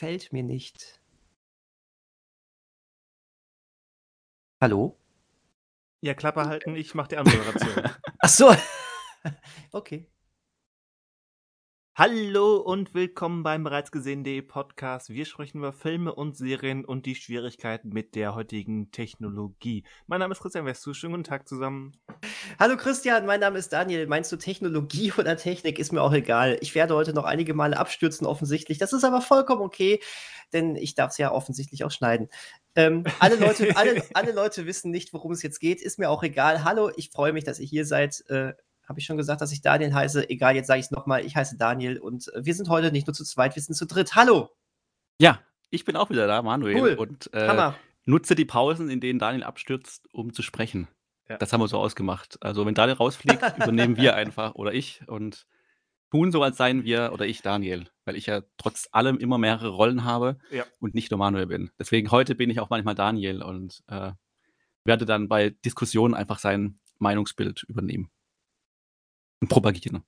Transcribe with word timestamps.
gefällt 0.00 0.32
mir 0.32 0.42
nicht. 0.42 0.98
Hallo? 4.58 4.98
Ja, 6.00 6.14
Klappe 6.14 6.46
halten, 6.46 6.74
ich 6.74 6.94
mache 6.94 7.08
die 7.08 7.16
Anmoderation. 7.18 7.84
Ach 8.18 8.28
so. 8.30 8.56
okay. 9.72 10.10
Hallo 11.96 12.56
und 12.56 12.94
willkommen 12.94 13.42
beim 13.42 13.64
bereits 13.64 13.90
gesehen.de 13.90 14.42
Podcast. 14.42 15.10
Wir 15.10 15.26
sprechen 15.26 15.58
über 15.58 15.72
Filme 15.72 16.14
und 16.14 16.36
Serien 16.36 16.84
und 16.84 17.04
die 17.04 17.16
Schwierigkeiten 17.16 17.88
mit 17.88 18.14
der 18.14 18.34
heutigen 18.36 18.92
Technologie. 18.92 19.84
Mein 20.06 20.20
Name 20.20 20.32
ist 20.32 20.40
Christian 20.40 20.64
Westu. 20.64 20.94
Schönen 20.94 21.14
guten 21.14 21.24
Tag 21.24 21.48
zusammen. 21.48 21.92
Hallo 22.60 22.76
Christian, 22.76 23.26
mein 23.26 23.40
Name 23.40 23.58
ist 23.58 23.72
Daniel. 23.72 24.06
Meinst 24.06 24.30
du 24.30 24.36
Technologie 24.36 25.12
oder 25.18 25.36
Technik? 25.36 25.80
Ist 25.80 25.92
mir 25.92 26.00
auch 26.00 26.12
egal. 26.12 26.58
Ich 26.60 26.76
werde 26.76 26.94
heute 26.94 27.12
noch 27.12 27.24
einige 27.24 27.54
Male 27.54 27.76
abstürzen, 27.76 28.26
offensichtlich. 28.26 28.78
Das 28.78 28.92
ist 28.92 29.04
aber 29.04 29.20
vollkommen 29.20 29.60
okay, 29.60 30.00
denn 30.52 30.76
ich 30.76 30.94
darf 30.94 31.10
es 31.10 31.18
ja 31.18 31.32
offensichtlich 31.32 31.84
auch 31.84 31.90
schneiden. 31.90 32.28
Ähm, 32.76 33.04
alle, 33.18 33.34
Leute, 33.34 33.76
alle, 33.76 34.02
alle 34.14 34.32
Leute 34.32 34.64
wissen 34.64 34.92
nicht, 34.92 35.12
worum 35.12 35.32
es 35.32 35.42
jetzt 35.42 35.58
geht. 35.58 35.82
Ist 35.82 35.98
mir 35.98 36.08
auch 36.08 36.22
egal. 36.22 36.62
Hallo, 36.62 36.90
ich 36.96 37.10
freue 37.10 37.32
mich, 37.32 37.42
dass 37.44 37.58
ihr 37.58 37.66
hier 37.66 37.84
seid. 37.84 38.24
Äh, 38.28 38.52
habe 38.90 38.98
ich 38.98 39.06
schon 39.06 39.16
gesagt, 39.16 39.40
dass 39.40 39.52
ich 39.52 39.62
Daniel 39.62 39.94
heiße? 39.94 40.28
Egal, 40.30 40.56
jetzt 40.56 40.66
sage 40.66 40.80
ich 40.80 40.86
es 40.86 40.90
nochmal. 40.90 41.24
Ich 41.24 41.36
heiße 41.36 41.56
Daniel 41.56 41.98
und 41.98 42.26
äh, 42.34 42.44
wir 42.44 42.54
sind 42.54 42.68
heute 42.68 42.90
nicht 42.90 43.06
nur 43.06 43.14
zu 43.14 43.24
zweit, 43.24 43.54
wir 43.54 43.62
sind 43.62 43.76
zu 43.76 43.86
dritt. 43.86 44.16
Hallo! 44.16 44.50
Ja, 45.20 45.38
ich 45.70 45.84
bin 45.84 45.94
auch 45.94 46.10
wieder 46.10 46.26
da, 46.26 46.42
Manuel. 46.42 46.76
Cool. 46.76 46.94
Und 46.94 47.32
äh, 47.32 47.46
Hammer. 47.46 47.76
nutze 48.04 48.34
die 48.34 48.44
Pausen, 48.44 48.90
in 48.90 49.00
denen 49.00 49.20
Daniel 49.20 49.44
abstürzt, 49.44 50.12
um 50.12 50.32
zu 50.32 50.42
sprechen. 50.42 50.88
Ja. 51.28 51.38
Das 51.38 51.52
haben 51.52 51.60
wir 51.60 51.68
so 51.68 51.78
ausgemacht. 51.78 52.38
Also, 52.42 52.66
wenn 52.66 52.74
Daniel 52.74 52.96
rausfliegt, 52.96 53.40
übernehmen 53.58 53.96
wir 53.96 54.16
einfach 54.16 54.56
oder 54.56 54.74
ich 54.74 55.02
und 55.06 55.46
tun 56.10 56.32
so, 56.32 56.42
als 56.42 56.56
seien 56.56 56.82
wir 56.82 57.12
oder 57.12 57.26
ich 57.26 57.42
Daniel, 57.42 57.86
weil 58.04 58.16
ich 58.16 58.26
ja 58.26 58.42
trotz 58.56 58.88
allem 58.90 59.18
immer 59.18 59.38
mehrere 59.38 59.68
Rollen 59.68 60.02
habe 60.02 60.38
Ja. 60.50 60.64
und 60.80 60.96
nicht 60.96 61.12
nur 61.12 61.18
Manuel 61.18 61.46
bin. 61.46 61.70
Deswegen 61.78 62.10
heute 62.10 62.34
bin 62.34 62.50
ich 62.50 62.58
auch 62.58 62.70
manchmal 62.70 62.96
Daniel 62.96 63.40
und 63.40 63.84
äh, 63.86 64.10
werde 64.82 65.04
dann 65.04 65.28
bei 65.28 65.50
Diskussionen 65.50 66.14
einfach 66.14 66.40
sein 66.40 66.80
Meinungsbild 66.98 67.62
übernehmen 67.68 68.10
und 69.40 69.48
propagieren. 69.48 70.02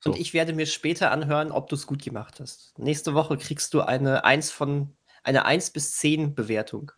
So. 0.00 0.10
Und 0.12 0.18
ich 0.18 0.34
werde 0.34 0.52
mir 0.52 0.66
später 0.66 1.10
anhören, 1.10 1.50
ob 1.50 1.68
du 1.68 1.76
es 1.76 1.86
gut 1.86 2.02
gemacht 2.02 2.40
hast. 2.40 2.78
Nächste 2.78 3.14
Woche 3.14 3.38
kriegst 3.38 3.72
du 3.74 3.80
eine 3.80 4.24
1 4.24 4.50
von 4.50 4.94
eine 5.22 5.46
1 5.46 5.70
bis 5.70 5.96
10 5.96 6.34
Bewertung. 6.34 6.92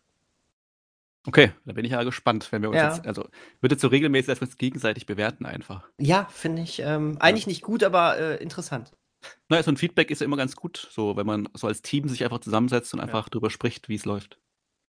Okay, 1.25 1.51
da 1.65 1.73
bin 1.73 1.83
ich 1.83 1.91
ja 1.91 2.03
gespannt, 2.03 2.51
wenn 2.51 2.61
wir 2.61 2.69
uns 2.69 2.77
Ja. 2.77 2.93
jetzt, 2.93 3.05
also 3.05 3.27
wird 3.59 3.71
jetzt 3.73 3.81
so 3.81 3.87
regelmäßig, 3.87 4.27
dass 4.27 4.41
wir 4.41 4.47
uns 4.47 4.57
gegenseitig 4.57 5.05
bewerten 5.05 5.45
einfach. 5.45 5.89
Ja, 5.97 6.25
finde 6.31 6.61
ich 6.61 6.79
ähm, 6.79 7.17
eigentlich 7.19 7.47
nicht 7.47 7.61
gut, 7.63 7.83
aber 7.83 8.17
äh, 8.17 8.41
interessant. 8.41 8.93
Naja, 9.49 9.63
so 9.63 9.71
ein 9.71 9.77
Feedback 9.77 10.09
ist 10.11 10.21
ja 10.21 10.25
immer 10.25 10.37
ganz 10.37 10.55
gut, 10.55 10.87
so 10.91 11.17
wenn 11.17 11.25
man 11.25 11.49
so 11.53 11.67
als 11.67 11.81
Team 11.81 12.07
sich 12.07 12.23
einfach 12.23 12.39
zusammensetzt 12.39 12.93
und 12.93 12.99
einfach 12.99 13.27
drüber 13.29 13.49
spricht, 13.49 13.89
wie 13.89 13.95
es 13.95 14.05
läuft. 14.05 14.39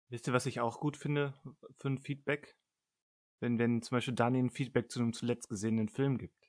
Wisst 0.09 0.27
ihr, 0.27 0.33
was 0.33 0.47
ich 0.47 0.61
auch 0.61 0.81
gut 0.81 0.97
finde 0.97 1.34
für 1.77 1.89
ein 1.89 1.99
Feedback? 1.99 2.56
Wenn, 3.41 3.59
wenn 3.59 3.83
zum 3.83 3.97
Beispiel 3.97 4.15
Daniel 4.15 4.45
ein 4.45 4.51
Feedback 4.51 4.91
zu 4.91 5.01
einem 5.01 5.12
zuletzt 5.12 5.49
gesehenen 5.49 5.89
Film 5.89 6.17
gibt. 6.17 6.42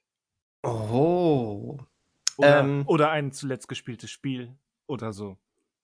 Oh. 0.63 1.77
Oder, 2.37 2.59
Ähm. 2.59 2.83
oder 2.87 3.11
ein 3.11 3.31
zuletzt 3.31 3.67
gespieltes 3.67 4.09
Spiel 4.09 4.55
oder 4.87 5.13
so. 5.13 5.37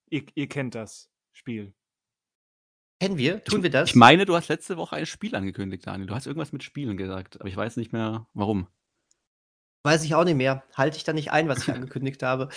Ihr, 0.10 0.24
ihr 0.36 0.48
kennt 0.48 0.74
das 0.76 1.10
Spiel. 1.34 1.74
Kennen 3.00 3.18
wir? 3.18 3.44
Tun 3.44 3.64
wir 3.64 3.70
das? 3.70 3.90
Ich 3.90 3.96
meine, 3.96 4.26
du 4.26 4.36
hast 4.36 4.48
letzte 4.50 4.76
Woche 4.78 4.96
ein 4.98 5.06
Spiel 5.06 5.36
angekündigt, 5.36 5.86
Daniel. 5.88 6.08
Du 6.08 6.16
hast 6.16 6.26
irgendwas 6.28 6.52
mit 6.52 6.64
Spielen 6.64 6.98
gesagt, 6.98 7.40
aber 7.40 7.48
ich 7.48 7.56
weiß 7.56 7.78
nicht 7.78 7.94
mehr, 7.94 8.28
warum. 8.34 8.68
Weiß 9.84 10.04
ich 10.04 10.16
auch 10.16 10.26
nicht 10.26 10.36
mehr. 10.36 10.64
Halte 10.76 10.98
ich 10.98 11.04
da 11.06 11.14
nicht 11.14 11.32
ein, 11.32 11.48
was 11.48 11.60
ich 11.68 11.70
angekündigt 11.74 12.24
habe. 12.24 12.50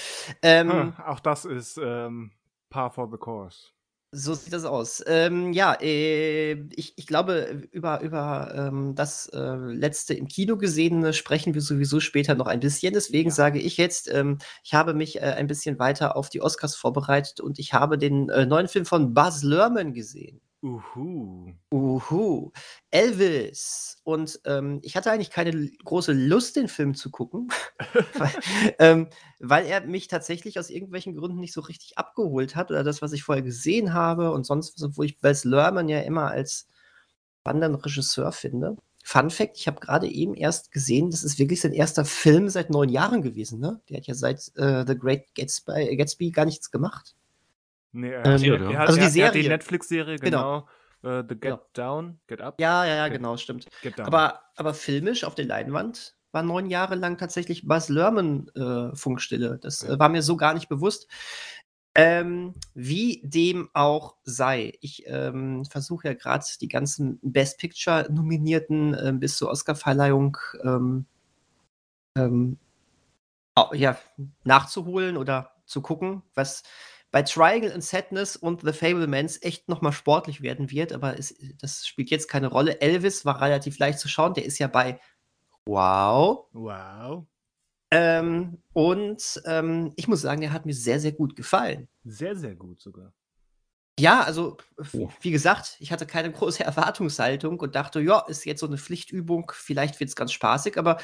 Ähm, 0.43 0.73
Hm, 0.73 0.95
auch 1.07 1.21
das 1.21 1.45
ist 1.45 1.79
ähm, 1.81 2.33
par 2.71 2.91
for 2.91 3.09
the 3.11 3.19
course. 3.19 3.69
So 4.15 4.35
sieht 4.35 4.53
das 4.53 4.65
aus. 4.67 5.03
Ähm, 5.07 5.55
ja, 5.55 5.73
äh, 5.81 6.53
ich, 6.77 6.93
ich 6.99 7.07
glaube, 7.07 7.63
über, 7.73 8.03
über 8.03 8.53
ähm, 8.55 8.95
das 8.95 9.27
äh, 9.29 9.39
letzte 9.55 10.13
im 10.13 10.29
Kino 10.29 10.59
gesehene 10.59 11.15
sprechen 11.15 11.55
wir 11.55 11.63
sowieso 11.63 11.99
später 11.99 12.35
noch 12.35 12.47
ein 12.47 12.61
bisschen. 12.61 12.93
Deswegen 12.93 13.31
Ja. 13.31 13.35
sage 13.35 13.59
ich 13.59 13.79
jetzt, 13.79 14.13
ähm, 14.13 14.37
ich 14.65 14.75
habe 14.75 14.93
mich 14.93 15.17
äh, 15.17 15.21
ein 15.21 15.47
bisschen 15.47 15.79
weiter 15.79 16.15
auf 16.15 16.29
die 16.29 16.43
Oscars 16.43 16.77
vorbereitet 16.77 17.41
und 17.41 17.59
ich 17.59 17.73
habe 17.73 17.97
den 17.97 18.29
äh, 18.29 18.45
neuen 18.45 18.69
Film 18.69 18.85
von 18.85 19.15
Buzz 19.15 19.43
Lerman 19.45 19.95
gesehen. 19.95 20.43
Uhu. 20.63 21.53
Uhu. 21.73 22.53
Elvis. 22.93 24.01
Und 24.05 24.41
ähm, 24.45 24.79
ich 24.83 24.97
hatte 24.97 25.11
eigentlich 25.11 25.31
keine 25.31 25.69
große 25.85 26.13
Lust, 26.13 26.55
den 26.55 26.69
Film 26.69 26.95
zu 26.95 27.11
gucken, 27.11 27.49
weil, 28.15 28.31
ähm, 28.79 29.09
weil 29.41 29.67
er 29.67 29.85
mich 29.85 30.07
tatsächlich 30.07 30.61
aus 30.61 30.71
irgendwelchen 30.71 31.17
Gründen 31.17 31.41
nicht 31.41 31.53
so 31.53 31.63
richtig 31.63 31.99
abgeholt 31.99 32.55
hat 32.55 32.71
oder 32.71 32.85
das, 32.85 33.03
was 33.03 33.13
ich 33.13 33.25
vorher 33.25 33.43
gesehen 33.43 33.93
habe 33.93 34.31
und 34.31 34.47
sonst 34.47 34.77
was, 34.77 34.85
obwohl 34.85 35.07
ich 35.07 35.19
Bess 35.19 35.45
Lerman 35.45 35.89
ja 35.89 36.01
immer 36.01 36.31
als 36.31 36.69
spannenden 37.41 37.75
Regisseur 37.75 38.31
finde. 38.31 38.77
Fun 39.05 39.31
Fact: 39.31 39.59
Ich 39.59 39.67
habe 39.67 39.81
gerade 39.81 40.07
eben 40.09 40.35
erst 40.35 40.71
gesehen, 40.71 41.11
das 41.11 41.25
ist 41.25 41.41
wirklich 41.41 41.61
sein 41.61 41.73
erster 41.73 42.05
Film 42.05 42.49
seit 42.49 42.71
neun 42.71 42.89
Jahren 42.89 43.23
gewesen. 43.23 43.59
Ne? 43.59 43.81
Der 43.89 43.97
hat 43.97 44.07
ja 44.07 44.15
seit 44.15 44.53
äh, 44.57 44.85
The 44.87 44.97
Great 44.97 45.35
Gatsby, 45.35 45.97
Gatsby 45.97 46.31
gar 46.31 46.45
nichts 46.45 46.71
gemacht. 46.71 47.17
Nee, 47.93 48.11
er, 48.11 48.25
Ähm, 48.25 48.33
hat- 48.33 48.43
er, 48.43 48.79
hat, 48.79 48.89
Also 48.89 48.95
die 48.97 49.01
er, 49.01 49.07
hat- 49.07 49.17
er 49.17 49.27
hat 49.27 49.35
die 49.35 49.39
Serie. 49.43 49.49
Netflix-Serie, 49.49 50.19
Genau. 50.19 50.67
genau. 51.03 51.19
Äh, 51.19 51.23
The 51.29 51.35
Get 51.35 51.41
Genau. 51.43 51.61
Down, 51.75 52.21
Get 52.27 52.41
Up, 52.41 52.61
Ja, 52.61 52.85
ja, 52.85 52.95
ja, 52.95 53.05
Okay. 53.07 53.17
genau, 53.17 53.37
stimmt. 53.37 53.67
Get 53.83 53.99
Down. 53.99 54.07
Aber, 54.07 54.41
aber 54.57 54.73
filmisch 54.75 55.25
auf 55.25 55.35
der 55.35 55.45
Leinwand 55.47 56.15
war 56.31 56.43
neun 56.43 56.71
Jahre 56.71 56.95
lang 56.95 57.19
tatsächlich 57.19 57.67
Buzz 57.67 57.89
Lerman 57.89 58.49
äh, 58.55 58.97
Funkstille. 58.97 59.59
Das 59.61 59.83
Ja. 59.83 59.95
äh, 59.95 59.99
war 59.99 60.09
mir 60.09 60.23
so 60.23 60.37
gar 60.37 60.55
nicht 60.55 60.69
bewusst. 60.69 61.09
Ähm, 61.95 62.55
wie 62.73 63.21
dem 63.23 63.69
auch 63.75 64.15
sei. 64.25 64.73
Ich 64.81 65.03
ähm, 65.07 65.67
versuche 65.67 66.09
ja 66.09 66.15
gerade 66.15 66.43
die 66.61 66.69
ganzen 66.69 67.19
Best 67.23 67.59
Picture-Nominierten 67.59 68.97
ähm, 68.99 69.21
bis 69.21 69.37
zur 69.37 69.51
Oscarverleihung 69.51 70.39
ähm, 70.65 71.05
ähm, 72.17 72.57
ja, 73.75 73.99
nachzuholen 74.45 75.19
oder 75.19 75.53
zu 75.67 75.83
gucken, 75.83 76.23
was 76.35 76.63
bei 77.13 77.23
Triangle 77.23 77.73
and 77.73 77.85
Sadness 77.85 78.37
und 78.37 78.63
The 78.63 78.73
Fablemans 78.73 79.41
echt 79.43 79.69
nochmal 79.69 79.93
sportlich 79.93 80.41
werden 80.43 80.71
wird, 80.71 80.93
aber 80.93 81.19
es, 81.19 81.35
das 81.61 81.87
spielt 81.87 82.11
jetzt 82.11 82.27
keine 82.27 82.49
Rolle. 82.49 82.81
Elvis 82.81 83.25
war 83.25 83.41
relativ 83.41 83.79
leicht 83.79 84.01
zu 84.01 84.09
schauen, 84.09 84.35
der 84.35 84.45
ist 84.45 84.59
ja 84.59 84.67
bei 84.67 84.99
Wow. 85.67 86.47
wow. 86.53 87.25
Ähm, 87.93 88.63
und 88.73 89.43
ähm, 89.45 89.93
ich 89.97 90.09
muss 90.09 90.23
sagen, 90.23 90.41
der 90.41 90.53
hat 90.53 90.65
mir 90.67 90.75
sehr, 90.75 90.99
sehr 90.99 91.13
gut 91.13 91.37
gefallen. 91.37 91.89
Sehr, 92.05 92.35
sehr 92.35 92.57
gut 92.57 92.81
sogar. 92.81 93.13
Ja, 94.01 94.23
also, 94.23 94.57
Oh. 94.95 95.11
wie 95.21 95.31
gesagt, 95.31 95.77
ich 95.81 95.93
hatte 95.93 96.07
keine 96.07 96.33
große 96.33 96.65
Erwartungshaltung 96.65 97.61
und 97.61 97.75
dachte, 97.75 98.01
ja, 98.01 98.21
ist 98.21 98.47
jetzt 98.47 98.61
so 98.61 98.67
eine 98.67 98.79
Pflichtübung, 98.79 99.53
vielleicht 99.55 100.01
wird 100.01 100.09
es 100.09 100.17
ganz 100.17 100.33
spaßig, 100.33 100.79
aber 100.79 100.99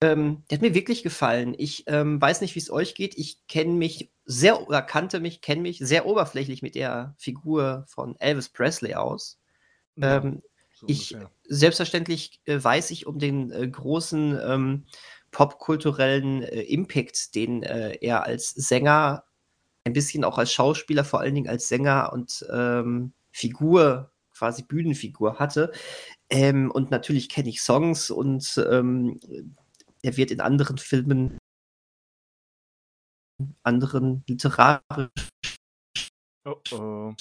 ähm, 0.00 0.42
der 0.50 0.58
hat 0.58 0.62
mir 0.62 0.74
wirklich 0.74 1.04
gefallen. 1.04 1.54
Ich 1.56 1.84
ähm, 1.86 2.20
weiß 2.20 2.40
nicht, 2.40 2.54
wie 2.56 2.60
es 2.60 2.70
euch 2.70 2.94
geht. 2.96 3.16
Ich 3.16 3.46
kenne 3.46 3.72
mich 3.72 4.12
sehr 4.26 4.66
oder 4.66 4.82
kannte 4.82 5.20
mich, 5.20 5.40
kenne 5.40 5.62
mich 5.62 5.78
sehr 5.78 6.04
oberflächlich 6.04 6.60
mit 6.60 6.74
der 6.74 7.14
Figur 7.16 7.84
von 7.86 8.16
Elvis 8.18 8.48
Presley 8.48 8.94
aus. 8.94 9.38
Ja, 9.96 10.16
Ähm, 10.16 10.42
so 10.74 10.86
ich, 10.88 11.14
ungefähr. 11.14 11.30
selbstverständlich 11.48 12.40
äh, 12.44 12.62
weiß 12.62 12.90
ich 12.90 13.06
um 13.06 13.18
den 13.18 13.50
äh, 13.50 13.66
großen 13.66 14.38
ähm, 14.44 14.84
popkulturellen 15.30 16.42
äh, 16.42 16.62
Impact, 16.62 17.34
den 17.34 17.62
äh, 17.62 17.96
er 18.00 18.24
als 18.24 18.50
Sänger, 18.50 19.24
ein 19.84 19.92
bisschen 19.92 20.24
auch 20.24 20.38
als 20.38 20.52
Schauspieler, 20.52 21.04
vor 21.04 21.20
allen 21.20 21.34
Dingen 21.34 21.48
als 21.48 21.68
Sänger 21.68 22.12
und 22.12 22.44
ähm, 22.52 23.12
Figur, 23.30 24.10
quasi 24.34 24.64
Bühnenfigur 24.64 25.38
hatte. 25.38 25.72
Ähm, 26.28 26.70
und 26.70 26.90
natürlich 26.90 27.28
kenne 27.28 27.48
ich 27.48 27.62
Songs 27.62 28.10
und 28.10 28.62
ähm, 28.70 29.20
er 30.02 30.16
wird 30.16 30.30
in 30.30 30.40
anderen 30.40 30.78
Filmen, 30.78 31.38
anderen 33.66 34.24
literarischen 34.28 35.10
Oh, 36.46 36.60
oh. 36.70 37.14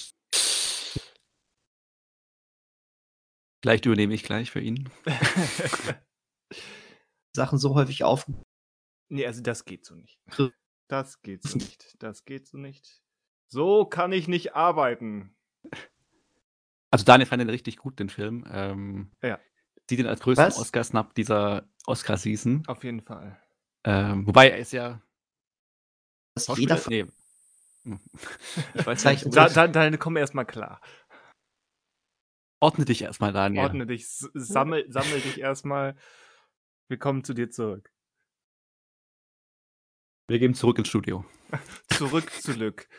Vielleicht 3.64 3.86
übernehme 3.88 4.14
ich 4.14 4.22
gleich 4.22 4.52
für 4.52 4.60
ihn. 4.62 4.90
Sachen 7.36 7.58
so 7.58 7.74
häufig 7.74 8.04
auf. 8.04 8.30
nee, 9.10 9.26
also 9.26 9.42
das 9.42 9.66
geht 9.66 9.84
so 9.86 9.96
nicht. 9.96 10.20
Das 10.88 11.24
geht 11.24 11.42
so 11.42 11.58
nicht. 11.58 11.96
Das 11.98 12.26
geht 12.26 12.48
so 12.48 12.58
nicht. 12.60 13.02
So 13.52 13.86
kann 13.86 14.12
ich 14.12 14.28
nicht 14.28 14.54
arbeiten. 14.56 15.36
Also 16.92 17.04
Daniel 17.06 17.28
fand 17.28 17.42
den 17.42 17.50
richtig 17.50 17.78
gut, 17.78 18.00
den 18.00 18.10
Film. 18.10 18.46
Ähm, 18.52 19.12
Ja. 19.24 19.40
Sieht 19.90 20.00
ihn 20.00 20.08
als 20.08 20.20
größten? 20.22 20.46
Oscar-Snap 20.46 21.16
dieser 21.16 21.68
Oscar-Season. 21.88 22.64
Auf 22.68 22.84
jeden 22.84 23.02
Fall. 23.02 23.42
Ähm, 23.84 24.26
wobei 24.28 24.50
er 24.50 24.58
ist 24.60 24.72
ja 24.74 25.02
dass 26.36 26.58
jeder 26.58 26.80
Nee. 26.88 27.06
Hm. 27.84 28.00
Ich 28.74 28.86
weiß 28.86 29.06
nicht. 29.06 29.36
Da, 29.36 29.50
da, 29.50 29.68
dann 29.68 30.00
komm 30.00 30.18
erstmal 30.18 30.46
klar. 30.46 30.82
Ordne 32.60 32.86
dich 32.86 33.02
erstmal, 33.02 33.34
Daniel. 33.34 33.64
Ordne 33.64 33.86
dich, 33.86 34.08
sammel, 34.08 34.86
sammel 34.92 35.22
dich 35.22 35.40
erstmal. 35.40 35.96
Wir 36.88 36.98
kommen 36.98 37.24
zu 37.24 37.34
dir 37.34 37.50
zurück. 37.50 37.92
Wir 40.28 40.40
gehen 40.40 40.56
zurück 40.56 40.78
ins 40.80 40.88
Studio. 40.88 41.26
Zurück 41.90 42.32
zu 42.32 42.54
Lück. 42.54 42.90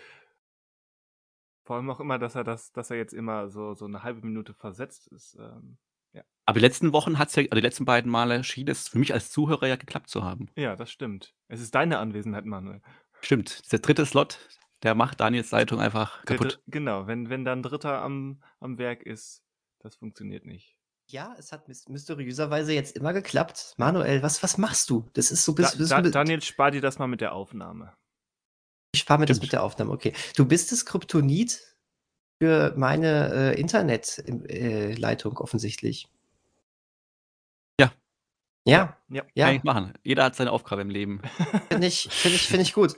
Vor 1.64 1.76
allem 1.76 1.90
auch 1.90 1.98
immer, 1.98 2.18
dass 2.18 2.36
er 2.36 2.44
das, 2.44 2.70
dass 2.70 2.90
er 2.90 2.96
jetzt 2.96 3.12
immer 3.12 3.48
so, 3.48 3.74
so 3.74 3.86
eine 3.86 4.04
halbe 4.04 4.24
Minute 4.24 4.54
versetzt 4.54 5.08
ist. 5.08 5.34
Ähm, 5.34 5.78
ja. 6.12 6.22
Aber 6.44 6.60
die 6.60 6.64
letzten 6.64 6.92
Wochen 6.92 7.18
hat's 7.18 7.34
ja, 7.34 7.42
also 7.42 7.56
die 7.56 7.60
letzten 7.60 7.84
beiden 7.84 8.10
Male 8.10 8.44
schien 8.44 8.68
es 8.68 8.86
für 8.86 8.98
mich 8.98 9.12
als 9.12 9.32
Zuhörer 9.32 9.66
ja 9.66 9.74
geklappt 9.74 10.08
zu 10.08 10.22
haben. 10.22 10.48
ja, 10.54 10.76
das 10.76 10.92
stimmt. 10.92 11.34
Es 11.48 11.60
ist 11.60 11.74
deine 11.74 11.98
Anwesenheit, 11.98 12.44
Manuel. 12.44 12.80
Stimmt, 13.22 13.72
der 13.72 13.78
dritte 13.80 14.06
Slot, 14.06 14.38
der 14.82 14.94
macht 14.94 15.20
Daniels 15.20 15.50
Leitung 15.50 15.80
einfach 15.80 16.24
Der 16.24 16.36
kaputt. 16.36 16.54
Dr- 16.54 16.62
Genau, 16.66 17.06
wenn, 17.06 17.28
wenn 17.30 17.44
dann 17.44 17.62
Dritter 17.62 18.00
am, 18.02 18.42
am 18.60 18.78
Werk 18.78 19.02
ist, 19.02 19.42
das 19.80 19.96
funktioniert 19.96 20.44
nicht. 20.44 20.76
Ja, 21.08 21.34
es 21.38 21.52
hat 21.52 21.68
mys 21.68 21.88
mysteriöserweise 21.88 22.72
jetzt 22.72 22.96
immer 22.96 23.12
geklappt. 23.12 23.74
Manuel, 23.76 24.22
was 24.22 24.42
was 24.42 24.58
machst 24.58 24.90
du? 24.90 25.08
Das 25.12 25.30
ist 25.30 25.44
so 25.44 25.52
Da, 25.52 25.70
bis 25.76 25.88
da, 25.88 26.00
bi 26.00 26.10
Daniel, 26.10 26.42
spar 26.42 26.72
dir 26.72 26.80
das 26.80 26.98
mal 26.98 27.06
mit 27.06 27.20
der 27.20 27.32
Aufnahme. 27.32 27.94
ich 28.92 29.02
spare 29.02 29.20
mir 29.20 29.26
das 29.26 29.40
mit 29.40 29.52
der 29.52 29.62
Aufnahme, 29.62 29.92
okay. 29.92 30.12
Du 30.36 30.44
bist 30.46 30.72
das 30.72 30.84
Kryptonit 30.84 31.62
für 32.42 32.74
meine, 32.76 33.54
äh, 33.54 33.60
Internet 33.60 34.18
im 34.26 34.44
äh, 34.46 34.94
offensichtlich. 35.36 36.08
Ja. 38.66 38.96
Ja, 39.08 39.22
Ja. 39.34 39.46
Kann 39.46 39.56
ich 39.56 39.62
machen. 39.62 39.92
Jeder 40.02 40.24
hat 40.24 40.34
seine 40.34 40.50
Aufgabe 40.50 40.82
im 40.82 40.90
Leben. 40.90 41.20
finde 41.70 41.86
ich 41.86 42.08
finde 42.10 42.36
ich 42.36 42.48
finde 42.48 42.62
ich 42.62 42.72
gut. 42.72 42.96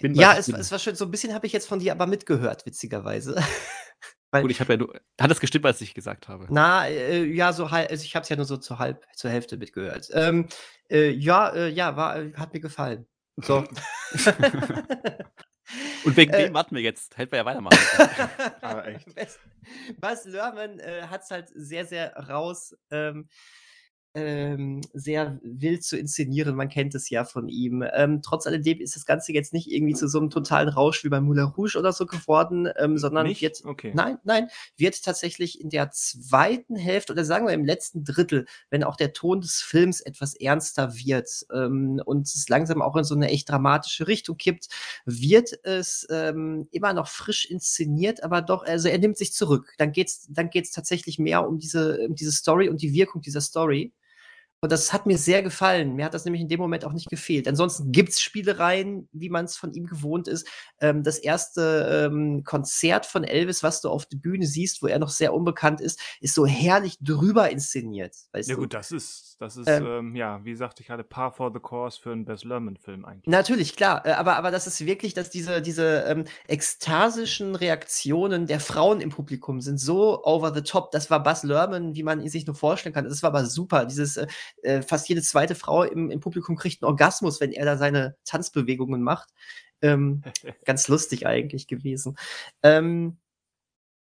Bin 0.00 0.14
Ja, 0.14 0.34
es 0.36 0.48
es 0.48 0.70
war 0.70 0.78
schön. 0.78 0.94
So 0.94 1.04
'n 1.06 1.10
bisschen 1.10 1.34
habe 1.34 1.46
ich 1.46 1.52
jetzt 1.52 1.66
von 1.68 1.78
dir 1.78 1.92
aber 1.92 2.06
mitgehört, 2.06 2.66
witzigerweise. 2.66 3.36
Weil 4.30 4.42
Gut, 4.42 4.50
ich 4.50 4.60
habe 4.60 4.74
ja 4.74 4.76
nur 4.78 4.94
hat 5.20 5.30
das 5.30 5.40
gestimmt, 5.40 5.64
was 5.64 5.80
ich 5.80 5.94
gesagt 5.94 6.28
habe? 6.28 6.46
Na, 6.50 6.86
äh, 6.86 7.24
ja, 7.24 7.52
so 7.54 7.70
hal 7.70 7.86
also, 7.86 8.04
ich 8.04 8.14
habe 8.14 8.24
es 8.24 8.28
ja 8.28 8.36
nur 8.36 8.44
so 8.44 8.58
zur 8.58 8.78
halb 8.78 9.02
zur 9.14 9.30
Hälfte 9.30 9.56
mitgehört. 9.56 10.08
Ähm, 10.12 10.48
äh, 10.90 11.08
ja, 11.10 11.48
äh, 11.54 11.68
ja, 11.70 11.96
war 11.96 12.18
äh, 12.18 12.32
hat 12.34 12.52
mir 12.52 12.60
gefallen. 12.60 13.06
So. 13.36 13.64
Und 16.04 16.16
wegen 16.16 16.32
Äh. 16.32 16.44
dem 16.46 16.54
warten 16.54 16.74
wir 16.74 16.82
jetzt. 16.82 17.16
Hätten 17.18 17.32
wir 17.32 17.38
ja 17.38 17.44
weitermachen 17.46 17.78
können. 17.96 18.30
Aber 18.62 18.86
echt. 18.86 19.06
Bas 19.98 20.24
Luhrmann, 20.26 20.78
äh, 20.80 21.02
hat's 21.08 21.30
halt 21.30 21.48
sehr, 21.54 21.86
sehr 21.86 22.14
raus, 22.16 22.74
ähm, 22.90 23.28
ähm, 24.18 24.80
sehr 24.94 25.38
wild 25.42 25.84
zu 25.84 25.96
inszenieren. 25.98 26.56
Man 26.56 26.68
kennt 26.68 26.94
es 26.94 27.10
ja 27.10 27.24
von 27.24 27.48
ihm. 27.48 27.84
Ähm, 27.94 28.20
trotz 28.22 28.46
alledem 28.46 28.80
ist 28.80 28.96
das 28.96 29.06
Ganze 29.06 29.32
jetzt 29.32 29.52
nicht 29.52 29.70
irgendwie 29.70 29.94
zu 29.94 30.08
so 30.08 30.20
'nem 30.20 30.30
totalen 30.30 30.68
Rausch 30.68 31.04
wie 31.04 31.08
bei 31.08 31.20
Moulin 31.20 31.44
Rouge 31.44 31.76
oder 31.78 31.92
so 31.92 32.06
geworden, 32.06 32.68
ähm, 32.78 32.98
sondern 32.98 33.28
Nicht? 33.28 33.40
wird 33.40 33.64
Okay. 33.64 33.98
nein, 33.98 34.18
nein, 34.24 34.48
wird 34.76 35.02
tatsächlich 35.02 35.60
in 35.60 35.70
der 35.70 35.90
zweiten 35.92 36.76
Hälfte 36.76 37.12
oder 37.14 37.24
sagen 37.24 37.46
wir 37.46 37.54
im 37.54 37.64
letzten 37.64 38.04
Drittel, 38.04 38.44
wenn 38.70 38.84
auch 38.84 38.96
der 38.96 39.14
Ton 39.14 39.40
des 39.40 39.62
Films 39.62 40.00
etwas 40.02 40.34
ernster 40.34 40.94
wird, 40.96 41.30
ähm, 41.54 42.00
und 42.04 42.26
es 42.26 42.48
langsam 42.50 42.82
auch 42.82 42.96
in 42.96 43.04
so 43.04 43.14
'ne 43.14 43.28
echt 43.30 43.48
dramatische 43.48 44.06
Richtung 44.06 44.36
kippt, 44.36 44.68
wird 45.06 45.52
es, 45.64 46.06
ähm, 46.10 46.68
immer 46.70 46.92
noch 46.92 47.08
frisch 47.08 47.46
inszeniert, 47.46 48.22
aber 48.24 48.42
doch 48.42 48.64
also, 48.66 48.88
er 48.88 48.98
nimmt 48.98 49.16
sich 49.16 49.32
zurück. 49.32 49.72
Dann 49.78 49.92
geht's 49.92 50.26
dann 50.30 50.50
geht's 50.50 50.70
tatsächlich 50.72 51.18
mehr 51.18 51.48
um 51.48 51.58
diese 51.58 52.00
um 52.08 52.14
diese 52.14 52.32
Story 52.32 52.68
und 52.68 52.82
die 52.82 52.92
Wirkung 52.92 53.22
dieser 53.22 53.40
Story. 53.40 53.92
Und 54.60 54.72
das 54.72 54.92
hat 54.92 55.06
mir 55.06 55.18
sehr 55.18 55.42
gefallen. 55.42 55.94
Mir 55.94 56.04
hat 56.04 56.14
das 56.14 56.24
nämlich 56.24 56.42
in 56.42 56.48
dem 56.48 56.58
Moment 56.60 56.84
auch 56.84 56.92
nicht 56.92 57.08
gefehlt. 57.08 57.46
Ansonsten 57.46 57.92
gibt's 57.92 58.20
Spielereien, 58.20 59.08
wie 59.12 59.28
man's 59.30 59.56
von 59.56 59.72
ihm 59.72 59.86
gewohnt 59.86 60.26
ist. 60.28 60.48
Ähm, 60.80 61.02
das 61.04 61.18
erste, 61.18 62.08
ähm, 62.10 62.42
Konzert 62.44 63.06
von 63.06 63.22
Elvis, 63.24 63.62
was 63.62 63.80
du 63.80 63.88
auf 63.88 64.06
der 64.06 64.18
Bühne 64.18 64.46
siehst, 64.46 64.82
wo 64.82 64.86
er 64.88 64.98
noch 64.98 65.10
sehr 65.10 65.32
unbekannt 65.34 65.80
ist, 65.80 66.00
ist 66.20 66.34
so 66.34 66.46
herrlich 66.46 66.96
drüber 67.00 67.50
inszeniert, 67.50 68.14
weißt 68.32 68.48
Ja 68.48 68.54
du? 68.54 68.62
gut, 68.62 68.74
das 68.74 68.90
ist, 68.90 69.27
das 69.38 69.56
ist, 69.56 69.66
Ähm. 69.68 69.86
ähm, 69.86 70.16
ja, 70.16 70.44
wie 70.44 70.54
sagte 70.54 70.82
ich 70.82 70.88
gerade, 70.88 71.04
par 71.04 71.32
for 71.32 71.52
the 71.52 71.60
course 71.60 72.00
für 72.00 72.10
'n 72.12 72.24
Baz 72.24 72.44
Luhrmann-Film 72.44 73.04
eigentlich. 73.04 73.26
Natürlich, 73.26 73.76
klar. 73.76 74.04
Äh, 74.06 74.12
aber 74.12 74.36
aber 74.36 74.50
das 74.50 74.66
ist 74.66 74.84
wirklich, 74.86 75.12
dass 75.14 75.30
diese 75.30 75.60
diese, 75.62 76.04
ähm, 76.08 76.24
ekstasischen 76.46 77.54
Reaktionen 77.54 78.46
der 78.46 78.60
Frauen 78.60 79.00
im 79.00 79.10
Publikum 79.10 79.60
sind 79.60 79.78
so 79.78 80.24
over 80.24 80.54
the 80.54 80.62
top. 80.62 80.90
Das 80.92 81.10
war 81.10 81.22
Baz 81.22 81.42
Luhrmann, 81.44 81.94
wie 81.94 82.02
man 82.02 82.20
ihn 82.20 82.28
sich 82.30 82.46
nur 82.46 82.56
vorstellen 82.56 82.94
kann. 82.94 83.04
Das 83.04 83.22
war 83.22 83.28
aber 83.30 83.44
super. 83.46 83.84
Dieses, 83.86 84.16
äh, 84.16 84.26
äh, 84.62 84.82
fast 84.82 85.08
jede 85.08 85.22
zweite 85.22 85.54
Frau 85.54 85.82
im 85.84 86.10
im 86.10 86.20
Publikum 86.20 86.56
kriegt 86.56 86.82
'n 86.82 86.86
Orgasmus, 86.86 87.40
wenn 87.40 87.52
er 87.52 87.64
da 87.64 87.76
seine 87.76 88.16
Tanzbewegungen 88.24 89.02
macht. 89.02 89.30
Ähm, 89.82 90.22
ganz 90.64 90.88
lustig 90.88 91.26
eigentlich 91.26 91.66
gewesen. 91.68 92.16
Ähm, 92.62 93.18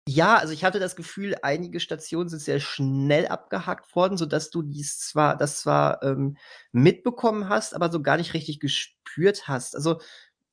ja, 0.09 0.37
also, 0.37 0.53
ich 0.53 0.65
hatte 0.65 0.79
das 0.81 0.97
Gefühl, 0.97 1.37
einige 1.43 1.81
Stationen 1.81 2.29
sind 2.29 2.41
sehr 2.43 2.61
schnell 2.61 3.27
abgehakt 3.29 3.95
worden, 3.97 4.17
sodass 4.19 4.51
du 4.51 4.63
dies 4.63 4.99
zwar 5.01 5.37
das 5.37 5.61
zwar, 5.61 6.03
ähm, 6.03 6.37
mitbekommen 6.73 7.49
hast, 7.49 7.75
aber 7.75 7.91
so 7.93 8.03
gar 8.03 8.17
nicht 8.19 8.35
richtig 8.35 8.61
gespürt 8.61 9.49
hast. 9.49 9.77
Also, 9.77 10.01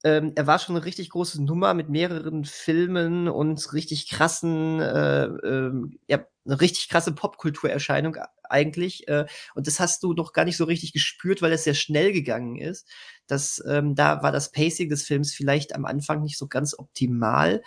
ähm, 0.06 0.34
er 0.36 0.48
war 0.48 0.60
schon 0.60 0.76
'ne 0.76 0.86
richtig 0.86 1.10
große 1.12 1.44
Nummer 1.44 1.74
mit 1.76 1.90
mehreren 1.90 2.46
Filmen 2.46 3.28
und 3.30 3.74
richtig 3.74 4.10
krassen, 4.10 4.80
äh, 4.82 5.26
ähm 5.26 6.00
ja, 6.08 6.26
'ne 6.46 6.62
richtig 6.62 6.90
krasse 6.90 7.14
Popkulturerscheinung 7.14 8.18
eigentlich, 8.50 9.08
äh, 9.10 9.26
und 9.56 9.68
das 9.68 9.80
hast 9.82 10.04
du 10.04 10.14
noch 10.14 10.34
gar 10.34 10.46
nicht 10.46 10.58
so 10.58 10.66
richtig 10.66 10.94
gespürt, 10.94 11.42
weil 11.44 11.54
es 11.54 11.66
sehr 11.66 11.74
schnell 11.76 12.14
gegangen 12.14 12.58
ist. 12.58 12.88
Das, 13.28 13.64
ähm 13.68 13.96
da 13.96 14.24
war 14.24 14.32
das 14.32 14.52
Pacing 14.54 14.90
des 14.90 15.04
Films 15.06 15.34
vielleicht 15.34 15.76
am 15.76 15.86
Anfang 15.86 16.24
nicht 16.24 16.38
so 16.40 16.48
ganz 16.48 16.78
optimal. 16.80 17.64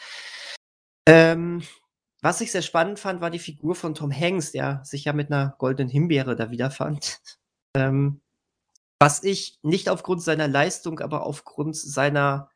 Ähm, 1.09 1.63
was 2.23 2.41
ich 2.41 2.51
sehr 2.51 2.63
spannend 2.63 2.99
fand, 2.99 3.21
war 3.21 3.31
die 3.31 3.39
Figur 3.39 3.75
von 3.77 3.95
Tom 3.95 4.11
Hanks, 4.13 4.51
der 4.53 4.81
sich 4.85 5.05
ja 5.05 5.13
mit 5.13 5.31
'ner 5.31 5.55
goldenen 5.59 5.89
Himbeere 5.91 6.37
da 6.37 6.51
wiederfand. 6.51 7.21
Ähm, 7.79 8.23
was 9.01 9.23
ich 9.25 9.59
nicht 9.63 9.89
aufgrund 9.91 10.23
seiner 10.23 10.49
Leistung, 10.49 11.01
aber 11.01 11.25
aufgrund 11.27 11.77
seiner, 11.77 12.51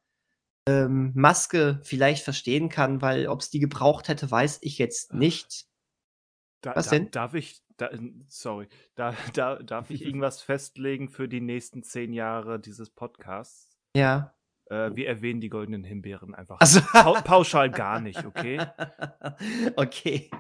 ähm, 0.69 1.13
Maske 1.15 1.81
vielleicht 1.85 2.25
verstehen 2.25 2.69
kann, 2.71 3.03
weil 3.03 3.29
ob's 3.29 3.51
die 3.51 3.61
gebraucht 3.61 4.09
hätte, 4.09 4.31
weiß 4.31 4.61
ich 4.63 4.79
jetzt 4.79 5.15
nicht. 5.15 5.65
Da 6.65 6.77
Was 6.77 6.87
da 6.87 6.97
denn? 6.97 7.11
darf 7.11 7.35
ich 7.35 7.63
da 7.79 7.87
n 7.89 8.25
sorry, 8.29 8.69
da 8.95 9.15
da 9.33 9.57
darf 9.63 9.91
ich 9.91 10.03
irgendwas 10.05 10.43
festlegen 10.43 11.09
für 11.09 11.27
die 11.29 11.41
nächsten 11.41 11.83
10 11.83 12.13
Jahre 12.13 12.61
dieses 12.61 12.91
Podcasts? 12.91 13.67
Ja. 13.97 14.33
Äh, 14.71 14.95
wir 14.95 15.09
erwähnen 15.09 15.41
die 15.41 15.49
goldenen 15.51 15.85
Himbeeren 15.85 16.35
einfach 16.35 16.59
Ach 16.61 16.67
so. 16.67 16.81
pau 16.81 17.17
pauschal 17.23 17.73
gar 17.73 17.99
nicht, 17.99 18.25
okay? 18.25 18.73
Okay. 19.77 20.31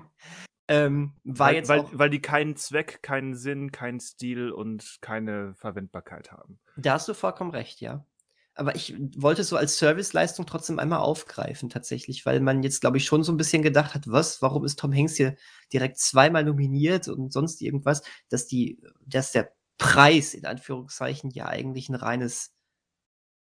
Ähm, 0.69 1.15
war 1.25 1.49
Weil 1.49 1.67
weil 1.69 1.85
weil 1.93 2.11
die 2.11 2.21
keinen 2.23 2.57
Zweck, 2.57 3.03
keinen 3.03 3.35
Sinn, 3.35 3.73
keinen 3.73 4.01
Stil 4.01 4.51
und 4.53 4.99
keine 5.01 5.55
Verwendbarkeit 5.55 6.31
haben. 6.33 6.61
Da 6.77 6.95
hast 6.95 7.09
du 7.09 7.15
vollkommen 7.15 7.51
recht, 7.51 7.81
ja. 7.81 8.05
Aber 8.55 8.75
ich 8.75 8.95
wollte 9.17 9.43
es 9.43 9.49
so 9.49 9.57
als 9.57 9.79
Serviceleistung 9.79 10.45
trotzdem 10.47 10.79
einmal 10.79 10.99
aufgreifen 11.01 11.71
tatsächlich, 11.71 12.27
weil 12.27 12.41
man 12.41 12.63
jetzt, 12.63 12.81
glaube 12.81 12.99
ich, 12.99 13.07
schon 13.07 13.23
so 13.23 13.33
'n 13.33 13.37
bisschen 13.37 13.63
gedacht 13.63 13.95
hat: 13.95 14.05
„Was, 14.11 14.43
warum 14.43 14.65
ist 14.65 14.79
Tom 14.79 14.93
Hanks 14.95 15.17
hier 15.17 15.37
direkt 15.73 15.99
zweimal 15.99 16.45
nominiert 16.45 17.09
und 17.09 17.33
sonst 17.33 17.63
irgendwas?“ 17.63 18.03
Dass 18.29 18.47
die 18.47 18.81
dass 19.07 19.33
der 19.33 19.53
Preis 19.79 20.35
in 20.35 20.45
Anführungszeichen 20.47 21.31
ja 21.31 21.47
eigentlich 21.47 21.89
'n 21.89 21.95
reines 21.95 22.53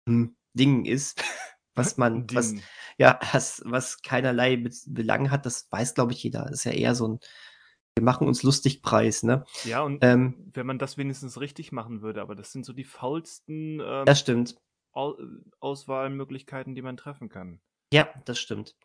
hm, 0.07 0.25
Ding 0.53 0.85
ist, 0.85 1.23
was 1.75 1.97
man 1.97 2.27
was 2.33 2.55
ja, 2.97 3.19
was 3.33 3.61
was 3.65 4.01
keinerlei 4.01 4.57
Bez 4.57 4.85
Belang 4.93 5.31
hat, 5.31 5.45
das 5.45 5.67
weiß, 5.71 5.95
glaube 5.95 6.13
ich, 6.13 6.23
jeder. 6.23 6.49
Ist 6.51 6.65
ja 6.65 6.71
eher 6.73 6.95
so 6.95 7.05
'n 7.07 7.19
„Wir 7.97 8.03
machen 8.05 8.27
uns 8.27 8.43
lustig“ 8.43 8.81
Preis, 8.83 9.23
ne? 9.23 9.45
Ja, 9.63 9.81
und 9.83 10.01
Ähm 10.01 10.35
wenn 10.53 10.65
man 10.65 10.79
das 10.79 10.97
wenigstens 10.97 11.39
richtig 11.39 11.71
machen 11.71 12.01
würde, 12.01 12.21
aber 12.21 12.35
das 12.35 12.51
sind 12.51 12.65
so 12.65 12.73
die 12.73 12.83
faulsten, 12.83 13.79
ähm, 13.83 14.07
Das 14.07 14.19
stimmt. 14.19 14.55
Au 14.93 15.15
Auswahlmöglichkeiten, 15.59 16.75
die 16.75 16.81
man 16.83 16.97
treffen 16.97 17.29
kann. 17.29 17.61
Ja, 17.93 18.07
das 18.25 18.39
stimmt. 18.39 18.75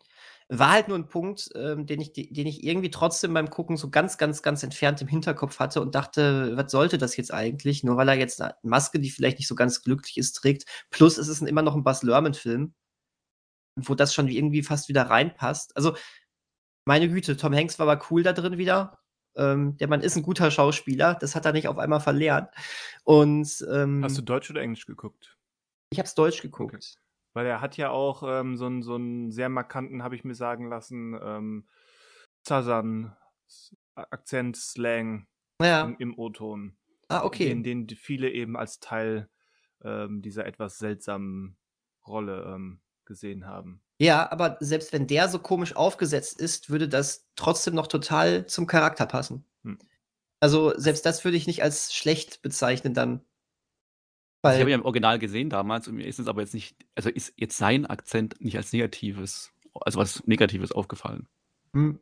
War 0.49 0.71
halt 0.71 0.87
nur 0.89 0.97
'n 0.97 1.07
Punkt, 1.09 1.49
ähm, 1.55 1.85
den 1.85 2.01
ich 2.01 2.13
de 2.13 2.31
den 2.31 2.47
ich 2.47 2.63
irgendwie 2.63 2.89
trotzdem 2.91 3.33
beim 3.33 3.49
Gucken 3.49 3.77
so 3.77 3.89
ganz, 3.89 4.17
ganz, 4.17 4.41
ganz 4.43 4.63
entfernt 4.63 5.01
im 5.01 5.07
Hinterkopf 5.09 5.59
hatte 5.59 5.81
und 5.81 5.95
dachte: 5.95 6.53
„Was 6.57 6.71
sollte 6.71 6.97
das 6.97 7.17
jetzt 7.17 7.33
eigentlich?“ 7.33 7.83
Nur 7.85 7.97
weil 7.97 8.09
er 8.09 8.15
jetzt 8.17 8.39
'ne 8.41 8.55
Maske, 8.63 8.99
die 8.99 9.09
vielleicht 9.11 9.39
nicht 9.39 9.47
so 9.47 9.55
ganz 9.55 9.81
glücklich 9.83 10.17
ist, 10.17 10.33
trägt. 10.33 10.65
Plus 10.89 11.17
es 11.17 11.27
ist 11.29 11.41
'n 11.41 11.47
immer 11.47 11.61
noch 11.63 11.75
'n 11.75 11.83
Baz 11.83 12.03
Luhrmann-Film 12.03 12.73
wo 13.85 13.93
das 13.95 14.13
schon 14.13 14.27
irgendwie 14.27 14.63
fast 14.63 14.89
wieder 14.89 15.03
reinpasst. 15.03 15.75
Also, 15.77 15.95
meine 16.85 17.09
Güte, 17.09 17.37
Tom 17.37 17.55
Hanks 17.55 17.79
war 17.79 17.89
aber 17.89 18.03
cool 18.11 18.23
da 18.23 18.33
drin 18.33 18.57
wieder. 18.59 18.99
Ähm, 19.37 19.77
der 19.77 19.87
Mann 19.89 20.01
ist 20.01 20.17
'n 20.17 20.23
guter 20.23 20.51
Schauspieler, 20.51 21.15
das 21.15 21.35
hat 21.35 21.45
er 21.45 21.53
nicht 21.53 21.67
auf 21.69 21.77
einmal 21.79 22.01
verlernt. 22.01 22.49
Und, 23.05 23.65
Hast 24.01 24.17
du 24.17 24.21
ähm 24.21 24.21
Deutsch 24.21 24.49
oder 24.51 24.61
Englisch 24.61 24.85
geguckt? 24.85 25.37
Ich 25.91 25.99
habe 25.99 26.07
es 26.07 26.15
Deutsch 26.15 26.41
Okay. 26.41 26.41
geguckt. 26.41 26.97
Weil 27.37 27.45
er 27.45 27.61
hat 27.61 27.77
ja 27.77 27.91
auch, 27.91 28.23
ähm, 28.25 28.57
so 28.57 28.65
'n 28.65 28.81
so 28.81 28.95
'n 28.95 29.29
sehr 29.31 29.47
markanten, 29.49 30.01
habe 30.03 30.15
ich 30.15 30.23
mir 30.23 30.33
sagen 30.33 30.67
lassen, 30.69 31.15
ähm, 31.21 31.67
Southern 32.47 33.15
S 33.47 33.75
Akzent, 33.93 34.57
Slang 34.57 35.27
Ja. 35.59 35.93
im 35.93 35.97
im 35.99 36.17
O-Ton. 36.17 36.77
Ah, 37.09 37.23
okay. 37.25 37.61
Den 37.61 37.61
den 37.63 37.87
viele 37.89 38.31
eben 38.31 38.57
als 38.57 38.79
Teil, 38.79 39.29
ähm, 39.83 40.23
dieser 40.23 40.47
etwas 40.47 40.79
seltsamen 40.79 41.57
Rolle, 42.07 42.43
ähm, 42.55 42.81
gesehen 43.05 43.45
haben. 43.45 43.81
Ja, 44.01 44.31
aber 44.31 44.57
selbst 44.59 44.93
wenn 44.93 45.07
der 45.07 45.27
so 45.27 45.39
komisch 45.39 45.75
aufgesetzt 45.75 46.39
ist, 46.39 46.69
würde 46.69 46.87
das 46.87 47.25
trotzdem 47.35 47.73
noch 47.73 47.87
total 47.87 48.45
zum 48.45 48.67
Charakter 48.67 49.07
passen. 49.07 49.43
Hm. 49.65 49.77
Also, 50.41 50.73
selbst 50.77 51.05
das 51.05 51.25
würde 51.25 51.37
ich 51.37 51.47
nicht 51.47 51.63
als 51.63 51.93
schlecht 51.95 52.41
bezeichnen 52.43 52.93
dann. 52.93 53.26
Also, 54.47 54.57
ich 54.57 54.61
habe 54.61 54.71
ihn 54.71 54.75
im 54.79 54.85
Original 54.85 55.19
gesehen 55.19 55.49
damals 55.49 55.87
und 55.87 55.95
mir 55.95 56.05
ist 56.07 56.19
es 56.19 56.27
aber 56.27 56.41
jetzt 56.41 56.53
nicht 56.53 56.75
also, 56.95 57.09
ist 57.09 57.33
jetzt 57.37 57.57
sein 57.57 57.85
Akzent 57.85 58.35
nicht 58.41 58.57
als 58.57 58.71
Negatives 58.73 59.51
also, 59.81 59.99
was 59.99 60.25
Negatives 60.27 60.71
aufgefallen. 60.71 61.27
Mhm. 61.73 61.99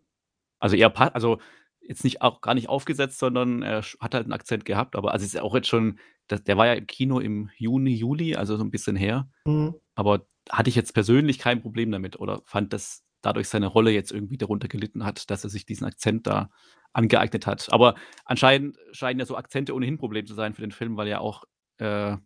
Also, 0.62 0.76
eher 0.76 0.98
also, 1.16 1.40
jetzt 1.82 2.04
nicht 2.04 2.22
auch 2.22 2.42
gar 2.42 2.54
nicht 2.56 2.70
aufgesetzt, 2.70 3.20
sondern 3.20 3.62
er 3.64 3.82
hat 4.00 4.14
halt 4.16 4.28
'n 4.28 4.34
Akzent 4.34 4.66
gehabt, 4.66 4.96
aber 4.96 5.12
also, 5.14 5.24
es 5.24 5.30
ist 5.30 5.34
ja 5.36 5.44
auch 5.44 5.56
jetzt 5.56 5.68
schon 5.68 6.00
d 6.32 6.38
der 6.40 6.58
war 6.58 6.68
ja 6.68 6.74
im 6.74 6.88
Kino 6.88 7.20
im 7.20 7.50
Juni, 7.58 7.94
Juli, 7.96 8.36
also, 8.36 8.58
so 8.58 8.64
'n 8.64 8.72
bisschen 8.72 8.96
her. 8.96 9.30
Mhm. 9.48 9.76
Aber 9.96 10.28
hatte 10.52 10.70
ich 10.70 10.76
jetzt 10.76 10.94
persönlich 10.94 11.40
kein 11.40 11.62
Problem 11.62 11.92
damit 11.92 12.20
oder 12.20 12.42
fand, 12.46 12.74
dass 12.74 13.04
dadurch 13.22 13.50
seine 13.50 13.68
Rolle 13.68 13.92
jetzt 13.92 14.12
irgendwie 14.14 14.38
darunter 14.38 14.68
gelitten 14.70 15.06
hat, 15.06 15.30
dass 15.32 15.44
er 15.46 15.50
sich 15.52 15.66
diesen 15.66 15.86
Akzent 15.88 16.28
da 16.28 16.50
angeeignet 16.94 17.48
hat. 17.48 17.72
Aber 17.74 17.96
anscheinend 18.26 18.78
scheinen 18.94 19.20
ja 19.20 19.26
so 19.28 19.38
Akzente 19.38 19.76
ohnehin 19.76 19.98
Problem 20.00 20.26
zu 20.28 20.36
sein 20.36 20.54
für 20.56 20.62
den 20.62 20.72
Film, 20.72 20.98
weil 20.98 21.08
ja 21.10 21.20
auch, 21.20 21.46
äh, 21.80 22.18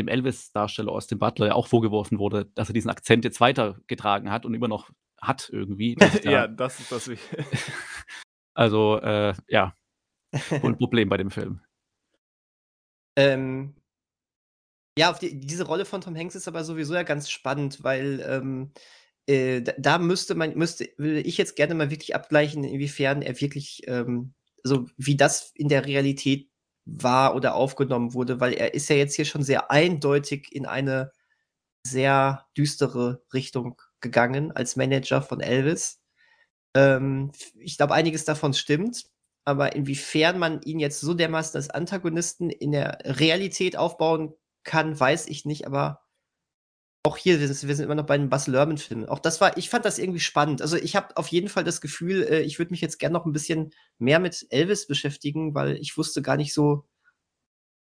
dem 0.00 0.08
Elvis-Darsteller 0.08 0.90
Austin 0.92 1.18
Butler 1.18 1.48
ja 1.48 1.54
auch 1.54 1.66
vorgeworfen 1.68 2.18
wurde, 2.18 2.46
dass 2.54 2.68
er 2.70 2.72
diesen 2.74 2.90
Akzent 2.90 3.24
jetzt 3.24 3.40
weitergetragen 3.40 4.30
hat 4.30 4.44
und 4.46 4.54
immer 4.54 4.68
noch 4.68 4.90
hat 5.20 5.50
irgendwie, 5.52 5.94
da 6.24 6.30
Ja, 6.30 6.46
das 6.48 6.80
ist 6.80 6.92
das 6.92 7.08
wi 7.08 7.16
Also, 8.54 8.98
äh, 9.00 9.34
ja, 9.48 9.74
'n 10.50 10.76
Problem 10.76 11.08
bei 11.08 11.16
dem 11.16 11.30
Film. 11.30 11.60
Ähm 13.16 13.74
ja, 14.98 15.12
die 15.12 15.38
diese 15.40 15.64
Rolle 15.66 15.84
von 15.84 16.00
Tom 16.00 16.16
Hanks 16.16 16.34
ist 16.34 16.48
aber 16.48 16.64
sowieso 16.64 16.94
ja 16.94 17.02
ganz 17.02 17.30
spannend, 17.30 17.82
weil, 17.82 18.24
ähm, 18.28 18.72
äh, 19.26 19.60
d 19.62 19.72
da 19.78 19.98
müsste 19.98 20.34
man 20.34 20.56
müsste 20.56 20.88
würde 20.96 21.20
ich 21.20 21.38
jetzt 21.38 21.56
gerne 21.56 21.74
mal 21.74 21.90
wirklich 21.90 22.14
abgleichen, 22.14 22.64
inwiefern 22.64 23.22
er 23.22 23.40
wirklich, 23.40 23.82
ähm 23.88 24.34
so 24.62 24.86
wie 24.98 25.16
das 25.16 25.52
in 25.54 25.68
der 25.68 25.86
Realität 25.86 26.49
war 26.84 27.34
oder 27.34 27.54
aufgenommen 27.54 28.14
wurde, 28.14 28.40
weil 28.40 28.54
er 28.54 28.74
ist 28.74 28.88
ja 28.88 28.96
jetzt 28.96 29.14
hier 29.14 29.24
schon 29.24 29.42
sehr 29.42 29.70
eindeutig 29.70 30.48
in 30.52 30.66
eine 30.66 31.12
sehr 31.86 32.46
düstere 32.56 33.22
Richtung 33.32 33.80
gegangen 34.00 34.52
als 34.52 34.76
Manager 34.76 35.22
von 35.22 35.40
Elvis. 35.40 36.00
Ähm, 36.76 37.32
ich 37.58 37.76
glaube, 37.76 37.94
einiges 37.94 38.24
davon 38.24 38.54
stimmt, 38.54 39.04
aber 39.44 39.74
inwiefern 39.74 40.38
man 40.38 40.62
ihn 40.62 40.78
jetzt 40.78 41.00
so 41.00 41.14
dermaßen 41.14 41.56
als 41.56 41.70
Antagonisten 41.70 42.50
in 42.50 42.72
der 42.72 42.98
Realität 43.04 43.76
aufbauen 43.76 44.34
kann, 44.64 44.98
weiß 44.98 45.28
ich 45.28 45.44
nicht, 45.44 45.66
aber 45.66 46.02
auch 47.04 47.16
hier, 47.16 47.40
wir 47.40 47.50
s 47.50 47.66
wir 47.66 47.74
sind 47.76 47.86
immer 47.86 47.94
noch 47.94 48.06
bei 48.06 48.18
den 48.18 48.28
Baz 48.30 48.46
Luhrmann-Filmen. 48.46 49.08
Auch 49.08 49.18
das 49.20 49.40
war 49.40 49.56
ich 49.58 49.70
fand 49.70 49.84
das 49.86 49.98
irgendwie 49.98 50.20
spannend. 50.20 50.62
Also, 50.62 50.76
ich 50.76 50.96
habe 50.96 51.16
auf 51.16 51.28
jeden 51.28 51.48
Fall 51.48 51.64
das 51.64 51.80
Gefühl, 51.80 52.24
äh, 52.24 52.42
ich 52.42 52.58
würde 52.58 52.70
mich 52.72 52.80
jetzt 52.82 52.98
gern 52.98 53.12
noch 53.12 53.26
'n 53.26 53.32
bisschen 53.32 53.72
mehr 53.98 54.20
mit 54.20 54.46
Elvis 54.50 54.86
beschäftigen, 54.86 55.54
weil 55.54 55.76
ich 55.78 55.96
wusste 55.98 56.22
gar 56.22 56.36
nicht 56.36 56.54
so 56.54 56.84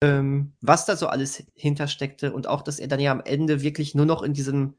ähm, 0.03 0.53
was 0.61 0.85
da 0.85 0.95
so 0.97 1.07
alles 1.07 1.43
hintersteckte 1.53 2.33
und 2.33 2.47
auch, 2.47 2.63
dass 2.63 2.79
er 2.79 2.87
dann 2.87 2.99
ja 2.99 3.11
am 3.11 3.21
Ende 3.23 3.61
wirklich 3.61 3.93
nur 3.93 4.05
noch 4.07 4.23
in 4.23 4.33
diesem 4.33 4.75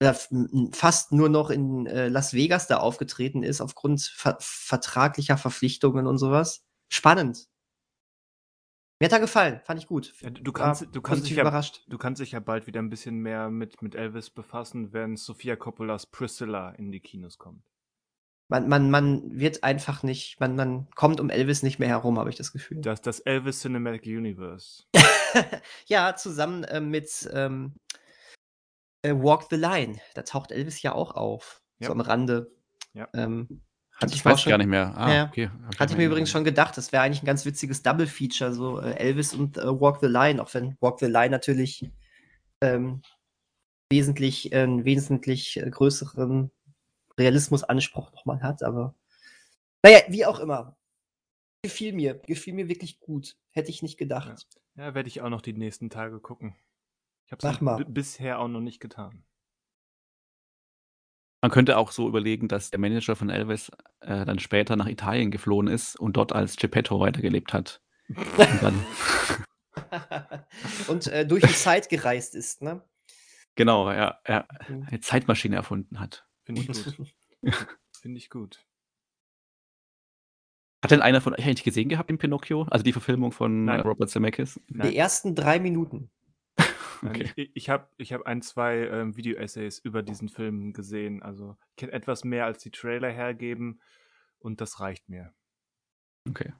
m 0.00 0.70
fast 0.72 1.12
nur 1.12 1.28
noch 1.30 1.50
in, 1.50 1.86
äh, 1.86 2.08
Las 2.08 2.34
Vegas 2.34 2.66
da 2.68 2.78
aufgetreten 2.78 3.42
ist 3.44 3.60
aufgrund 3.62 4.02
ver 4.02 4.36
vertraglicher 4.40 5.38
Verpflichtungen 5.38 6.06
und 6.08 6.18
so 6.18 6.30
was. 6.32 6.62
Spannend. 6.90 7.46
Mir 9.00 9.06
hat 9.06 9.12
er 9.12 9.20
gefallen, 9.20 9.60
fand 9.64 9.80
ich 9.80 9.86
gut. 9.86 10.12
Ja, 10.20 10.30
du 10.30 10.50
War 10.52 10.52
kannst 10.52 10.88
du 10.92 11.00
kannst 11.00 11.26
dich 11.26 11.36
ja 11.36 11.42
überrascht. 11.42 11.84
du 11.86 11.98
kannst 11.98 12.20
dich 12.20 12.32
ja 12.32 12.40
bald 12.40 12.66
wieder 12.66 12.80
'n 12.80 12.90
bisschen 12.90 13.18
mehr 13.20 13.48
mit 13.50 13.80
mit 13.80 13.94
Elvis 13.94 14.30
befassen, 14.30 14.92
wenn 14.92 15.16
Sofia 15.16 15.54
Coppolas 15.54 16.06
Priscilla 16.06 16.70
in 16.70 16.90
die 16.90 17.00
Kinos 17.00 17.38
kommt. 17.38 17.62
Man 18.50 18.66
man 18.68 18.90
man 18.90 19.38
wird 19.38 19.62
einfach 19.62 20.02
nicht 20.02 20.40
man 20.40 20.56
man 20.56 20.88
kommt 20.94 21.20
um 21.20 21.30
Elvis 21.30 21.62
nicht 21.62 21.78
mehr 21.78 21.88
herum, 21.88 22.18
habe 22.18 22.30
ich 22.30 22.36
das 22.36 22.50
Gefühl. 22.50 22.80
Das 22.82 23.00
das 23.02 23.20
Elvis 23.20 23.60
Cinematic 23.60 24.06
Universe. 24.06 24.84
Ja, 25.86 26.16
zusammen, 26.16 26.66
ähm, 26.68 26.90
mit, 26.90 27.28
ähm, 27.32 27.74
äh, 29.02 29.12
Walk 29.14 29.44
the 29.50 29.56
Line. 29.56 30.00
Da 30.14 30.22
taucht 30.22 30.52
Elvis 30.52 30.82
ja 30.82 30.92
auch 30.94 31.12
auf, 31.12 31.62
so 31.80 31.86
Ja. 31.86 31.90
am 31.92 32.00
Rande. 32.00 32.50
Ja. 32.94 33.08
Ähm, 33.14 33.48
hatte 34.00 34.14
ich 34.14 34.24
mir 34.24 34.30
weiß 34.30 34.38
ich 34.38 34.42
schon 34.42 34.50
gar 34.50 34.58
nicht 34.58 34.66
mehr. 34.68 34.94
Ah, 34.96 35.08
ja, 35.10 35.14
ja. 35.16 35.28
okay, 35.28 35.50
ich 35.70 35.80
Hatte 35.80 35.84
nicht 35.84 35.92
ich 35.92 35.96
mir 35.98 36.06
übrigens 36.06 36.30
schon 36.30 36.44
gedacht, 36.44 36.76
das 36.76 36.92
wäre 36.92 37.02
eigentlich 37.02 37.22
'n 37.22 37.26
ganz 37.26 37.44
witziges 37.44 37.82
Double-Feature, 37.82 38.52
so, 38.54 38.80
äh, 38.80 38.92
Elvis 38.94 39.34
und, 39.34 39.58
äh, 39.58 39.66
Walk 39.80 39.98
the 40.00 40.06
Line, 40.06 40.42
auch 40.42 40.52
wenn 40.54 40.76
Walk 40.80 41.00
the 41.00 41.06
Line 41.06 41.30
natürlich, 41.30 41.90
ähm, 42.62 43.02
wesentlich 43.92 44.52
äh, 44.52 44.66
wesentlich, 44.84 45.56
äh, 45.58 45.70
größeren 45.70 46.50
Realismusanspruch 47.18 48.12
noch 48.12 48.26
mal 48.26 48.42
hat, 48.42 48.62
aber 48.62 48.94
na 49.84 49.90
ja, 49.92 50.00
wie 50.08 50.26
auch 50.26 50.40
immer. 50.40 50.76
Gefiel 51.62 51.92
mir 51.92 52.14
gefiel 52.14 52.54
mir 52.54 52.68
wirklich 52.68 53.00
gut. 53.00 53.36
Hätte 53.52 53.70
ich 53.70 53.82
nicht 53.82 53.94
Ja. 53.94 54.04
gedacht. 54.04 54.46
Ja, 54.76 54.94
werde 54.94 55.08
ich 55.08 55.20
auch 55.22 55.28
noch 55.30 55.42
die 55.42 55.54
nächsten 55.54 55.90
Tage 55.90 56.20
gucken. 56.20 56.54
Ich 57.26 57.32
habe 57.32 57.46
Mach 57.62 57.80
es 57.80 57.86
bisher 57.88 58.38
auch 58.38 58.48
noch 58.48 58.60
nicht 58.60 58.80
getan. 58.80 59.24
Man 61.40 61.50
könnte 61.50 61.76
auch 61.76 61.92
so 61.92 62.08
überlegen, 62.08 62.48
dass 62.48 62.70
der 62.70 62.80
Manager 62.80 63.14
von 63.14 63.30
Elvis, 63.30 63.70
äh, 64.00 64.24
dann 64.24 64.38
später 64.38 64.76
nach 64.76 64.88
Italien 64.88 65.30
geflohen 65.30 65.68
ist 65.68 65.94
und 65.98 66.16
dort 66.16 66.32
als 66.32 66.56
Geppetto 66.56 66.98
weitergelebt 66.98 67.52
hat. 67.52 67.80
Und 68.08 68.62
dann 68.62 68.84
Und, 70.88 71.06
äh, 71.08 71.26
durch 71.26 71.42
die 71.44 71.52
Zeit 71.52 71.88
gereist 71.88 72.34
ist, 72.34 72.62
ne? 72.62 72.82
Genau, 73.54 73.90
ja, 73.90 74.18
ja. 74.26 74.46
Mhm. 74.68 74.86
Eine 74.88 75.00
Zeitmaschine 75.00 75.56
erfunden 75.56 76.00
hat. 76.00 76.26
Finde 76.44 76.62
ich 76.62 76.68
gut. 76.68 77.12
Finde 78.00 78.18
ich 78.18 78.30
gut. 78.30 78.64
Hat 80.82 80.92
denn 80.92 81.02
einer 81.02 81.20
von 81.20 81.34
euch 81.34 81.44
eigentlich 81.44 81.64
gesehen 81.64 81.88
gehabt, 81.88 82.08
den 82.08 82.18
Pinocchio? 82.18 82.62
Also, 82.70 82.84
die 82.84 82.92
Verfilmung 82.92 83.32
von, 83.32 83.64
Nein. 83.64 83.80
Robert 83.80 84.10
Zemeckis? 84.10 84.60
Die 84.68 84.76
Nein. 84.76 84.92
ersten 84.92 85.34
3 85.34 85.58
Minuten. 85.58 86.10
Nein, 87.00 87.12
Okay. 87.12 87.32
ich 87.36 87.50
ich 87.54 87.70
habe 87.70 87.88
ich 87.96 88.12
habe 88.12 88.26
1, 88.26 88.48
2, 88.48 88.88
ähm, 88.88 89.16
Video-Essays 89.16 89.78
über 89.80 90.02
diesen 90.02 90.28
Film 90.28 90.72
gesehen. 90.72 91.22
Also, 91.22 91.56
ich 91.70 91.76
kenne 91.76 91.92
etwas 91.92 92.24
mehr, 92.24 92.44
als 92.46 92.58
die 92.62 92.70
Trailer 92.70 93.10
hergeben 93.10 93.80
und 94.38 94.60
das 94.60 94.80
reicht 94.80 95.08
mir. 95.08 95.32
Okay. 96.28 96.52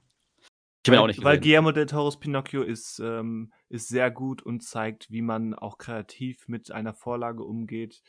Ich 0.83 0.89
habe 0.89 0.97
ihn 0.97 0.99
auch 1.01 1.07
Weil 1.07 1.07
nicht 1.07 1.23
weil 1.23 1.37
gesehen. 1.37 1.41
Guillermo 1.41 1.71
del 1.71 1.85
Toros 1.85 2.19
Pinocchio 2.19 2.63
ist, 2.63 2.99
ähm 3.03 3.51
ist 3.69 3.87
sehr 3.89 4.11
gut 4.11 4.41
und 4.41 4.63
zeigt, 4.63 5.11
wie 5.11 5.21
man 5.21 5.53
auch 5.53 5.77
kreativ 5.77 6.47
mit 6.47 6.71
einer 6.71 6.93
Vorlage 6.93 7.43
umgeht, 7.43 8.01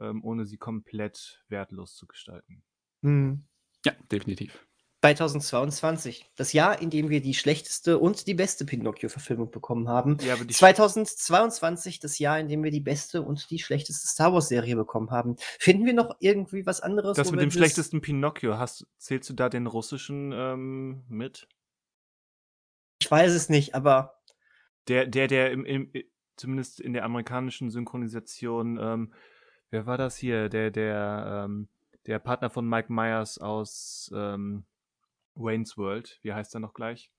ähm, 0.00 0.22
ohne 0.24 0.46
sie 0.46 0.58
komplett 0.58 1.44
wertlos 1.48 1.94
zu 1.96 2.06
gestalten. 2.06 2.62
Mhm. 3.02 3.46
Ja, 3.84 3.92
definitiv. 4.10 4.66
2022, 5.02 6.30
das 6.36 6.52
Jahr, 6.52 6.80
in 6.82 6.90
dem 6.90 7.08
wir 7.08 7.22
die 7.22 7.32
schlechteste 7.32 7.98
und 7.98 8.26
die 8.26 8.34
beste 8.34 8.66
Pinocchio-Verfilmung 8.66 9.50
bekommen 9.50 9.88
haben. 9.88 10.18
Ja, 10.20 10.34
aber 10.34 10.44
die 10.44 10.52
sch 10.52 10.58
2022, 10.58 12.00
das 12.00 12.18
Jahr, 12.18 12.38
in 12.38 12.48
dem 12.48 12.62
wir 12.62 12.70
die 12.70 12.80
beste 12.80 13.22
und 13.22 13.50
die 13.50 13.58
schlechteste 13.58 14.06
Star-Wars-Serie 14.06 14.76
bekommen 14.76 15.10
haben. 15.10 15.36
Finden 15.58 15.86
wir 15.86 15.94
noch 15.94 16.16
irgendwie 16.20 16.66
was 16.66 16.80
anderes, 16.82 17.16
Das 17.16 17.30
mit 17.30 17.40
dem 17.40 17.50
schlechtesten 17.50 18.02
Pinocchio, 18.02 18.58
hast 18.58 18.86
zählst 18.98 19.30
du 19.30 19.34
da 19.34 19.48
den 19.48 19.66
russischen, 19.66 20.32
ähm, 20.34 21.02
mit? 21.08 21.48
Ich 23.00 23.10
weiß 23.10 23.32
es 23.32 23.48
nicht, 23.48 23.74
aber 23.74 24.20
Der 24.86 25.06
der 25.06 25.28
der 25.28 25.50
im 25.50 25.64
im 25.64 25.90
zumindest 26.36 26.78
in 26.80 26.92
der 26.92 27.04
amerikanischen 27.04 27.70
Synchronisation, 27.70 28.78
ähm 28.80 29.12
wer 29.70 29.86
war 29.86 29.96
das 29.96 30.16
hier? 30.16 30.50
Der 30.50 30.70
der, 30.70 31.44
ähm 31.46 31.68
der 32.06 32.18
Partner 32.18 32.50
von 32.50 32.66
Mike 32.68 32.92
Myers 32.92 33.38
aus, 33.38 34.10
ähm, 34.14 34.64
Wayne's 35.40 35.76
World. 35.78 36.18
Wie 36.22 36.32
heißt 36.34 36.54
er 36.54 36.60
noch 36.60 36.74
gleich? 36.74 37.10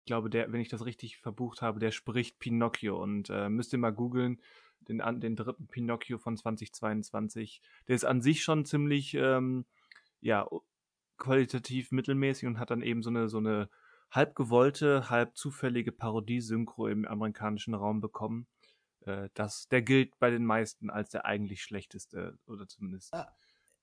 Ich 0.00 0.06
glaube, 0.06 0.30
der 0.30 0.52
wenn 0.52 0.60
ich 0.60 0.68
das 0.68 0.84
richtig 0.86 1.18
verbucht 1.18 1.62
habe, 1.62 1.78
der 1.80 1.92
spricht 1.92 2.38
Pinocchio 2.40 3.00
und, 3.02 3.30
äh, 3.30 3.48
müsst 3.48 3.72
ihr 3.72 3.78
mal 3.78 3.92
googeln, 3.92 4.42
den 4.80 4.98
den 5.20 5.36
3. 5.36 5.68
Pinocchio 5.68 6.18
von 6.18 6.36
2022. 6.36 7.62
Der 7.88 7.96
ist 7.96 8.04
an 8.04 8.22
sich 8.22 8.42
schon 8.44 8.64
ziemlich, 8.66 9.14
ähm, 9.14 9.66
ja, 10.20 10.48
qualitativ 11.18 11.92
mittelmäßig 11.92 12.46
und 12.48 12.58
hat 12.60 12.70
dann 12.70 12.82
eben 12.82 13.02
so 13.02 13.10
'ne 13.10 13.28
so 13.28 13.40
'ne 13.40 13.70
halb 14.10 14.34
gewollte, 14.36 15.10
halb 15.10 15.36
zufällige 15.36 15.92
Parodie-Synchro 15.92 16.88
im 16.88 17.06
amerikanischen 17.06 17.74
Raum 17.74 18.00
bekommen. 18.02 18.48
Äh, 19.02 19.30
das 19.34 19.68
der 19.68 19.82
gilt 19.82 20.18
bei 20.20 20.30
den 20.30 20.46
meisten 20.46 20.90
als 20.90 21.10
der 21.10 21.26
eigentlich 21.26 21.62
schlechteste 21.62 22.38
oder 22.46 22.68
zumindest 22.68 23.12
Ah. 23.12 23.32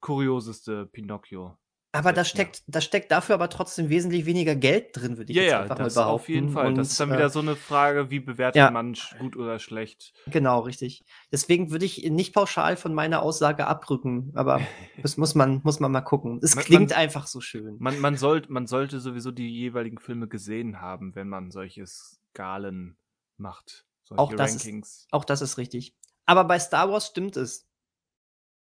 kurioseste 0.01 0.87
Pinocchio. 0.87 1.57
Aber 1.93 2.13
da 2.13 2.24
Jahr. 2.24 2.25
steckt 2.25 2.63
da 2.67 2.81
steckt 2.81 3.12
dafür 3.12 3.36
aber 3.36 3.50
trotzdem 3.50 3.89
wesentlich 3.89 4.25
weniger 4.25 4.55
Geld 4.55 4.89
drin, 4.96 5.17
würde 5.17 5.31
ich 5.31 5.38
Ja, 5.38 5.41
jetzt 5.41 5.53
ja, 5.53 5.58
einfach 5.58 5.77
das 5.77 5.96
mal 5.96 6.05
auf 6.05 6.27
jeden 6.27 6.50
behaupten 6.50 6.50
Fall. 6.50 6.74
Das 6.74 6.89
und, 6.89 6.91
ist 6.91 7.00
dann 7.00 7.12
äh 7.12 7.13
wieder 7.13 7.29
so 7.29 7.41
'ne 7.41 7.55
Frage, 7.55 8.10
wie 8.10 8.19
bewertet 8.19 8.55
Ja. 8.58 8.69
man 8.69 8.98
gut 9.19 9.36
oder 9.38 9.60
schlecht? 9.60 10.13
Genau, 10.27 10.60
richtig. 10.62 11.03
Deswegen 11.31 11.72
würde 11.72 11.86
ich 11.86 12.03
nicht 12.10 12.34
pauschal 12.34 12.77
von 12.77 12.93
meiner 12.93 13.22
Aussage 13.22 13.65
abrücken, 13.67 14.31
aber 14.36 14.60
das 15.01 15.17
muss 15.17 15.34
man 15.36 15.62
muss 15.63 15.79
man 15.79 15.91
mal 15.91 16.01
gucken. 16.01 16.39
Es 16.43 16.55
Man 16.55 16.65
klingt 16.65 16.91
man 16.91 16.93
einfach 16.93 17.27
so 17.27 17.41
schön. 17.41 17.79
man 17.79 18.00
man 18.00 18.17
sollt 18.17 18.50
man 18.50 18.67
sollte 18.67 19.00
sowieso 19.00 19.31
die 19.31 19.50
jeweiligen 19.50 20.00
Filme 20.00 20.27
gesehen 20.27 20.81
haben, 20.81 21.15
wenn 21.15 21.29
man 21.29 21.51
solche 21.51 21.86
Skalen 21.88 22.98
macht, 23.38 23.88
Auch 24.17 24.34
solche 24.34 24.36
das 24.36 24.55
ist 24.55 24.74
Rankings. 24.74 25.08
auch 25.12 25.25
das 25.25 25.41
ist 25.41 25.58
richtig. 25.58 25.96
Aber 26.25 26.43
bei 26.46 26.60
Star 26.60 26.91
Wars 26.91 27.08
stimmt 27.08 27.38
es. 27.38 27.65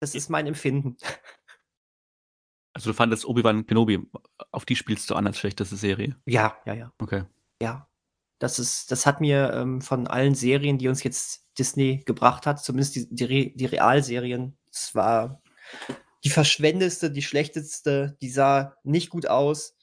Das 0.01 0.15
ist 0.15 0.29
mein 0.29 0.47
Empfinden. 0.47 0.97
Also, 2.79 2.91
du 2.91 2.95
fandest 2.95 3.25
Obi-Wan 3.25 3.67
Kenobi 3.67 3.99
auf 4.53 4.63
die 4.63 4.77
spielst 4.77 5.09
du 5.09 5.15
an 5.15 5.27
als 5.27 5.37
schlechteste 5.37 5.75
Serie? 5.75 6.15
Ja, 6.25 6.55
ja, 6.65 6.73
ja. 6.73 6.93
Okay. 6.97 7.23
Ja. 7.61 7.89
Das 8.39 8.57
ist 8.57 8.89
das 8.89 9.05
hat 9.05 9.19
mir, 9.19 9.51
ähm, 9.53 9.81
von 9.81 10.07
allen 10.07 10.33
Serien, 10.33 10.77
die 10.77 10.87
uns 10.87 11.03
jetzt 11.03 11.45
Disney 11.59 12.01
gebracht 12.05 12.45
hat, 12.45 12.63
zumindest 12.63 12.95
die 12.95 13.13
die 13.13 13.25
Re 13.25 13.51
die 13.53 13.65
Realserien, 13.65 14.57
das 14.71 14.95
war 14.95 15.41
die 16.23 16.29
verschwendeste, 16.29 17.11
die 17.11 17.21
schlechteste, 17.21 18.15
die 18.21 18.29
sah 18.29 18.77
nicht 18.83 19.09
gut 19.09 19.27
aus. 19.27 19.75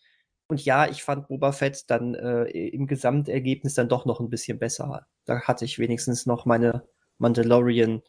Und 0.48 0.64
ja, 0.64 0.88
ich 0.88 1.02
fand 1.02 1.28
Boba 1.28 1.52
Fett 1.52 1.90
dann, 1.90 2.14
äh, 2.14 2.44
im 2.44 2.86
Gesamtergebnis 2.86 3.74
dann 3.74 3.90
doch 3.90 4.06
noch 4.06 4.20
ein 4.20 4.30
bisschen 4.30 4.58
besser. 4.58 5.06
Da 5.26 5.42
hatte 5.42 5.66
ich 5.66 5.78
wenigstens 5.78 6.24
noch 6.24 6.46
meine 6.46 6.84
Mandalorian 7.18 8.00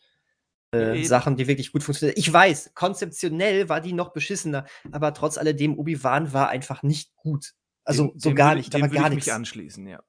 äh, 0.72 1.04
Sachen, 1.04 1.38
die 1.38 1.48
wirklich 1.48 1.72
gut 1.72 1.84
funktionieren. 1.84 2.18
Ich 2.18 2.32
weiß, 2.32 2.74
konzeptionell 2.74 3.70
war 3.70 3.82
die 3.82 3.94
noch 3.94 4.14
beschissener, 4.14 4.66
aber 4.92 5.14
trotz 5.14 5.38
alledem, 5.38 5.78
Obi-Wan 5.78 6.34
war 6.34 6.50
einfach 6.50 6.84
nicht 6.84 7.16
gut. 7.16 7.54
Also 7.84 8.08
Dem 8.08 8.20
so 8.20 8.30
dem 8.30 8.36
gar 8.36 8.50
würde 8.50 8.58
nicht, 8.60 8.74
da 8.74 8.82
war 8.82 8.90
gar 8.90 9.10
ich 9.10 9.16
mich 9.16 9.34
anschließen, 9.34 9.88
ja. 9.88 10.04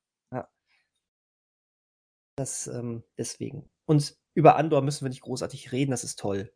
Das, 2.39 2.69
ähm 2.69 3.03
deswegen. 3.19 3.69
Und 3.85 4.17
über 4.35 4.55
Andor 4.55 4.83
müssen 4.83 5.05
wir 5.05 5.09
nicht 5.09 5.23
großartig 5.23 5.73
reden, 5.73 5.91
das 5.91 6.05
ist 6.05 6.21
toll. 6.21 6.53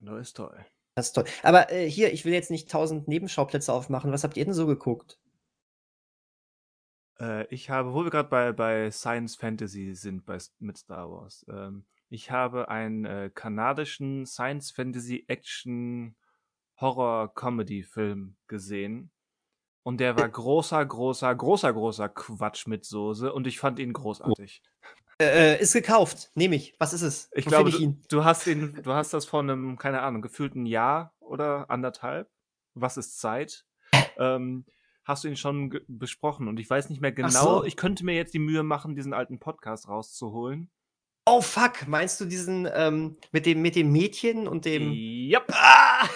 Andor 0.00 0.20
ist 0.20 0.36
toll. 0.36 0.66
Das 0.94 1.06
ist 1.06 1.12
toll. 1.14 1.24
Aber, 1.42 1.72
äh, 1.72 1.88
hier, 1.88 2.12
ich 2.12 2.26
will 2.26 2.34
jetzt 2.34 2.50
nicht 2.50 2.70
tausend 2.70 3.08
Nebenschauplätze 3.08 3.72
aufmachen. 3.72 4.12
Was 4.12 4.24
habt 4.24 4.36
ihr 4.36 4.44
denn 4.44 4.52
so 4.52 4.66
geguckt? 4.66 5.18
Äh, 7.18 7.46
ich 7.46 7.70
habe, 7.70 7.94
wo 7.94 8.04
wir 8.04 8.10
gerade 8.10 8.28
bei 8.28 8.52
bei 8.52 8.90
Science 8.90 9.36
Fantasy 9.36 9.94
sind 9.94 10.26
bei 10.26 10.36
mit 10.58 10.76
Star 10.76 11.10
Wars, 11.10 11.46
ähm, 11.48 11.86
ich 12.10 12.30
habe 12.30 12.68
einen, 12.68 13.04
äh, 13.04 13.30
kanadischen 13.34 14.26
Science 14.26 14.70
Fantasy 14.72 15.24
Action 15.28 16.16
Horror 16.80 17.32
Comedy 17.34 17.82
Film 17.82 18.36
gesehen 18.48 19.10
und 19.82 19.98
der 20.00 20.16
war 20.16 20.28
großer, 20.28 20.84
großer, 20.84 21.34
großer, 21.34 21.72
großer 21.72 22.08
Quatsch 22.10 22.66
mit 22.66 22.84
Soße 22.84 23.32
und 23.32 23.46
ich 23.46 23.58
fand 23.58 23.78
ihn 23.78 23.92
großartig. 23.92 24.62
Äh, 25.20 25.54
äh, 25.56 25.60
ist 25.60 25.72
gekauft, 25.74 26.30
nehme 26.34 26.56
ich. 26.56 26.74
Was 26.78 26.92
ist 26.92 27.02
es? 27.02 27.30
Ich 27.34 27.46
Wo 27.46 27.50
glaube, 27.50 27.68
ich 27.68 27.76
du 27.76 27.82
ihn? 27.82 28.02
du 28.08 28.24
hast 28.24 28.46
ihn 28.46 28.80
du 28.82 28.92
hast 28.92 29.12
das 29.12 29.26
vor 29.26 29.42
'nem, 29.42 29.76
keine 29.78 30.00
Ahnung, 30.02 30.22
gefühlten 30.22 30.66
Jahr 30.66 31.14
oder 31.20 31.70
1,5 31.70 32.26
Was 32.74 32.96
ist 32.96 33.20
Zeit? 33.20 33.66
Ähm, 34.16 34.64
hast 35.04 35.24
du 35.24 35.28
ihn 35.28 35.36
schon 35.36 35.78
besprochen 35.88 36.48
und 36.48 36.58
ich 36.58 36.68
weiß 36.70 36.88
nicht 36.90 37.00
mehr 37.00 37.12
genau 37.12 37.60
so. 37.60 37.64
ich 37.64 37.76
könnte 37.76 38.04
mir 38.04 38.14
jetzt 38.14 38.32
die 38.34 38.38
Mühe 38.38 38.62
machen, 38.62 38.96
diesen 38.96 39.12
alten 39.12 39.38
Podcast 39.38 39.88
rauszuholen. 39.88 40.70
Oh 41.32 41.40
fuck, 41.40 41.86
meinst 41.86 42.20
du 42.20 42.24
diesen, 42.24 42.68
ähm, 42.74 43.16
mit 43.30 43.46
dem 43.46 43.62
mit 43.62 43.76
dem 43.76 43.92
Mädchen 43.92 44.48
und 44.48 44.64
dem 44.64 44.92
Jap. 44.92 45.46
Ah! 45.52 46.08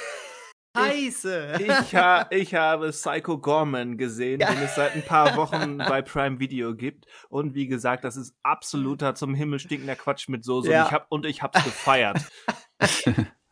Ich 0.76 1.14
Scheiße. 1.20 1.52
ich 1.60 1.94
ha 1.94 2.26
ich 2.30 2.52
habe 2.56 2.90
Psycho 2.90 3.38
Gorman 3.38 3.96
gesehen, 3.96 4.40
Ja. 4.40 4.50
den 4.52 4.60
es 4.64 4.74
seit 4.74 4.96
'n 4.96 5.02
paar 5.04 5.36
Wochen 5.36 5.78
bei 5.78 6.02
Prime 6.02 6.40
Video 6.40 6.74
gibt 6.74 7.06
und 7.28 7.54
wie 7.54 7.68
gesagt, 7.68 8.02
das 8.02 8.16
ist 8.16 8.34
absoluter 8.42 9.14
zum 9.14 9.36
Himmel 9.36 9.60
stinkender 9.60 9.94
Quatsch 9.94 10.28
mit 10.28 10.44
Soße 10.44 10.66
und 10.68 10.72
ich 10.74 10.86
Ja. 10.86 10.90
habe 10.90 11.06
und 11.10 11.26
ich 11.26 11.42
habe 11.42 11.56
es 11.58 11.64
gefeiert. 11.64 12.18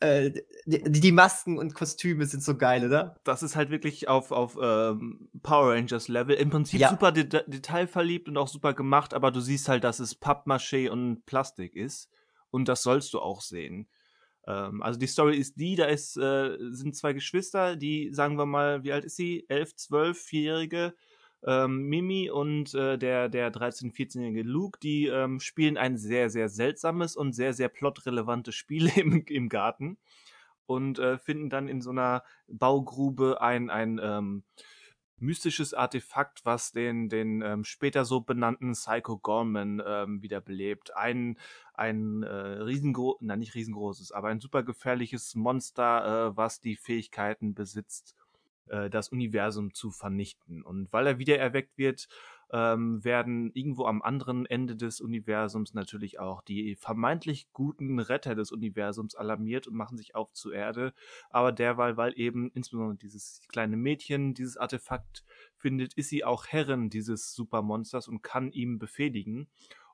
Äh, 0.00 0.32
die 0.66 1.00
die 1.00 1.12
Masken 1.12 1.58
und 1.58 1.74
Kostüme 1.74 2.26
sind 2.26 2.42
so 2.42 2.56
geil, 2.56 2.84
oder? 2.84 3.16
Das 3.24 3.42
ist 3.42 3.54
halt 3.56 3.70
wirklich 3.70 4.08
auf 4.08 4.32
auf, 4.32 4.58
ähm, 4.60 5.28
Power 5.42 5.72
Rangers 5.72 6.08
Level. 6.08 6.34
Im 6.36 6.50
Prinzip 6.50 6.80
Ja. 6.80 6.90
super 6.90 7.12
deta 7.12 7.42
detailverliebt 7.46 8.28
und 8.28 8.36
auch 8.36 8.48
super 8.48 8.74
gemacht, 8.74 9.14
aber 9.14 9.30
du 9.30 9.40
siehst 9.40 9.68
halt, 9.68 9.84
dass 9.84 10.00
es 10.00 10.20
Pappmaché 10.20 10.90
und 10.90 11.24
Plastik 11.26 11.76
ist 11.76 12.10
und 12.50 12.68
das 12.68 12.82
sollst 12.82 13.14
du 13.14 13.20
auch 13.20 13.40
sehen. 13.40 13.88
Ähm, 14.46 14.82
also 14.82 14.98
die 14.98 15.06
Story 15.06 15.36
ist 15.38 15.54
die, 15.60 15.76
da 15.76 15.86
ist 15.86 16.16
äh, 16.16 16.56
sind 16.70 16.96
2 16.96 17.12
Geschwister, 17.12 17.76
die, 17.76 18.12
sagen 18.12 18.36
wir 18.36 18.46
mal 18.46 18.82
wie 18.84 18.92
alt 18.92 19.04
ist 19.04 19.16
sie? 19.16 19.44
11, 19.48 19.74
12-jährige, 19.76 20.94
ähm, 21.46 21.82
Mimi 21.88 22.30
und, 22.30 22.74
äh, 22.74 22.98
der 22.98 23.28
der 23.28 23.50
13, 23.50 23.92
14-jährige 23.92 24.42
Luke, 24.42 24.78
die, 24.82 25.06
ähm, 25.06 25.40
spielen 25.40 25.76
ein 25.76 25.96
sehr, 25.98 26.30
sehr 26.30 26.48
seltsames 26.48 27.16
und 27.16 27.32
sehr, 27.34 27.52
sehr 27.54 27.68
plotrelevantes 27.68 28.54
Spiel 28.54 28.86
im 28.98 29.24
im 29.28 29.48
Garten 29.48 29.98
und, 30.66 30.98
äh, 30.98 31.18
finden 31.18 31.50
dann 31.50 31.68
in 31.68 31.80
so 31.82 31.92
'ner 31.92 32.22
Baugrube 32.48 33.40
ein 33.42 33.70
ein, 33.70 34.00
ähm, 34.02 34.44
mystisches 35.18 35.74
Artefakt, 35.74 36.44
was 36.44 36.72
den 36.72 37.08
den, 37.08 37.40
ähm, 37.42 37.64
später 37.64 38.04
so 38.04 38.20
benannten 38.22 38.72
Psycho 38.72 39.18
Gorman, 39.18 39.82
ähm, 39.86 40.22
wiederbelebt. 40.22 40.96
Ein 40.96 41.38
ein, 41.74 42.22
äh, 42.24 42.28
riesengro 42.28 43.16
nein, 43.20 43.38
nicht 43.40 43.54
riesengroßes, 43.54 44.12
aber 44.12 44.28
ein 44.28 44.40
super 44.40 44.62
gefährliches 44.64 45.34
Monster, 45.36 46.28
äh, 46.32 46.36
was 46.36 46.60
die 46.60 46.76
Fähigkeiten 46.76 47.54
besitzt, 47.54 48.14
äh, 48.68 48.90
das 48.90 49.08
Universum 49.08 49.74
zu 49.74 49.90
vernichten. 49.90 50.62
Und 50.62 50.92
weil 50.92 51.06
er 51.06 51.18
wiedererweckt 51.18 51.76
wird, 51.76 52.08
ähm, 52.52 53.02
werden 53.02 53.50
irgendwo 53.54 53.86
am 53.86 54.00
anderen 54.02 54.46
Ende 54.46 54.76
des 54.76 55.00
Universums 55.00 55.74
natürlich 55.74 56.20
auch 56.20 56.42
die 56.42 56.76
vermeintlich 56.76 57.48
guten 57.52 57.98
Retter 57.98 58.34
des 58.34 58.52
Universums 58.52 59.14
alarmiert 59.14 59.66
und 59.66 59.74
machen 59.74 59.98
sich 59.98 60.14
auf 60.14 60.32
zur 60.32 60.54
Erde. 60.54 60.94
Aber 61.30 61.52
derweil, 61.52 61.96
weil 61.96 62.12
eben 62.16 62.50
insbesondere 62.54 62.96
dieses 62.96 63.42
kleine 63.48 63.76
Mädchen 63.76 64.34
dieses 64.34 64.56
Artefakt 64.56 65.24
findet, 65.56 65.94
ist 65.94 66.10
sie 66.10 66.24
auch 66.24 66.46
Herrin 66.46 66.90
dieses 66.90 67.34
Supermonsters 67.34 68.08
und 68.08 68.22
kann 68.22 68.52
ihn 68.52 68.78
befehligen. 68.78 69.48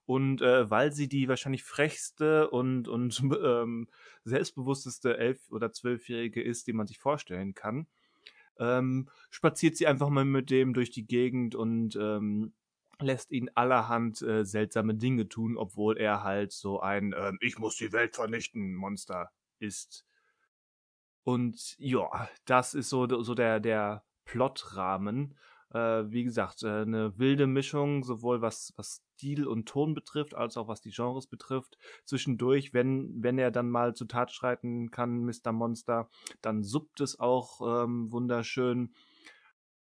Und, 0.04 0.42
äh, 0.42 0.68
weil 0.68 0.92
sie 0.92 1.08
die 1.08 1.28
wahrscheinlich 1.28 1.62
frechste 1.62 2.50
und 2.50 2.88
und, 2.88 3.22
ähm, 3.44 3.88
selbstbewussteste 4.24 5.16
11 5.16 5.50
oder 5.50 5.68
12-Jährige 5.68 6.42
ist, 6.42 6.66
die 6.66 6.72
man 6.72 6.88
sich 6.88 6.98
vorstellen 6.98 7.54
kann, 7.54 7.86
ähm, 8.60 9.08
spaziert 9.30 9.76
sie 9.76 9.86
einfach 9.88 10.08
mal 10.10 10.24
mit 10.24 10.50
dem 10.50 10.74
durch 10.74 10.90
die 10.90 11.06
Gegend 11.06 11.54
und, 11.56 11.96
ähm, 11.96 12.54
lässt 13.00 13.32
ihn 13.32 13.50
allerhand, 13.54 14.22
äh, 14.22 14.44
seltsame 14.44 14.94
Dinge 14.94 15.28
tun, 15.28 15.56
obwohl 15.56 15.96
er 15.98 16.22
halt 16.22 16.52
so 16.52 16.80
ein, 16.80 17.14
ähm, 17.18 17.38
„Ich 17.40 17.58
muss 17.58 17.76
die 17.76 17.92
Welt 17.92 18.14
vernichten“ 18.16 18.74
Monster 18.74 19.30
ist. 19.58 20.04
Und 21.26 21.76
ja, 21.78 22.28
das 22.46 22.74
ist 22.74 22.88
so 22.88 23.22
so 23.22 23.34
der 23.34 23.60
der 23.60 24.04
Plotrahmen. 24.24 25.36
Äh, 25.72 26.10
wie 26.10 26.24
gesagt, 26.24 26.62
äh, 26.64 26.84
'ne 26.84 27.12
wilde 27.16 27.46
Mischung, 27.46 28.02
sowohl 28.04 28.42
was 28.42 28.72
was 28.76 29.02
Stil 29.16 29.46
und 29.46 29.68
Ton 29.68 29.94
betrifft, 29.94 30.34
als 30.34 30.56
auch 30.56 30.66
was 30.66 30.80
die 30.80 30.90
Genres 30.90 31.26
betrifft. 31.28 31.76
Zwischendurch, 32.06 32.72
wenn 32.74 33.22
wenn 33.22 33.38
er 33.38 33.50
dann 33.52 33.70
mal 33.70 33.94
zur 33.94 34.08
Tat 34.08 34.32
schreiten 34.32 34.90
kann, 34.90 35.24
Mister 35.24 35.52
Monster, 35.52 36.08
dann 36.42 36.62
suppt 36.64 37.00
es 37.00 37.20
auch, 37.20 37.84
ähm, 37.84 38.10
wunderschön. 38.10 38.92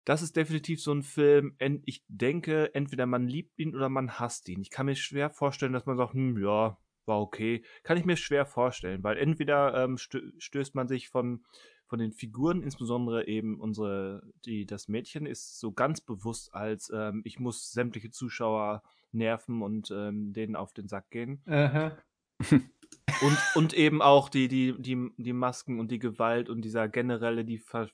Das 0.07 0.23
ist 0.23 0.37
definitiv 0.37 0.81
so 0.83 0.93
'n 0.93 1.03
Film, 1.03 1.57
ich 1.85 2.05
denke, 2.09 2.75
entweder 2.75 3.07
man 3.07 3.29
liebt 3.29 3.59
ihn 3.59 3.75
oder 3.75 3.89
man 3.89 4.19
hasst 4.19 4.49
ihn. 4.49 4.63
Ich 4.63 4.71
kann 4.71 4.87
mir 4.87 4.97
schwer 4.97 5.31
vorstellen, 5.31 5.73
dass 5.75 5.85
man 5.87 5.97
sagt: 5.99 6.15
„Hm, 6.15 6.39
ja, 6.43 6.79
war 7.05 7.21
okay.“ 7.21 7.63
Kann 7.83 7.99
ich 7.99 8.05
mir 8.07 8.17
schwer 8.17 8.47
vorstellen, 8.47 9.03
weil 9.05 9.19
entweder, 9.19 9.75
ähm, 9.85 9.99
stö 9.99 10.33
stößt 10.39 10.75
man 10.75 10.89
sich 10.89 11.09
von 11.11 11.45
von 11.91 11.99
den 11.99 12.13
Figuren, 12.13 12.63
insbesondere 12.63 13.27
eben 13.29 13.61
unsere 13.61 14.23
die 14.47 14.65
das 14.65 14.89
Mädchen 14.89 15.27
ist 15.27 15.59
so 15.61 15.73
ganz 15.73 16.01
bewusst 16.01 16.55
als, 16.55 16.91
ähm: 16.95 17.23
„Ich 17.25 17.39
muss 17.41 17.73
sämtliche 17.73 18.11
Zuschauer 18.11 18.83
nerven 19.13 19.61
und, 19.63 19.91
ähm, 19.91 20.33
denen 20.33 20.57
auf 20.57 20.73
den 20.73 20.89
Sack 20.89 21.11
gehen.“ 21.11 21.43
Aha. 21.47 21.97
Und 23.23 23.39
und 23.55 23.75
eben 23.75 24.01
auch 24.03 24.29
die 24.31 24.49
die 24.49 24.75
die 24.81 25.11
die 25.19 25.33
Masken 25.33 25.79
und 25.81 25.91
die 25.91 25.99
Gewalt 25.99 26.49
und 26.49 26.63
dieser 26.63 26.89
generelle 26.89 27.45
die 27.45 27.59
Ver 27.59 27.89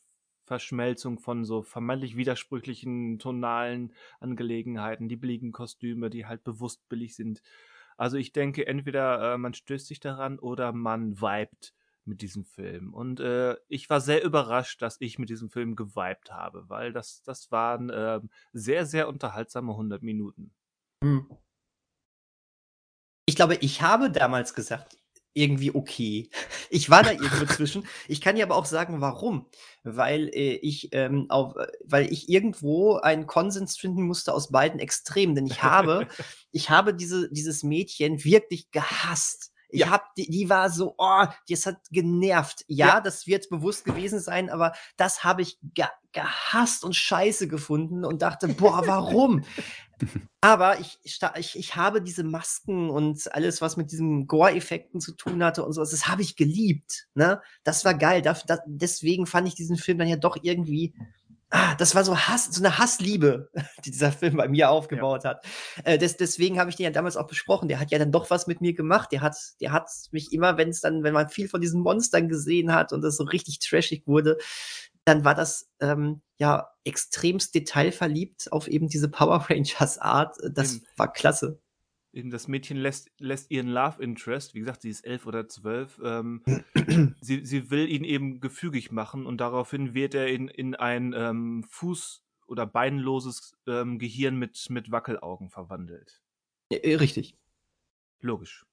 Verschmelzung 0.46 1.18
von 1.18 1.44
so 1.44 1.62
vermeintlich 1.62 2.16
widersprüchlichen 2.16 3.18
tonalen 3.18 3.92
Angelegenheiten, 4.20 5.08
die 5.08 5.16
billigen 5.16 5.50
Kostüme, 5.50 6.08
die 6.10 6.26
halt 6.26 6.44
bewusst 6.44 6.88
billig 6.88 7.16
sind. 7.16 7.42
Also, 7.96 8.16
ich 8.18 8.32
denke, 8.32 8.66
entweder, 8.66 9.34
äh, 9.34 9.38
man 9.38 9.54
stößt 9.54 9.88
sich 9.88 9.98
daran 10.00 10.38
oder 10.38 10.72
man 10.72 11.20
vibet 11.20 11.74
mit 12.06 12.22
diesem 12.22 12.44
Film. 12.44 12.94
Und, 12.94 13.20
äh, 13.20 13.56
ich 13.68 13.90
war 13.90 14.00
sehr 14.00 14.24
überrascht, 14.24 14.82
dass 14.82 14.96
ich 15.00 15.18
mit 15.18 15.30
diesem 15.30 15.50
Film 15.50 15.76
gewibet 15.76 16.30
habe, 16.30 16.68
weil 16.68 16.92
das 16.92 17.22
das 17.22 17.50
waren, 17.50 17.90
ähm, 17.94 18.30
sehr, 18.52 18.86
sehr 18.86 19.08
unterhaltsame 19.08 19.72
100 19.72 20.02
Minuten. 20.02 20.52
Mhm. 21.02 21.28
Ich 23.28 23.36
glaube, 23.36 23.56
ich 23.56 23.82
habe 23.82 24.10
damals 24.10 24.54
gesagt, 24.54 24.96
irgendwie 25.36 25.74
okay. 25.74 26.30
Ich 26.70 26.90
war 26.90 27.04
da 27.04 27.12
irgendwo 27.12 27.44
zwischen. 27.54 27.86
Ich 28.08 28.20
kann 28.20 28.34
dir 28.34 28.44
aber 28.44 28.56
auch 28.56 28.64
sagen, 28.64 29.00
warum. 29.00 29.46
Weil, 29.84 30.28
äh, 30.34 30.54
ich, 30.56 30.88
ähm, 30.92 31.26
auf 31.30 31.54
äh, 31.56 31.68
weil 31.84 32.12
ich 32.12 32.28
irgendwo 32.28 32.96
einen 32.96 33.26
Konsens 33.26 33.76
finden 33.76 34.02
musste 34.02 34.34
aus 34.34 34.50
beiden 34.50 34.80
Extremen, 34.80 35.36
denn 35.36 35.46
ich 35.46 35.62
habe 35.62 36.08
ich 36.50 36.70
habe 36.70 36.92
diese 36.92 37.30
dieses 37.30 37.62
Mädchen 37.62 38.24
wirklich 38.24 38.70
gehasst. 38.72 39.52
Ich 39.68 39.80
Ja. 39.80 39.90
habe 39.90 40.04
die 40.16 40.30
die 40.30 40.48
war 40.48 40.70
so, 40.70 40.94
oh, 40.98 41.24
das 41.48 41.66
hat 41.66 41.78
genervt. 41.90 42.64
Ja, 42.68 42.86
Ja. 42.88 43.00
das 43.00 43.26
wird 43.26 43.48
bewusst 43.50 43.84
gewesen 43.84 44.20
sein, 44.20 44.50
aber 44.50 44.72
das 44.96 45.24
habe 45.24 45.42
ich 45.42 45.58
ge 45.74 45.86
gehasst 46.12 46.82
und 46.84 46.96
scheiße 46.96 47.46
gefunden 47.48 48.04
und 48.04 48.22
dachte: 48.22 48.48
„Boah, 48.48 48.86
warum?“ 48.86 49.44
Aber 50.42 50.78
ich 50.80 50.98
ich 51.02 51.56
ich 51.56 51.76
habe 51.76 52.00
diese 52.02 52.22
Masken 52.22 52.90
und 52.90 53.34
alles, 53.34 53.60
was 53.62 53.76
mit 53.76 53.90
diesen 53.90 54.26
Gore-Effekten 54.26 55.00
zu 55.00 55.12
tun 55.16 55.42
hatte 55.42 55.64
und 55.64 55.72
so 55.72 55.80
was, 55.80 55.90
das 55.90 56.06
habe 56.08 56.22
ich 56.22 56.36
geliebt, 56.36 57.08
ne? 57.14 57.40
Das 57.64 57.84
war 57.84 57.94
geil. 57.94 58.22
Daf 58.22 58.44
da 58.46 58.58
deswegen 58.66 59.26
fand 59.26 59.48
ich 59.48 59.54
diesen 59.54 59.76
Film 59.76 59.98
dann 59.98 60.08
ja 60.08 60.16
doch 60.16 60.36
irgendwie 60.42 60.94
ah, 61.50 61.74
das 61.76 61.94
war 61.94 62.04
so 62.04 62.16
Hass, 62.16 62.46
so 62.46 62.62
eine 62.62 62.78
Hassliebe, 62.78 63.50
die 63.84 63.90
dieser 63.90 64.12
Film 64.12 64.36
bei 64.36 64.48
mir 64.48 64.70
aufgebaut 64.70 65.24
ja. 65.24 65.30
hat. 65.30 65.46
Äh, 65.84 65.98
des, 65.98 66.16
deswegen 66.16 66.58
habe 66.58 66.70
ich 66.70 66.76
den 66.76 66.84
ja 66.84 66.90
damals 66.90 67.16
auch 67.16 67.26
besprochen. 67.26 67.68
Der 67.68 67.80
hat 67.80 67.90
ja 67.90 67.98
dann 67.98 68.12
doch 68.12 68.30
was 68.30 68.46
mit 68.46 68.60
mir 68.60 68.74
gemacht. 68.74 69.12
Der 69.12 69.20
hat, 69.20 69.36
der 69.60 69.72
hat 69.72 69.88
mich 70.10 70.32
immer, 70.32 70.56
wenn 70.56 70.70
es 70.70 70.80
dann, 70.80 71.02
wenn 71.02 71.14
man 71.14 71.28
viel 71.28 71.48
von 71.48 71.60
diesen 71.60 71.82
Monstern 71.82 72.28
gesehen 72.28 72.74
hat 72.74 72.92
und 72.92 73.02
das 73.02 73.16
so 73.16 73.24
richtig 73.24 73.58
trashig 73.60 74.06
wurde, 74.06 74.38
dann 75.04 75.24
war 75.24 75.34
das 75.34 75.68
ähm, 75.80 76.22
ja 76.36 76.68
extremst 76.84 77.54
detailverliebt 77.54 78.52
auf 78.52 78.66
eben 78.66 78.88
diese 78.88 79.08
Power 79.08 79.46
Rangers 79.48 79.98
Art. 79.98 80.36
Das 80.50 80.74
mhm. 80.74 80.82
war 80.96 81.12
klasse 81.12 81.60
das 82.24 82.48
Mädchen 82.48 82.76
lässt, 82.76 83.10
lässt 83.18 83.50
ihren 83.50 83.68
Love 83.68 84.02
Interest, 84.02 84.54
wie 84.54 84.60
gesagt, 84.60 84.82
sie 84.82 84.90
ist 84.90 85.04
elf 85.04 85.26
oder 85.26 85.48
zwölf, 85.48 86.00
ähm, 86.02 86.42
sie, 87.20 87.44
sie 87.44 87.70
will 87.70 87.88
ihn 87.88 88.04
eben 88.04 88.40
gefügig 88.40 88.90
machen 88.90 89.26
und 89.26 89.38
daraufhin 89.38 89.94
wird 89.94 90.14
er 90.14 90.28
in, 90.28 90.48
in 90.48 90.74
ein 90.74 91.14
ähm, 91.16 91.64
Fuß- 91.70 92.20
oder 92.46 92.66
beinloses 92.66 93.56
ähm, 93.66 93.98
Gehirn 93.98 94.36
mit, 94.36 94.70
mit 94.70 94.90
Wackelaugen 94.90 95.50
verwandelt. 95.50 96.22
Richtig. 96.72 97.36
Logisch. 98.20 98.66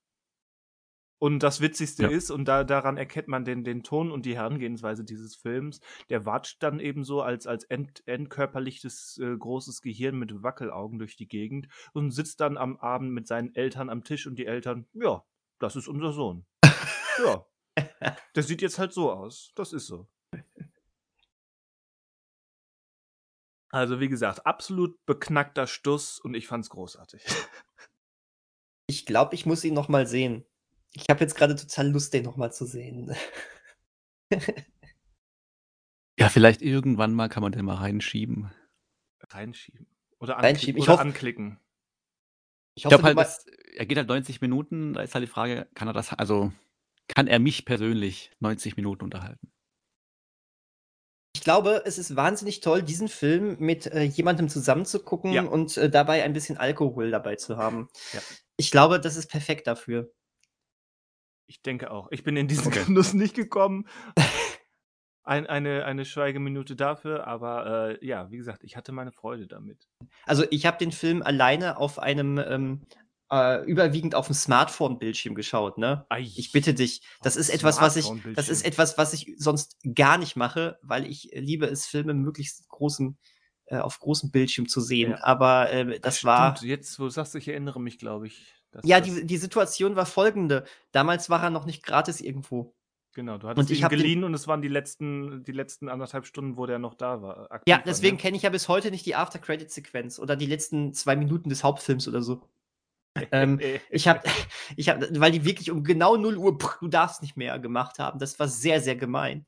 Und 1.24 1.40
das 1.40 1.62
Witzigste 1.62 2.04
ja. 2.04 2.10
ist, 2.10 2.32
und 2.32 2.50
da, 2.50 2.66
daran 2.66 2.98
erkennt 2.98 3.30
man 3.30 3.46
den, 3.46 3.64
den 3.64 3.82
Ton 3.82 4.12
und 4.12 4.26
die 4.26 4.36
Herangehensweise 4.36 5.06
dieses 5.06 5.38
Films, 5.38 5.80
der 6.10 6.26
watscht 6.26 6.62
dann 6.62 6.82
eben 6.82 7.06
so 7.06 7.22
als, 7.22 7.48
als 7.48 7.64
ent, 7.64 8.06
entkörperliches 8.06 9.20
äh, 9.20 9.38
großes 9.38 9.80
Gehirn 9.80 10.18
mit 10.18 10.44
Wackelaugen 10.44 11.00
durch 11.00 11.16
die 11.16 11.30
Gegend 11.30 11.70
und 11.94 12.12
sitzt 12.12 12.42
dann 12.42 12.58
am 12.58 12.76
Abend 12.76 13.14
mit 13.14 13.26
seinen 13.26 13.56
Eltern 13.56 13.90
am 13.90 14.04
Tisch 14.04 14.28
und 14.28 14.36
die 14.36 14.46
Eltern, 14.46 14.86
ja, 14.92 15.24
das 15.60 15.78
ist 15.78 15.88
unser 15.88 16.12
Sohn. 16.12 16.46
ja. 17.26 17.46
Der 18.36 18.44
sieht 18.44 18.62
jetzt 18.62 18.78
halt 18.78 18.92
so 18.92 19.10
aus. 19.10 19.54
Das 19.56 19.72
ist 19.72 19.88
so. 19.88 20.10
Also, 23.70 24.02
wie 24.02 24.10
gesagt, 24.10 24.46
absolut 24.46 24.98
beknackter 25.06 25.68
Stuss 25.68 26.20
und 26.20 26.34
ich 26.34 26.48
fand's 26.48 26.70
großartig. 26.70 27.24
Ich 28.88 29.06
glaube, 29.06 29.36
ich 29.36 29.46
muss 29.46 29.64
ihn 29.64 29.74
noch 29.74 29.88
mal 29.88 30.06
sehen. 30.06 30.46
Ich 30.94 31.10
habe 31.10 31.22
jetzt 31.22 31.36
gerade 31.36 31.56
total 31.56 31.90
Lust, 31.90 32.14
den 32.14 32.24
nochmal 32.24 32.54
zu 32.54 32.66
sehen. 32.66 33.16
Ja, 36.20 36.30
vielleicht 36.30 36.62
irgendwann 36.62 37.14
mal 37.14 37.30
kann 37.30 37.44
man 37.44 37.52
den 37.52 37.66
mal 37.66 37.76
reinschieben. 37.76 38.52
Reinschieben. 39.30 39.88
Oder, 40.20 40.36
Reinschieben. 40.36 40.78
Ich 40.78 40.84
oder 40.84 40.94
hoffe, 40.94 41.02
anklicken. 41.02 41.60
Ich, 42.76 42.86
ich 42.86 42.90
glaube 42.90 43.04
halt, 43.04 43.18
das, 43.18 43.46
er 43.76 43.86
geht 43.86 43.98
halt 43.98 44.08
90 44.08 44.42
Minuten, 44.42 44.94
da 44.94 45.02
ist 45.02 45.16
halt 45.16 45.24
die 45.24 45.32
Frage, 45.32 45.68
kann 45.74 45.88
er 45.88 45.94
das, 45.94 46.14
also 46.14 46.52
kann 47.08 47.28
er 47.28 47.40
mich 47.40 47.66
persönlich 47.66 48.32
90 48.40 48.78
Minuten 48.78 49.04
unterhalten? 49.04 49.52
Ich 51.36 51.42
glaube, 51.42 51.82
es 51.86 51.98
ist 51.98 52.16
wahnsinnig 52.16 52.62
toll, 52.62 52.84
diesen 52.84 53.08
Film 53.08 53.58
mit 53.60 53.88
äh, 53.88 54.04
jemandem 54.04 54.50
zusammenzugucken 54.50 55.34
ja. 55.34 55.44
und 55.44 55.76
äh, 55.78 55.90
dabei 55.90 56.24
ein 56.24 56.34
bisschen 56.34 56.58
Alkohol 56.58 57.12
dabei 57.12 57.36
zu 57.36 57.58
haben. 57.58 57.90
Ja. 58.14 58.22
Ich 58.56 58.72
glaube, 58.72 59.00
das 59.00 59.16
ist 59.16 59.28
perfekt 59.28 59.66
dafür. 59.68 60.14
Ich 61.46 61.62
denke 61.62 61.92
auch. 61.92 62.08
Ich 62.12 62.24
bin 62.24 62.38
in 62.38 62.48
diesen 62.48 62.68
okay. 62.68 62.84
Genuss 62.86 63.14
nicht 63.14 63.36
gekommen. 63.36 63.88
Ein, 65.26 65.48
eine, 65.48 65.86
eine 65.86 66.04
Schweigeminute 66.04 66.76
dafür, 66.76 67.28
aber 67.28 67.92
äh, 67.92 68.06
ja, 68.06 68.30
wie 68.30 68.38
gesagt, 68.38 68.64
ich 68.66 68.76
hatte 68.76 68.92
meine 68.92 69.14
Freude 69.14 69.48
damit. 69.48 69.88
Also 70.26 70.44
ich 70.50 70.66
habe 70.66 70.78
den 70.78 70.92
Film 70.92 71.22
alleine 71.22 71.78
auf 71.78 71.98
einem 71.98 72.38
ähm, 72.40 72.82
äh, 73.32 73.64
überwiegend 73.66 74.16
auf 74.16 74.28
dem 74.28 74.36
Smartphone-Bildschirm 74.36 75.34
geschaut, 75.34 75.78
ne? 75.78 76.06
Ei. 76.10 76.22
Ich 76.22 76.52
bitte 76.52 76.74
dich. 76.74 77.02
Das 77.22 77.36
ist 77.36 77.50
etwas, 77.50 77.80
was 77.82 77.96
ich, 77.96 78.12
das 78.36 78.50
ist 78.50 78.66
etwas, 78.66 78.98
was 78.98 79.14
ich 79.14 79.34
sonst 79.38 79.78
gar 79.96 80.18
nicht 80.18 80.36
mache, 80.36 80.78
weil 80.82 81.08
ich 81.08 81.30
liebe 81.34 81.68
es, 81.68 81.86
Filme 81.86 82.14
möglichst 82.14 82.68
großen 82.68 83.18
äh, 83.66 83.78
auf 83.78 84.00
großem 84.00 84.30
Bildschirm 84.30 84.68
zu 84.68 84.82
sehen. 84.82 85.12
Ja. 85.12 85.24
Aber 85.24 85.72
äh, 85.72 86.00
das 86.00 86.18
Stimmt. 86.18 86.28
war. 86.28 86.64
Jetzt, 86.64 87.00
wo 87.00 87.06
du 87.06 87.10
sagst, 87.10 87.34
ich 87.36 87.48
erinnere 87.48 87.80
mich, 87.80 87.98
glaube 87.98 88.28
ich. 88.28 88.54
Ja, 88.84 89.00
die, 89.00 89.26
die 89.26 89.38
Situation 89.38 89.96
war 89.96 90.06
folgende. 90.06 90.66
Damals 90.92 91.30
war 91.30 91.44
er 91.44 91.50
noch 91.50 91.66
nicht 91.66 91.84
gratis 91.84 92.22
irgendwo. 92.22 92.74
Genau, 93.14 93.38
du 93.38 93.48
hattest 93.48 93.70
und 93.70 93.78
ihn 93.78 93.88
geliehen 93.90 94.22
den, 94.22 94.24
und 94.24 94.34
es 94.34 94.48
waren 94.48 94.62
die 94.62 94.68
letzten, 94.68 95.44
die 95.44 95.52
letzten 95.52 95.88
anderthalb 95.88 96.26
Stunden, 96.26 96.58
wo 96.58 96.66
der 96.66 96.80
noch 96.80 96.96
da 96.96 97.22
war. 97.22 97.62
Ja, 97.68 97.82
deswegen 97.86 98.18
kenne 98.18 98.38
ich 98.38 98.44
ja 98.44 98.50
bis 98.50 98.68
heute 98.68 98.90
nicht 98.90 99.06
die 99.06 99.16
After-Credit-Sequenz 99.16 100.18
oder 100.18 100.36
die 100.36 100.48
letzten 100.48 100.94
zwei 100.94 101.16
Minuten 101.16 101.50
des 101.50 101.64
Hauptfilms 101.64 102.08
oder 102.08 102.24
so. 102.24 102.42
ähm, 103.32 103.60
ich 103.92 104.08
habe, 104.08 104.22
ich 104.76 104.90
hab, 104.90 105.02
weil 105.20 105.32
die 105.32 105.46
wirklich 105.46 105.70
um 105.70 105.84
genau 105.84 106.18
0 106.18 106.38
Uhr, 106.38 106.58
pff, 106.58 106.80
du 106.80 106.88
darfst 106.88 107.22
nicht 107.22 107.38
mehr 107.38 107.60
gemacht 107.60 108.00
haben. 108.00 108.18
Das 108.18 108.40
war 108.40 108.48
sehr, 108.48 108.82
sehr 108.82 108.96
gemein. 108.96 109.46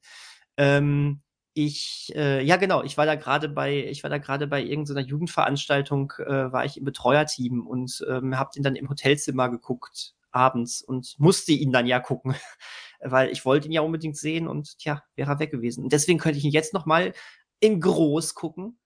Ähm, 0.57 1.21
ich, 1.57 2.11
äh, 2.13 2.43
ja 2.43 2.57
genau, 2.57 2.83
ich 2.83 2.97
war 2.97 3.05
da 3.05 3.15
gerade 3.15 3.47
bei, 3.47 3.85
ich 3.85 4.03
war 4.03 4.09
da 4.09 4.17
gerade 4.17 4.45
bei 4.45 4.61
irgendeiner 4.61 4.99
Jugendveranstaltung, 4.99 6.11
äh, 6.19 6.51
war 6.51 6.65
ich 6.65 6.75
im 6.75 6.83
Betreuerteam 6.83 7.65
und 7.65 8.05
ähm, 8.09 8.37
habe 8.37 8.49
den 8.53 8.61
dann 8.61 8.75
im 8.75 8.89
Hotelzimmer 8.89 9.49
geguckt 9.49 10.15
abends 10.31 10.81
und 10.81 11.15
musste 11.17 11.53
ihn 11.53 11.71
dann 11.71 11.87
ja 11.87 12.01
gucken, 12.01 12.35
weil 12.99 13.29
ich 13.29 13.45
wollte 13.45 13.69
ihn 13.69 13.71
ja 13.71 13.81
unbedingt 13.81 14.17
sehen 14.17 14.49
und 14.49 14.77
tja, 14.79 15.01
wäre 15.15 15.31
er 15.31 15.39
weg 15.39 15.49
gewesen. 15.49 15.85
Und 15.85 15.93
deswegen 15.93 16.19
könnte 16.19 16.39
ich 16.39 16.43
ihn 16.43 16.51
jetzt 16.51 16.73
noch 16.73 16.85
mal 16.85 17.13
in 17.61 17.79
groß 17.79 18.35
gucken. 18.35 18.77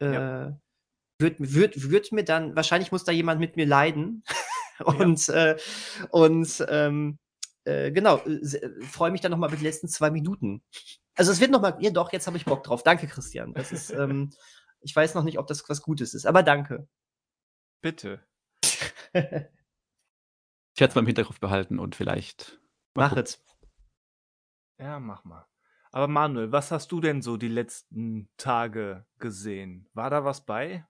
Äh, 0.00 0.14
ja. 0.14 0.58
Wird, 1.18 1.36
wird, 1.38 1.90
wird 1.90 2.10
mir 2.10 2.24
dann, 2.24 2.56
wahrscheinlich 2.56 2.90
muss 2.90 3.04
da 3.04 3.12
jemand 3.12 3.38
mit 3.38 3.56
mir 3.56 3.66
leiden. 3.66 4.24
und, 4.84 5.26
ja. 5.26 5.50
äh, 5.50 5.56
und 6.10 6.64
ähm, 6.70 7.18
äh, 7.64 7.90
genau, 7.92 8.18
äh, 8.18 8.82
freue 8.82 9.10
mich 9.10 9.20
dann 9.20 9.30
noch 9.30 9.38
mal 9.38 9.50
mit 9.50 9.60
den 9.60 9.64
letzten 9.64 9.88
zwei 9.88 10.10
Minuten. 10.10 10.62
Also 11.14 11.32
es 11.32 11.40
wird 11.40 11.50
noch 11.50 11.60
mal, 11.60 11.76
ja 11.80 11.90
doch, 11.90 12.12
jetzt 12.12 12.26
habe 12.26 12.36
ich 12.36 12.44
Bock 12.44 12.62
drauf. 12.64 12.82
Danke, 12.82 13.06
Christian. 13.06 13.54
Das 13.54 13.72
ist, 13.72 13.90
ähm, 13.90 14.30
ich 14.80 14.94
weiß 14.94 15.14
noch 15.14 15.24
nicht, 15.24 15.38
ob 15.38 15.46
das 15.46 15.68
was 15.68 15.82
Gutes 15.82 16.14
ist, 16.14 16.26
aber 16.26 16.42
danke. 16.42 16.88
Bitte. 17.80 18.26
ich 19.12 19.20
werde 19.22 19.50
es 20.76 20.94
mal 20.94 21.00
im 21.00 21.06
Hinterkopf 21.06 21.40
behalten 21.40 21.78
und 21.78 21.94
vielleicht. 21.94 22.60
Mach 22.94 23.16
es. 23.16 23.42
Ja, 24.78 24.98
mach 25.00 25.24
mal. 25.24 25.46
Aber 25.90 26.08
Manuel, 26.08 26.50
was 26.50 26.72
hast 26.72 26.90
du 26.90 27.00
denn 27.00 27.22
so 27.22 27.36
die 27.36 27.48
letzten 27.48 28.28
Tage 28.36 29.06
gesehen? 29.18 29.88
War 29.94 30.10
da 30.10 30.24
was 30.24 30.44
bei? 30.44 30.86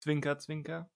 Zwinker, 0.00 0.38
zwinker? 0.38 0.90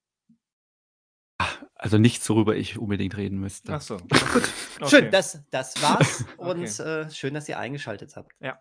Also 1.83 1.99
nichts, 1.99 2.31
worüber 2.31 2.55
ich 2.55 2.79
unbedingt 2.79 3.17
reden 3.17 3.41
müsste. 3.41 3.75
Ach 3.75 3.81
so. 3.81 3.97
Gut. 3.97 4.11
Okay. 4.81 4.91
Schön, 4.91 5.11
das, 5.13 5.41
das 5.53 5.81
war's. 5.81 6.25
Und 6.39 6.65
okay. 6.65 6.83
äh, 6.83 7.11
schön, 7.11 7.35
dass 7.35 7.49
ihr 7.49 7.57
eingeschaltet 7.57 8.17
habt. 8.17 8.33
Ja. 8.41 8.59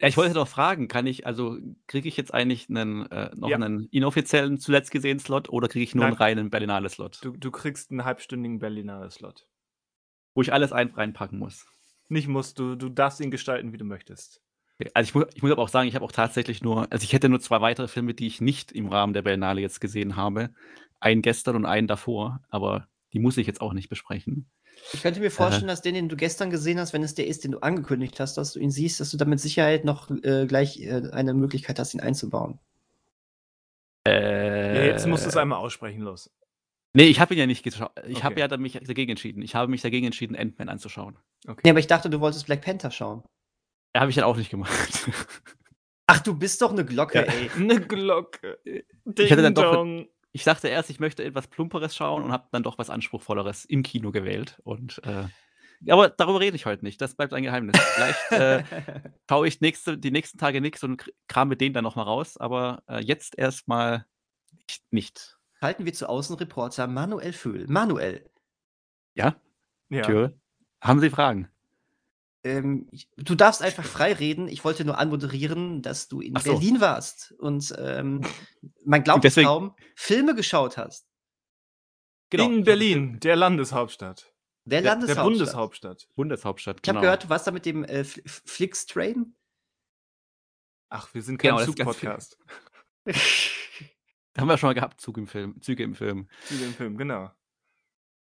Ja, 0.00 0.08
ich 0.08 0.16
wollte 0.16 0.34
doch 0.34 0.48
fragen, 0.48 0.88
kann 0.88 1.06
ich, 1.06 1.26
also 1.26 1.58
kriege 1.86 2.08
ich 2.08 2.16
jetzt 2.16 2.34
eigentlich 2.34 2.68
einen, 2.68 3.08
äh, 3.12 3.30
noch 3.36 3.48
ja. 3.48 3.54
einen 3.54 3.86
inoffiziellen 3.90 4.58
zuletzt 4.58 4.90
gesehen 4.90 5.20
Slot 5.20 5.48
oder 5.48 5.68
kriege 5.68 5.84
ich 5.84 5.94
nur 5.94 6.02
Nein. 6.02 6.14
einen 6.14 6.18
reinen 6.18 6.50
Berlinale 6.50 6.88
Slot? 6.88 7.20
Du, 7.22 7.36
du 7.36 7.50
kriegst 7.52 7.92
einen 7.92 8.04
halbstündigen 8.04 8.58
Berlinale 8.58 9.10
Slot. 9.12 9.46
Wo 10.34 10.42
ich 10.42 10.52
alles 10.52 10.72
ein 10.72 10.88
reinpacken 10.88 11.38
muss. 11.38 11.66
Nicht 12.08 12.26
musst, 12.26 12.58
du, 12.58 12.74
du 12.74 12.88
darfst 12.88 13.20
ihn 13.20 13.30
gestalten, 13.30 13.72
wie 13.72 13.78
du 13.78 13.84
möchtest. 13.84 14.42
Okay. 14.80 14.90
Also 14.92 15.08
ich, 15.08 15.14
mu 15.14 15.24
ich 15.34 15.42
muss 15.42 15.52
aber 15.52 15.62
auch 15.62 15.68
sagen, 15.68 15.88
ich 15.88 15.94
habe 15.94 16.04
auch 16.04 16.12
tatsächlich 16.12 16.62
nur, 16.62 16.90
also 16.92 17.04
ich 17.04 17.12
hätte 17.12 17.28
nur 17.28 17.40
zwei 17.40 17.60
weitere 17.60 17.86
Filme, 17.86 18.12
die 18.12 18.26
ich 18.26 18.40
nicht 18.40 18.72
im 18.72 18.88
Rahmen 18.88 19.12
der 19.12 19.22
Berlinale 19.22 19.60
jetzt 19.60 19.80
gesehen 19.80 20.16
habe 20.16 20.50
einen 21.00 21.22
gestern 21.22 21.56
und 21.56 21.66
einen 21.66 21.86
davor, 21.86 22.40
aber 22.48 22.88
die 23.12 23.18
muss 23.18 23.36
ich 23.36 23.46
jetzt 23.46 23.60
auch 23.60 23.72
nicht 23.72 23.88
besprechen. 23.88 24.50
Ich 24.92 25.02
könnte 25.02 25.20
mir 25.20 25.30
vorstellen, 25.30 25.64
äh, 25.64 25.72
dass 25.72 25.82
den, 25.82 25.94
den 25.94 26.08
du 26.08 26.16
gestern 26.16 26.50
gesehen 26.50 26.78
hast, 26.78 26.92
wenn 26.92 27.02
es 27.02 27.14
der 27.14 27.26
ist, 27.26 27.44
den 27.44 27.52
du 27.52 27.58
angekündigt 27.60 28.20
hast, 28.20 28.36
dass 28.36 28.52
du 28.52 28.60
ihn 28.60 28.70
siehst, 28.70 29.00
dass 29.00 29.10
du 29.10 29.16
da 29.16 29.24
mit 29.24 29.40
Sicherheit 29.40 29.84
noch 29.84 30.10
äh, 30.10 30.46
gleich 30.46 30.80
äh, 30.80 31.10
eine 31.12 31.34
Möglichkeit 31.34 31.78
hast, 31.78 31.94
ihn 31.94 32.00
einzubauen. 32.00 32.58
Äh, 34.06 34.76
ja, 34.76 34.92
jetzt 34.92 35.06
musst 35.06 35.24
du 35.24 35.28
es 35.28 35.36
einmal 35.36 35.58
aussprechen, 35.58 36.02
los. 36.02 36.30
Nee, 36.92 37.04
ich 37.04 37.20
habe 37.20 37.34
ihn 37.34 37.40
ja 37.40 37.46
nicht 37.46 37.62
geschaut. 37.62 37.90
Ich 38.06 38.18
okay. 38.18 38.22
habe 38.22 38.40
ja 38.40 38.56
mich 38.56 38.72
dagegen 38.72 39.10
entschieden. 39.10 39.42
Ich 39.42 39.54
habe 39.54 39.70
mich 39.70 39.82
dagegen 39.82 40.06
entschieden, 40.06 40.36
Ant-Man 40.36 40.68
anzuschauen. 40.68 41.18
Okay. 41.46 41.60
Nee, 41.64 41.70
aber 41.70 41.80
ich 41.80 41.88
dachte, 41.88 42.08
du 42.08 42.20
wolltest 42.20 42.46
Black 42.46 42.62
Panther 42.62 42.90
schauen. 42.90 43.22
Ja, 43.94 44.00
habe 44.00 44.10
ich 44.10 44.16
dann 44.16 44.24
auch 44.24 44.36
nicht 44.36 44.50
gemacht. 44.50 45.10
Ach, 46.06 46.20
du 46.20 46.38
bist 46.38 46.62
doch 46.62 46.70
eine 46.70 46.84
Glocke, 46.84 47.18
ja. 47.18 47.24
ey. 47.24 47.50
Eine 47.56 47.80
Glocke. 47.86 48.58
Ding 48.64 49.26
ich 49.26 49.32
hatte 49.32 49.42
dann 49.42 49.54
doch, 49.54 49.84
ich 50.36 50.44
dachte 50.44 50.68
erst, 50.68 50.90
ich 50.90 51.00
möchte 51.00 51.24
etwas 51.24 51.46
Plumperes 51.46 51.96
schauen 51.96 52.22
und 52.22 52.30
habe 52.30 52.46
dann 52.52 52.62
doch 52.62 52.76
was 52.76 52.90
Anspruchsvolleres 52.90 53.64
im 53.64 53.82
Kino 53.82 54.12
gewählt. 54.12 54.60
Und 54.64 55.00
äh, 55.02 55.24
aber 55.90 56.10
darüber 56.10 56.40
rede 56.40 56.56
ich 56.56 56.66
heute 56.66 56.84
nicht. 56.84 57.00
Das 57.00 57.14
bleibt 57.14 57.32
ein 57.32 57.42
Geheimnis. 57.42 57.80
Vielleicht 57.80 58.32
äh, 58.32 58.62
schaue 59.30 59.48
ich 59.48 59.62
nächste, 59.62 59.96
die 59.96 60.10
nächsten 60.10 60.36
Tage 60.36 60.60
nichts 60.60 60.84
und 60.84 61.10
krame 61.26 61.56
den 61.56 61.72
dann 61.72 61.84
nochmal 61.84 62.04
raus. 62.04 62.36
Aber 62.36 62.82
äh, 62.86 63.02
jetzt 63.02 63.38
erstmal 63.38 64.04
nicht, 64.52 64.92
nicht. 64.92 65.38
Halten 65.62 65.86
wir 65.86 65.94
zu 65.94 66.06
Außenreporter 66.06 66.86
Manuel 66.86 67.32
Föhl. 67.32 67.66
Manuel. 67.66 68.28
Ja? 69.14 69.40
Ja. 69.88 70.02
Tür. 70.02 70.38
Haben 70.82 71.00
Sie 71.00 71.08
Fragen? 71.08 71.48
Ähm, 72.46 72.88
ich, 72.92 73.08
du 73.16 73.34
darfst 73.34 73.60
einfach 73.60 73.84
frei 73.84 74.12
reden. 74.12 74.46
Ich 74.46 74.64
wollte 74.64 74.84
nur 74.84 74.98
anmoderieren, 74.98 75.82
dass 75.82 76.06
du 76.06 76.20
in 76.20 76.36
so. 76.36 76.52
Berlin 76.52 76.80
warst 76.80 77.32
und 77.38 77.74
ähm, 77.78 78.20
man 78.84 79.02
glaubt 79.02 79.24
es 79.24 79.34
kaum, 79.34 79.74
Filme 79.96 80.34
geschaut 80.34 80.76
hast. 80.76 81.08
Genau. 82.30 82.44
In 82.44 82.64
Berlin, 82.64 83.18
der 83.20 83.36
Landeshauptstadt. 83.36 84.32
Der, 84.64 84.80
der 84.80 84.92
Landeshauptstadt. 84.92 85.16
Der 85.16 85.22
Bundeshauptstadt. 85.22 86.08
Bundeshauptstadt, 86.14 86.80
Ich 86.82 86.88
habe 86.88 86.96
genau. 86.96 87.02
gehört, 87.02 87.24
du 87.24 87.28
warst 87.28 87.46
da 87.46 87.50
mit 87.50 87.66
dem 87.66 87.84
äh, 87.84 88.04
Flixtrain. 88.04 89.36
Ach, 90.88 91.12
wir 91.14 91.22
sind 91.22 91.38
kein 91.38 91.50
Genau, 91.50 91.60
ist 91.60 91.76
ganz 91.76 91.78
Zug-Podcast. 91.78 92.38
Haben 94.36 94.48
wir 94.48 94.58
schon 94.58 94.68
mal 94.68 94.74
gehabt, 94.74 95.00
Zug 95.00 95.18
im 95.18 95.26
Film, 95.26 95.60
Züge 95.60 95.82
im 95.82 95.94
Film. 95.94 96.28
Züge 96.44 96.64
im 96.64 96.74
Film, 96.74 96.96
genau. 96.96 97.30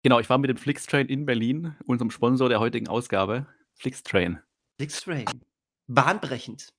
Genau, 0.04 0.20
ich 0.20 0.30
war 0.30 0.38
mit 0.38 0.50
dem 0.50 0.58
Flixtrain 0.58 1.08
in 1.08 1.26
Berlin, 1.26 1.76
unserem 1.86 2.12
Sponsor 2.12 2.48
der 2.48 2.60
heutigen 2.60 2.88
Ausgabe. 2.88 3.48
Flixtrain. 3.76 4.42
Flixtrain. 4.78 5.26
Bahnbrechend. 5.88 6.74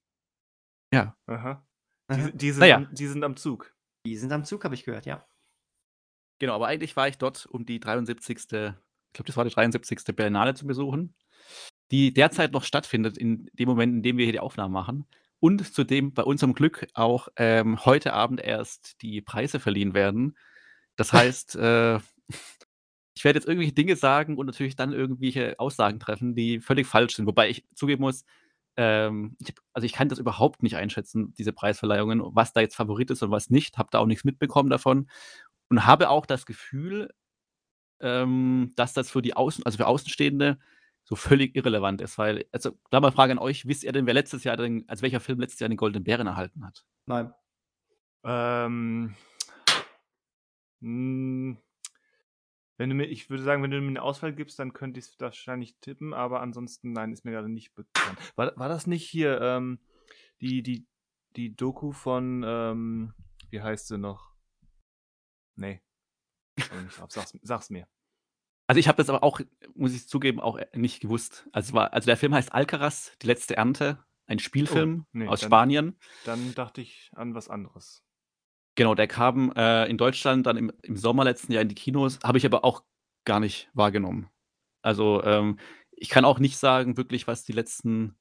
Ja. 0.93 1.15
Aha. 1.27 1.65
Die, 2.11 2.31
die, 2.37 2.51
sind, 2.51 2.59
Naja. 2.61 2.77
am- 2.77 2.93
die 2.93 3.07
sind 3.07 3.23
am 3.23 3.35
Zug. 3.35 3.73
Die 4.05 4.17
sind 4.17 4.31
am 4.31 4.45
Zug, 4.45 4.63
habe 4.63 4.75
ich 4.75 4.83
gehört, 4.85 5.05
ja. 5.05 5.25
Genau, 6.39 6.53
aber 6.55 6.67
eigentlich 6.67 6.95
war 6.95 7.07
ich 7.07 7.17
dort, 7.17 7.45
um 7.47 7.65
die 7.65 7.79
73. 7.79 8.37
Ich 8.37 8.47
glaube, 8.47 9.25
das 9.25 9.35
war 9.37 9.43
die 9.43 9.49
73. 9.49 10.15
Berlinale 10.15 10.53
zu 10.53 10.67
besuchen, 10.67 11.15
die 11.91 12.13
derzeit 12.13 12.51
noch 12.51 12.63
stattfindet, 12.63 13.17
in 13.17 13.49
dem 13.53 13.67
Moment, 13.67 13.93
in 13.95 14.03
dem 14.03 14.17
wir 14.17 14.25
hier 14.25 14.33
die 14.33 14.39
Aufnahmen 14.39 14.73
machen. 14.73 15.05
Und 15.39 15.73
zudem 15.73 16.13
bei 16.13 16.23
unserem 16.23 16.53
Glück 16.53 16.87
auch 16.93 17.27
ähm, 17.35 17.83
heute 17.85 18.13
Abend 18.13 18.39
erst 18.41 19.01
die 19.01 19.21
Preise 19.21 19.59
verliehen 19.59 19.93
werden. 19.93 20.37
Das 20.95 21.13
heißt, 21.13 21.55
äh, 21.57 21.99
ich 23.17 23.23
werde 23.23 23.37
jetzt 23.37 23.47
irgendwelche 23.47 23.73
Dinge 23.73 23.95
sagen 23.95 24.37
und 24.37 24.45
natürlich 24.45 24.75
dann 24.75 24.93
irgendwelche 24.93 25.59
Aussagen 25.59 25.99
treffen, 25.99 26.35
die 26.35 26.59
völlig 26.59 26.85
falsch 26.85 27.15
sind. 27.15 27.25
Wobei 27.25 27.49
ich 27.49 27.65
zugeben 27.73 28.01
muss, 28.01 28.25
ähm, 28.75 29.35
ich, 29.39 29.55
also 29.73 29.87
ich 29.87 29.93
kann 29.93 30.07
das 30.07 30.19
überhaupt 30.19 30.61
nicht 30.61 30.75
einschätzen, 30.75 31.33
diese 31.33 31.51
Preisverleihungen, 31.51 32.21
was 32.35 32.53
da 32.53 32.61
jetzt 32.61 32.75
Favorit 32.75 33.09
ist 33.09 33.23
und 33.23 33.31
was 33.31 33.49
nicht. 33.49 33.79
Habe 33.79 33.89
da 33.91 33.97
auch 33.97 34.05
nichts 34.05 34.23
mitbekommen 34.23 34.69
davon 34.69 35.09
und 35.67 35.87
habe 35.87 36.11
auch 36.11 36.27
das 36.27 36.45
Gefühl, 36.45 37.09
ähm, 38.01 38.73
dass 38.75 38.93
das 38.93 39.09
für 39.09 39.23
die 39.23 39.35
Außen, 39.35 39.65
also 39.65 39.77
für 39.77 39.87
Außenstehende 39.87 40.59
so 41.03 41.15
völlig 41.15 41.55
irrelevant 41.55 42.01
ist, 42.01 42.19
weil, 42.19 42.45
also 42.51 42.77
da 42.91 42.99
mal 42.99 43.11
Frage 43.11 43.31
an 43.31 43.39
euch, 43.39 43.67
wisst 43.67 43.83
ihr 43.83 43.93
denn, 43.93 44.05
wer 44.05 44.13
letztes 44.13 44.43
Jahr 44.43 44.57
den, 44.57 44.87
also 44.87 45.01
welcher 45.01 45.21
Film 45.21 45.39
letztes 45.39 45.59
Jahr 45.59 45.69
den 45.69 45.77
Goldenen 45.77 46.03
Bären 46.03 46.27
erhalten 46.27 46.63
hat? 46.63 46.85
Nein. 47.07 47.33
Ähm, 48.23 49.15
mh, 50.81 51.57
wenn 52.77 52.89
du 52.89 52.95
mir, 52.95 53.05
ich 53.05 53.29
würde 53.29 53.43
sagen, 53.43 53.63
wenn 53.63 53.71
du 53.71 53.81
mir 53.81 53.87
eine 53.87 54.01
Auswahl 54.01 54.33
gibst, 54.33 54.59
dann 54.59 54.73
könnte 54.73 54.99
ich 54.99 55.07
es 55.07 55.19
wahrscheinlich 55.19 55.77
tippen, 55.81 56.13
aber 56.13 56.41
ansonsten, 56.41 56.91
nein, 56.93 57.11
ist 57.11 57.25
mir 57.25 57.31
gerade 57.31 57.49
nicht 57.49 57.73
bekannt. 57.73 58.17
War, 58.35 58.55
war 58.57 58.69
das 58.69 58.87
nicht 58.87 59.05
hier 59.07 59.41
ähm, 59.41 59.79
die, 60.41 60.61
die, 60.63 60.87
die 61.35 61.55
Doku 61.55 61.91
von, 61.91 62.43
ähm, 62.45 63.13
wie 63.49 63.61
heißt 63.61 63.87
sie 63.87 63.97
noch? 63.97 64.33
Nee. 65.55 65.81
Drauf. 66.57 67.11
Sag's, 67.11 67.37
sag's 67.41 67.69
mir. 67.69 67.87
Also 68.67 68.79
ich 68.79 68.87
habe 68.87 68.97
das 68.97 69.09
aber 69.09 69.23
auch, 69.23 69.39
muss 69.75 69.93
ich 69.93 70.07
zugeben, 70.09 70.39
auch 70.39 70.59
nicht 70.73 70.99
gewusst. 70.99 71.47
Also, 71.53 71.73
war, 71.73 71.93
also 71.93 72.05
der 72.07 72.17
Film 72.17 72.33
heißt 72.33 72.51
Alcaraz, 72.53 73.17
die 73.21 73.27
letzte 73.27 73.55
Ernte, 73.55 74.03
ein 74.25 74.39
Spielfilm 74.39 75.03
Oh, 75.05 75.09
nee, 75.13 75.27
aus 75.27 75.39
dann- 75.39 75.49
Spanien. 75.49 75.99
Dann 76.25 76.53
dachte 76.53 76.81
ich 76.81 77.09
an 77.15 77.33
was 77.33 77.47
anderes. 77.49 78.03
Genau, 78.77 78.93
der 78.93 79.07
kam 79.07 79.51
äh, 79.55 79.85
in 79.89 79.97
Deutschland 79.97 80.45
dann 80.45 80.55
im, 80.55 80.71
im 80.83 80.97
Sommer 80.97 81.23
letzten 81.23 81.51
Jahr 81.51 81.63
in 81.63 81.67
die 81.67 81.73
Kinos, 81.75 82.19
habe 82.23 82.37
ich 82.37 82.45
aber 82.45 82.63
auch 82.63 82.83
gar 83.25 83.39
nicht 83.39 83.69
wahrgenommen. 83.73 84.29
Also 84.83 85.23
ähm, 85.23 85.57
ich 85.91 86.09
kann 86.09 86.25
auch 86.25 86.37
nicht 86.37 86.57
sagen, 86.59 86.95
wirklich, 86.95 87.25
was 87.25 87.43
die 87.43 87.53
letzten, 87.53 88.15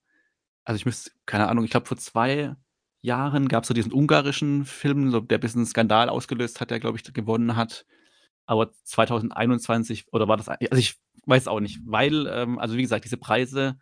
also 0.64 0.77
ich 0.77 0.87
müsste, 0.87 1.11
keine 1.27 1.49
Ahnung, 1.49 1.64
ich 1.64 1.71
glaube 1.71 1.87
vor 1.87 1.99
zwei 1.99 2.57
Jahren 3.03 3.49
gab 3.49 3.64
es 3.64 3.69
so 3.69 3.75
diesen 3.75 3.92
ungarischen 3.92 4.64
Film, 4.64 5.11
so, 5.11 5.21
der 5.21 5.37
ein 5.37 5.40
bisschen 5.42 5.61
einen 5.61 5.66
Skandal 5.66 6.09
ausgelöst 6.09 6.61
hat, 6.62 6.71
der, 6.71 6.81
glaube 6.81 6.97
ich, 6.99 7.12
gewonnen 7.12 7.57
hat. 7.57 7.85
Aber 8.47 8.73
2021, 8.73 10.07
oder 10.12 10.27
war 10.27 10.38
das, 10.38 10.49
also 10.49 10.77
ich 10.77 10.97
weiß 11.27 11.49
auch 11.49 11.61
nicht, 11.61 11.81
weil, 11.85 12.27
ähm, 12.29 12.59
also 12.59 12.77
wie 12.77 12.83
gesagt, 12.83 13.05
diese 13.05 13.19
Preise 13.19 13.79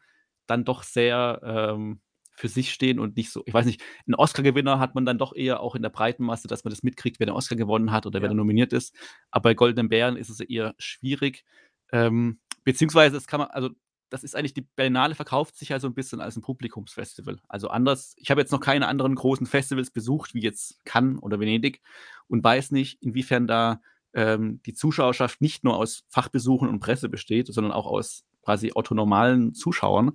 dann 0.48 0.64
doch 0.64 0.82
sehr 0.82 1.40
ähm, 1.44 2.00
für 2.34 2.48
sich 2.48 2.72
stehen 2.72 2.98
und 2.98 3.16
nicht 3.16 3.30
so, 3.30 3.42
ich 3.46 3.54
weiß 3.54 3.66
nicht, 3.66 3.82
ein 4.06 4.14
Oscar-Gewinner 4.14 4.78
hat 4.78 4.94
man 4.94 5.06
dann 5.06 5.18
doch 5.18 5.34
eher 5.34 5.60
auch 5.60 5.74
in 5.74 5.82
der 5.82 5.88
breiten 5.90 6.24
Masse, 6.24 6.48
dass 6.48 6.64
man 6.64 6.70
das 6.70 6.82
mitkriegt, 6.82 7.20
wer 7.20 7.26
den 7.26 7.34
Oscar 7.34 7.56
gewonnen 7.56 7.92
hat 7.92 8.06
oder 8.06 8.20
wer 8.20 8.26
Ja. 8.26 8.30
da 8.30 8.34
nominiert 8.34 8.72
ist. 8.72 8.94
Aber 9.30 9.44
bei 9.44 9.54
Goldenen 9.54 9.88
Bären 9.88 10.16
ist 10.16 10.30
es 10.30 10.40
eher 10.40 10.74
schwierig. 10.78 11.44
Ähm, 11.92 12.40
beziehungsweise, 12.64 13.14
das 13.14 13.26
kann 13.26 13.40
man, 13.40 13.48
also 13.50 13.70
das 14.10 14.22
ist 14.24 14.36
eigentlich, 14.36 14.54
die 14.54 14.66
Berlinale 14.76 15.14
verkauft 15.14 15.56
sich 15.56 15.70
ja 15.70 15.80
so 15.80 15.88
ein 15.88 15.94
bisschen 15.94 16.20
als 16.20 16.36
ein 16.36 16.42
Publikumsfestival. 16.42 17.38
Also 17.48 17.68
anders, 17.68 18.14
ich 18.18 18.30
habe 18.30 18.40
jetzt 18.40 18.52
noch 18.52 18.60
keine 18.60 18.86
anderen 18.88 19.14
großen 19.14 19.46
Festivals 19.46 19.90
besucht, 19.90 20.34
wie 20.34 20.42
jetzt 20.42 20.84
Cannes 20.84 21.20
oder 21.22 21.40
Venedig 21.40 21.80
und 22.28 22.44
weiß 22.44 22.70
nicht, 22.72 23.02
inwiefern 23.02 23.46
da 23.46 23.80
ähm, 24.12 24.60
die 24.66 24.74
Zuschauerschaft 24.74 25.40
nicht 25.40 25.64
nur 25.64 25.76
aus 25.76 26.04
Fachbesuchen 26.08 26.68
und 26.68 26.78
Presse 26.80 27.08
besteht, 27.08 27.48
sondern 27.52 27.72
auch 27.72 27.86
aus 27.86 28.24
quasi 28.44 28.72
autonormalen 28.72 29.54
Zuschauern 29.54 30.10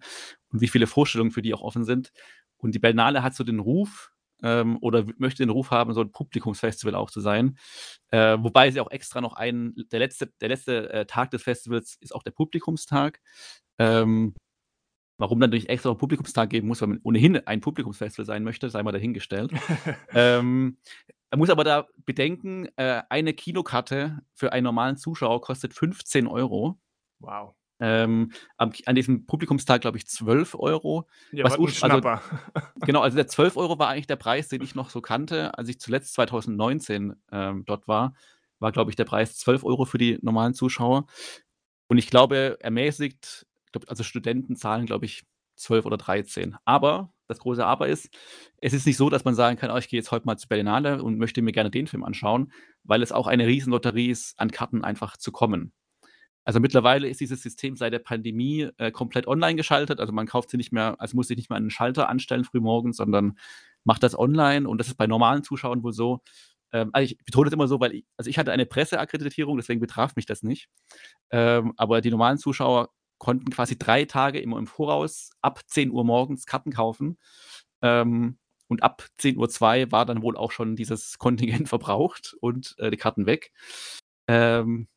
und 0.52 0.62
wie 0.62 0.68
viele 0.68 0.88
Vorstellungen 0.88 1.32
für 1.32 1.42
die 1.42 1.54
auch 1.54 1.62
offen 1.62 1.84
sind. 1.84 2.12
Und 2.58 2.76
die 2.76 2.80
Berlinale 2.80 3.24
hat 3.24 3.36
so 3.36 3.44
den 3.44 3.60
Ruf 3.60 4.12
ähm, 4.44 4.78
oder 4.82 5.06
möchte 5.18 5.44
den 5.44 5.50
Ruf 5.50 5.72
haben, 5.72 5.94
so 5.94 6.02
ein 6.02 6.12
Publikumsfestival 6.12 6.96
auch 6.96 7.10
zu 7.10 7.22
sein. 7.22 7.58
Äh, 8.12 8.38
wobei 8.40 8.72
sie 8.72 8.80
auch 8.80 8.92
extra 8.92 9.22
noch 9.22 9.34
einen, 9.34 9.76
der 9.92 10.00
letzte, 10.00 10.28
der 10.42 10.50
letzte 10.50 10.90
äh, 10.92 11.06
Tag 11.06 11.32
des 11.32 11.44
Festivals 11.44 11.98
ist 12.00 12.14
auch 12.14 12.24
der 12.24 12.32
Publikumstag. 12.32 13.20
Ähm, 13.78 14.34
warum 15.18 15.40
dann 15.40 15.50
natürlich 15.50 15.70
extra 15.70 15.90
noch 15.90 15.96
einen 15.96 16.00
Publikumstag 16.00 16.50
geben 16.50 16.68
muss, 16.68 16.82
weil 16.82 16.90
man 16.90 17.00
ohnehin 17.04 17.36
ein 17.48 17.62
Publikumsfestival 17.62 18.26
sein 18.26 18.44
möchte, 18.44 18.70
sei 18.70 18.84
mal 18.84 18.92
dahingestellt. 18.92 19.52
ähm, 20.14 20.78
man 21.32 21.40
muss 21.40 21.50
aber 21.50 21.64
da 21.64 21.88
bedenken, 22.06 22.68
äh, 22.76 23.04
eine 23.10 23.34
Kinokarte 23.34 24.20
für 24.34 24.52
einen 24.52 24.64
normalen 24.64 24.98
Zuschauer 24.98 25.42
kostet 25.42 25.74
15 25.74 26.26
Euro. 26.26 26.80
Wow. 27.20 27.59
Ähm, 27.80 28.32
am, 28.58 28.74
an 28.86 28.96
diesem 28.96 29.26
Publikumstag, 29.26 29.82
glaube 29.82 29.98
ich, 29.98 30.08
12 30.08 30.56
Euro. 30.56 31.08
Ja, 31.32 31.46
Was 31.46 31.58
ur- 31.58 31.68
also-. 31.68 32.02
Genau, 32.86 33.02
also 33.02 33.16
der 33.16 33.28
12 33.28 33.56
Euro 33.58 33.80
war 33.80 33.88
eigentlich 33.90 34.08
der 34.08 34.18
Preis, 34.18 34.50
den 34.50 34.62
ich 34.62 34.76
noch 34.76 34.90
so 34.90 35.02
kannte, 35.02 35.58
als 35.58 35.70
ich 35.70 35.80
zuletzt 35.80 36.14
2019 36.14 37.16
ähm, 37.32 37.64
dort 37.66 37.88
war. 37.88 38.14
War, 38.60 38.72
glaube 38.74 38.92
ich, 38.92 38.96
der 38.98 39.06
Preis 39.06 39.38
12 39.38 39.64
Euro 39.64 39.86
für 39.86 39.98
die 39.98 40.20
normalen 40.22 40.54
Zuschauer. 40.54 41.06
Und 41.88 41.98
ich 41.98 42.10
glaube, 42.10 42.58
ermäßigt, 42.60 43.46
glaub, 43.72 43.90
also 43.90 44.04
Studenten 44.04 44.56
zahlen, 44.56 44.86
glaube 44.86 45.06
ich, 45.06 45.24
12 45.56 45.86
oder 45.86 45.98
13. 45.98 46.56
Aber 46.66 47.14
das 47.28 47.40
große 47.40 47.66
Aber 47.66 47.88
ist, 47.88 48.10
es 48.58 48.74
ist 48.74 48.86
nicht 48.88 48.98
so, 48.98 49.10
dass 49.10 49.24
man 49.24 49.36
sagen 49.36 49.58
kann, 49.58 49.72
oh, 49.72 49.78
ich 49.78 49.88
gehe 49.88 50.00
jetzt 50.00 50.12
heute 50.12 50.26
mal 50.26 50.38
zur 50.38 50.50
Berlinale 50.50 51.04
und 51.04 51.18
möchte 51.18 51.42
mir 51.42 51.52
gerne 51.52 51.70
den 51.70 51.88
Film 51.88 52.04
anschauen, 52.04 52.52
weil 52.84 53.04
es 53.04 53.12
auch 53.12 53.28
eine 53.28 53.46
Riesenlotterie 53.48 54.10
ist, 54.10 54.40
an 54.40 54.52
Karten 54.52 54.84
einfach 54.84 55.16
zu 55.16 55.32
kommen. 55.32 55.72
Also 56.50 56.60
mittlerweile 56.60 57.08
ist 57.08 57.20
dieses 57.20 57.44
System 57.44 57.76
seit 57.76 57.94
der 57.94 58.00
Pandemie 58.00 58.70
äh, 58.80 58.90
komplett 58.90 59.28
online 59.28 59.54
geschaltet. 59.54 60.00
Also 60.00 60.12
man 60.12 60.26
kauft 60.26 60.50
sie 60.50 60.58
nicht 60.58 60.72
mehr, 60.72 60.96
also 60.98 61.16
muss 61.16 61.28
sich 61.28 61.38
nicht 61.38 61.52
mehr 61.52 61.58
einen 61.58 61.70
Schalter 61.70 62.10
anstellen 62.10 62.44
frühmorgens, 62.44 62.98
sondern 62.98 63.38
macht 63.84 64.02
das 64.02 64.18
online. 64.18 64.68
Und 64.68 64.80
das 64.80 64.88
ist 64.88 64.96
bei 64.96 65.06
normalen 65.06 65.44
Zuschauern 65.44 65.84
wohl 65.84 65.94
so. 65.94 66.24
Ähm, 66.72 66.90
also 66.92 67.06
ich 67.06 67.24
betone 67.24 67.46
das 67.46 67.54
immer 67.54 67.68
so, 67.68 67.80
weil 67.80 67.94
ich, 67.94 68.06
also 68.18 68.32
ich 68.32 68.40
hatte 68.40 68.52
eine 68.52 68.66
Presseakkreditierung, 68.66 69.58
deswegen 69.58 69.80
betraf 69.80 70.16
mich 70.16 70.26
das 70.26 70.42
nicht. 70.42 70.70
Ähm, 71.30 71.74
aber 71.78 72.02
die 72.02 72.10
normalen 72.10 72.40
Zuschauer 72.40 72.90
konnten 73.20 73.52
quasi 73.52 73.78
drei 73.78 74.06
Tage 74.06 74.40
immer 74.40 74.58
im 74.58 74.66
Voraus 74.66 75.30
ab 75.44 75.62
10 75.68 75.92
Uhr 75.92 76.04
morgens 76.04 76.48
Karten 76.48 76.72
kaufen. 76.72 77.20
Ähm, 77.84 78.40
und 78.70 78.82
ab 78.82 79.06
10.02 79.20 79.86
Uhr 79.86 79.92
war 79.92 80.08
dann 80.08 80.24
wohl 80.24 80.36
auch 80.36 80.52
schon 80.52 80.76
dieses 80.76 81.20
Kontingent 81.20 81.70
verbraucht 81.70 82.36
und 82.42 82.74
äh, 82.80 82.90
die 82.90 82.98
Karten 82.98 83.28
weg. 83.28 83.52
Ähm, 84.28 84.88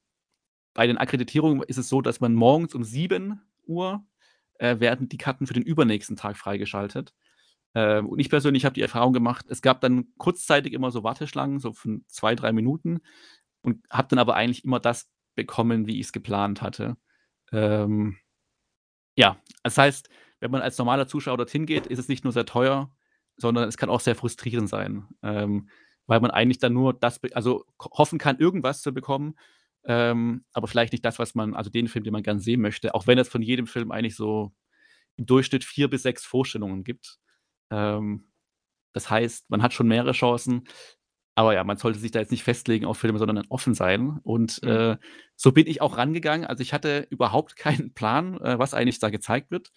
bei 0.74 0.86
den 0.86 0.98
Akkreditierungen 0.98 1.62
ist 1.62 1.78
es 1.78 1.88
so, 1.88 2.00
dass 2.00 2.20
man 2.20 2.34
morgens 2.34 2.74
um 2.74 2.84
7 2.84 3.40
Uhr 3.66 4.04
äh, 4.58 4.80
werden 4.80 5.08
die 5.08 5.18
Karten 5.18 5.46
für 5.46 5.54
den 5.54 5.62
übernächsten 5.62 6.16
Tag 6.16 6.36
freigeschaltet. 6.36 7.12
Ähm, 7.74 8.08
und 8.08 8.18
ich 8.18 8.30
persönlich 8.30 8.64
habe 8.64 8.74
die 8.74 8.82
Erfahrung 8.82 9.12
gemacht, 9.12 9.46
es 9.48 9.62
gab 9.62 9.80
dann 9.80 10.06
kurzzeitig 10.18 10.72
immer 10.72 10.90
so 10.90 11.04
Warteschlangen, 11.04 11.58
so 11.58 11.72
von 11.72 12.04
zwei, 12.08 12.34
drei 12.34 12.52
Minuten 12.52 13.00
und 13.62 13.84
habe 13.90 14.08
dann 14.08 14.18
aber 14.18 14.34
eigentlich 14.34 14.64
immer 14.64 14.80
das 14.80 15.10
bekommen, 15.34 15.86
wie 15.86 16.00
ich 16.00 16.06
es 16.06 16.12
geplant 16.12 16.62
hatte. 16.62 16.96
Ähm, 17.52 18.18
ja, 19.16 19.38
das 19.62 19.78
heißt, 19.78 20.08
wenn 20.40 20.50
man 20.50 20.62
als 20.62 20.78
normaler 20.78 21.06
Zuschauer 21.06 21.36
dorthin 21.36 21.66
geht, 21.66 21.86
ist 21.86 21.98
es 21.98 22.08
nicht 22.08 22.24
nur 22.24 22.32
sehr 22.32 22.46
teuer, 22.46 22.90
sondern 23.36 23.68
es 23.68 23.76
kann 23.76 23.90
auch 23.90 24.00
sehr 24.00 24.16
frustrierend 24.16 24.68
sein, 24.68 25.06
ähm, 25.22 25.68
weil 26.06 26.20
man 26.20 26.30
eigentlich 26.30 26.58
dann 26.58 26.72
nur 26.72 26.94
das, 26.94 27.20
also 27.32 27.64
hoffen 27.80 28.18
kann, 28.18 28.38
irgendwas 28.38 28.82
zu 28.82 28.92
bekommen, 28.92 29.34
ähm, 29.86 30.44
aber 30.52 30.68
vielleicht 30.68 30.92
nicht 30.92 31.04
das, 31.04 31.18
was 31.18 31.34
man, 31.34 31.54
also 31.54 31.70
den 31.70 31.88
Film, 31.88 32.04
den 32.04 32.12
man 32.12 32.22
gerne 32.22 32.40
sehen 32.40 32.60
möchte, 32.60 32.94
auch 32.94 33.06
wenn 33.06 33.18
es 33.18 33.28
von 33.28 33.42
jedem 33.42 33.66
Film 33.66 33.90
eigentlich 33.92 34.16
so 34.16 34.52
im 35.16 35.26
Durchschnitt 35.26 35.64
vier 35.64 35.88
bis 35.90 36.02
sechs 36.02 36.24
Vorstellungen 36.24 36.84
gibt. 36.84 37.18
Ähm, 37.70 38.28
das 38.94 39.10
heißt, 39.10 39.50
man 39.50 39.62
hat 39.62 39.72
schon 39.74 39.88
mehrere 39.88 40.12
Chancen, 40.12 40.64
aber 41.34 41.54
ja, 41.54 41.64
man 41.64 41.78
sollte 41.78 41.98
sich 41.98 42.10
da 42.10 42.20
jetzt 42.20 42.30
nicht 42.30 42.44
festlegen 42.44 42.84
auf 42.86 42.98
Filme, 42.98 43.18
sondern 43.18 43.46
offen 43.48 43.74
sein. 43.74 44.20
Und 44.22 44.60
Mhm. 44.62 44.68
äh, 44.68 44.96
so 45.36 45.52
bin 45.52 45.66
ich 45.66 45.80
auch 45.80 45.96
rangegangen. 45.96 46.46
Also 46.46 46.62
ich 46.62 46.72
hatte 46.74 47.06
überhaupt 47.10 47.56
keinen 47.88 47.94
Plan, 47.94 48.38
äh, 48.40 48.58
was 48.58 48.74
eigentlich 48.74 48.98
da 48.98 49.10
gezeigt 49.10 49.50
wird. 49.50 49.70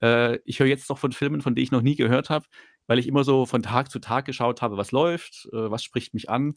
Äh, 0.00 0.38
ich 0.44 0.60
höre 0.60 0.68
jetzt 0.68 0.88
noch 0.90 0.98
von 0.98 1.12
Filmen, 1.12 1.40
von 1.40 1.54
denen 1.54 1.64
ich 1.64 1.72
noch 1.72 1.82
nie 1.82 1.96
gehört 1.96 2.30
habe, 2.30 2.46
weil 2.86 2.98
ich 3.00 3.08
immer 3.08 3.24
so 3.24 3.46
von 3.46 3.62
Tag 3.62 3.90
zu 3.90 3.98
Tag 3.98 4.26
geschaut 4.26 4.62
habe, 4.62 4.76
was 4.76 4.92
läuft, 4.92 5.48
äh, 5.52 5.70
was 5.70 5.82
spricht 5.82 6.14
mich 6.14 6.30
an. 6.30 6.54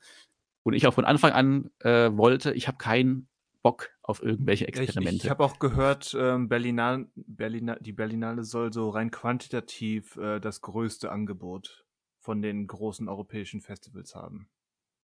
Und 0.65 0.73
ich 0.73 0.87
auch 0.87 0.95
von 0.95 1.05
Anfang 1.05 1.31
an 1.31 1.69
äh, 1.79 2.09
wollte, 2.11 2.51
ich 2.53 2.67
habe 2.67 2.77
keinen 2.79 3.27
Bock 3.61 3.91
auf 4.01 4.21
irgendwelche 4.21 4.65
Ja, 4.65 4.69
ich 4.69 4.79
Experimente. 4.79 5.25
ich 5.25 5.29
habe 5.29 5.43
auch 5.43 5.59
gehört, 5.59 6.15
ähm, 6.19 6.49
Berlinal, 6.49 7.07
Berlina, 7.15 7.77
die 7.79 7.93
Berlinale 7.93 8.43
soll 8.43 8.73
so 8.73 8.89
rein 8.89 9.11
quantitativ 9.11 10.17
äh, 10.17 10.39
das 10.39 10.61
größte 10.61 11.11
Angebot 11.11 11.85
von 12.19 12.41
den 12.41 12.65
großen 12.65 13.07
europäischen 13.07 13.61
Festivals 13.61 14.15
haben. 14.15 14.49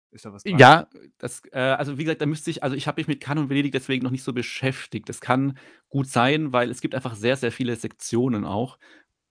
Ist 0.09 0.25
da 0.25 0.33
was 0.33 0.43
dran? 0.43 0.57
Ja, 0.57 0.87
das, 1.19 1.43
äh, 1.51 1.59
also 1.59 1.99
wie 1.99 2.05
gesagt, 2.05 2.21
da 2.21 2.25
müsste 2.25 2.49
ich, 2.49 2.63
also 2.63 2.75
ich 2.75 2.87
habe 2.87 2.99
mich 2.99 3.07
mit 3.07 3.21
Cannes 3.21 3.43
und 3.43 3.49
Venedig 3.49 3.71
deswegen 3.71 4.03
noch 4.03 4.11
nicht 4.11 4.23
so 4.23 4.33
beschäftigt. 4.33 5.07
Das 5.09 5.21
kann 5.21 5.59
gut 5.89 6.07
sein, 6.07 6.53
weil 6.53 6.71
es 6.71 6.81
gibt 6.81 6.95
einfach 6.95 7.15
sehr, 7.15 7.37
sehr 7.37 7.51
viele 7.51 7.75
Sektionen 7.75 8.45
auch. 8.45 8.79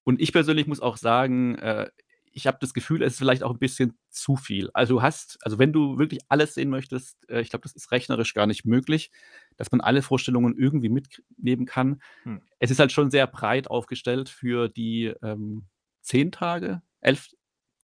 Und 0.04 0.20
ich 0.20 0.32
persönlich 0.32 0.68
muss 0.68 0.80
auch 0.80 0.96
sagen, 0.96 1.56
äh, 1.56 1.88
ich 2.34 2.48
habe 2.48 2.58
das 2.60 2.74
Gefühl, 2.74 3.02
es 3.02 3.14
ist 3.14 3.18
vielleicht 3.18 3.44
auch 3.44 3.52
ein 3.52 3.58
bisschen 3.58 3.96
zu 4.10 4.34
viel. 4.36 4.68
Also 4.74 4.96
du 4.96 5.02
hast, 5.02 5.38
also 5.42 5.58
wenn 5.58 5.72
du 5.72 5.98
wirklich 5.98 6.20
alles 6.28 6.54
sehen 6.54 6.68
möchtest, 6.68 7.28
äh, 7.30 7.40
ich 7.40 7.48
glaube, 7.48 7.62
das 7.62 7.74
ist 7.74 7.92
rechnerisch 7.92 8.34
gar 8.34 8.46
nicht 8.46 8.64
möglich, 8.64 9.12
dass 9.56 9.70
man 9.70 9.80
alle 9.80 10.02
Vorstellungen 10.02 10.58
irgendwie 10.58 10.88
mitnehmen 10.88 11.64
kann. 11.64 12.02
Hm. 12.24 12.42
Es 12.58 12.72
ist 12.72 12.80
halt 12.80 12.90
schon 12.90 13.10
sehr 13.10 13.28
breit 13.28 13.68
aufgestellt 13.68 14.28
für 14.28 14.68
die 14.68 15.14
ähm, 15.22 15.66
zehn 16.02 16.32
Tage, 16.32 16.82
elf, 17.00 17.28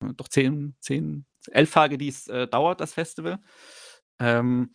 äh, 0.00 0.14
doch 0.16 0.28
zehn, 0.28 0.74
zehn, 0.80 1.26
elf 1.50 1.70
Tage, 1.70 1.98
die 1.98 2.08
es 2.08 2.26
äh, 2.26 2.48
dauert, 2.48 2.80
das 2.80 2.94
Festival. 2.94 3.40
Ähm, 4.18 4.74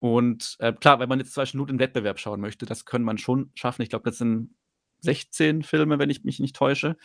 und 0.00 0.56
äh, 0.58 0.72
klar, 0.72 0.98
wenn 0.98 1.08
man 1.08 1.20
jetzt 1.20 1.32
zum 1.32 1.42
Beispiel 1.42 1.58
nur 1.58 1.68
den 1.68 1.78
Wettbewerb 1.78 2.18
schauen 2.18 2.40
möchte, 2.40 2.66
das 2.66 2.84
kann 2.84 3.02
man 3.02 3.18
schon 3.18 3.52
schaffen. 3.54 3.82
Ich 3.82 3.88
glaube, 3.88 4.10
das 4.10 4.18
sind 4.18 4.56
16 5.00 5.62
Filme, 5.62 5.98
wenn 5.98 6.10
ich 6.10 6.24
mich 6.24 6.40
nicht 6.40 6.56
täusche. 6.56 6.96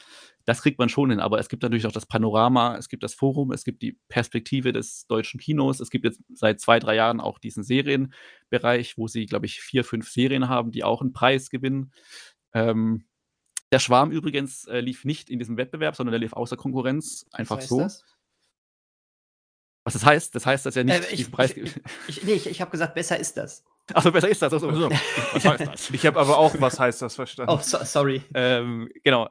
Das 0.46 0.62
kriegt 0.62 0.80
man 0.80 0.90
schon 0.90 1.12
hin, 1.12 1.20
aber 1.20 1.40
es 1.40 1.50
gibt 1.50 1.64
natürlich 1.64 1.86
auch 1.86 1.92
das 1.92 2.06
Panorama, 2.06 2.76
es 2.78 2.90
gibt 2.90 3.04
das 3.04 3.14
Forum, 3.14 3.52
es 3.52 3.64
gibt 3.64 3.82
die 3.82 3.98
Perspektive 4.10 4.74
des 4.74 5.06
deutschen 5.08 5.40
Kinos. 5.40 5.80
Es 5.80 5.90
gibt 5.90 6.06
jetzt 6.06 6.22
seit 6.34 6.60
zwei, 6.60 6.80
drei 6.80 6.96
Jahren 6.96 7.20
auch 7.20 7.38
diesen 7.38 7.64
Serienbereich, 7.64 8.98
wo 8.98 9.08
sie, 9.08 9.26
glaube 9.26 9.46
ich, 9.46 9.62
vier, 9.62 9.84
fünf 9.84 10.10
Serien 10.10 10.50
haben, 10.50 10.72
die 10.72 10.84
auch 10.84 11.02
einen 11.02 11.14
Preis 11.14 11.50
gewinnen. 11.50 11.92
Ähm, 12.54 13.06
der 13.72 13.80
Schwarm 13.80 14.12
übrigens 14.12 14.66
äh, 14.66 14.82
lief 14.82 15.06
nicht 15.06 15.30
in 15.30 15.40
diesem 15.40 15.58
Wettbewerb, 15.58 15.96
sondern 15.96 16.12
der 16.12 16.20
lief 16.20 16.34
außer 16.34 16.58
Konkurrenz, 16.58 17.26
einfach 17.32 17.58
Was 17.58 17.64
heißt 17.64 17.70
so. 17.70 17.80
das? 17.80 18.06
Was 19.84 19.94
das 19.94 20.06
heißt? 20.06 20.36
Das 20.36 20.46
heißt, 20.46 20.66
dass 20.66 20.76
er 20.76 20.84
nicht 20.84 20.96
Äh, 20.96 21.10
ich, 21.12 21.18
diesen 21.18 21.32
Preis 21.32 21.52
ich, 21.52 21.56
gibt. 21.56 21.82
ich, 22.08 22.24
nee, 22.24 22.34
ich, 22.34 22.48
ich 22.48 22.62
habe 22.62 22.72
gesagt, 22.72 22.94
besser 22.94 23.18
ist 23.18 23.38
das. 23.38 23.64
Achso, 23.94 24.12
besser 24.12 24.30
ist 24.30 24.42
das. 24.42 24.54
Achso. 24.54 24.70
Ach 24.70 24.76
so. 24.76 24.90
Was 25.34 25.46
heißt 25.46 25.68
das? 25.68 25.90
Ich 25.92 26.06
habe 26.06 26.20
aber 26.20 26.38
auch, 26.38 26.54
was 26.60 26.80
heißt 26.80 27.02
das, 27.02 27.16
verstanden. 27.16 27.52
Oh, 27.54 27.60
so, 27.62 27.78
sorry. 27.84 28.22
Ähm, 28.34 28.90
genau, 29.04 29.30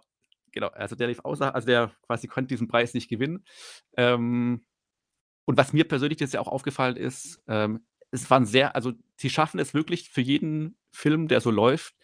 genau. 0.53 0.69
Also 0.69 0.97
der 0.97 1.09
lief 1.09 1.21
außer, 1.21 1.55
also 1.55 1.67
der 1.67 1.93
quasi 2.07 2.29
konnte 2.29 2.49
diesen 2.49 2.69
Preis 2.69 2.95
nicht 2.95 3.09
gewinnen. 3.09 3.45
Ähm, 3.97 4.65
und 5.45 5.57
was 5.57 5.73
mir 5.73 5.87
persönlich 5.87 6.21
jetzt 6.21 6.35
ja 6.35 6.41
auch 6.41 6.49
aufgefallen 6.49 6.97
ist, 6.97 7.43
ähm, 7.49 7.85
es 8.11 8.29
waren 8.31 8.47
sehr, 8.47 8.75
also 8.75 8.93
sie 9.17 9.31
schaffen 9.31 9.61
es 9.61 9.75
wirklich 9.75 10.11
für 10.11 10.21
jeden 10.21 10.77
Film, 10.93 11.29
der 11.29 11.41
so 11.41 11.51
läuft, 11.51 11.95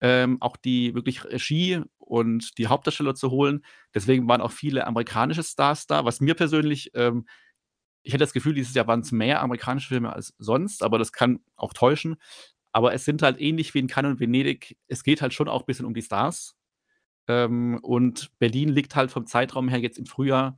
ähm, 0.00 0.40
auch 0.40 0.56
die 0.56 0.94
wirklich 0.94 1.24
Regie 1.24 1.82
und 1.98 2.56
die 2.58 2.68
Hauptdarsteller 2.68 3.14
zu 3.14 3.30
holen. 3.30 3.64
Deswegen 3.94 4.28
waren 4.28 4.40
auch 4.40 4.52
viele 4.52 4.86
amerikanische 4.86 5.42
Stars 5.42 5.86
da, 5.86 6.04
was 6.04 6.20
mir 6.20 6.34
persönlich, 6.34 6.92
ähm, 6.94 7.26
ich 8.08 8.14
hätte 8.14 8.24
das 8.24 8.32
Gefühl, 8.32 8.54
dieses 8.54 8.72
Jahr 8.72 8.86
waren 8.86 9.00
es 9.00 9.12
mehr 9.12 9.42
amerikanische 9.42 9.88
Filme 9.88 10.10
als 10.10 10.32
sonst, 10.38 10.82
aber 10.82 10.96
das 10.96 11.12
kann 11.12 11.40
auch 11.56 11.74
täuschen. 11.74 12.16
Aber 12.72 12.94
es 12.94 13.04
sind 13.04 13.20
halt 13.20 13.38
ähnlich 13.38 13.74
wie 13.74 13.80
in 13.80 13.86
Cannes 13.86 14.12
und 14.12 14.18
Venedig, 14.20 14.78
es 14.86 15.02
geht 15.04 15.20
halt 15.20 15.34
schon 15.34 15.46
auch 15.46 15.60
ein 15.60 15.66
bisschen 15.66 15.84
um 15.84 15.92
die 15.92 16.00
Stars. 16.00 16.56
Ähm, 17.28 17.78
und 17.82 18.30
Berlin 18.38 18.70
liegt 18.70 18.96
halt 18.96 19.10
vom 19.10 19.26
Zeitraum 19.26 19.68
her 19.68 19.78
jetzt 19.78 19.98
im 19.98 20.06
Frühjahr, 20.06 20.56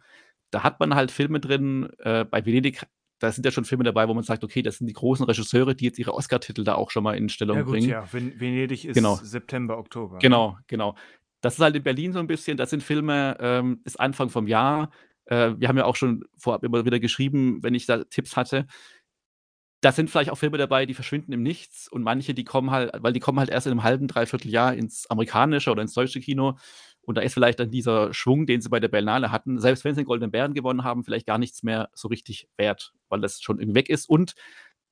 da 0.52 0.62
hat 0.62 0.78
man 0.78 0.94
halt 0.94 1.10
Filme 1.10 1.40
drin, 1.40 1.88
äh, 1.98 2.24
bei 2.24 2.46
Venedig, 2.46 2.86
da 3.18 3.32
sind 3.32 3.44
ja 3.44 3.50
schon 3.50 3.64
Filme 3.64 3.82
dabei, 3.82 4.06
wo 4.06 4.14
man 4.14 4.22
sagt, 4.22 4.44
okay, 4.44 4.62
das 4.62 4.78
sind 4.78 4.86
die 4.86 4.92
großen 4.92 5.24
Regisseure, 5.26 5.74
die 5.74 5.86
jetzt 5.86 5.98
ihre 5.98 6.14
Oscar-Titel 6.14 6.62
da 6.62 6.76
auch 6.76 6.92
schon 6.92 7.02
mal 7.02 7.16
in 7.16 7.28
Stellung 7.28 7.56
ja 7.56 7.62
gut, 7.64 7.72
bringen. 7.72 7.88
ja. 7.88 8.04
Ven 8.12 8.38
Venedig 8.38 8.84
ist 8.84 8.94
Genau. 8.94 9.16
September, 9.16 9.76
Oktober. 9.76 10.18
Genau, 10.20 10.56
genau. 10.68 10.94
Das 11.40 11.54
ist 11.54 11.60
halt 11.60 11.74
in 11.74 11.82
Berlin 11.82 12.12
so 12.12 12.20
ein 12.20 12.28
bisschen, 12.28 12.56
das 12.56 12.70
sind 12.70 12.84
Filme, 12.84 13.36
ähm, 13.40 13.80
ist 13.84 13.98
Anfang 13.98 14.30
vom 14.30 14.46
Jahr. 14.46 14.92
Äh, 15.30 15.54
wir 15.58 15.68
haben 15.68 15.78
ja 15.78 15.86
auch 15.86 15.96
schon 15.96 16.24
vorab 16.36 16.64
immer 16.64 16.84
wieder 16.84 17.00
geschrieben, 17.00 17.62
wenn 17.62 17.74
ich 17.74 17.86
da 17.86 18.04
Tipps 18.04 18.36
hatte. 18.36 18.66
Da 19.82 19.92
sind 19.92 20.10
vielleicht 20.10 20.30
auch 20.30 20.36
Filme 20.36 20.58
dabei, 20.58 20.84
die 20.84 20.92
verschwinden 20.92 21.32
im 21.32 21.42
Nichts 21.42 21.88
und 21.88 22.02
manche, 22.02 22.34
die 22.34 22.44
kommen 22.44 22.70
halt, 22.70 22.92
weil 22.98 23.14
die 23.14 23.20
kommen 23.20 23.38
halt 23.38 23.48
erst 23.48 23.66
in 23.66 23.70
einem 23.70 23.82
halben, 23.82 24.08
dreiviertel 24.08 24.50
Jahr 24.50 24.74
ins 24.74 25.08
amerikanische 25.08 25.70
oder 25.70 25.80
ins 25.80 25.94
deutsche 25.94 26.20
Kino. 26.20 26.58
Und 27.02 27.14
da 27.14 27.22
ist 27.22 27.32
vielleicht 27.32 27.58
dann 27.60 27.70
dieser 27.70 28.12
Schwung, 28.12 28.44
den 28.44 28.60
sie 28.60 28.68
bei 28.68 28.78
der 28.78 28.88
Berlinale 28.88 29.32
hatten, 29.32 29.58
selbst 29.58 29.84
wenn 29.84 29.94
sie 29.94 30.02
den 30.02 30.06
Goldenen 30.06 30.30
Bären 30.30 30.52
gewonnen 30.52 30.84
haben, 30.84 31.02
vielleicht 31.02 31.26
gar 31.26 31.38
nichts 31.38 31.62
mehr 31.62 31.88
so 31.94 32.08
richtig 32.08 32.46
wert, 32.58 32.92
weil 33.08 33.20
das 33.20 33.40
schon 33.40 33.58
irgendwie 33.58 33.76
weg 33.76 33.88
ist. 33.88 34.08
Und 34.08 34.34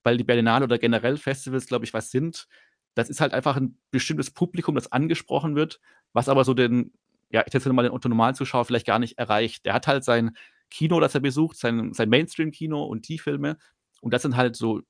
weil 0.04 0.16
die 0.16 0.24
Berlinale 0.24 0.64
oder 0.64 0.78
generell 0.78 1.18
Festivals, 1.18 1.66
glaube 1.66 1.84
ich, 1.84 1.92
was 1.92 2.10
sind, 2.10 2.48
das 2.94 3.10
ist 3.10 3.20
halt 3.20 3.34
einfach 3.34 3.56
ein 3.56 3.78
bestimmtes 3.90 4.30
Publikum, 4.30 4.74
das 4.74 4.90
angesprochen 4.90 5.54
wird, 5.54 5.80
was 6.14 6.28
aber 6.30 6.44
so 6.44 6.54
den, 6.54 6.92
ja, 7.30 7.42
ich 7.46 7.52
setze 7.52 7.72
mal 7.72 7.82
den 7.82 7.92
Otto-Normalzuschauer 7.92 8.64
vielleicht 8.64 8.86
gar 8.86 8.98
nicht 8.98 9.18
erreicht. 9.18 9.66
Der 9.66 9.74
hat 9.74 9.86
halt 9.86 10.04
sein 10.04 10.36
Kino, 10.70 11.00
das 11.00 11.14
er 11.14 11.20
besucht, 11.20 11.56
sein, 11.56 11.92
sein 11.92 12.08
Mainstream-Kino 12.08 12.82
und 12.84 13.08
die 13.08 13.18
Filme. 13.18 13.58
Und 14.00 14.14
das 14.14 14.22
sind 14.22 14.36
halt 14.36 14.56
so, 14.56 14.82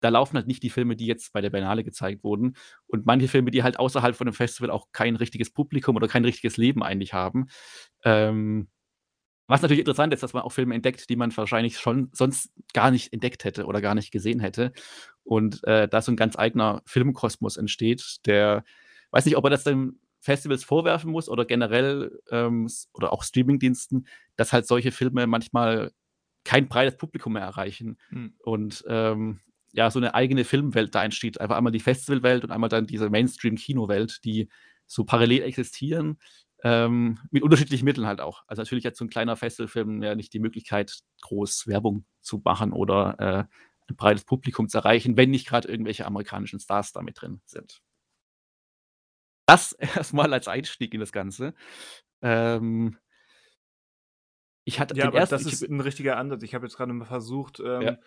da 0.00 0.08
laufen 0.08 0.36
halt 0.36 0.46
nicht 0.46 0.62
die 0.62 0.70
Filme, 0.70 0.96
die 0.96 1.06
jetzt 1.06 1.32
bei 1.32 1.40
der 1.40 1.50
Berlinale 1.50 1.84
gezeigt 1.84 2.24
wurden. 2.24 2.56
Und 2.86 3.06
manche 3.06 3.28
Filme, 3.28 3.50
die 3.50 3.62
halt 3.62 3.78
außerhalb 3.78 4.14
von 4.16 4.26
dem 4.26 4.34
Festival 4.34 4.70
auch 4.70 4.88
kein 4.92 5.16
richtiges 5.16 5.50
Publikum 5.50 5.96
oder 5.96 6.08
kein 6.08 6.24
richtiges 6.24 6.56
Leben 6.56 6.82
eigentlich 6.82 7.14
haben. 7.14 7.46
Ähm, 8.04 8.68
was 9.46 9.62
natürlich 9.62 9.80
interessant 9.80 10.12
ist, 10.12 10.22
dass 10.22 10.34
man 10.34 10.42
auch 10.42 10.52
Filme 10.52 10.74
entdeckt, 10.74 11.08
die 11.08 11.16
man 11.16 11.34
wahrscheinlich 11.34 11.78
schon 11.78 12.10
sonst 12.12 12.50
gar 12.74 12.90
nicht 12.90 13.14
entdeckt 13.14 13.44
hätte 13.44 13.64
oder 13.64 13.80
gar 13.80 13.94
nicht 13.94 14.10
gesehen 14.10 14.40
hätte. 14.40 14.72
Und 15.24 15.64
äh, 15.64 15.88
da 15.88 16.02
so 16.02 16.12
ein 16.12 16.16
ganz 16.16 16.36
eigener 16.36 16.82
Filmkosmos 16.84 17.56
entsteht, 17.56 18.18
der, 18.26 18.64
weiß 19.10 19.24
nicht, 19.24 19.36
ob 19.36 19.44
er 19.44 19.50
das 19.50 19.64
den 19.64 20.00
Festivals 20.28 20.62
vorwerfen 20.62 21.10
muss 21.10 21.30
oder 21.30 21.46
generell 21.46 22.20
ähm, 22.30 22.68
oder 22.92 23.12
auch 23.14 23.22
Streamingdiensten, 23.22 24.06
dass 24.36 24.52
halt 24.52 24.66
solche 24.66 24.92
Filme 24.92 25.26
manchmal 25.26 25.92
kein 26.44 26.68
breites 26.68 26.98
Publikum 26.98 27.32
mehr 27.32 27.42
erreichen 27.42 27.98
Hm. 28.10 28.34
und 28.40 28.84
ähm, 28.88 29.40
ja, 29.72 29.90
so 29.90 29.98
eine 29.98 30.14
eigene 30.14 30.44
Filmwelt 30.44 30.94
da 30.94 31.02
entsteht. 31.02 31.40
Einfach 31.40 31.56
einmal 31.56 31.72
die 31.72 31.80
Festivalwelt 31.80 32.44
und 32.44 32.50
einmal 32.50 32.68
dann 32.68 32.86
diese 32.86 33.08
Mainstream-Kinowelt, 33.08 34.24
die 34.24 34.48
so 34.86 35.04
parallel 35.04 35.42
existieren, 35.42 36.18
ähm, 36.62 37.18
mit 37.30 37.42
unterschiedlichen 37.42 37.84
Mitteln 37.84 38.06
halt 38.06 38.20
auch. 38.20 38.42
Also 38.46 38.60
natürlich 38.62 38.84
hat 38.84 38.96
so 38.96 39.04
ein 39.04 39.10
kleiner 39.10 39.36
Festivalfilm 39.36 40.02
ja 40.02 40.14
nicht 40.14 40.32
die 40.34 40.40
Möglichkeit, 40.40 40.98
groß 41.22 41.66
Werbung 41.66 42.04
zu 42.20 42.42
machen 42.44 42.72
oder 42.72 43.16
äh, 43.18 43.44
ein 43.90 43.96
breites 43.96 44.24
Publikum 44.24 44.68
zu 44.68 44.78
erreichen, 44.78 45.16
wenn 45.16 45.30
nicht 45.30 45.46
gerade 45.46 45.68
irgendwelche 45.68 46.04
amerikanischen 46.06 46.60
Stars 46.60 46.92
da 46.92 47.00
mit 47.00 47.20
drin 47.20 47.40
sind. 47.46 47.80
Das 49.48 49.72
erstmal 49.96 50.32
als 50.32 50.46
Einstieg 50.46 50.94
in 50.94 51.00
das 51.00 51.10
Ganze. 51.10 51.54
Ähm, 52.22 52.96
ich 54.64 54.78
hatte 54.78 54.94
Ja, 54.96 55.06
aber 55.08 55.18
ersten, 55.18 55.34
das 55.36 55.46
ist 55.52 55.62
ein 55.62 55.80
richtiger 55.80 56.18
Ansatz. 56.18 56.42
Ich 56.42 56.54
habe 56.54 56.66
jetzt 56.66 56.76
gerade 56.76 56.92
mal 56.92 57.06
versucht, 57.06 57.58
ähm, 57.60 57.82
Ja. 57.82 57.98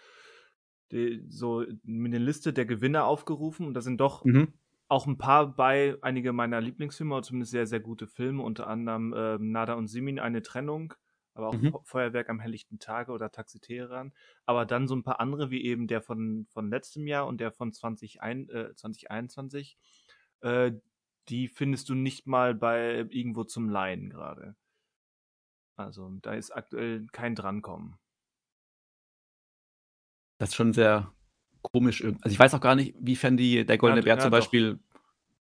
die, 0.91 1.25
so 1.27 1.65
eine 1.87 2.17
Liste 2.19 2.53
der 2.53 2.65
Gewinner 2.65 3.05
aufgerufen 3.05 3.65
und 3.65 3.73
da 3.73 3.81
sind 3.81 3.99
doch 3.99 4.23
mhm. 4.23 4.53
auch 4.87 5.07
ein 5.07 5.17
paar 5.17 5.55
bei, 5.55 5.97
einige 6.01 6.33
meiner 6.33 6.61
Lieblingsfilme, 6.61 7.15
oder 7.15 7.23
zumindest 7.23 7.51
sehr, 7.51 7.65
sehr 7.65 7.79
gute 7.79 8.07
Filme, 8.07 8.43
unter 8.43 8.67
anderem 8.67 9.13
ähm, 9.17 9.51
Nada 9.51 9.73
und 9.73 9.87
Simin, 9.87 10.19
eine 10.19 10.43
Trennung, 10.43 10.93
aber 11.33 11.47
auch 11.47 11.55
Mhm. 11.55 11.71
Fe- 11.71 11.79
Feuerwerk 11.85 12.29
am 12.29 12.39
helllichten 12.39 12.77
Tage 12.77 13.11
oder 13.11 13.31
Taxi 13.31 13.59
Teheran. 13.59 14.13
Aber 14.45 14.65
dann 14.65 14.87
so 14.87 14.95
ein 14.95 15.03
paar 15.03 15.19
andere, 15.19 15.49
wie 15.49 15.63
eben 15.63 15.87
der 15.87 16.01
von, 16.01 16.45
von 16.51 16.69
letztem 16.69 17.07
Jahr 17.07 17.25
und 17.25 17.39
der 17.41 17.51
von 17.51 17.73
2021, 17.73 18.53
äh, 18.53 18.75
2021, 18.75 19.77
äh, 20.41 20.73
die 21.31 21.47
findest 21.47 21.89
du 21.89 21.95
nicht 21.95 22.27
mal 22.27 22.53
bei 22.53 23.07
irgendwo 23.09 23.43
zum 23.43 23.69
Leihen 23.69 24.09
gerade. 24.09 24.55
Also 25.77 26.11
da 26.21 26.33
ist 26.33 26.51
aktuell 26.51 27.07
kein 27.11 27.33
Drankommen. 27.35 27.97
Das 30.37 30.49
ist 30.49 30.55
schon 30.55 30.73
sehr 30.73 31.11
komisch. 31.61 32.03
Also 32.03 32.29
ich 32.33 32.39
weiß 32.39 32.53
auch 32.53 32.61
gar 32.61 32.75
nicht, 32.75 32.95
wiefern 32.99 33.37
die 33.37 33.65
der 33.65 33.77
Goldene 33.77 34.01
Ja, 34.01 34.05
Bär 34.05 34.15
ja, 34.15 34.21
zum. 34.21 34.31
Beispiel. 34.31 34.79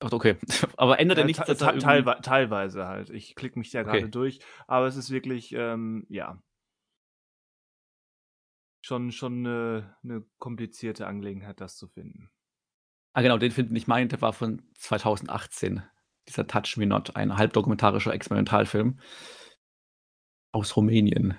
Ach, 0.00 0.12
okay. 0.12 0.36
Aber 0.76 0.98
ändert 0.98 1.18
er 1.18 1.22
Ja, 1.22 1.26
nichts, 1.26 1.44
te- 1.44 1.52
er 1.52 1.56
te- 1.56 1.64
irgendwie... 1.64 1.80
teilwe 1.80 2.18
teilweise 2.22 2.86
halt. 2.86 3.10
Ich 3.10 3.34
klicke 3.34 3.58
mich 3.58 3.70
da 3.70 3.82
Okay. 3.82 4.00
gerade 4.00 4.10
durch, 4.10 4.40
aber 4.66 4.86
es 4.86 4.96
ist 4.96 5.10
wirklich, 5.10 5.52
ähm, 5.52 6.06
ja, 6.08 6.40
schon, 8.80 9.12
schon 9.12 9.46
eine, 9.46 9.96
eine 10.02 10.24
komplizierte 10.38 11.06
Angelegenheit, 11.06 11.60
das 11.60 11.76
zu 11.76 11.86
finden. 11.88 12.30
Ah, 13.12 13.22
genau, 13.22 13.38
den 13.38 13.50
Film, 13.50 13.68
den 13.68 13.76
ich 13.76 13.86
meinte, 13.86 14.20
war 14.20 14.32
von 14.32 14.62
2018. 14.74 15.82
Dieser 16.28 16.46
Touch 16.46 16.76
Me 16.76 16.86
Not, 16.86 17.16
ein 17.16 17.36
halbdokumentarischer 17.36 18.12
Experimentalfilm 18.12 19.00
aus 20.52 20.76
Rumänien. 20.76 21.38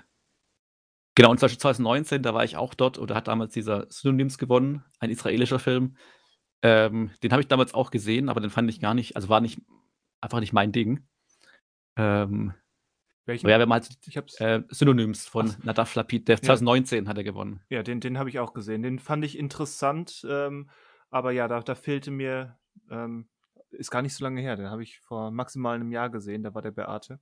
Genau, 1.14 1.30
und 1.30 1.38
zum 1.38 1.46
Beispiel 1.46 1.60
2019, 1.60 2.22
da 2.22 2.34
war 2.34 2.44
ich 2.44 2.56
auch 2.56 2.74
dort 2.74 2.98
oder 2.98 3.14
hat 3.14 3.28
damals 3.28 3.52
dieser 3.52 3.86
Synonyms 3.90 4.38
gewonnen, 4.38 4.84
ein 5.00 5.10
israelischer 5.10 5.58
Film. 5.58 5.96
Ähm, 6.62 7.10
den 7.22 7.32
habe 7.32 7.42
ich 7.42 7.48
damals 7.48 7.74
auch 7.74 7.90
gesehen, 7.90 8.28
aber 8.28 8.40
den 8.40 8.50
fand 8.50 8.70
ich 8.70 8.80
gar 8.80 8.94
nicht, 8.94 9.16
also 9.16 9.28
war 9.28 9.40
nicht, 9.40 9.60
einfach 10.20 10.40
nicht 10.40 10.52
mein 10.52 10.72
Ding. 10.72 11.06
Ähm, 11.96 12.54
Welchen? 13.26 13.48
ja, 13.48 13.58
wenn 13.58 13.68
man 13.68 13.82
halt 13.82 13.96
ich 14.06 14.16
hab's, 14.16 14.40
äh, 14.40 14.62
Synonyms 14.70 15.26
von 15.26 15.50
Ach. 15.50 15.64
Nadav 15.64 15.94
Lapid, 15.94 16.28
der 16.28 16.40
2019 16.40 17.08
hat 17.08 17.16
er 17.16 17.24
gewonnen. 17.24 17.60
ja, 17.68 17.82
den, 17.82 18.00
den 18.00 18.18
habe 18.18 18.28
ich 18.28 18.38
auch 18.38 18.52
gesehen. 18.52 18.82
Den 18.82 18.98
fand 18.98 19.24
ich 19.24 19.38
interessant, 19.38 20.26
ähm, 20.28 20.70
aber 21.10 21.32
ja, 21.32 21.48
da, 21.48 21.60
da 21.60 21.74
fehlte 21.74 22.10
mir, 22.10 22.58
ähm, 22.90 23.28
ist 23.70 23.90
gar 23.90 24.02
nicht 24.02 24.14
so 24.14 24.24
lange 24.24 24.40
her, 24.40 24.56
den 24.56 24.70
habe 24.70 24.82
ich 24.82 25.00
vor 25.00 25.30
maximal 25.30 25.76
einem 25.76 25.92
Jahr 25.92 26.10
gesehen, 26.10 26.42
da 26.42 26.54
war 26.54 26.62
der 26.62 26.72
Beate. 26.72 27.20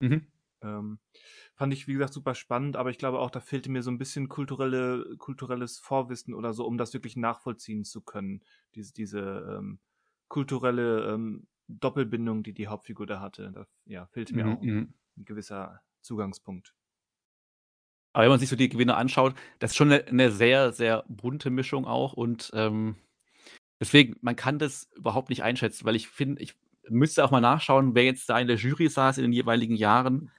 Mhm. 0.00 0.26
Ähm, 0.62 1.00
fand 1.54 1.72
ich, 1.72 1.88
wie 1.88 1.94
gesagt, 1.94 2.12
super 2.12 2.34
spannend, 2.34 2.76
aber 2.76 2.90
ich 2.90 2.98
glaube 2.98 3.18
auch, 3.18 3.30
da 3.30 3.40
fehlte 3.40 3.70
mir 3.70 3.82
so 3.82 3.90
ein 3.90 3.98
bisschen 3.98 4.28
kulturelle, 4.28 5.16
kulturelles 5.18 5.78
Vorwissen 5.78 6.34
oder 6.34 6.52
so, 6.54 6.66
um 6.66 6.78
das 6.78 6.92
wirklich 6.94 7.16
nachvollziehen 7.16 7.84
zu 7.84 8.00
können. 8.02 8.44
Diese, 8.74 8.92
diese 8.94 9.20
ähm, 9.58 9.80
kulturelle 10.28 11.12
ähm, 11.14 11.48
Doppelbindung, 11.68 12.42
die 12.44 12.54
die 12.54 12.68
Hauptfigur 12.68 13.06
da 13.06 13.20
hatte. 13.20 13.50
Da 13.52 13.66
ja, 13.86 14.06
fehlte 14.06 14.36
mir 14.36 14.46
Mhm, 14.46 14.48
auch 14.48 14.62
mhm. 14.62 14.94
ein 15.16 15.24
gewisser 15.24 15.80
Zugangspunkt. 16.00 16.74
Aber 18.12 18.24
wenn 18.24 18.30
man 18.30 18.40
sich 18.40 18.48
so 18.48 18.56
die 18.56 18.68
Gewinner 18.68 18.96
anschaut, 18.96 19.34
das 19.58 19.70
ist 19.72 19.76
schon 19.76 19.90
eine, 19.92 20.04
eine 20.06 20.30
sehr, 20.30 20.72
sehr 20.72 21.04
bunte 21.08 21.50
Mischung 21.50 21.86
auch. 21.86 22.12
Und 22.12 22.50
ähm, 22.54 22.96
deswegen, 23.82 24.16
man 24.22 24.36
kann 24.36 24.58
das 24.58 24.88
überhaupt 24.96 25.28
nicht 25.28 25.42
einschätzen, 25.42 25.84
weil 25.84 25.96
ich 25.96 26.08
finde, 26.08 26.40
ich 26.42 26.54
müsste 26.88 27.24
auch 27.24 27.30
mal 27.32 27.40
nachschauen, 27.40 27.94
wer 27.94 28.04
jetzt 28.04 28.28
da 28.30 28.38
in 28.38 28.48
der 28.48 28.56
Jury 28.56 28.88
saß 28.88 29.18
in 29.18 29.24
den 29.24 29.32
jeweiligen 29.32 29.76
Jahren. 29.76 30.30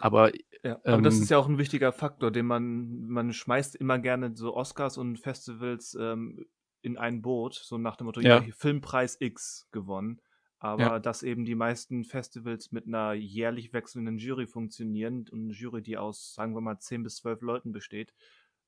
Aber 0.00 0.32
Ja, 0.62 0.80
aber 0.88 1.02
das 1.02 1.16
Ähm, 1.16 1.20
ist 1.20 1.28
ja 1.30 1.38
auch 1.38 1.48
ein 1.48 1.58
wichtiger 1.58 1.92
Faktor, 1.92 2.30
den 2.30 2.46
man, 2.46 3.06
man 3.06 3.32
schmeißt 3.32 3.76
immer 3.76 3.98
gerne 3.98 4.34
so 4.34 4.54
Oscars 4.56 4.96
und 4.96 5.18
Festivals 5.18 5.94
ähm, 6.00 6.46
in 6.80 6.96
ein 6.96 7.20
Boot, 7.22 7.54
so 7.54 7.76
nach 7.76 7.96
dem 7.96 8.06
Motto, 8.06 8.20
ja, 8.20 8.40
Ja. 8.40 8.46
Filmpreis 8.56 9.16
X 9.20 9.68
gewonnen. 9.72 10.20
Aber 10.58 10.94
Ja. 10.94 10.98
dass 11.00 11.22
eben 11.22 11.44
die 11.44 11.54
meisten 11.54 12.04
Festivals 12.04 12.72
mit 12.72 12.86
einer 12.86 13.12
jährlich 13.12 13.74
wechselnden 13.74 14.16
Jury 14.16 14.46
funktionieren 14.46 15.26
und 15.30 15.42
eine 15.44 15.52
Jury, 15.52 15.82
die 15.82 15.98
aus, 15.98 16.32
sagen 16.34 16.54
wir 16.54 16.62
mal, 16.62 16.78
10 16.78 17.02
bis 17.02 17.16
12 17.16 17.42
Leuten 17.42 17.72
besteht, 17.72 18.14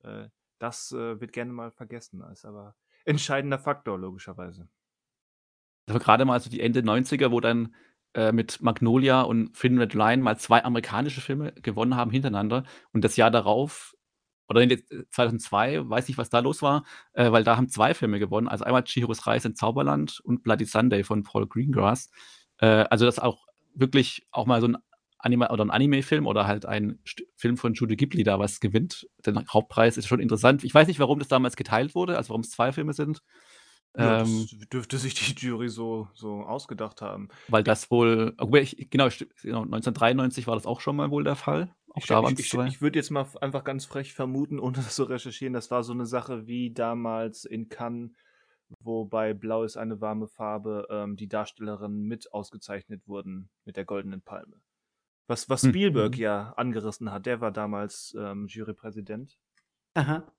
äh, 0.03 0.29
das 0.59 0.91
äh, 0.91 1.19
wird 1.19 1.33
gerne 1.33 1.51
mal 1.53 1.71
vergessen. 1.71 2.21
Ist 2.31 2.45
aber 2.45 2.75
entscheidender 3.07 3.59
Faktor, 3.59 3.97
logischerweise. 3.97 4.67
Also 5.87 5.99
gerade 5.99 6.25
mal 6.25 6.39
so 6.39 6.49
die 6.49 6.61
Ende 6.61 6.81
90er, 6.83 7.31
wo 7.31 7.39
dann 7.39 7.73
äh, 8.13 8.31
mit 8.31 8.61
Magnolia 8.61 9.21
und 9.21 9.53
Thin 9.53 9.77
Red 9.77 9.93
Line 9.93 10.21
mal 10.21 10.37
zwei 10.37 10.63
amerikanische 10.63 11.21
Filme 11.21 11.53
gewonnen 11.53 11.95
haben 11.95 12.11
hintereinander. 12.11 12.63
Und 12.91 13.03
das 13.03 13.15
Jahr 13.15 13.31
darauf, 13.31 13.95
oder 14.49 14.61
in 14.61 14.69
der- 14.69 14.79
2002, 15.11 15.89
weiß 15.89 16.07
nicht, 16.07 16.17
was 16.17 16.29
da 16.29 16.39
los 16.39 16.61
war, 16.61 16.85
äh, 17.13 17.31
weil 17.31 17.43
da 17.43 17.57
haben 17.57 17.69
zwei 17.69 17.93
Filme 17.93 18.19
gewonnen. 18.19 18.47
Also 18.47 18.65
einmal 18.65 18.83
Chihiros 18.83 19.27
Reise 19.27 19.49
ins 19.49 19.59
Zauberland 19.59 20.19
und 20.23 20.43
Bloody 20.43 20.65
Sunday 20.65 21.03
von 21.03 21.23
Paul 21.23 21.47
Greengrass. 21.47 22.09
Äh, 22.59 22.85
also 22.89 23.05
das 23.05 23.19
auch 23.19 23.47
wirklich 23.73 24.27
auch 24.31 24.45
mal 24.45 24.59
so 24.61 24.67
ein 24.67 24.77
Anime 25.19 25.49
oder 25.49 25.65
ein 25.65 25.71
Anime-Film 25.71 26.25
oder 26.27 26.47
halt 26.47 26.65
ein 26.65 26.99
St 27.07 27.23
Film 27.35 27.57
von 27.57 27.75
Studio 27.75 27.95
Ghibli 27.97 28.23
da 28.23 28.39
was 28.39 28.59
gewinnt. 28.59 29.07
Der 29.25 29.43
Hauptpreis 29.51 29.97
ist 29.97 30.07
schon 30.07 30.19
interessant. 30.19 30.63
Ich 30.63 30.73
weiß 30.73 30.87
nicht, 30.87 30.99
warum 30.99 31.19
das 31.19 31.27
damals 31.27 31.55
geteilt 31.55 31.95
wurde, 31.95 32.17
also 32.17 32.29
warum 32.29 32.41
es 32.41 32.49
zwei 32.49 32.71
Filme 32.71 32.93
sind. 32.93 33.21
Ja, 33.97 34.23
Ähm, 34.23 34.47
das 34.49 34.69
dürfte 34.69 34.97
sich 34.97 35.15
die 35.15 35.33
Jury 35.33 35.69
so, 35.69 36.07
so 36.13 36.41
ausgedacht 36.41 37.01
haben. 37.01 37.29
Weil 37.47 37.63
das 37.63 37.89
wohl, 37.89 38.35
wobei 38.37 38.65
genau, 38.91 39.07
sti- 39.07 39.27
genau, 39.41 39.63
1993 39.63 40.45
war 40.45 40.55
das 40.55 40.65
auch 40.65 40.81
schon 40.81 40.95
mal 40.95 41.09
wohl 41.09 41.23
der 41.23 41.35
Fall. 41.35 41.73
Auch 41.89 42.01
Ich, 42.01 42.07
da 42.07 42.21
ich, 42.21 42.39
ich, 42.39 42.49
zwei. 42.49 42.67
ich 42.67 42.81
würde 42.81 42.99
jetzt 42.99 43.09
mal 43.09 43.25
einfach 43.41 43.63
ganz 43.63 43.85
frech 43.85 44.13
vermuten, 44.13 44.59
ohne 44.59 44.75
das 44.75 44.95
zu 44.95 45.03
recherchieren, 45.05 45.53
das 45.53 45.71
war 45.71 45.83
so 45.83 45.93
eine 45.93 46.05
Sache 46.05 46.45
wie 46.45 46.71
damals 46.71 47.43
in 47.43 47.69
Cannes, 47.69 48.11
wo 48.83 49.05
bei 49.05 49.33
Blau 49.33 49.63
ist 49.63 49.77
eine 49.77 49.99
warme 50.01 50.27
Farbe 50.27 50.87
ähm, 50.91 51.15
die 51.15 51.27
Darstellerinnen 51.27 52.03
mit 52.03 52.31
ausgezeichnet 52.33 53.01
wurden 53.07 53.49
mit 53.65 53.77
der 53.77 53.85
Goldenen 53.85 54.21
Palme. 54.21 54.57
Was, 55.27 55.49
was 55.49 55.63
Hm. 55.63 55.69
Spielberg 55.69 56.15
Mhm. 56.15 56.21
ja 56.21 56.53
angerissen 56.53 57.11
hat, 57.11 57.25
der 57.25 57.41
war 57.41 57.51
damals 57.51 58.15
ähm, 58.17 58.47
Jurypräsident. 58.47 59.37
Aha. 59.93 60.31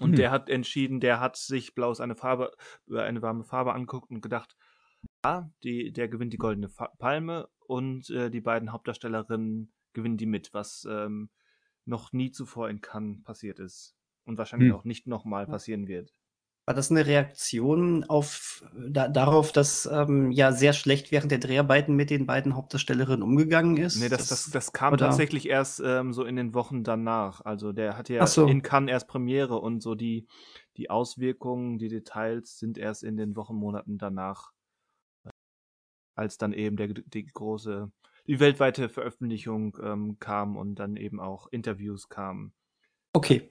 Und 0.00 0.10
Hm. 0.10 0.16
der 0.16 0.30
hat 0.30 0.48
entschieden, 0.48 1.00
der 1.00 1.20
hat 1.20 1.36
sich 1.36 1.74
Blau 1.74 1.92
ist 1.92 2.00
eine 2.00 2.16
Farbe, 2.16 2.50
äh, 2.90 3.00
eine 3.00 3.22
warme 3.22 3.44
Farbe 3.44 3.72
angeguckt 3.72 4.10
und 4.10 4.20
gedacht, 4.20 4.56
ja, 5.24 5.50
die, 5.62 5.92
der 5.92 6.08
gewinnt 6.08 6.32
die 6.32 6.38
Goldene 6.38 6.68
Fa 6.68 6.88
Palme 6.98 7.48
und 7.66 8.10
äh, 8.10 8.30
die 8.30 8.40
beiden 8.40 8.72
Hauptdarstellerinnen 8.72 9.72
gewinnen 9.92 10.16
die 10.16 10.26
mit, 10.26 10.52
was 10.52 10.86
ähm, 10.90 11.30
noch 11.86 12.12
nie 12.12 12.30
zuvor 12.30 12.68
in 12.68 12.80
Cannes 12.80 13.22
passiert 13.22 13.58
ist. 13.60 13.96
Und 14.24 14.36
wahrscheinlich 14.38 14.70
Hm. 14.70 14.76
auch 14.76 14.84
nicht 14.84 15.06
nochmal 15.06 15.46
passieren 15.46 15.86
wird. 15.86 16.12
War 16.66 16.74
das 16.74 16.90
eine 16.90 17.04
Reaktion 17.04 18.04
auf, 18.04 18.64
da, 18.74 19.08
darauf, 19.08 19.52
dass 19.52 19.84
ähm, 19.84 20.30
ja 20.30 20.50
sehr 20.50 20.72
schlecht 20.72 21.12
während 21.12 21.30
der 21.30 21.38
Dreharbeiten 21.38 21.94
mit 21.94 22.08
den 22.08 22.24
beiden 22.24 22.56
Hauptdarstellerinnen 22.56 23.22
umgegangen 23.22 23.76
ist? 23.76 24.00
Nee, 24.00 24.08
das, 24.08 24.28
das, 24.28 24.50
das 24.50 24.72
kam 24.72 24.94
oder- 24.94 25.06
tatsächlich 25.08 25.46
erst 25.46 25.82
ähm, 25.84 26.14
so 26.14 26.24
in 26.24 26.36
den 26.36 26.54
Wochen 26.54 26.82
danach. 26.82 27.42
Also 27.42 27.72
der 27.72 27.98
hatte 27.98 28.14
ja 28.14 28.26
so. 28.26 28.46
in 28.46 28.62
Cannes 28.62 28.90
erst 28.90 29.08
Premiere 29.08 29.60
und 29.60 29.82
so 29.82 29.94
die, 29.94 30.26
die 30.78 30.88
Auswirkungen, 30.88 31.76
die 31.76 31.88
Details 31.88 32.58
sind 32.58 32.78
erst 32.78 33.04
in 33.04 33.18
den 33.18 33.36
Wochen, 33.36 33.56
Monaten 33.56 33.98
danach, 33.98 34.52
äh, 35.26 35.30
als 36.14 36.38
dann 36.38 36.54
eben 36.54 36.78
der, 36.78 36.88
die 36.88 37.26
große, 37.26 37.92
die 38.26 38.40
weltweite 38.40 38.88
Veröffentlichung 38.88 39.76
ähm, 39.82 40.16
kam 40.18 40.56
und 40.56 40.76
dann 40.76 40.96
eben 40.96 41.20
auch 41.20 41.46
Interviews 41.50 42.08
kamen. 42.08 42.54
Okay. 43.12 43.50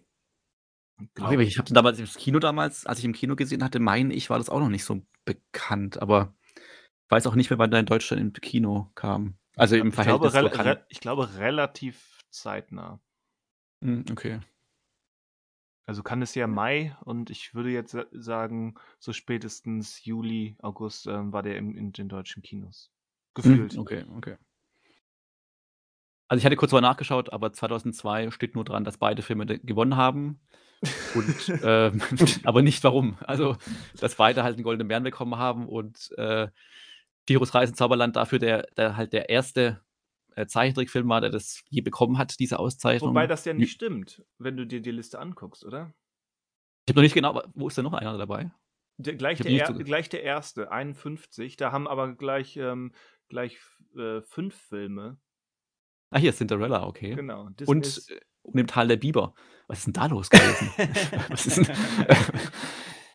Genau. 1.15 1.27
Okay, 1.27 1.41
ich 1.41 1.57
habe 1.57 1.73
damals 1.73 1.99
im 1.99 2.05
Kino 2.05 2.39
damals, 2.39 2.85
als 2.85 2.99
ich 2.99 3.05
im 3.05 3.13
Kino 3.13 3.35
gesehen 3.35 3.63
hatte, 3.63 3.79
meine 3.79 4.13
ich, 4.13 4.29
war 4.29 4.37
das 4.37 4.49
auch 4.49 4.59
noch 4.59 4.69
nicht 4.69 4.83
so 4.85 5.01
bekannt. 5.25 6.01
Aber 6.01 6.33
ich 6.55 7.11
weiß 7.11 7.27
auch 7.27 7.35
nicht 7.35 7.49
mehr, 7.49 7.59
wann 7.59 7.71
der 7.71 7.79
in 7.81 7.85
Deutschland 7.85 8.21
im 8.21 8.33
Kino 8.33 8.91
kam. 8.95 9.35
Also 9.55 9.75
im 9.75 9.89
ich, 9.89 9.95
glaube, 9.95 10.29
Verhältnis 10.29 10.33
rel 10.33 10.49
zur 10.49 10.65
re 10.65 10.85
ich 10.89 10.99
glaube 10.99 11.35
relativ 11.37 12.19
zeitnah. 12.29 12.99
Hm, 13.81 14.05
Okay. 14.11 14.39
Also 15.85 16.01
kann 16.01 16.21
es 16.21 16.33
ja 16.33 16.47
Mai 16.47 16.95
und 17.03 17.29
ich 17.29 17.53
würde 17.55 17.69
jetzt 17.69 17.91
sa- 17.91 18.05
sagen, 18.11 18.75
so 18.99 19.11
spätestens 19.11 20.05
Juli, 20.05 20.55
August 20.61 21.07
ähm, 21.07 21.33
war 21.33 21.43
der 21.43 21.57
im, 21.57 21.75
in 21.75 21.91
den 21.91 22.07
deutschen 22.07 22.41
Kinos. 22.41 22.89
Gefühlt. 23.33 23.73
Hm, 23.73 23.79
Okay, 23.81 24.05
okay. 24.15 24.37
Also 26.29 26.39
ich 26.39 26.45
hatte 26.45 26.55
kurz 26.55 26.71
mal 26.71 26.81
nachgeschaut, 26.81 27.31
aber 27.33 27.51
2002 27.51 28.31
steht 28.31 28.55
nur 28.55 28.63
dran, 28.63 28.83
dass 28.85 28.97
beide 28.97 29.21
Filme 29.21 29.45
gewonnen 29.45 29.97
haben. 29.97 30.39
Und, 31.15 31.59
ähm, 31.63 32.01
aber 32.43 32.61
nicht 32.61 32.83
warum. 32.83 33.17
Also, 33.21 33.55
dass 33.99 34.15
beide 34.15 34.43
halt 34.43 34.55
einen 34.55 34.63
goldenen 34.63 34.87
Bären 34.87 35.03
bekommen 35.03 35.37
haben 35.37 35.67
und 35.67 36.11
äh, 36.17 36.47
Tiros 37.25 37.53
Reise 37.53 37.71
ins 37.71 37.77
Zauberland 37.77 38.15
dafür 38.15 38.39
der, 38.39 38.63
der 38.77 38.97
halt 38.97 39.13
der 39.13 39.29
erste 39.29 39.81
äh, 40.35 40.45
Zeichentrickfilm 40.45 41.07
war, 41.07 41.21
der 41.21 41.29
das 41.29 41.63
je 41.69 41.81
bekommen 41.81 42.17
hat, 42.17 42.39
diese 42.39 42.59
Auszeichnung. 42.59 43.11
Wobei 43.11 43.27
das 43.27 43.45
ja 43.45 43.53
nicht 43.53 43.63
Ich 43.67 43.71
stimmt, 43.71 44.23
wenn 44.39 44.57
du 44.57 44.65
dir 44.65 44.81
die 44.81 44.91
Liste 44.91 45.19
anguckst, 45.19 45.63
oder? 45.65 45.93
habe 46.89 46.99
noch 46.99 47.03
nicht 47.03 47.13
genau, 47.15 47.41
wo 47.53 47.67
ist 47.67 47.77
denn 47.77 47.85
noch 47.85 47.93
einer 47.93 48.17
dabei? 48.17 48.51
Der, 48.97 49.15
gleich, 49.15 49.39
Ich 49.39 49.45
der, 49.45 49.69
er, 49.69 49.73
gleich 49.83 50.09
der 50.09 50.23
erste, 50.23 50.71
51. 50.71 51.55
Da 51.55 51.71
haben 51.71 51.87
aber 51.87 52.13
gleich, 52.15 52.57
ähm, 52.57 52.91
gleich 53.29 53.57
äh, 53.97 54.21
fünf 54.21 54.55
Filme. 54.55 55.17
Ah, 56.11 56.19
hier 56.19 56.29
ist 56.29 56.37
Cinderella, 56.37 56.85
okay. 56.85 57.15
Genau. 57.15 57.45
Und 57.45 57.59
Disney's- 57.59 58.11
äh, 58.11 58.19
um 58.43 58.53
dem 58.55 58.67
Tal 58.67 58.87
der 58.87 58.97
Biber. 58.97 59.33
Was 59.67 59.79
ist 59.79 59.87
denn 59.87 59.93
da 59.93 60.05
los 60.05 60.29
gewesen? 60.29 60.71
Was 61.29 61.45
ist 61.47 61.57
denn? 61.57 61.67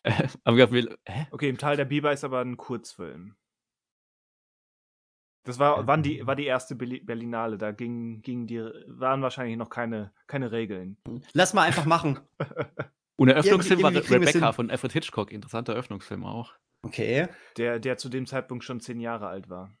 Äh, 0.01 0.29
aber 0.45 0.57
ich 0.57 0.71
will, 0.71 0.97
hä? 1.05 1.27
Okay, 1.31 1.49
im 1.49 1.57
Tal 1.57 1.75
der 1.75 1.83
Biber 1.83 2.13
ist 2.13 2.23
aber 2.23 2.39
ein 2.39 2.55
Kurzfilm. 2.55 3.35
Das 5.43 5.59
war, 5.59 5.87
wann 5.87 6.03
die, 6.03 6.25
war 6.25 6.37
die 6.37 6.45
erste 6.45 6.75
Berli- 6.75 7.05
Berlinale. 7.05 7.57
Da 7.57 7.71
ging, 7.71 8.21
ging 8.21 8.47
die, 8.47 8.59
waren 8.87 9.21
wahrscheinlich 9.21 9.57
noch 9.57 9.69
keine, 9.69 10.13
keine 10.27 10.53
Regeln. 10.53 10.97
Lass 11.33 11.53
mal 11.53 11.63
einfach 11.63 11.85
machen. 11.85 12.19
Und 13.17 13.27
der 13.27 13.35
Eröffnungsfilm 13.35 13.83
war 13.83 13.91
Rebecca 13.91 14.53
von 14.53 14.69
Alfred 14.69 14.93
Hitchcock. 14.93 15.31
Interessanter 15.33 15.73
Eröffnungsfilm 15.73 16.23
auch. 16.23 16.53
Okay. 16.81 17.27
Der, 17.57 17.79
der 17.79 17.97
zu 17.97 18.07
dem 18.07 18.25
Zeitpunkt 18.25 18.63
schon 18.63 18.79
zehn 18.79 19.01
Jahre 19.01 19.27
alt 19.27 19.49
war. 19.49 19.77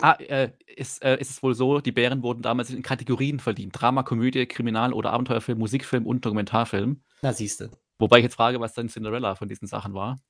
Ah, 0.00 0.12
äh, 0.18 0.50
ist, 0.66 1.02
äh, 1.02 1.18
ist 1.18 1.30
es 1.30 1.42
wohl 1.42 1.54
so, 1.54 1.80
die 1.80 1.92
Bären 1.92 2.22
wurden 2.22 2.42
damals 2.42 2.70
in 2.70 2.82
Kategorien 2.82 3.40
verdient. 3.40 3.72
Drama, 3.78 4.02
Komödie, 4.02 4.46
Kriminal- 4.46 4.92
oder 4.92 5.12
Abenteuerfilm, 5.12 5.58
Musikfilm 5.58 6.06
und 6.06 6.24
Dokumentarfilm. 6.24 7.02
Na, 7.22 7.32
siehste. 7.32 7.70
Wobei 7.98 8.18
ich 8.18 8.24
jetzt 8.24 8.36
frage, 8.36 8.60
was 8.60 8.74
dann 8.74 8.88
Cinderella 8.88 9.34
von 9.34 9.48
diesen 9.48 9.66
Sachen 9.66 9.94
war. 9.94 10.20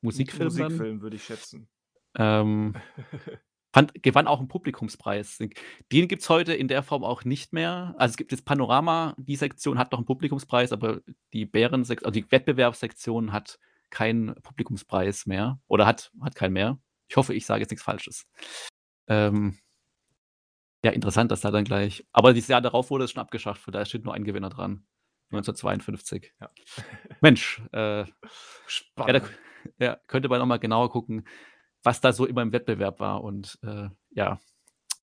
Musikfilm, 0.00 0.44
Musikfilm, 0.44 1.00
würde 1.02 1.16
ich 1.16 1.24
schätzen. 1.24 1.68
Ähm, 2.16 2.74
fand, 3.72 4.02
gewann 4.02 4.26
auch 4.26 4.38
einen 4.38 4.48
Publikumspreis. 4.48 5.38
Den 5.38 6.08
gibt 6.08 6.22
es 6.22 6.28
heute 6.28 6.54
in 6.54 6.68
der 6.68 6.82
Form 6.82 7.04
auch 7.04 7.24
nicht 7.24 7.52
mehr. 7.52 7.94
Also 7.98 8.12
es 8.12 8.16
gibt 8.16 8.32
jetzt 8.32 8.44
Panorama, 8.44 9.14
die 9.18 9.36
Sektion 9.36 9.78
hat 9.78 9.92
noch 9.92 9.98
einen 9.98 10.06
Publikumspreis, 10.06 10.72
aber 10.72 11.00
die 11.32 11.46
Bären, 11.46 11.82
also 11.82 12.10
die 12.10 12.30
Wettbewerbssektion 12.30 13.32
hat 13.32 13.58
keinen 13.90 14.34
Publikumspreis 14.42 15.26
mehr 15.26 15.60
oder 15.68 15.86
hat, 15.86 16.12
hat 16.20 16.34
keinen 16.34 16.52
mehr. 16.52 16.78
Ich 17.08 17.16
hoffe, 17.16 17.34
ich 17.34 17.44
sage 17.44 17.60
jetzt 17.60 17.70
nichts 17.70 17.84
Falsches. 17.84 18.26
Ähm, 19.10 19.58
ja, 20.84 20.92
interessant, 20.92 21.30
dass 21.30 21.42
da 21.42 21.50
dann 21.50 21.64
gleich. 21.64 22.06
Aber 22.12 22.32
dieses 22.32 22.48
Jahr 22.48 22.62
darauf 22.62 22.90
wurde 22.90 23.04
es 23.04 23.10
schon 23.10 23.20
abgeschafft, 23.20 23.62
da 23.70 23.84
steht 23.84 24.04
nur 24.04 24.14
ein 24.14 24.24
Gewinner 24.24 24.48
dran. 24.48 24.86
1952. 25.32 26.32
Ja. 26.40 26.50
Mensch, 27.20 27.60
äh, 27.72 28.00
ja, 28.00 28.04
da, 28.04 28.10
Spannend. 28.66 29.30
ja, 29.78 29.96
könnte 30.06 30.28
man 30.28 30.38
noch 30.38 30.46
mal 30.46 30.58
genauer 30.58 30.90
gucken, 30.90 31.26
was 31.82 32.00
da 32.00 32.12
so 32.12 32.24
immer 32.26 32.42
im 32.42 32.52
Wettbewerb 32.52 32.98
war. 33.00 33.22
Und 33.22 33.58
äh, 33.62 33.88
ja. 34.10 34.40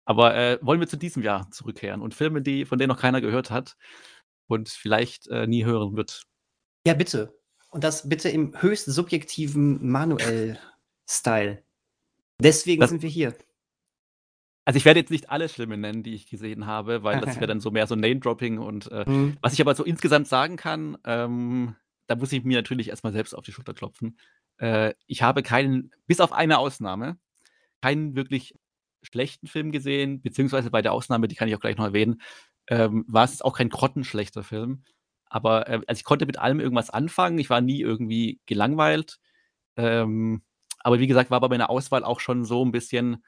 Aber 0.04 0.34
äh, 0.34 0.58
wollen 0.62 0.80
wir 0.80 0.88
zu 0.88 0.96
diesem 0.98 1.22
Jahr 1.22 1.48
zurückkehren 1.52 2.02
und 2.02 2.12
Filme, 2.14 2.42
die, 2.42 2.64
von 2.66 2.78
denen 2.78 2.88
noch 2.88 3.00
keiner 3.00 3.20
gehört 3.20 3.50
hat 3.50 3.76
und 4.48 4.68
vielleicht 4.68 5.28
äh, 5.28 5.46
nie 5.46 5.64
hören 5.64 5.96
wird. 5.96 6.24
Ja, 6.86 6.94
bitte. 6.94 7.38
Und 7.70 7.84
das 7.84 8.08
bitte 8.08 8.28
im 8.28 8.60
höchst 8.60 8.86
subjektiven 8.86 9.88
Manuel-Style. 9.88 11.62
Deswegen 12.40 12.80
Das- 12.80 12.90
sind 12.90 13.02
wir 13.02 13.08
hier. 13.08 13.34
Also, 14.66 14.76
ich 14.76 14.84
werde 14.84 15.00
jetzt 15.00 15.10
nicht 15.10 15.30
alle 15.30 15.48
Filme 15.48 15.76
nennen, 15.76 16.02
die 16.04 16.14
ich 16.14 16.28
gesehen 16.28 16.66
habe, 16.66 17.02
weil 17.02 17.18
das 17.18 17.40
wäre 17.40 17.46
dann 17.48 17.60
so 17.60 17.70
mehr 17.70 17.86
so 17.86 17.96
Name-Dropping 17.96 18.58
und, 18.58 18.90
äh 18.92 19.06
Mhm. 19.06 19.38
was 19.40 19.54
ich 19.54 19.60
aber 19.60 19.74
so 19.74 19.84
insgesamt 19.84 20.28
sagen 20.28 20.56
kann, 20.56 20.96
ähm, 21.04 21.74
da 22.06 22.14
muss 22.16 22.32
ich 22.32 22.44
mir 22.44 22.56
natürlich 22.58 22.88
erst 22.88 23.02
mal 23.04 23.12
selbst 23.12 23.34
auf 23.34 23.44
die 23.44 23.52
Schulter 23.52 23.74
klopfen. 23.74 24.18
Äh, 24.58 24.94
ich 25.06 25.22
habe 25.22 25.42
keinen 25.42 25.90
bis 26.06 26.20
auf 26.20 26.32
eine 26.32 26.58
Ausnahme, 26.58 27.16
keinen 27.82 28.16
wirklich 28.16 28.54
schlechten 29.02 29.46
Film 29.48 29.72
gesehen, 29.72 30.22
beziehungsweise 30.22 30.70
bei 30.70 30.82
der 30.82 30.92
Ausnahme, 30.92 31.28
die 31.28 31.36
kann 31.36 31.48
ich 31.48 31.56
auch 31.56 31.60
gleich 31.60 31.76
noch 31.78 31.86
erwähnen, 31.86 32.22
ähm, 32.68 33.04
war 33.08 33.24
es 33.24 33.42
auch 33.42 33.56
kein 33.58 33.70
grottenschlechter 33.70 34.44
Film. 34.44 34.84
Aber, 35.26 35.68
äh 35.68 35.80
also, 35.88 36.00
ich 36.00 36.04
konnte 36.04 36.26
mit 36.26 36.38
allem 36.38 36.60
irgendwas 36.60 36.90
anfangen. 36.90 37.38
Ich 37.38 37.50
war 37.50 37.60
nie 37.62 37.80
irgendwie 37.82 38.40
gelangweilt. 38.46 39.18
Ähm, 39.76 40.42
aber 40.80 41.00
wie 41.00 41.06
gesagt, 41.06 41.30
war 41.30 41.40
bei 41.40 41.48
meiner 41.48 41.70
Auswahl 41.70 42.04
auch 42.04 42.20
schon 42.20 42.44
so 42.44 42.62
'n 42.64 42.72
bisschen 42.72 43.24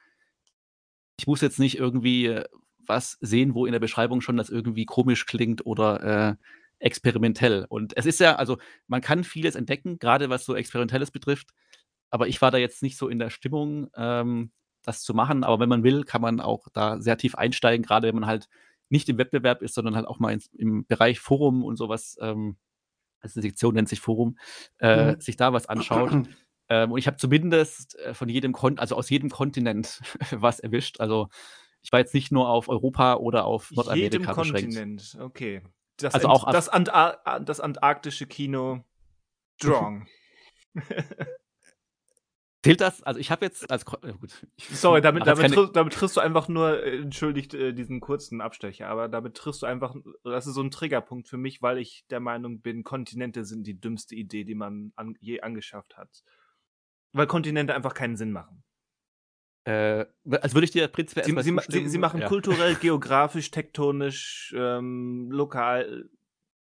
ich 1.19 1.27
muss 1.27 1.41
jetzt 1.41 1.59
nicht 1.59 1.77
irgendwie 1.77 2.27
äh, 2.27 2.45
was 2.87 3.17
sehen, 3.21 3.55
wo 3.55 3.65
in 3.65 3.71
der 3.71 3.79
Beschreibung 3.79 4.21
schon 4.21 4.37
das 4.37 4.49
irgendwie 4.49 4.85
komisch 4.85 5.25
klingt 5.25 5.65
oder, 5.65 6.33
äh, 6.33 6.35
experimentell. 6.79 7.65
Und 7.69 7.95
es 7.97 8.05
ist 8.05 8.19
ja 8.19 8.35
also, 8.35 8.57
man 8.87 9.01
kann 9.01 9.23
vieles 9.23 9.55
entdecken, 9.55 9.97
grade 9.97 10.29
was 10.29 10.45
so 10.45 10.55
Experimentelles 10.55 11.09
betrifft, 11.09 11.51
aber 12.09 12.27
ich 12.27 12.41
war 12.41 12.51
da 12.51 12.57
jetzt 12.57 12.83
nicht 12.83 12.97
so 12.97 13.07
in 13.07 13.17
der 13.19 13.29
Stimmung, 13.29 13.89
ähm, 13.95 14.51
das 14.83 15.01
zu 15.01 15.13
machen. 15.13 15.43
Aber 15.43 15.59
wenn 15.59 15.69
man 15.69 15.83
will, 15.83 16.03
kann 16.03 16.21
man 16.21 16.39
auch 16.41 16.67
da 16.73 16.99
sehr 17.01 17.17
tief 17.17 17.35
einsteigen, 17.35 17.85
grade 17.85 18.07
wenn 18.07 18.15
man 18.15 18.27
halt 18.27 18.47
nicht 18.89 19.09
im 19.09 19.17
Wettbewerb 19.17 19.61
ist, 19.61 19.73
sondern 19.73 19.95
halt 19.95 20.05
auch 20.05 20.19
mal 20.19 20.31
ins 20.33 20.47
im 20.53 20.85
Bereich 20.85 21.19
Forum 21.19 21.63
und 21.63 21.77
so 21.77 21.89
was, 21.89 22.17
ähm 22.21 22.57
also, 23.21 23.41
die 23.41 23.47
Sektion 23.47 23.73
nennt 23.73 23.89
sich 23.89 24.01
Forum, 24.01 24.37
äh, 24.77 25.13
Mhm. 25.13 25.21
sich 25.21 25.35
da 25.37 25.51
was 25.53 25.67
anschaut. 25.67 26.11
Ähm, 26.69 26.91
und 26.91 26.97
ich 26.97 27.07
habe 27.07 27.17
zumindest, 27.17 27.97
äh, 27.99 28.13
von 28.13 28.29
jedem 28.29 28.53
Kon 28.53 28.79
also, 28.79 28.95
aus 28.95 29.09
jedem 29.09 29.29
Kontinent 29.29 30.01
was 30.31 30.59
erwischt. 30.59 30.99
Also, 30.99 31.27
ich 31.81 31.91
war 31.91 31.99
jetzt 31.99 32.13
nicht 32.13 32.31
nur 32.31 32.49
auf 32.49 32.67
Europa 32.67 33.15
oder 33.15 33.45
auf 33.45 33.69
Jedem 33.69 34.23
Nordamerika 34.23 34.33
beschränkt. 34.33 34.75
Kontinent, 34.75 35.17
okay. 35.19 35.61
Das 35.97 36.15
Also, 36.15 36.27
Ent 36.27 36.35
auch 36.35 36.51
das 36.51 36.67
Anta 36.67 37.17
a 37.23 37.39
das 37.39 37.59
antarktische 37.59 38.25
Kino 38.25 38.83
strong. 39.61 40.07
Zählt 42.63 42.81
das? 42.81 43.03
Also, 43.03 43.19
ich 43.19 43.29
habe 43.29 43.45
jetzt 43.45 43.69
als 43.69 43.85
ja 44.03 44.11
gut, 44.13 44.31
Sorry, 44.57 44.99
damit 44.99 45.27
damit 45.27 45.53
keine 45.55 45.69
damit 45.71 45.93
triffst 45.93 46.17
du 46.17 46.21
einfach 46.21 46.47
nur 46.47 46.83
äh, 46.83 46.97
entschuldigt, 46.97 47.53
äh, 47.53 47.73
diesen 47.73 47.99
kurzen 47.99 48.41
Abstecher, 48.41 48.87
aber 48.87 49.07
damit 49.07 49.35
triffst 49.35 49.61
du 49.61 49.67
einfach 49.67 49.95
das 50.23 50.47
ist 50.47 50.55
so 50.55 50.61
'n 50.61 50.71
Triggerpunkt 50.71 51.27
für 51.27 51.37
mich, 51.37 51.61
weil 51.61 51.77
ich 51.77 52.05
der 52.09 52.19
Meinung 52.19 52.61
bin, 52.61 52.83
Kontinente 52.83 53.45
sind 53.45 53.67
die 53.67 53.79
dümmste 53.79 54.15
Idee, 54.15 54.43
die 54.45 54.55
man 54.55 54.91
an 54.95 55.15
je 55.19 55.41
angeschafft 55.41 55.95
hat. 55.95 56.23
Weil 57.15 57.27
Kontinente 57.27 57.73
einfach 57.73 57.93
keinen 57.93 58.17
Sinn 58.17 58.33
machen. 58.33 58.61
Äh, 59.63 60.05
also, 60.29 60.53
würde 60.53 60.65
ich 60.65 60.71
dir 60.71 60.85
prinzipiell 60.89 61.25
Sie 61.25 61.31
sie 61.31 61.59
sie 61.69 61.87
sie 61.87 61.97
machen 61.97 62.19
ja. 62.19 62.27
kulturell, 62.27 62.75
geografisch, 62.81 63.51
tektonisch, 63.51 64.53
ähm, 64.55 65.31
lokal 65.31 66.09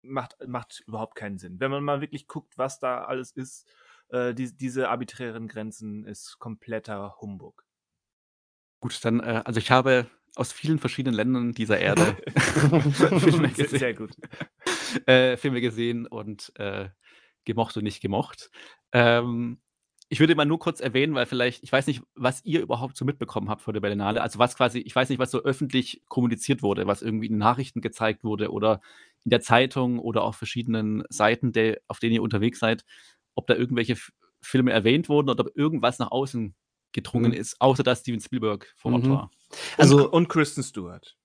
macht 0.02 0.36
macht 0.46 0.84
überhaupt 0.86 1.16
keinen 1.16 1.38
Sinn. 1.38 1.58
Wenn 1.58 1.72
man 1.72 1.82
mal 1.82 2.00
wirklich 2.00 2.28
guckt, 2.28 2.56
was 2.56 2.78
da 2.78 3.04
alles 3.04 3.32
ist, 3.32 3.66
äh, 4.10 4.34
dies 4.34 4.56
diese 4.56 4.88
arbiträren 4.88 5.48
Grenzen 5.48 6.04
ist 6.04 6.38
kompletter 6.38 7.16
Humbug. 7.20 7.64
Gut, 8.80 9.04
dann, 9.04 9.18
äh 9.18 9.42
also, 9.44 9.58
ich 9.58 9.72
habe 9.72 10.06
aus 10.36 10.52
vielen 10.52 10.78
verschiedenen 10.78 11.16
Ländern 11.16 11.54
dieser 11.54 11.80
Erde 11.80 12.16
Filme 13.18 13.48
gesehen 13.48 13.78
sehr 13.78 13.94
gut. 13.94 14.12
äh, 15.06 15.36
Filme 15.36 15.60
gesehen 15.60 16.06
und, 16.06 16.52
äh, 16.56 16.88
gemocht 17.44 17.76
und 17.76 17.82
nicht 17.82 18.00
gemocht. 18.00 18.50
Ähm, 18.92 19.58
ich 20.08 20.20
würde 20.20 20.34
mal 20.34 20.44
nur 20.44 20.58
kurz 20.58 20.80
erwähnen, 20.80 21.14
weil 21.14 21.26
vielleicht 21.26 21.62
ich 21.64 21.72
weiß 21.72 21.86
nicht, 21.88 22.02
was 22.14 22.44
ihr 22.44 22.60
überhaupt 22.60 22.96
so 22.96 23.04
mitbekommen 23.04 23.48
habt 23.48 23.62
vor 23.62 23.72
der 23.72 23.80
Berlinale. 23.80 24.22
Also, 24.22 24.38
was 24.38 24.56
quasi 24.56 24.78
ich 24.78 24.94
weiß 24.94 25.08
nicht, 25.08 25.18
was 25.18 25.30
so 25.30 25.42
öffentlich 25.42 26.02
kommuniziert 26.08 26.62
wurde, 26.62 26.86
was 26.86 27.02
irgendwie 27.02 27.26
in 27.26 27.38
Nachrichten 27.38 27.80
gezeigt 27.80 28.22
wurde 28.24 28.52
oder 28.52 28.80
in 29.24 29.30
der 29.30 29.40
Zeitung 29.40 29.98
oder 29.98 30.22
auf 30.22 30.36
verschiedenen 30.36 31.02
Seiten, 31.08 31.52
der 31.52 31.80
auf 31.88 31.98
denen 31.98 32.14
ihr 32.14 32.22
unterwegs 32.22 32.60
seid, 32.60 32.84
ob 33.34 33.46
da 33.48 33.54
irgendwelche 33.54 33.94
F 33.94 34.12
Filme 34.40 34.70
erwähnt 34.70 35.08
wurden 35.08 35.28
oder 35.28 35.44
ob 35.44 35.56
irgendwas 35.56 35.98
nach 35.98 36.12
außen 36.12 36.54
gedrungen 36.92 37.32
Mhm. 37.32 37.38
ist, 37.38 37.60
außer 37.60 37.82
dass 37.82 38.00
Steven 38.00 38.20
Spielberg 38.20 38.72
vor 38.76 38.92
Ort 38.92 39.04
Mhm. 39.04 39.10
war. 39.10 39.30
Also 39.76 40.04
und, 40.04 40.12
und 40.12 40.28
Kristen 40.28 40.62
Stewart. 40.62 41.16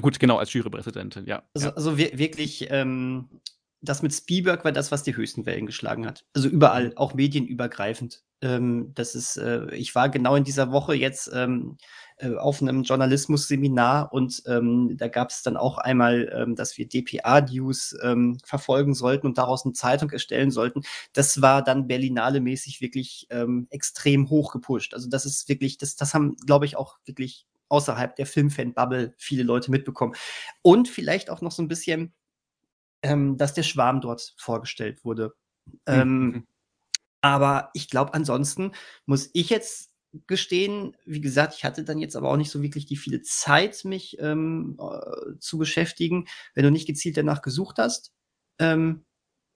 Gut, 0.00 0.20
genau, 0.20 0.36
als 0.38 0.52
Jurypräsidentin, 0.52 1.26
ja. 1.26 1.42
Also 1.54 1.68
ja. 1.68 1.74
also 1.74 1.98
wir 1.98 2.16
wirklich, 2.18 2.68
ähm, 2.70 3.28
das 3.82 4.02
mit 4.02 4.14
Spielberg 4.14 4.64
war 4.64 4.72
das, 4.72 4.92
was 4.92 5.02
die 5.02 5.16
höchsten 5.16 5.46
Wellen 5.46 5.66
geschlagen 5.66 6.06
hat. 6.06 6.24
Also 6.34 6.48
überall, 6.48 6.88
Mhm. 6.88 6.96
auch 6.96 7.14
medienübergreifend. 7.14 8.22
Ähm, 8.42 8.92
das 8.94 9.14
ist 9.14 9.36
äh, 9.36 9.72
ich 9.74 9.94
war 9.94 10.08
genau 10.08 10.34
in 10.36 10.44
dieser 10.44 10.72
Woche 10.72 10.94
jetzt, 10.94 11.30
ähm, 11.34 11.76
äh, 12.16 12.34
auf 12.36 12.60
'nem 12.60 12.82
Journalismusseminar 12.82 14.12
und, 14.12 14.42
ähm, 14.46 14.96
da 14.96 15.08
gab's 15.08 15.42
dann 15.42 15.56
auch 15.56 15.78
einmal, 15.78 16.28
ähm, 16.34 16.56
dass 16.56 16.76
wir 16.78 16.88
dpa-News, 16.88 17.96
ähm, 18.02 18.38
verfolgen 18.44 18.94
sollten 18.94 19.26
und 19.28 19.38
daraus 19.38 19.64
'ne 19.64 19.72
Zeitung 19.74 20.10
erstellen 20.10 20.50
sollten. 20.50 20.82
Das 21.12 21.40
war 21.42 21.62
dann 21.62 21.86
Berlinale-mäßig 21.86 22.80
wirklich, 22.80 23.26
ähm, 23.30 23.66
extrem 23.70 24.28
hoch 24.30 24.52
gepusht. 24.52 24.94
Also, 24.94 25.08
das 25.08 25.24
ist 25.26 25.48
wirklich 25.48 25.78
das 25.78 25.94
das 25.96 26.14
haben, 26.14 26.36
glaube 26.46 26.66
ich, 26.66 26.76
auch 26.76 26.98
wirklich 27.04 27.46
außerhalb 27.68 28.16
der 28.16 28.26
Filmfan-Bubble 28.26 29.14
viele 29.18 29.44
Leute 29.44 29.70
mitbekommen. 29.70 30.14
Und 30.62 30.88
vielleicht 30.88 31.30
auch 31.30 31.40
noch 31.42 31.52
so 31.52 31.62
'n 31.62 31.68
bisschen, 31.68 32.12
ähm, 33.02 33.36
dass 33.36 33.54
der 33.54 33.62
Schwarm 33.64 34.00
dort 34.00 34.34
vorgestellt 34.38 35.04
wurde. 35.04 35.34
Hm, 35.90 36.00
Ähm, 36.00 36.28
mhm. 36.28 36.46
aber 37.20 37.70
ich 37.74 37.88
glaube, 37.90 38.14
ansonsten 38.14 38.72
muss 39.06 39.30
ich 39.32 39.50
jetzt 39.50 39.90
gestehen, 40.26 40.96
wie 41.06 41.20
gesagt, 41.20 41.54
ich 41.56 41.64
hatte 41.64 41.84
dann 41.84 41.98
jetzt 41.98 42.16
aber 42.16 42.30
auch 42.30 42.36
nicht 42.36 42.50
so 42.50 42.62
wirklich 42.62 42.86
die 42.86 42.96
viele 42.96 43.22
Zeit, 43.22 43.84
mich, 43.84 44.18
ähm, 44.20 44.78
äh, 44.80 45.38
zu 45.38 45.58
beschäftigen. 45.58 46.26
Wenn 46.54 46.64
du 46.64 46.70
nicht 46.70 46.86
gezielt 46.86 47.16
danach 47.16 47.42
gesucht 47.42 47.78
hast, 47.78 48.12
ähm, 48.58 49.04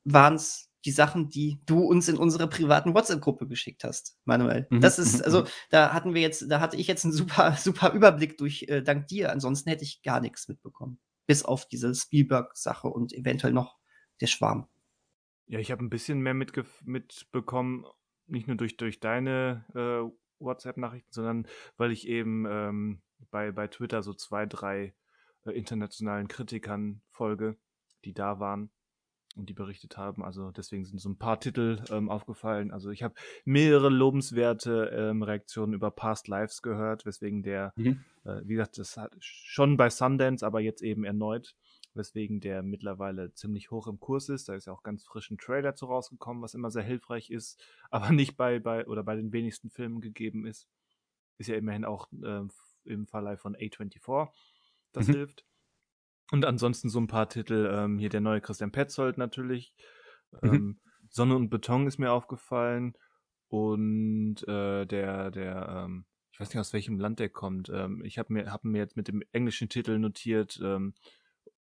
waren's 0.04 0.70
die 0.84 0.92
Sachen, 0.92 1.28
die 1.30 1.60
du 1.66 1.80
uns 1.80 2.08
in 2.08 2.16
unserer 2.16 2.46
privaten 2.46 2.94
WhatsApp-Gruppe 2.94 3.48
geschickt 3.48 3.84
hast, 3.84 4.16
Manuel. 4.24 4.70
Mhm, 4.70 4.80
Das 4.80 4.98
ist 4.98 5.16
mhm, 5.16 5.24
also, 5.24 5.42
mhm. 5.42 5.46
da 5.70 5.92
hatten 5.92 6.14
wir 6.14 6.22
jetzt 6.22 6.50
da 6.50 6.60
hatte 6.60 6.76
ich 6.76 6.86
jetzt 6.86 7.04
'n 7.04 7.12
super 7.12 7.56
super 7.60 7.92
Überblick 7.92 8.38
durch 8.38 8.64
äh, 8.68 8.82
dank 8.82 9.08
dir. 9.08 9.32
Ansonsten 9.32 9.70
hätte 9.70 9.84
ich 9.84 10.02
gar 10.02 10.20
nix 10.20 10.48
mitbekommen, 10.48 10.98
bis 11.26 11.44
auf 11.44 11.68
diese 11.68 11.94
Spielberg-Sache 11.94 12.88
und 12.88 13.12
eventuell 13.12 13.52
noch 13.52 13.78
der 14.20 14.26
Schwarm. 14.28 14.68
Ja, 15.48 15.60
ich 15.60 15.70
habe 15.70 15.84
'n 15.84 15.90
bisschen 15.90 16.20
mehr 16.20 16.34
mitbekommen, 16.34 17.86
nicht 18.26 18.48
nur 18.48 18.56
durch 18.56 18.76
durch 18.76 19.00
deine, 19.00 19.64
äh, 19.74 20.10
WhatsApp-Nachrichten, 20.40 21.12
sondern 21.12 21.46
weil 21.76 21.92
ich 21.92 22.08
eben, 22.08 22.46
ähm, 22.48 23.02
bei 23.30 23.52
bei 23.52 23.68
Twitter 23.68 24.02
so 24.02 24.12
2, 24.14 24.46
3, 24.46 24.94
äh, 25.44 25.52
internationalen 25.52 26.28
Kritikern 26.28 27.02
folge, 27.10 27.58
die 28.04 28.14
da 28.14 28.40
waren 28.40 28.70
und 29.36 29.48
die 29.50 29.54
berichtet 29.54 29.96
haben. 29.98 30.24
Also, 30.24 30.50
deswegen 30.50 30.84
sind 30.84 31.00
so 31.00 31.08
'n 31.10 31.18
paar 31.18 31.40
Titel, 31.40 31.82
ähm, 31.90 32.10
aufgefallen. 32.10 32.72
Also, 32.72 32.90
ich 32.90 33.02
habe 33.02 33.14
mehrere 33.44 33.88
lobenswerte, 33.90 34.90
ähm, 34.94 35.22
Reaktionen 35.22 35.74
über 35.74 35.90
Past 35.90 36.28
Lives 36.28 36.62
gehört, 36.62 37.06
weswegen 37.06 37.42
der 37.42 37.74
Mhm. 37.76 38.06
äh, 38.24 38.40
wie 38.44 38.54
gesagt, 38.54 38.78
das 38.78 38.96
hat 38.96 39.16
schon 39.20 39.76
bei 39.76 39.88
Sundance, 39.90 40.44
aber 40.44 40.60
jetzt 40.60 40.82
eben 40.82 41.04
erneut, 41.04 41.54
weswegen 41.94 42.40
der 42.40 42.62
mittlerweile 42.62 43.32
ziemlich 43.34 43.70
hoch 43.70 43.86
im 43.86 44.00
Kurs 44.00 44.28
ist. 44.28 44.48
Da 44.48 44.54
ist 44.56 44.66
ja 44.66 44.72
auch 44.72 44.82
ganz 44.82 45.04
frisch 45.04 45.30
'n 45.30 45.38
Trailer 45.38 45.74
zu 45.76 45.86
rausgekommen, 45.86 46.42
was 46.42 46.54
immer 46.54 46.70
sehr 46.70 46.82
hilfreich 46.82 47.30
ist, 47.30 47.62
aber 47.90 48.12
nicht 48.12 48.36
bei 48.36 48.58
bei 48.60 48.86
oder 48.86 49.04
bei 49.04 49.16
den 49.16 49.32
wenigsten 49.32 49.70
Filmen 49.70 50.00
gegeben 50.00 50.46
ist. 50.46 50.68
Ist 51.38 51.48
ja 51.48 51.56
immerhin 51.56 51.84
auch, 51.86 52.08
f 52.12 52.78
im 52.84 53.06
Verleih 53.06 53.36
von 53.38 53.56
A24. 53.56 54.32
Das 54.92 55.08
Mhm. 55.08 55.12
hilft. 55.12 55.44
Und 56.32 56.44
ansonsten 56.44 56.88
so 56.88 56.98
'n 56.98 57.06
paar 57.06 57.28
Titel, 57.28 57.70
ähm, 57.72 57.98
hier 57.98 58.08
der 58.08 58.20
neue 58.20 58.40
Christian 58.40 58.72
Petzold 58.72 59.16
natürlich. 59.18 59.74
Mhm. 60.42 60.60
Ähm, 60.60 60.80
Sonne 61.08 61.36
und 61.36 61.50
Beton 61.50 61.86
ist 61.86 61.98
mir 61.98 62.10
aufgefallen 62.12 62.94
und, 63.48 64.36
äh, 64.48 64.86
der 64.86 65.30
der, 65.30 65.84
ähm 65.86 66.06
ich 66.32 66.40
weiß 66.40 66.50
nicht, 66.50 66.58
aus 66.60 66.72
welchem 66.74 66.98
Land 67.00 67.18
der 67.20 67.30
kommt. 67.30 67.70
Ähm, 67.72 68.04
ich 68.04 68.18
habe 68.18 68.32
mir 68.32 68.52
habe 68.52 68.68
mir 68.68 68.78
jetzt 68.78 68.96
mit 68.96 69.08
dem 69.08 69.22
englischen 69.32 69.68
Titel 69.70 69.98
notiert, 69.98 70.60
ähm, 70.62 70.94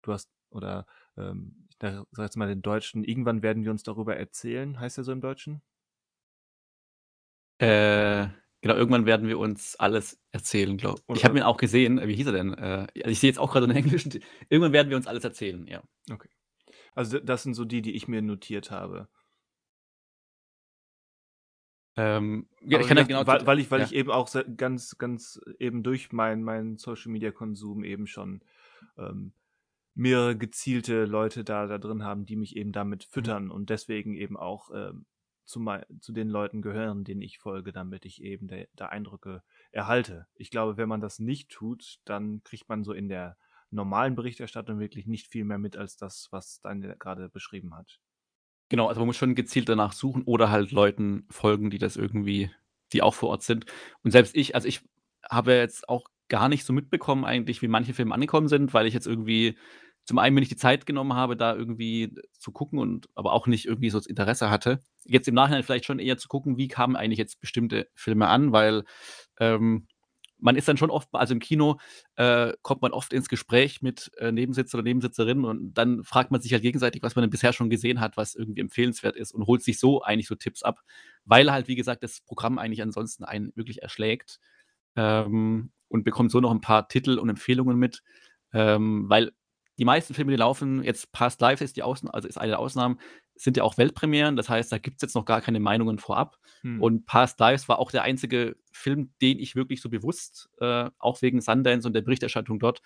du 0.04 0.14
hast 0.14 0.32
oder, 0.52 0.86
ähm, 1.18 1.68
ich 1.72 1.78
sage 1.80 2.06
jetzt 2.20 2.38
mal 2.38 2.48
den 2.50 2.62
Deutschen: 2.64 3.04
„Irgendwann 3.04 3.44
werden 3.44 3.64
wir 3.66 3.72
uns 3.72 3.84
darüber 3.84 4.16
erzählen“, 4.18 4.80
heißt 4.80 4.98
der 4.98 5.04
so 5.06 5.12
im 5.14 5.22
Deutschen? 5.22 5.62
Äh, 7.60 8.28
genau, 8.62 8.76
irgendwann 8.76 9.06
werden 9.06 9.28
wir 9.28 9.40
uns 9.40 9.76
alles 9.78 10.20
erzählen, 10.32 10.78
glaube 10.78 11.02
ich. 11.14 11.24
Oder, 11.24 11.26
habe 11.26 11.38
äh 11.38 11.42
ihn 11.42 11.44
auch 11.44 11.58
gesehen. 11.58 12.00
Wie 12.08 12.16
hieß 12.16 12.28
er 12.28 12.34
denn? 12.34 12.54
Äh, 12.54 12.88
ich 12.94 13.20
sehe 13.20 13.30
jetzt 13.30 13.40
auch 13.40 13.52
grade 13.52 13.66
'n 13.68 13.72
englischen 13.76 14.12
irgendwann 14.50 14.74
werden 14.74 14.90
wir 14.90 14.98
uns 14.98 15.08
alles 15.08 15.24
erzählen, 15.24 15.66
ja. 15.68 15.82
Okay. 16.12 16.30
Also, 16.96 17.20
das 17.20 17.44
sind 17.44 17.54
so 17.54 17.66
die, 17.66 17.82
die 17.82 17.94
ich 17.96 18.08
mir 18.08 18.22
notiert 18.22 18.72
habe. 18.72 19.10
Ähm, 21.98 22.48
ja, 22.62 22.80
ich 22.80 22.88
kann 22.88 22.98
ja 22.98 23.04
genau 23.04 23.28
weil 23.28 23.46
weil 23.46 23.60
ich 23.60 23.70
weil 23.70 23.82
ja. 23.82 23.86
ich 23.86 23.94
eben 23.94 24.12
auch 24.12 24.30
ganz 24.56 24.98
ganz 24.98 25.42
eben 25.60 25.84
durch 25.84 26.12
meinen 26.14 26.42
meinen 26.44 26.78
Social-Media-Konsum 26.78 27.84
eben 27.84 28.08
schon, 28.08 28.42
ähm, 28.98 29.34
mehrere 29.96 30.38
gezielte 30.38 31.06
Leute 31.06 31.44
da 31.44 31.68
da 31.68 31.78
drin 31.80 32.04
haben, 32.06 32.26
die 32.26 32.38
mich 32.38 32.56
eben 32.58 32.72
damit 32.72 33.04
Mhm. 33.16 33.32
füttern 33.32 33.52
und 33.52 33.70
deswegen 33.70 34.16
eben 34.16 34.38
auch, 34.38 34.72
ähm, 34.74 35.06
zu 35.46 35.66
zu 36.00 36.14
den 36.14 36.30
Leuten 36.30 36.62
gehören, 36.62 37.04
denen 37.04 37.22
ich 37.22 37.40
folge, 37.40 37.72
damit 37.72 38.06
ich 38.06 38.22
eben 38.22 38.48
da 38.76 38.88
Eindrücke 38.88 39.44
erhalte. 39.72 40.28
Ich 40.36 40.50
glaube, 40.50 40.78
wenn 40.78 40.90
man 40.90 41.02
das 41.02 41.20
nicht 41.20 41.50
tut, 41.50 42.00
dann 42.06 42.44
kriegt 42.44 42.70
man 42.70 42.84
so 42.84 42.94
in 42.94 43.10
der 43.10 43.38
normalen 43.70 44.16
Berichterstattung 44.16 44.80
wirklich 44.80 45.08
nicht 45.08 45.28
viel 45.28 45.46
mehr 45.46 45.58
mit 45.58 45.78
als 45.78 45.98
das, 45.98 46.28
was 46.32 46.62
Daniel 46.62 46.96
gerade 47.00 47.30
beschrieben 47.30 47.76
hat. 47.76 48.00
Genau, 48.70 48.88
also 48.88 49.02
man 49.02 49.08
muss 49.08 49.18
schon 49.18 49.36
gezielt 49.36 49.68
danach 49.70 49.94
suchen 49.94 50.24
oder 50.24 50.50
halt 50.50 50.72
Leuten 50.72 51.26
folgen, 51.30 51.70
die 51.70 51.78
das 51.78 51.98
irgendwie 51.98 52.52
die 52.94 53.02
auch 53.02 53.14
vor 53.14 53.30
Ort 53.30 53.44
sind. 53.44 53.66
Und 54.04 54.12
selbst 54.12 54.36
ich 54.36 54.56
also, 54.56 54.68
ich 54.68 54.82
habe 55.30 55.54
jetzt 55.54 55.88
auch 55.90 56.06
gar 56.30 56.50
nicht 56.50 56.66
so 56.66 56.74
mitbekommen 56.74 57.26
eigentlich, 57.26 57.62
wie 57.62 57.68
manche 57.68 57.94
Filme 57.94 58.14
angekommen 58.14 58.48
sind, 58.48 58.74
weil 58.74 58.88
ich 58.88 58.94
jetzt 58.94 59.08
irgendwie 59.08 59.58
zum 60.12 60.20
einen 60.20 60.34
mir 60.34 60.42
nicht 60.42 60.52
die 60.52 60.58
Zeit 60.58 60.86
genommen 60.86 61.14
habe, 61.14 61.38
da 61.38 61.56
irgendwie 61.56 62.14
zu 62.38 62.52
gucken 62.52 62.80
und 62.80 63.08
aber 63.16 63.32
auch 63.32 63.48
nicht 63.48 63.66
irgendwie 63.66 63.90
so 63.90 63.98
das 63.98 64.08
Interesse 64.08 64.50
hatte. 64.50 64.82
Jetzt 65.06 65.30
im 65.30 65.36
Nachhinein 65.36 65.64
vielleicht 65.64 65.86
schon 65.86 66.00
eher 66.00 66.18
zu 66.18 66.28
gucken, 66.28 66.58
wie 66.58 66.68
kamen 66.68 66.98
eigentlich 66.98 67.18
jetzt 67.18 67.40
bestimmte 67.40 67.88
Filme 67.96 68.28
an, 68.28 68.52
weil, 68.52 68.84
ähm, 69.40 69.88
man 70.38 70.58
ist 70.58 70.68
dann 70.68 70.76
schon 70.76 70.90
oft 70.90 71.08
also 71.14 71.34
im 71.34 71.40
Kino, 71.40 71.80
äh, 72.18 72.52
kommt 72.62 72.82
man 72.82 72.92
oft 72.92 73.14
ins 73.14 73.30
Gespräch 73.30 73.82
mit, 73.82 74.12
äh, 74.18 74.34
Nebensitzer 74.34 74.80
oder 74.80 74.84
Nebensitzerinnen 74.84 75.46
und 75.46 75.74
dann 75.76 76.04
fragt 76.04 76.32
man 76.32 76.42
sich 76.42 76.52
halt 76.52 76.64
gegenseitig, 76.64 77.02
was 77.04 77.16
man 77.16 77.24
denn 77.24 77.30
bisher 77.30 77.54
schon 77.54 77.70
gesehen 77.70 78.02
hat, 78.02 78.18
was 78.18 78.36
irgendwie 78.36 78.60
empfehlenswert 78.60 79.16
ist 79.16 79.32
und 79.32 79.48
holt 79.48 79.64
sich 79.64 79.80
so 79.80 80.02
eigentlich 80.02 80.28
so 80.28 80.36
Tipps 80.36 80.62
ab, 80.62 80.82
weil 81.24 81.54
halt, 81.54 81.70
wie 81.70 81.76
gesagt, 81.76 82.04
das 82.04 82.20
Programm 82.20 82.58
eigentlich 82.60 82.82
ansonsten 82.82 83.24
einen 83.24 83.56
wirklich 83.56 83.82
erschlägt, 83.82 84.40
ähm, 84.98 85.72
und 85.88 86.04
bekommt 86.04 86.32
so 86.32 86.40
noch 86.40 86.52
ein 86.52 86.62
paar 86.62 86.88
Titel 86.90 87.18
und 87.18 87.30
Empfehlungen 87.30 87.78
mit, 87.78 88.04
ähm, 88.54 89.06
weil 89.10 89.32
die 89.80 89.86
meisten 89.86 90.14
Filme, 90.14 90.32
die 90.32 90.38
laufen 90.38 90.84
jetzt 90.84 91.12
Past 91.12 91.42
Lives 91.42 91.62
ist 91.62 91.78
die 91.78 91.84
also 91.84 92.28
ist 92.28 92.38
eine 92.38 92.52
der 92.52 92.60
Ausnahmen, 92.60 93.00
sind 93.36 93.58
ja 93.58 93.64
auch 93.64 93.78
Weltpremieren. 93.78 94.36
Das 94.36 94.50
heißt, 94.50 94.72
da 94.72 94.78
gibt 94.78 94.98
es 94.98 95.02
jetzt 95.02 95.16
noch 95.16 95.26
gar 95.26 95.42
keine 95.42 95.60
Meinungen 95.60 95.98
vorab. 95.98 96.38
Hm. 96.62 96.82
Und 96.82 97.06
Past 97.06 97.40
Lives 97.40 97.68
war 97.68 97.80
auch 97.80 97.92
der 97.92 98.04
einzige 98.04 98.56
Film, 98.72 99.14
den 99.22 99.40
ich 99.40 99.56
wirklich 99.56 99.82
so 99.82 99.90
bewusst, 99.90 100.50
äh, 100.60 100.90
auch 101.00 101.22
wegen 101.22 101.42
Sundance 101.42 101.88
und 101.88 101.94
der 101.94 102.02
Berichterstattung 102.02 102.60
dort, 102.60 102.82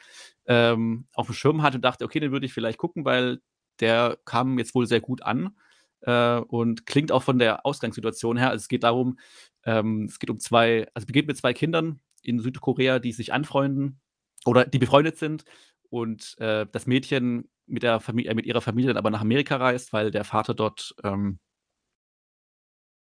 ähm, 0.46 1.08
auf 1.14 1.26
dem 1.28 1.36
Schirm 1.36 1.62
hatte 1.62 1.78
und 1.78 1.86
dachte: 1.86 2.06
„Okay, 2.06 2.20
den 2.20 2.32
würde 2.32 2.46
ich 2.46 2.54
vielleicht 2.54 2.78
gucken, 2.78 3.04
weil 3.04 3.40
der 3.82 4.18
kam 4.24 4.58
jetzt 4.58 4.74
wohl 4.76 4.88
sehr 4.88 5.02
gut 5.02 5.22
an, 5.24 5.58
äh, 6.02 6.38
und 6.38 6.86
klingt 6.86 7.12
auch 7.12 7.24
von 7.24 7.40
der 7.40 7.66
Ausgangssituation 7.66 8.38
her“ 8.38 8.52
also, 8.52 8.62
es 8.62 8.68
geht 8.70 8.84
darum 8.84 9.18
ähm, 9.66 10.06
es 10.06 10.20
geht 10.20 10.30
um 10.30 10.40
zwei 10.40 10.88
also, 10.94 11.06
beginnt 11.08 11.28
mit 11.28 11.38
zwei 11.38 11.54
Kindern 11.54 12.00
in 12.22 12.40
Südkorea, 12.40 13.00
die 13.00 13.12
sich 13.12 13.34
anfreunden 13.34 14.00
oder 14.46 14.66
die 14.66 14.80
befreundet 14.80 15.18
sind 15.18 15.44
und 15.90 16.36
äh, 16.40 16.66
das 16.72 16.88
Mädchen 16.88 17.50
mit, 17.68 17.84
der 17.84 18.00
Famili 18.00 18.28
äh, 18.28 18.34
mit 18.34 18.46
ihrer 18.46 18.62
Familie 18.62 18.90
dann 18.90 18.98
aber 18.98 19.10
nach 19.10 19.22
Amerika 19.22 19.58
reist, 19.58 19.94
weil 19.94 20.12
der 20.12 20.24
Vater 20.24 20.54
dort, 20.54 20.96
ähm, 21.04 21.40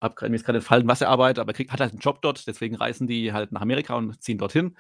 hab 0.02 0.22
mir 0.22 0.36
ist 0.36 0.46
gerade 0.46 0.60
entfallen, 0.60 0.88
was 0.88 1.02
er 1.02 1.10
arbeitet, 1.10 1.40
aber 1.40 1.52
er 1.52 1.56
kriegt, 1.56 1.72
hat 1.72 1.80
halt 1.80 1.92
einen 1.92 2.02
Job 2.02 2.22
dort, 2.22 2.46
deswegen 2.48 2.76
reisen 2.76 3.08
die 3.08 3.34
halt 3.34 3.52
nach 3.52 3.62
Amerika 3.62 3.96
und 3.96 4.22
ziehen 4.22 4.38
dorthin. 4.38 4.78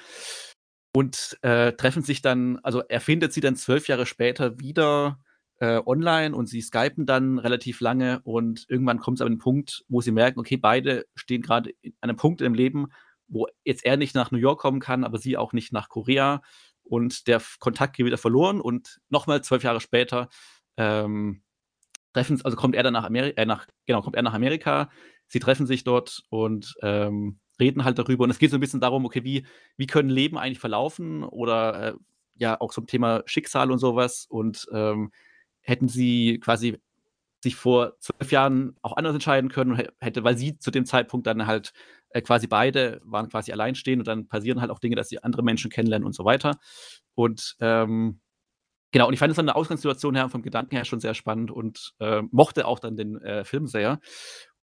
Und 0.95 1.39
äh, 1.41 1.73
treffen 1.73 2.03
sich 2.03 2.21
dann, 2.21 2.59
also 2.59 2.83
er 2.87 3.01
findet 3.01 3.33
sie 3.33 3.41
dann 3.41 3.55
zwölf 3.55 3.87
Jahre 3.87 4.05
später 4.05 4.59
wieder 4.59 5.19
äh, 5.59 5.81
online 5.85 6.35
und 6.35 6.47
sie 6.47 6.61
skypen 6.61 7.05
dann 7.05 7.39
relativ 7.39 7.79
lange 7.79 8.19
und 8.23 8.65
irgendwann 8.67 8.99
kommt 8.99 9.19
es 9.19 9.21
an 9.25 9.31
den 9.31 9.39
Punkt, 9.39 9.85
wo 9.87 10.01
sie 10.01 10.11
merken, 10.11 10.39
okay, 10.39 10.57
beide 10.57 11.05
stehen 11.15 11.41
gerade 11.41 11.71
an 12.01 12.09
einem 12.09 12.17
Punkt 12.17 12.41
im 12.41 12.53
Leben, 12.53 12.87
wo 13.27 13.47
jetzt 13.63 13.85
er 13.85 13.97
nicht 13.97 14.13
nach 14.13 14.31
New 14.31 14.37
York 14.37 14.59
kommen 14.59 14.79
kann, 14.79 15.03
aber 15.03 15.17
sie 15.17 15.37
auch 15.37 15.53
nicht 15.53 15.73
nach 15.73 15.89
Korea 15.89 16.41
und 16.83 17.27
der 17.27 17.41
Kontakt 17.59 17.95
geht 17.95 18.05
wieder 18.05 18.17
verloren 18.17 18.61
und 18.61 18.99
nochmal 19.09 19.43
zwölf 19.43 19.63
Jahre 19.63 19.81
später 19.81 20.29
ähm, 20.77 21.43
treffen, 22.13 22.39
also 22.43 22.55
kommt 22.55 22.75
er 22.75 22.83
dann 22.83 22.93
nach 22.93 23.05
Amerika, 23.05 23.41
äh, 23.41 23.45
nach, 23.45 23.67
genau, 23.85 24.01
kommt 24.01 24.15
er 24.15 24.21
nach 24.21 24.33
Amerika, 24.33 24.89
sie 25.27 25.39
treffen 25.39 25.65
sich 25.65 25.83
dort 25.83 26.23
und 26.29 26.75
ähm, 26.81 27.39
reden 27.59 27.83
halt 27.83 27.99
darüber. 27.99 28.23
Und 28.23 28.29
es 28.29 28.39
geht 28.39 28.51
so 28.51 28.57
ein 28.57 28.61
bisschen 28.61 28.79
darum, 28.81 29.05
okay, 29.05 29.23
wie, 29.23 29.45
wie 29.77 29.87
können 29.87 30.09
Leben 30.09 30.37
eigentlich 30.37 30.59
verlaufen 30.59 31.23
oder 31.23 31.89
äh, 31.89 31.93
ja 32.35 32.59
auch 32.59 32.73
zum 32.73 32.87
Thema 32.87 33.23
Schicksal 33.25 33.71
und 33.71 33.79
sowas. 33.79 34.25
Und 34.29 34.67
ähm, 34.71 35.11
hätten 35.61 35.87
sie 35.87 36.39
quasi 36.39 36.79
sich 37.41 37.55
vor 37.55 37.99
zwölf 37.99 38.31
Jahren 38.31 38.75
auch 38.81 38.95
anders 38.95 39.13
entscheiden 39.13 39.49
können, 39.49 39.81
hätte, 39.99 40.23
weil 40.23 40.37
sie 40.37 40.57
zu 40.57 40.71
dem 40.71 40.85
Zeitpunkt 40.85 41.27
dann 41.27 41.45
halt 41.45 41.73
äh, 42.13 42.21
quasi 42.21 42.47
beide 42.47 43.01
waren 43.03 43.27
quasi 43.29 43.51
alleinstehend 43.51 44.01
und 44.01 44.07
dann 44.07 44.27
passieren 44.27 44.61
halt 44.61 44.71
auch 44.71 44.79
Dinge, 44.79 44.95
dass 44.95 45.09
sie 45.09 45.21
andere 45.21 45.43
Menschen 45.43 45.71
kennenlernen 45.71 46.05
und 46.05 46.13
so 46.13 46.23
weiter. 46.23 46.59
Und 47.15 47.55
ähm, 47.59 48.21
genau, 48.91 49.07
und 49.07 49.13
ich 49.13 49.19
fand 49.19 49.31
es 49.31 49.35
von 49.35 49.47
der 49.47 49.55
Ausgangssituation 49.55 50.15
her 50.15 50.29
vom 50.29 50.43
Gedanken 50.43 50.75
her 50.75 50.85
schon 50.85 50.99
sehr 50.99 51.15
spannend 51.15 51.51
und 51.51 51.93
äh, 51.99 52.21
mochte 52.31 52.67
auch 52.67 52.79
dann 52.79 52.95
den 52.95 53.19
äh, 53.21 53.43
Film 53.43 53.67
sehr. 53.67 53.99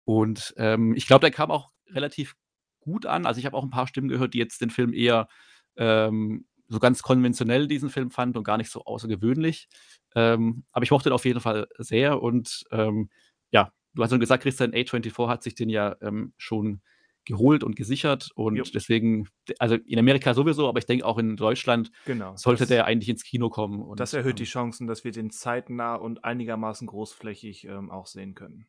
Und 0.05 0.53
ähm, 0.57 0.93
ich 0.95 1.07
glaube, 1.07 1.21
der 1.21 1.31
kam 1.31 1.51
auch 1.51 1.71
relativ 1.87 2.35
gut 2.79 3.05
an. 3.05 3.25
Also 3.25 3.39
ich 3.39 3.45
habe 3.45 3.57
auch 3.57 3.63
ein 3.63 3.71
paar 3.71 3.87
Stimmen 3.87 4.09
gehört, 4.09 4.33
die 4.33 4.39
jetzt 4.39 4.61
den 4.61 4.69
Film 4.69 4.93
eher 4.93 5.27
ähm, 5.75 6.45
so 6.67 6.79
ganz 6.79 7.01
konventionell 7.01 7.67
diesen 7.67 7.89
Film 7.89 8.11
fand 8.11 8.37
und 8.37 8.43
gar 8.43 8.57
nicht 8.57 8.69
so 8.69 8.83
außergewöhnlich. 8.85 9.67
Ähm, 10.15 10.65
aber 10.71 10.83
ich 10.83 10.91
mochte 10.91 11.09
ihn 11.09 11.13
auf 11.13 11.25
jeden 11.25 11.41
Fall 11.41 11.67
sehr 11.79 12.21
und 12.21 12.63
ähm, 12.71 13.09
ja, 13.51 13.71
du 13.93 14.03
hast 14.03 14.11
schon 14.11 14.19
gesagt, 14.19 14.43
Christian 14.43 14.71
A24 14.71 15.27
hat 15.27 15.41
sich 15.41 15.55
den 15.55 15.69
ja 15.69 15.95
ähm, 16.01 16.33
schon 16.37 16.81
geholt 17.25 17.63
und 17.63 17.75
gesichert 17.75 18.29
und 18.35 18.55
jo. 18.55 18.63
deswegen, 18.73 19.27
also 19.59 19.75
in 19.75 19.99
Amerika 19.99 20.33
sowieso, 20.33 20.67
aber 20.67 20.79
ich 20.79 20.85
denke 20.85 21.05
auch 21.05 21.17
in 21.17 21.35
Deutschland 21.35 21.91
genau, 22.05 22.35
sollte 22.35 22.61
das, 22.61 22.69
der 22.69 22.85
eigentlich 22.85 23.09
ins 23.09 23.23
Kino 23.23 23.49
kommen. 23.49 23.81
Und, 23.81 23.99
das 23.99 24.13
erhöht 24.13 24.39
die 24.39 24.43
ähm 24.43 24.49
Chancen, 24.49 24.87
dass 24.87 25.03
wir 25.03 25.11
den 25.11 25.29
zeitnah 25.29 25.95
und 25.95 26.23
einigermaßen 26.23 26.87
großflächig 26.87 27.65
ähm, 27.65 27.91
auch 27.91 28.07
sehen 28.07 28.35
können. 28.35 28.67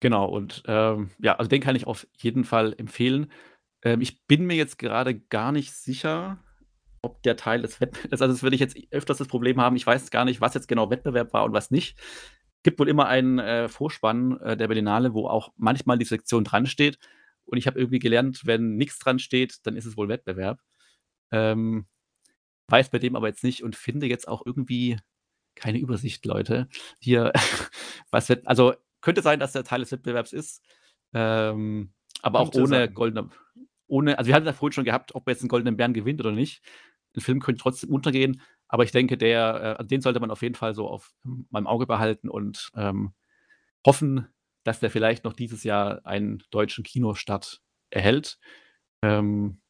Genau, 0.00 0.28
und 0.28 0.62
ähm, 0.66 1.10
ja, 1.18 1.36
also 1.36 1.48
den 1.48 1.62
kann 1.62 1.76
ich 1.76 1.86
auf 1.86 2.06
jeden 2.18 2.44
Fall 2.44 2.74
empfehlen. 2.76 3.30
Ähm, 3.82 4.00
ich 4.00 4.26
bin 4.26 4.44
mir 4.46 4.56
jetzt 4.56 4.78
gerade 4.78 5.18
gar 5.18 5.50
nicht 5.50 5.72
sicher, 5.72 6.38
ob 7.02 7.22
der 7.22 7.36
Teil 7.36 7.62
des 7.62 7.80
Wettbewerbs, 7.80 8.12
also 8.22 8.26
das 8.26 8.42
würde 8.42 8.54
ich 8.56 8.60
jetzt 8.60 8.76
öfters 8.90 9.18
das 9.18 9.28
Problem 9.28 9.60
haben, 9.60 9.76
ich 9.76 9.86
weiß 9.86 10.10
gar 10.10 10.24
nicht, 10.24 10.40
was 10.40 10.54
jetzt 10.54 10.68
genau 10.68 10.90
Wettbewerb 10.90 11.32
war 11.32 11.44
und 11.44 11.52
was 11.52 11.70
nicht. 11.70 11.98
Es 11.98 12.62
gibt 12.64 12.78
wohl 12.78 12.88
immer 12.88 13.06
einen 13.06 13.38
äh, 13.38 13.68
Vorspann 13.68 14.40
äh, 14.40 14.56
der 14.56 14.68
Berlinale, 14.68 15.12
wo 15.12 15.26
auch 15.26 15.52
manchmal 15.56 15.98
die 15.98 16.06
Sektion 16.06 16.44
dran 16.44 16.66
steht. 16.66 16.98
Und 17.46 17.58
ich 17.58 17.66
habe 17.66 17.78
irgendwie 17.78 17.98
gelernt, 17.98 18.42
wenn 18.44 18.76
nichts 18.76 18.98
dran 18.98 19.18
steht, 19.18 19.58
dann 19.64 19.76
ist 19.76 19.86
es 19.86 19.96
wohl 19.96 20.08
Wettbewerb. 20.08 20.60
Ähm, 21.30 21.86
weiß 22.68 22.90
bei 22.90 22.98
dem 22.98 23.16
aber 23.16 23.28
jetzt 23.28 23.44
nicht 23.44 23.62
und 23.62 23.76
finde 23.76 24.06
jetzt 24.06 24.28
auch 24.28 24.44
irgendwie 24.44 24.98
keine 25.54 25.78
Übersicht, 25.78 26.24
Leute. 26.26 26.68
Hier, 27.00 27.32
was 28.10 28.28
wird, 28.28 28.46
also 28.46 28.74
könnte 29.00 29.22
sein, 29.22 29.40
dass 29.40 29.52
der 29.52 29.64
Teil 29.64 29.80
des 29.80 29.92
Wettbewerbs 29.92 30.32
ist, 30.32 30.62
ähm, 31.12 31.92
aber 32.22 32.40
auch 32.40 32.54
ohne 32.54 32.90
goldene, 32.90 33.28
ohne, 33.86 34.18
also 34.18 34.28
wir 34.28 34.34
hatten 34.34 34.46
ja 34.46 34.52
vorhin 34.52 34.72
schon 34.72 34.84
gehabt, 34.84 35.14
ob 35.14 35.28
er 35.28 35.32
jetzt 35.32 35.42
einen 35.42 35.48
goldenen 35.48 35.76
Bären 35.76 35.94
gewinnt 35.94 36.20
oder 36.20 36.32
nicht. 36.32 36.62
Ein 37.16 37.20
Film 37.20 37.40
könnte 37.40 37.60
trotzdem 37.60 37.90
untergehen, 37.90 38.40
aber 38.66 38.82
ich 38.82 38.92
denke, 38.92 39.16
der, 39.16 39.78
äh, 39.78 39.84
den 39.84 40.00
sollte 40.00 40.20
man 40.20 40.30
auf 40.30 40.42
jeden 40.42 40.54
Fall 40.54 40.74
so 40.74 40.88
auf 40.88 41.14
meinem 41.50 41.66
Auge 41.66 41.86
behalten 41.86 42.28
und 42.28 42.70
ähm, 42.74 43.12
hoffen, 43.86 44.26
dass 44.64 44.80
der 44.80 44.90
vielleicht 44.90 45.24
noch 45.24 45.34
dieses 45.34 45.62
Jahr 45.62 46.04
einen 46.04 46.42
deutschen 46.50 46.82
Kinostart 46.82 47.60
erhält. 47.90 48.38
Ähm, 49.02 49.60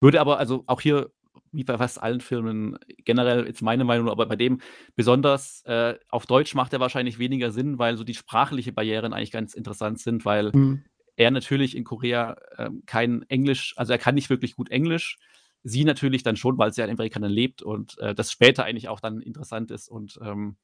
würde 0.00 0.20
aber 0.20 0.38
also 0.38 0.64
auch 0.66 0.80
hier, 0.80 1.10
wie 1.52 1.64
bei 1.64 1.76
fast 1.76 2.00
allen 2.00 2.20
Filmen, 2.20 2.78
generell 2.98 3.46
jetzt 3.46 3.62
meine 3.62 3.84
Meinung, 3.84 4.08
aber 4.08 4.26
bei 4.26 4.36
dem 4.36 4.60
besonders 4.94 5.62
äh, 5.66 5.98
auf 6.08 6.26
Deutsch 6.26 6.54
macht 6.54 6.72
er 6.72 6.80
wahrscheinlich 6.80 7.18
weniger 7.18 7.50
Sinn, 7.50 7.78
weil 7.78 7.96
so 7.96 8.04
die 8.04 8.14
sprachliche 8.14 8.72
Barrieren 8.72 9.12
eigentlich 9.12 9.32
ganz 9.32 9.54
interessant 9.54 10.00
sind, 10.00 10.24
weil 10.24 10.52
mhm. 10.52 10.84
er 11.16 11.30
natürlich 11.30 11.76
in 11.76 11.84
Korea 11.84 12.36
äh, 12.56 12.70
kein 12.86 13.22
Englisch, 13.28 13.74
also 13.76 13.92
er 13.92 13.98
kann 13.98 14.14
nicht 14.14 14.30
wirklich 14.30 14.54
gut 14.56 14.70
Englisch. 14.70 15.18
Sie 15.66 15.84
natürlich 15.84 16.22
dann 16.22 16.36
schon, 16.36 16.58
weil 16.58 16.72
sie 16.72 16.82
ja 16.82 16.86
in 16.86 16.92
Amerika 16.92 17.18
dann 17.18 17.30
lebt 17.30 17.62
und 17.62 17.98
äh, 17.98 18.14
das 18.14 18.30
später 18.30 18.64
eigentlich 18.64 18.88
auch 18.88 19.00
dann 19.00 19.22
interessant 19.22 19.70
ist 19.70 19.88
und 19.88 20.20
ähm, 20.22 20.56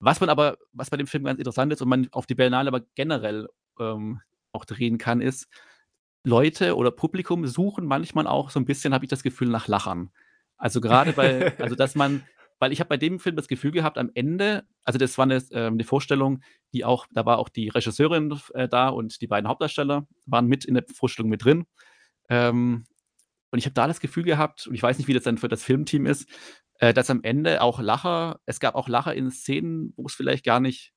was 0.00 0.20
man 0.20 0.30
aber, 0.30 0.58
was 0.72 0.90
bei 0.90 0.96
dem 0.96 1.06
Film 1.06 1.24
ganz 1.24 1.38
interessant 1.38 1.72
ist 1.72 1.82
und 1.82 1.88
man 1.88 2.08
auf 2.12 2.26
die 2.26 2.34
Berlinale 2.34 2.68
aber 2.68 2.82
generell 2.94 3.48
ähm, 3.80 4.20
auch 4.52 4.64
drehen 4.64 4.98
kann, 4.98 5.20
ist, 5.20 5.48
Leute 6.24 6.76
oder 6.76 6.90
Publikum 6.90 7.46
suchen 7.46 7.86
manchmal 7.86 8.26
auch 8.26 8.50
so 8.50 8.60
ein 8.60 8.64
bisschen, 8.64 8.94
habe 8.94 9.04
ich 9.04 9.10
das 9.10 9.22
Gefühl, 9.22 9.48
nach 9.48 9.68
Lachern. 9.68 10.10
Also 10.56 10.80
gerade 10.80 11.12
bei, 11.12 11.56
also 11.58 11.74
dass 11.74 11.94
man, 11.94 12.24
weil 12.58 12.72
ich 12.72 12.80
habe 12.80 12.88
bei 12.88 12.96
dem 12.96 13.18
Film 13.18 13.36
das 13.36 13.48
Gefühl 13.48 13.70
gehabt, 13.70 13.98
am 13.98 14.10
Ende, 14.14 14.64
also 14.84 14.98
das 14.98 15.16
war 15.16 15.24
eine, 15.24 15.36
äh, 15.50 15.66
eine 15.66 15.84
Vorstellung, 15.84 16.42
die 16.72 16.84
auch, 16.84 17.06
da 17.12 17.24
war 17.24 17.38
auch 17.38 17.48
die 17.48 17.68
Regisseurin 17.68 18.38
äh, 18.54 18.68
da 18.68 18.88
und 18.88 19.20
die 19.20 19.26
beiden 19.26 19.48
Hauptdarsteller 19.48 20.06
waren 20.26 20.46
mit 20.46 20.64
in 20.64 20.74
der 20.74 20.84
Vorstellung 20.92 21.30
mit 21.30 21.44
drin. 21.44 21.66
Ähm, 22.28 22.84
und 23.50 23.58
ich 23.58 23.64
habe 23.64 23.74
da 23.74 23.86
das 23.86 24.00
Gefühl 24.00 24.24
gehabt, 24.24 24.66
und 24.66 24.74
ich 24.74 24.82
weiß 24.82 24.98
nicht, 24.98 25.08
wie 25.08 25.14
das 25.14 25.22
dann 25.24 25.38
für 25.38 25.48
das 25.48 25.62
Filmteam 25.62 26.06
ist, 26.06 26.28
äh, 26.80 26.94
dass 26.94 27.10
am 27.10 27.22
Ende 27.22 27.62
auch 27.62 27.80
Lacher 27.80 28.40
es 28.46 28.60
gab 28.60 28.74
auch 28.74 28.88
Lacher 28.88 29.14
in 29.14 29.30
Szenen, 29.30 29.92
wo 29.96 30.06
es 30.06 30.14
vielleicht 30.14 30.44
gar 30.44 30.60
nicht 30.60 30.92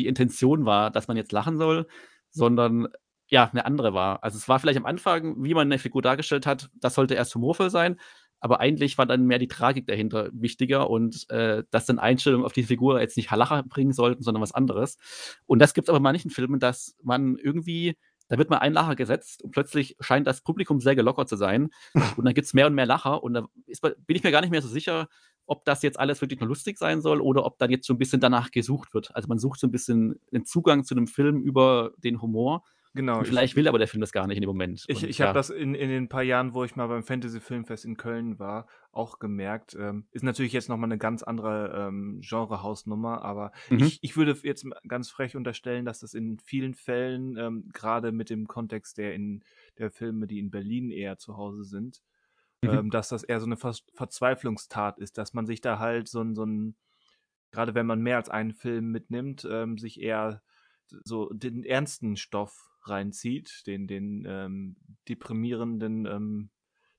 die 0.00 0.06
Intention 0.06 0.64
war, 0.64 0.90
dass 0.90 1.08
man 1.08 1.16
jetzt 1.16 1.32
lachen 1.32 1.56
soll, 1.56 1.86
sondern 2.30 2.88
ja, 3.28 3.48
eine 3.50 3.64
andere 3.64 3.94
war. 3.94 4.22
Also, 4.22 4.36
es 4.36 4.48
war 4.48 4.58
vielleicht 4.58 4.78
am 4.78 4.86
Anfang, 4.86 5.42
wie 5.42 5.54
man 5.54 5.68
eine 5.68 5.78
Figur 5.78 6.02
dargestellt 6.02 6.46
hat, 6.46 6.70
das 6.74 6.94
sollte 6.94 7.14
erst 7.14 7.34
humorvoll 7.34 7.70
sein, 7.70 7.98
aber 8.40 8.60
eigentlich 8.60 8.98
war 8.98 9.06
dann 9.06 9.24
mehr 9.24 9.38
die 9.38 9.48
Tragik 9.48 9.86
dahinter 9.86 10.28
wichtiger 10.34 10.90
und, 10.90 11.30
äh, 11.30 11.64
dass 11.70 11.86
dann 11.86 11.98
Einstellungen 11.98 12.44
auf 12.44 12.52
die 12.52 12.64
Figur 12.64 13.00
jetzt 13.00 13.16
nicht 13.16 13.30
Lacher 13.30 13.62
bringen 13.62 13.92
sollten, 13.92 14.22
sondern 14.22 14.42
was 14.42 14.52
anderes. 14.52 14.98
Und 15.46 15.60
das 15.60 15.72
gibt 15.72 15.86
es 15.86 15.88
aber 15.88 15.96
in 15.96 16.02
manchen 16.02 16.30
Filmen, 16.30 16.60
dass 16.60 16.94
man 17.02 17.36
irgendwie 17.36 17.96
da 18.28 18.38
wird 18.38 18.50
mal 18.50 18.58
ein 18.58 18.72
Lacher 18.72 18.96
gesetzt 18.96 19.42
und 19.42 19.50
plötzlich 19.50 19.96
scheint 20.00 20.26
das 20.26 20.40
Publikum 20.40 20.80
sehr 20.80 20.96
gelockert 20.96 21.28
zu 21.28 21.36
sein. 21.36 21.70
und 22.16 22.24
dann 22.24 22.34
gibt 22.34 22.46
es 22.46 22.54
mehr 22.54 22.66
und 22.66 22.74
mehr 22.74 22.86
Lacher 22.86 23.22
und 23.22 23.34
da 23.34 23.46
ist, 23.66 23.82
bin 23.82 24.16
ich 24.16 24.22
mir 24.22 24.30
gar 24.30 24.40
nicht 24.40 24.50
mehr 24.50 24.62
so 24.62 24.68
sicher, 24.68 25.08
ob 25.46 25.64
das 25.64 25.82
jetzt 25.82 25.98
alles 26.00 26.20
wirklich 26.20 26.40
nur 26.40 26.48
lustig 26.48 26.78
sein 26.78 27.02
soll 27.02 27.20
oder 27.20 27.44
ob 27.44 27.58
dann 27.58 27.70
jetzt 27.70 27.86
so 27.86 27.92
ein 27.92 27.98
bisschen 27.98 28.20
danach 28.20 28.50
gesucht 28.50 28.94
wird. 28.94 29.14
Also 29.14 29.28
man 29.28 29.38
sucht 29.38 29.60
so 29.60 29.66
ein 29.66 29.70
bisschen 29.70 30.18
den 30.32 30.44
Zugang 30.44 30.84
zu 30.84 30.94
einem 30.94 31.06
Film 31.06 31.42
über 31.42 31.92
den 31.98 32.22
Humor. 32.22 32.64
Genau. 32.94 33.18
Und 33.18 33.26
vielleicht 33.26 33.56
will 33.56 33.66
aber 33.66 33.78
der 33.78 33.88
Film 33.88 34.00
das 34.00 34.12
gar 34.12 34.28
nicht 34.28 34.36
in 34.36 34.42
dem 34.42 34.48
Moment. 34.48 34.84
Ich, 34.86 35.02
ich 35.02 35.18
ja. 35.18 35.26
habe 35.26 35.34
das 35.34 35.50
in, 35.50 35.74
in 35.74 35.88
den 35.88 36.08
paar 36.08 36.22
Jahren, 36.22 36.54
wo 36.54 36.62
ich 36.62 36.76
mal 36.76 36.86
beim 36.86 37.02
Fantasy 37.02 37.40
Filmfest 37.40 37.84
in 37.84 37.96
Köln 37.96 38.38
war, 38.38 38.68
auch 38.92 39.18
gemerkt. 39.18 39.76
Ähm, 39.78 40.06
ist 40.12 40.22
natürlich 40.22 40.52
jetzt 40.52 40.68
nochmal 40.68 40.86
eine 40.86 40.98
ganz 40.98 41.24
andere 41.24 41.88
ähm, 41.88 42.20
Genrehausnummer, 42.20 43.22
aber 43.22 43.50
Mhm. 43.68 43.80
ich, 43.80 43.98
ich 44.02 44.16
würde 44.16 44.38
jetzt 44.44 44.64
ganz 44.86 45.10
frech 45.10 45.34
unterstellen, 45.34 45.84
dass 45.84 46.00
das 46.00 46.14
in 46.14 46.38
vielen 46.38 46.74
Fällen, 46.74 47.36
ähm, 47.36 47.68
gerade 47.72 48.12
mit 48.12 48.30
dem 48.30 48.46
Kontext 48.46 48.96
der, 48.98 49.12
in, 49.14 49.42
der 49.78 49.90
Filme, 49.90 50.28
die 50.28 50.38
in 50.38 50.52
Berlin 50.52 50.90
eher 50.92 51.18
zu 51.18 51.36
Hause 51.36 51.64
sind, 51.64 52.00
Mhm. 52.62 52.70
ähm, 52.70 52.90
dass 52.90 53.08
das 53.08 53.24
eher 53.24 53.40
so 53.40 53.46
eine 53.46 53.56
Ver 53.56 53.74
Verzweiflungstat 53.94 54.98
ist, 54.98 55.18
dass 55.18 55.34
man 55.34 55.46
sich 55.46 55.60
da 55.60 55.80
halt 55.80 56.08
so 56.08 56.20
ein, 56.20 56.36
so 56.36 56.44
ein 56.44 56.76
gerade 57.50 57.74
wenn 57.74 57.86
man 57.86 58.00
mehr 58.02 58.16
als 58.16 58.28
einen 58.28 58.52
Film 58.52 58.90
mitnimmt, 58.90 59.46
ähm, 59.50 59.78
sich 59.78 60.00
eher 60.00 60.42
so 61.04 61.28
den 61.32 61.64
ernsten 61.64 62.16
Stoff 62.16 62.70
reinzieht, 62.84 63.66
den, 63.66 63.86
den 63.86 64.24
ähm, 64.26 64.76
deprimierenden, 65.08 66.06
ähm, 66.06 66.50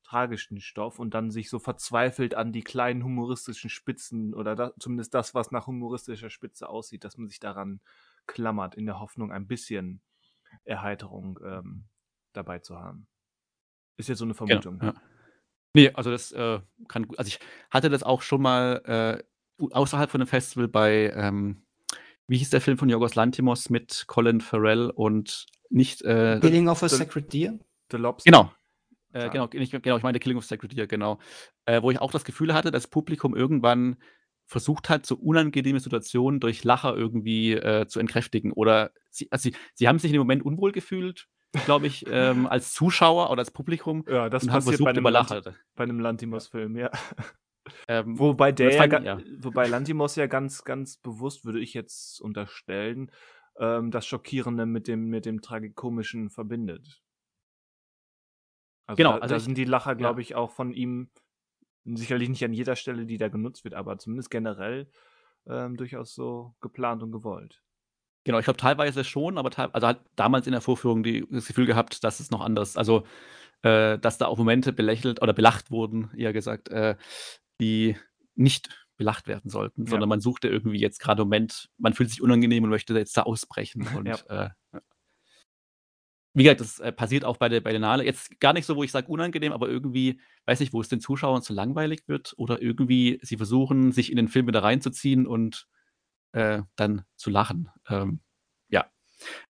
tragischen 0.03 0.61
Stoff 0.61 0.99
und 0.99 1.13
dann 1.13 1.31
sich 1.31 1.49
so 1.49 1.57
verzweifelt 1.59 2.35
an 2.35 2.51
die 2.51 2.63
kleinen 2.63 3.03
humoristischen 3.03 3.69
Spitzen 3.69 4.33
oder 4.33 4.55
da, 4.55 4.71
zumindest 4.79 5.13
das, 5.13 5.33
was 5.33 5.51
nach 5.51 5.67
humoristischer 5.67 6.29
Spitze 6.29 6.69
aussieht, 6.69 7.03
dass 7.03 7.17
man 7.17 7.27
sich 7.27 7.39
daran 7.39 7.81
klammert, 8.27 8.75
in 8.75 8.85
der 8.85 8.99
Hoffnung, 8.99 9.31
ein 9.31 9.47
bisschen 9.47 10.01
Erheiterung 10.63 11.39
ähm, 11.43 11.85
dabei 12.33 12.59
zu 12.59 12.77
haben. 12.79 13.07
Ist 13.97 14.09
jetzt 14.09 14.19
so 14.19 14.25
eine 14.25 14.35
Vermutung. 14.35 14.79
Genau, 14.79 14.93
ja. 14.93 15.01
Nee, 15.73 15.91
also 15.93 16.11
das 16.11 16.31
äh, 16.31 16.61
kann 16.87 17.07
gut. 17.07 17.19
Also 17.19 17.27
ich 17.27 17.39
hatte 17.69 17.89
das 17.89 18.03
auch 18.03 18.21
schon 18.21 18.41
mal 18.41 19.23
äh, 19.59 19.63
außerhalb 19.73 20.09
von 20.09 20.21
dem 20.21 20.27
Festival 20.27 20.67
bei, 20.67 21.11
ähm, 21.13 21.65
wie 22.27 22.37
hieß 22.37 22.49
der 22.49 22.61
Film 22.61 22.77
von 22.77 22.89
Yorgos 22.89 23.15
Lantimos 23.15 23.69
mit 23.69 24.05
Colin 24.07 24.39
Farrell 24.39 24.89
und 24.89 25.45
nicht 25.69 26.01
äh, 26.03 26.39
Killing 26.41 26.67
of 26.67 26.83
a 26.83 26.87
the- 26.89 26.95
Sacred 26.95 27.31
Deer? 27.33 27.59
The 27.91 27.97
Lobster. 27.97 28.29
Genau. 28.31 28.51
Äh, 29.13 29.29
genau, 29.29 29.47
nicht, 29.53 29.71
genau, 29.71 29.95
ich 29.97 30.03
meine 30.03 30.19
Killing 30.19 30.37
of 30.37 30.45
Sacred 30.45 30.75
Deer, 30.75 30.87
genau. 30.87 31.19
Äh, 31.65 31.81
wo 31.81 31.89
ich 31.91 31.99
auch 31.99 32.11
das 32.11 32.25
Gefühl 32.25 32.53
hatte, 32.53 32.71
dass 32.71 32.83
das 32.83 32.89
Publikum 32.89 33.35
irgendwann 33.35 33.95
versucht 34.45 34.89
hat, 34.89 35.05
so 35.05 35.15
unangenehme 35.15 35.79
Situationen 35.79 36.39
durch 36.39 36.63
Lacher 36.63 36.95
irgendwie 36.95 37.53
äh, 37.53 37.87
zu 37.87 37.99
entkräftigen. 37.99 38.51
Oder 38.51 38.91
sie, 39.09 39.27
also 39.31 39.49
sie, 39.49 39.55
sie 39.73 39.87
haben 39.87 39.99
sich 39.99 40.11
in 40.11 40.15
dem 40.15 40.19
Moment 40.19 40.43
unwohl 40.45 40.71
gefühlt, 40.71 41.27
glaube 41.65 41.87
ich, 41.87 42.05
ähm, 42.09 42.45
als 42.47 42.73
Zuschauer 42.73 43.31
oder 43.31 43.39
als 43.39 43.51
Publikum 43.51 44.03
Ja, 44.07 44.29
das 44.29 44.43
und 44.43 44.49
haben 44.51 44.57
passiert 44.57 44.65
bei 44.65 44.71
versucht, 44.77 44.89
einem, 44.89 44.99
über 44.99 45.11
Lanti 45.11 45.33
Lacher. 45.35 45.55
bei 45.75 45.83
einem 45.85 45.99
Lantimos-Film, 45.99 46.77
ja. 46.77 46.91
Ähm, 47.87 48.19
Wobei 48.19 48.51
der 48.51 48.71
ja, 48.73 48.99
ja. 49.01 49.19
wobei 49.39 49.65
Lantimos 49.67 50.15
ja 50.15 50.27
ganz, 50.27 50.63
ganz 50.63 50.97
bewusst, 50.97 51.45
würde 51.45 51.59
ich 51.59 51.73
jetzt 51.73 52.21
unterstellen, 52.21 53.09
ähm, 53.59 53.91
das 53.91 54.05
Schockierende 54.05 54.65
mit 54.65 54.87
dem, 54.87 55.09
mit 55.09 55.25
dem 55.25 55.41
Tragikomischen 55.41 56.29
verbindet. 56.29 57.01
Also 58.87 58.97
Genau, 58.97 59.13
da, 59.13 59.19
also 59.19 59.35
da 59.35 59.39
sind 59.39 59.57
die 59.57 59.65
Lacher, 59.65 59.95
glaube 59.95 60.21
ja. 60.21 60.23
ich, 60.23 60.35
auch 60.35 60.51
von 60.51 60.71
ihm 60.71 61.09
sicherlich 61.85 62.29
nicht 62.29 62.43
an 62.43 62.53
jeder 62.53 62.75
Stelle, 62.75 63.05
die 63.05 63.17
da 63.17 63.29
genutzt 63.29 63.63
wird, 63.63 63.73
aber 63.73 63.97
zumindest 63.97 64.31
generell 64.31 64.89
ähm, 65.47 65.77
durchaus 65.77 66.13
so 66.13 66.55
geplant 66.61 67.03
und 67.03 67.11
gewollt. 67.11 67.61
Genau, 68.23 68.39
ich 68.39 68.45
glaube 68.45 68.57
teilweise 68.57 69.03
schon, 69.03 69.37
aber 69.37 69.51
teil 69.51 69.69
also 69.71 69.87
hat 69.87 70.01
damals 70.15 70.47
in 70.47 70.51
der 70.51 70.61
Vorführung 70.61 71.03
die, 71.03 71.27
das 71.29 71.45
Gefühl 71.45 71.67
gehabt, 71.67 72.03
dass 72.03 72.19
es 72.19 72.31
noch 72.31 72.41
anders, 72.41 72.75
also 72.75 73.05
äh, 73.61 73.99
dass 73.99 74.17
da 74.17 74.25
auch 74.25 74.37
Momente 74.37 74.73
belächelt 74.73 75.21
oder 75.21 75.33
belacht 75.33 75.69
wurden, 75.69 76.09
eher 76.17 76.33
gesagt, 76.33 76.69
äh, 76.69 76.95
die 77.61 77.95
nicht 78.33 78.84
belacht 78.97 79.27
werden 79.27 79.49
sollten, 79.49 79.83
Ja. 79.85 79.89
sondern 79.91 80.09
man 80.09 80.21
suchte 80.21 80.47
irgendwie 80.47 80.79
jetzt 80.79 80.99
gerade 80.99 81.21
im 81.21 81.27
Moment, 81.27 81.69
man 81.77 81.93
fühlt 81.93 82.09
sich 82.09 82.21
unangenehm 82.21 82.63
und 82.63 82.69
möchte 82.69 82.93
jetzt 82.93 83.17
da 83.17 83.23
ausbrechen. 83.23 83.81
Und 84.05 84.07
Ja. 84.07 84.15
äh, 84.29 84.49
ja. 84.73 84.81
wie 86.33 86.43
gesagt, 86.43 86.61
das 86.61 86.79
äh, 86.79 86.91
passiert 86.91 87.23
auch 87.25 87.37
bei 87.37 87.47
der 87.49 87.61
Berlinale. 87.61 88.03
Jetzt 88.03 88.39
gar 88.39 88.53
nicht 88.53 88.65
so, 88.65 88.75
wo 88.75 88.83
ich 88.83 88.91
sage 88.91 89.07
unangenehm, 89.07 89.53
aber 89.53 89.69
irgendwie, 89.69 90.19
weiß 90.45 90.59
nicht, 90.59 90.73
wo 90.73 90.81
es 90.81 90.89
den 90.89 90.99
Zuschauern 90.99 91.41
zu 91.41 91.53
langweilig 91.53 92.03
wird 92.07 92.33
oder 92.37 92.61
irgendwie 92.61 93.19
sie 93.21 93.37
versuchen, 93.37 93.91
sich 93.91 94.09
in 94.11 94.17
den 94.17 94.27
Film 94.27 94.47
wieder 94.47 94.63
reinzuziehen 94.63 95.25
und 95.27 95.67
äh, 96.33 96.61
dann 96.75 97.05
zu 97.15 97.29
lachen. 97.29 97.69
Ähm, 97.89 98.19
ja. 98.69 98.85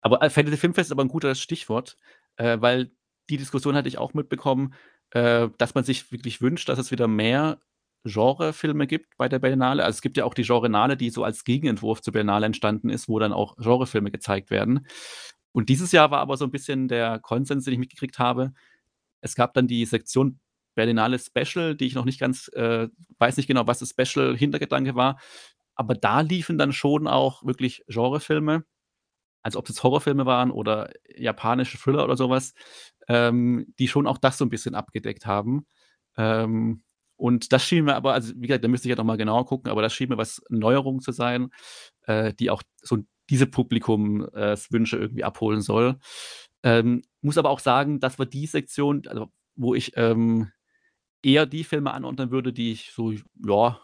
Aber 0.01 0.23
äh, 0.23 0.31
Fantasy 0.31 0.57
Filmfest 0.57 0.89
ist 0.89 0.93
aber 0.93 1.05
ein 1.05 1.09
guter 1.09 1.35
Stichwort, 1.35 1.97
äh, 2.37 2.59
weil 2.61 2.91
die 3.29 3.37
Diskussion 3.37 3.75
hatte 3.77 3.89
ich 3.89 3.99
auch 3.99 4.15
mitbekommen, 4.15 4.73
äh, 5.11 5.49
dass 5.59 5.75
man 5.75 5.85
sich 5.85 6.11
wirklich 6.13 6.41
wünscht, 6.41 6.69
dass 6.71 6.79
es 6.79 6.91
wieder 6.91 7.09
mehr 7.09 7.61
Genrefilme 8.05 8.87
gibt 8.87 9.17
bei 9.17 9.29
der 9.29 9.39
Berlinale. 9.39 9.85
Also 9.85 9.97
es 9.97 10.03
gibt 10.03 10.17
ja 10.17 10.25
auch 10.25 10.35
die 10.35 10.43
Genrenale, 10.43 10.97
die 10.97 11.11
so 11.11 11.25
als 11.25 11.45
Gegenentwurf 11.45 12.01
zur 12.01 12.13
Berlinale 12.13 12.47
entstanden 12.47 12.89
ist, 12.89 13.09
wo 13.09 13.19
dann 13.19 13.33
auch 13.33 13.57
Genrefilme 13.57 14.11
gezeigt 14.11 14.51
werden. 14.51 14.87
Und 15.53 15.69
dieses 15.69 15.93
Jahr 15.93 16.11
war 16.11 16.21
aber 16.21 16.37
so 16.37 16.45
ein 16.45 16.51
bisschen 16.51 16.89
der 16.89 17.19
Konsens, 17.19 17.65
den 17.65 17.75
ich 17.75 17.81
mitgekriegt 17.81 18.19
habe. 18.19 18.53
Es 19.21 19.35
gab 19.35 19.55
dann 19.55 19.67
die 19.67 19.85
Sektion 19.85 20.41
Berlinale 20.75 21.19
Special, 21.19 21.75
die 21.75 21.87
ich 21.87 21.95
noch 21.95 22.05
nicht 22.05 22.21
ganz, 22.21 22.49
äh, 22.55 22.89
weiß 23.19 23.37
nicht 23.37 23.49
genau, 23.49 23.67
was 23.67 23.81
das 23.81 23.91
Special-Hintergedanke 23.91 24.95
war. 24.95 25.21
Aber 25.75 25.95
da 25.95 26.21
liefen 26.21 26.59
dann 26.59 26.73
schon 26.73 27.07
auch 27.07 27.45
wirklich 27.45 27.85
Genrefilme. 27.89 28.65
Also 29.43 29.59
ob 29.59 29.67
es 29.67 29.77
jetzt 29.77 29.83
Horrorfilme 29.83 30.27
waren 30.27 30.51
oder 30.51 30.93
japanische 31.17 31.79
Thriller 31.79 32.05
oder 32.05 32.17
sowas, 32.17 32.55
ähm, 33.09 33.67
die 33.79 33.89
schon 33.89 34.07
auch 34.07 34.19
das 34.19 34.39
so 34.39 34.45
ein 34.45 34.51
bisschen 34.51 34.75
abgedeckt 34.75 35.27
haben. 35.27 35.67
Ähm, 36.17 36.83
und 37.21 37.53
das 37.53 37.65
schien 37.65 37.85
mir 37.85 37.97
aber, 37.97 38.15
also 38.15 38.33
wie 38.37 38.47
gesagt, 38.47 38.65
da 38.65 38.69
müsste 38.69 38.89
ich 38.89 38.91
ja 38.91 38.97
noch 38.97 39.05
mal 39.05 39.19
genauer 39.19 39.45
gucken, 39.45 39.71
aber 39.71 39.83
das 39.83 39.93
schien 39.93 40.09
mir 40.09 40.17
was 40.17 40.41
Neuerung 40.49 41.01
zu 41.01 41.13
sein, 41.13 41.51
äh, 42.07 42.33
die 42.33 42.49
auch 42.49 42.63
so 42.83 42.99
diese 43.29 43.47
Publikumswünsche 43.47 44.97
irgendwie 44.97 45.23
abholen 45.23 45.61
soll. 45.61 45.99
Ähm, 46.63 47.03
muss 47.21 47.37
aber 47.37 47.51
auch 47.51 47.61
sagen, 47.61 48.01
das 48.01 48.19
war 48.19 48.25
die 48.25 48.47
Sektion, 48.47 49.03
also 49.07 49.29
wo 49.55 49.75
ich 49.75 49.93
ähm, 49.97 50.51
eher 51.23 51.45
die 51.45 51.65
Filme 51.65 51.93
anordnen 51.93 52.31
würde, 52.31 52.55
die 52.55 52.73
ich 52.73 52.93
so, 52.93 53.13
ja, 53.47 53.81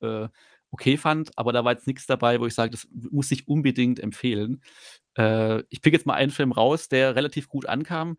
äh, 0.00 0.28
okay 0.70 0.96
fand, 0.96 1.36
aber 1.36 1.52
da 1.52 1.64
war 1.64 1.72
jetzt 1.72 1.88
nichts 1.88 2.06
dabei, 2.06 2.40
wo 2.40 2.46
ich 2.46 2.54
sage, 2.54 2.70
das 2.70 2.86
muss 2.92 3.32
ich 3.32 3.48
unbedingt 3.48 3.98
empfehlen. 3.98 4.62
Äh, 5.18 5.64
ich 5.70 5.82
pick 5.82 5.92
jetzt 5.92 6.06
mal 6.06 6.14
einen 6.14 6.30
Film 6.30 6.52
raus, 6.52 6.88
der 6.88 7.16
relativ 7.16 7.48
gut 7.48 7.66
ankam, 7.66 8.16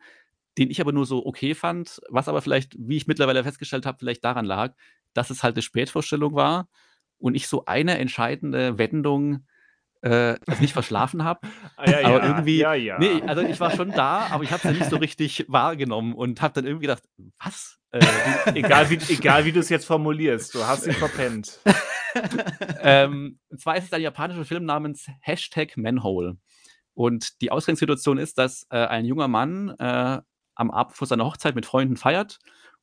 den 0.58 0.70
ich 0.72 0.82
aber 0.82 0.92
nur 0.92 1.06
so 1.06 1.26
okay 1.26 1.54
fand, 1.56 2.02
was 2.10 2.28
aber 2.28 2.42
vielleicht, 2.42 2.76
wie 2.80 2.98
ich 2.98 3.08
mittlerweile 3.08 3.44
festgestellt 3.44 3.86
habe, 3.86 3.98
vielleicht 4.00 4.24
daran 4.24 4.46
lag, 4.46 4.74
dass 5.14 5.30
es 5.30 5.44
halt 5.44 5.56
eine 5.56 5.62
Spätvorstellung 5.62 6.34
war 6.36 6.68
und 7.20 7.36
ich 7.36 7.48
so 7.48 7.66
eine 7.66 7.98
entscheidende 7.98 8.78
Wendung 8.78 9.46
äh, 10.02 10.36
nicht 10.60 10.74
verschlafen 10.74 11.24
habe. 11.24 11.42
Ah, 11.80 11.90
ja, 11.90 12.08
Aber 12.08 12.20
ja, 12.20 12.28
irgendwie- 12.38 12.58
ja, 12.60 12.74
ja. 12.74 12.98
Nee, 13.00 13.22
also 13.28 13.44
ich 13.44 13.60
war 13.60 13.70
schon 13.72 13.92
da, 13.92 14.28
aber 14.32 14.44
ich 14.44 14.50
habe 14.52 14.58
es 14.60 14.64
ja 14.64 14.72
nicht 14.72 14.90
so 14.90 14.98
richtig 14.98 15.46
wahrgenommen 15.48 16.14
und 16.14 16.42
habe 16.42 16.56
dann 16.56 16.66
irgendwie 16.66 16.88
gedacht, 16.88 17.04
was? 17.44 17.78
Äh, 17.92 18.00
egal, 18.56 18.90
wie, 18.90 18.96
egal 19.14 19.46
wie 19.46 19.52
du 19.52 19.60
es 19.60 19.70
jetzt 19.70 19.86
formulierst, 19.86 20.56
du 20.56 20.66
hast 20.66 20.88
ihn 20.88 20.94
verpennt. 20.94 21.60
ähm, 22.82 23.40
und 23.50 23.60
zwar 23.62 23.78
ist 23.78 23.86
es 23.86 23.94
ein 23.94 24.02
japanischer 24.02 24.46
Film 24.46 24.66
namens 24.66 25.08
Hashtag 25.22 25.78
Manhole. 25.78 26.38
Und 26.94 27.42
die 27.42 27.52
Ausgangssituation 27.52 28.18
ist, 28.18 28.38
dass 28.40 28.66
äh, 28.72 28.78
ein 28.78 29.06
junger 29.06 29.28
Mann 29.28 29.70
äh, 29.78 30.20
am 30.58 30.72
Abend 30.72 30.96
vor 30.96 31.08
seiner 31.08 31.26
Hochzeit 31.26 31.56
mit 31.56 31.66
Freunden 31.66 31.98
feiert 31.98 32.40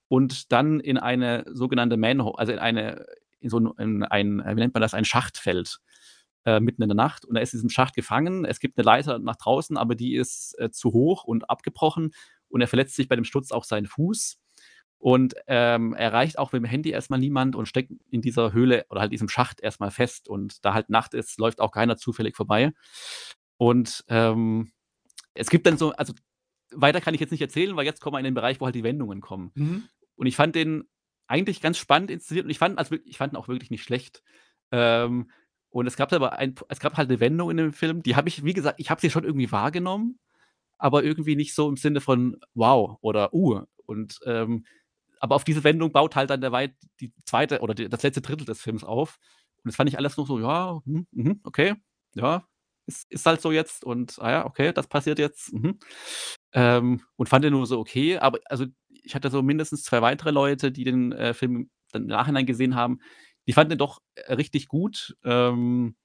und 0.09 0.53
dann 0.53 0.81
in 0.81 0.99
eine 0.99 1.45
sogenannte 1.53 1.97
Manhole, 1.97 2.39
also 2.39 2.53
in 2.53 2.59
eine, 2.59 3.07
in 3.41 3.51
so 3.51 3.59
ein, 3.59 3.71
in 3.79 4.03
ein 4.03 4.39
wie 4.39 4.61
nennt 4.61 4.75
man 4.75 4.81
das, 4.81 4.95
ein 4.95 5.05
Schacht 5.05 5.39
fällt. 5.39 5.81
Äh, 6.47 6.61
mitten 6.61 6.83
in 6.83 6.91
der 6.91 6.97
Nacht 6.97 7.25
und 7.25 7.37
er 7.37 7.43
ist 7.43 7.55
in 7.55 7.59
diesem 7.59 7.71
Schacht 7.71 7.95
gefangen. 7.95 8.45
Es 8.45 8.61
gibt 8.61 8.77
eine 8.77 8.85
Leiter 8.85 9.19
nach 9.19 9.37
draußen, 9.37 9.79
aber 9.79 9.95
die 9.95 10.15
ist 10.15 10.55
äh, 10.59 10.71
zu 10.71 10.93
hoch 10.93 11.25
und 11.25 11.49
abgebrochen 11.49 12.13
und 12.49 12.61
er 12.61 12.69
verletzt 12.69 12.97
sich 12.97 13.09
bei 13.09 13.17
dem 13.17 13.25
Sturz 13.25 13.51
auch 13.51 13.65
seinen 13.65 13.87
Fuß. 13.87 14.39
Und 14.99 15.35
ähm, 15.49 15.93
erreicht 15.95 16.39
auch 16.39 16.53
mit 16.53 16.63
dem 16.63 16.67
Handy 16.67 16.91
erstmal 16.91 17.19
niemand 17.19 17.57
und 17.57 17.67
steckt 17.67 17.93
in 18.11 18.23
dieser 18.23 18.53
Höhle 18.53 18.87
oder 18.89 19.01
halt 19.03 19.13
diesem 19.13 19.29
Schacht 19.29 19.61
erstmal 19.61 19.91
fest. 19.91 20.29
Und 20.29 20.65
da 20.65 20.73
halt 20.73 20.89
Nacht 20.89 21.13
ist, 21.13 21.39
läuft 21.39 21.61
auch 21.61 21.73
keiner 21.73 21.97
zufällig 21.97 22.37
vorbei. 22.37 22.73
Und 23.57 24.05
ähm, 24.09 24.73
es 25.35 25.51
gibt 25.51 25.67
dann 25.67 25.77
so, 25.77 25.93
also 25.93 26.15
weiter 26.75 27.01
kann 27.01 27.15
ich 27.15 27.21
jetzt 27.21 27.31
nicht 27.31 27.41
erzählen, 27.41 27.77
weil 27.77 27.85
jetzt 27.85 28.01
kommen 28.01 28.15
wir 28.15 28.19
in 28.19 28.25
den 28.25 28.35
Bereich, 28.35 28.61
wo 28.61 28.67
halt 28.67 28.75
die 28.75 28.85
Wendungen 28.85 29.21
kommen. 29.21 29.51
Mhm. 29.55 29.85
Und 30.17 30.27
ich 30.27 30.37
fand 30.37 30.55
den 30.55 30.85
eigentlich 31.27 31.61
ganz 31.61 31.79
spannend 31.79 32.11
inszeniert 32.11 32.45
und 32.45 32.51
ich 32.51 32.59
fand, 32.59 32.79
also 32.79 32.97
ich 33.05 33.19
fand 33.19 33.33
ihn 33.33 33.37
auch 33.37 33.49
wirklich 33.49 33.71
nicht 33.71 33.83
schlecht. 33.83 34.23
Ähm, 34.71 35.31
und 35.71 35.87
es 35.87 35.97
gab 35.97 36.13
aber 36.13 36.39
ein, 36.39 36.55
es 36.69 36.79
gab 36.79 36.97
halt 36.97 37.09
eine 37.09 37.21
Wendung 37.21 37.51
in 37.51 37.57
dem 37.57 37.73
Film, 37.73 38.03
die 38.03 38.15
habe 38.17 38.29
ich, 38.29 38.45
wie 38.45 38.53
gesagt, 38.53 38.79
ich 38.79 38.91
habe 38.91 39.01
sie 39.01 39.11
schon 39.11 39.25
irgendwie 39.25 39.51
wahrgenommen, 39.51 40.19
aber 40.79 41.03
irgendwie 41.03 41.37
nicht 41.37 41.55
so 41.55 41.69
im 41.69 41.77
Sinne 41.77 42.01
von 42.01 42.37
wow 42.55 42.99
oder 43.01 43.35
uh. 43.35 43.63
Und 43.87 44.21
ähm, 44.25 44.65
aber 45.21 45.37
auf 45.37 45.45
diese 45.45 45.65
Wendung 45.65 45.91
baut 45.93 46.17
halt 46.17 46.31
dann 46.31 46.41
der 46.41 46.53
weit 46.53 46.75
die 47.01 47.13
zweite 47.25 47.61
oder 47.61 47.75
die, 47.75 47.89
das 47.89 48.03
letzte 48.03 48.21
Drittel 48.21 48.45
des 48.45 48.61
Films 48.61 48.85
auf. 48.85 49.19
Und 49.57 49.69
das 49.69 49.77
fand 49.77 49.89
ich 49.89 49.99
alles 49.99 50.17
noch 50.17 50.27
so, 50.27 50.39
ja, 50.39 50.81
hm, 50.85 51.07
mhm, 51.11 51.41
okay, 51.45 51.75
ja, 52.15 52.47
ist, 52.87 53.11
ist 53.11 53.27
halt 53.27 53.41
so 53.41 53.53
jetzt 53.53 53.85
und 53.85 54.19
ah 54.21 54.31
ja, 54.31 54.47
okay, 54.47 54.73
das 54.73 54.87
passiert 54.87 55.19
jetzt. 55.19 55.53
Mhm. 55.53 55.79
Ähm, 56.53 57.03
und 57.17 57.29
fand 57.29 57.45
den 57.45 57.53
nur 57.53 57.67
so 57.67 57.79
okay, 57.79 58.19
aber 58.19 58.39
also 58.47 58.67
ich 58.89 59.15
hatte 59.15 59.31
so 59.31 59.43
mindestens 59.43 59.83
zwei 59.83 60.03
weitere 60.03 60.31
Leute, 60.31 60.73
die 60.73 60.85
den 60.85 61.13
äh, 61.13 61.35
Film 61.35 61.71
dann 61.93 62.03
im 62.03 62.09
Nachhinein 62.09 62.47
gesehen 62.47 62.75
haben, 62.75 63.01
die 63.47 63.53
fanden 63.53 63.71
den 63.71 63.79
doch 63.79 64.01
äh, 64.15 64.35
richtig 64.35 64.69
gut. 64.69 65.17
Ähm, 65.25 65.97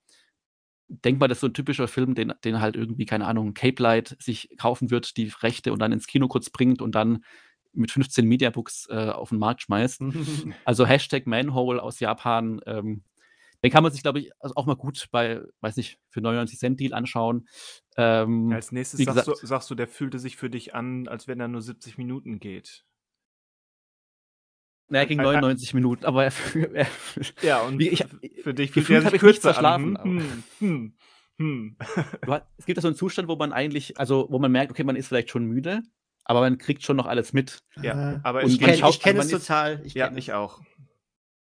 denk 0.90 1.20
mal, 1.20 1.28
das 1.28 1.38
ist 1.38 1.42
so 1.42 1.48
ein 1.48 1.54
typischer 1.54 1.88
Film, 1.88 2.16
den, 2.16 2.34
den 2.44 2.62
halt 2.62 2.76
irgendwie, 2.76 3.06
keine 3.06 3.28
Ahnung, 3.28 3.54
Cape 3.54 3.82
Light 3.82 4.18
sich 4.20 4.50
kaufen 4.58 4.90
wird, 4.90 5.18
die 5.18 5.32
Rechte 5.42 5.72
und 5.72 5.80
dann 5.80 5.92
ins 5.92 6.08
Kino 6.08 6.28
kurz 6.28 6.50
bringt 6.50 6.82
und 6.82 6.96
dann 6.96 7.24
mit 7.74 7.92
15 7.92 8.26
Mediabooks 8.26 8.88
äh, 8.90 9.10
auf 9.10 9.30
den 9.30 9.40
Markt 9.40 9.62
schmeißt. 9.62 10.02
also 10.66 10.86
Hashtag 10.86 11.28
Manhole 11.28 11.82
aus 11.82 12.00
Japan. 12.00 12.60
Ähm, 12.66 13.04
den 13.64 13.72
kann 13.72 13.84
man 13.84 13.92
sich, 13.92 14.02
glaube 14.02 14.20
ich, 14.20 14.32
also 14.40 14.56
auch 14.56 14.66
mal 14.66 14.76
gut 14.76 15.08
bei, 15.12 15.42
weiß 15.62 15.76
nicht, 15.78 16.00
für 16.10 16.22
99 16.22 16.60
Cent 16.60 16.80
Deal 16.80 16.94
anschauen. 16.94 17.48
Ähm, 17.98 18.52
Als 18.54 18.72
nächstes 18.72 19.04
sagst, 19.04 19.26
gesagt, 19.26 19.44
du, 19.44 19.48
sagst 19.48 19.70
du, 19.70 19.76
der 19.76 19.88
fühlte 19.88 20.20
sich 20.20 20.38
für 20.38 20.50
dich 20.50 20.76
an, 20.76 21.08
als 21.08 21.28
wenn 21.28 21.40
er 21.40 21.48
nur 21.48 21.62
70 21.62 21.98
Minuten 21.98 22.40
geht. 22.40 22.86
Naja, 24.88 25.06
ging 25.06 25.20
99 25.20 25.74
Minuten, 25.74 26.06
aber 26.06 26.26
er, 26.26 26.34
er 26.74 26.88
Ja, 27.42 27.62
und 27.62 27.80
ich, 27.80 28.04
für 28.44 28.54
dich 28.54 28.72
fühlt 28.72 28.90
er 28.90 29.12
sich 29.12 29.20
kürzer 29.20 29.54
verschlafen. 29.54 30.02
Hm, 30.02 30.44
hm, 30.60 30.94
hm. 31.38 31.78
es 32.58 32.66
gibt 32.66 32.78
ja 32.78 32.82
so 32.82 32.88
einen 32.88 32.98
Zustand, 32.98 33.28
wo 33.28 33.36
man 33.36 33.54
eigentlich, 33.54 34.00
also 34.00 34.28
wo 34.30 34.40
man 34.40 34.52
merkt, 34.52 34.72
okay, 34.72 34.84
man 34.84 34.96
ist 34.96 35.08
vielleicht 35.08 35.30
schon 35.30 35.46
müde, 35.46 35.84
aber 36.24 36.40
man 36.42 36.58
kriegt 36.58 36.84
schon 36.84 36.98
noch 36.98 37.06
alles 37.06 37.34
mit. 37.34 37.60
Ja, 37.82 38.20
aber 38.24 38.44
und 38.44 38.52
ich 38.52 38.60
kenne 38.60 38.78
kenn, 38.78 38.92
kenn 39.00 39.18
es 39.18 39.30
total. 39.30 39.82
Ich 39.84 39.94
ja, 39.94 40.12
ich 40.16 40.34
auch. 40.34 40.62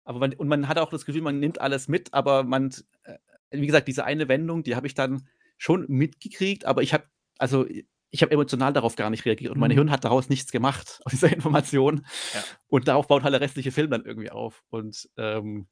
Aber 0.09 0.17
man, 0.17 0.33
und 0.33 0.47
man 0.47 0.67
hat 0.67 0.79
auch 0.79 0.89
das 0.89 1.05
Gefühl, 1.05 1.21
man 1.21 1.39
nimmt 1.39 1.61
alles 1.61 1.87
mit, 1.87 2.15
aber 2.15 2.41
man, 2.41 2.73
äh, 3.03 3.19
wie 3.51 3.67
gesagt, 3.67 3.87
diese 3.87 4.05
eine 4.05 4.27
Wendung, 4.27 4.63
die 4.63 4.75
habe 4.75 4.87
ich 4.87 4.95
dann 4.95 5.27
schon 5.55 5.85
mitgekriegt, 5.87 6.65
aber 6.65 6.81
ich 6.81 6.95
habe, 6.95 7.03
also 7.37 7.67
ich 8.09 8.23
habe 8.23 8.31
emotional 8.31 8.73
darauf 8.73 8.95
gar 8.95 9.11
nicht 9.11 9.25
reagiert 9.25 9.51
und 9.51 9.57
mhm. 9.57 9.61
mein 9.61 9.69
Hirn 9.69 9.91
hat 9.91 10.05
daraus 10.05 10.27
nichts 10.27 10.51
gemacht, 10.51 10.99
aus 11.05 11.11
dieser 11.11 11.31
Information. 11.31 12.07
Ja. 12.33 12.43
Und 12.65 12.87
darauf 12.87 13.07
baut 13.07 13.21
halt 13.21 13.35
der 13.35 13.41
restliche 13.41 13.71
Film 13.71 13.91
dann 13.91 14.03
irgendwie 14.03 14.31
auf. 14.31 14.63
Und 14.71 15.07
ähm, 15.15 15.67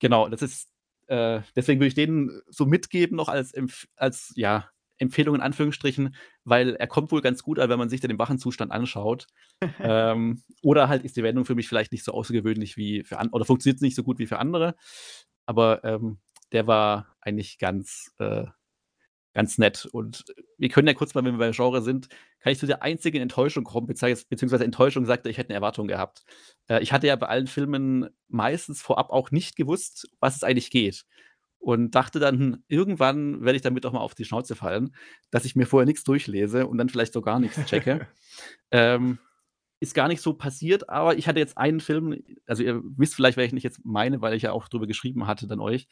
genau, 0.00 0.28
das 0.28 0.42
ist, 0.42 0.68
äh, 1.06 1.42
deswegen 1.54 1.78
würde 1.78 1.86
ich 1.86 1.94
denen 1.94 2.42
so 2.48 2.66
mitgeben, 2.66 3.16
noch 3.16 3.28
als, 3.28 3.54
als 3.94 4.32
ja, 4.34 4.71
Empfehlung 4.98 5.34
in 5.34 5.40
Anführungsstrichen, 5.40 6.14
weil 6.44 6.76
er 6.76 6.86
kommt 6.86 7.12
wohl 7.12 7.20
ganz 7.20 7.42
gut 7.42 7.58
an, 7.58 7.68
wenn 7.68 7.78
man 7.78 7.88
sich 7.88 8.00
den 8.00 8.18
wachen 8.18 8.38
Zustand 8.38 8.72
anschaut. 8.72 9.26
ähm, 9.80 10.42
oder 10.62 10.88
halt 10.88 11.04
ist 11.04 11.16
die 11.16 11.22
Wendung 11.22 11.44
für 11.44 11.54
mich 11.54 11.68
vielleicht 11.68 11.92
nicht 11.92 12.04
so 12.04 12.12
außergewöhnlich 12.12 12.76
wie 12.76 13.02
für 13.04 13.18
andere, 13.18 13.36
oder 13.36 13.44
funktioniert 13.44 13.82
nicht 13.82 13.96
so 13.96 14.02
gut 14.02 14.18
wie 14.18 14.26
für 14.26 14.38
andere. 14.38 14.74
Aber 15.46 15.82
ähm, 15.84 16.18
der 16.52 16.66
war 16.66 17.16
eigentlich 17.20 17.58
ganz, 17.58 18.12
äh, 18.18 18.44
ganz 19.32 19.58
nett. 19.58 19.86
Und 19.86 20.24
wir 20.58 20.68
können 20.68 20.86
ja 20.86 20.94
kurz 20.94 21.14
mal, 21.14 21.24
wenn 21.24 21.34
wir 21.34 21.38
beim 21.38 21.52
Genre 21.52 21.82
sind, 21.82 22.08
kann 22.40 22.52
ich 22.52 22.58
zu 22.58 22.66
der 22.66 22.82
einzigen 22.82 23.22
Enttäuschung 23.22 23.64
kommen, 23.64 23.86
beziehungsweise 23.86 24.64
Enttäuschung 24.64 25.06
sagte, 25.06 25.30
ich 25.30 25.38
hätte 25.38 25.50
eine 25.50 25.56
Erwartung 25.56 25.88
gehabt. 25.88 26.24
Äh, 26.68 26.82
ich 26.82 26.92
hatte 26.92 27.06
ja 27.06 27.16
bei 27.16 27.28
allen 27.28 27.46
Filmen 27.46 28.10
meistens 28.28 28.82
vorab 28.82 29.10
auch 29.10 29.30
nicht 29.30 29.56
gewusst, 29.56 30.08
was 30.20 30.36
es 30.36 30.44
eigentlich 30.44 30.70
geht. 30.70 31.04
Und 31.62 31.92
dachte 31.92 32.18
dann, 32.18 32.38
hm, 32.38 32.64
irgendwann 32.66 33.44
werde 33.44 33.54
ich 33.54 33.62
damit 33.62 33.84
doch 33.84 33.92
mal 33.92 34.00
auf 34.00 34.16
die 34.16 34.24
Schnauze 34.24 34.56
fallen, 34.56 34.96
dass 35.30 35.44
ich 35.44 35.54
mir 35.54 35.64
vorher 35.64 35.86
nichts 35.86 36.02
durchlese 36.02 36.66
und 36.66 36.76
dann 36.76 36.88
vielleicht 36.88 37.12
so 37.12 37.22
gar 37.22 37.38
nichts 37.38 37.64
checke. 37.66 38.08
ähm, 38.72 39.20
ist 39.78 39.94
gar 39.94 40.08
nicht 40.08 40.22
so 40.22 40.34
passiert, 40.34 40.88
aber 40.88 41.16
ich 41.16 41.28
hatte 41.28 41.38
jetzt 41.38 41.56
einen 41.56 41.78
Film, 41.78 42.20
also 42.46 42.64
ihr 42.64 42.82
wisst 42.96 43.14
vielleicht, 43.14 43.36
welchen 43.36 43.56
ich 43.56 43.62
jetzt 43.62 43.84
meine, 43.84 44.20
weil 44.20 44.34
ich 44.34 44.42
ja 44.42 44.50
auch 44.50 44.66
drüber 44.66 44.88
geschrieben 44.88 45.28
hatte 45.28 45.46
dann 45.46 45.60
euch, 45.60 45.86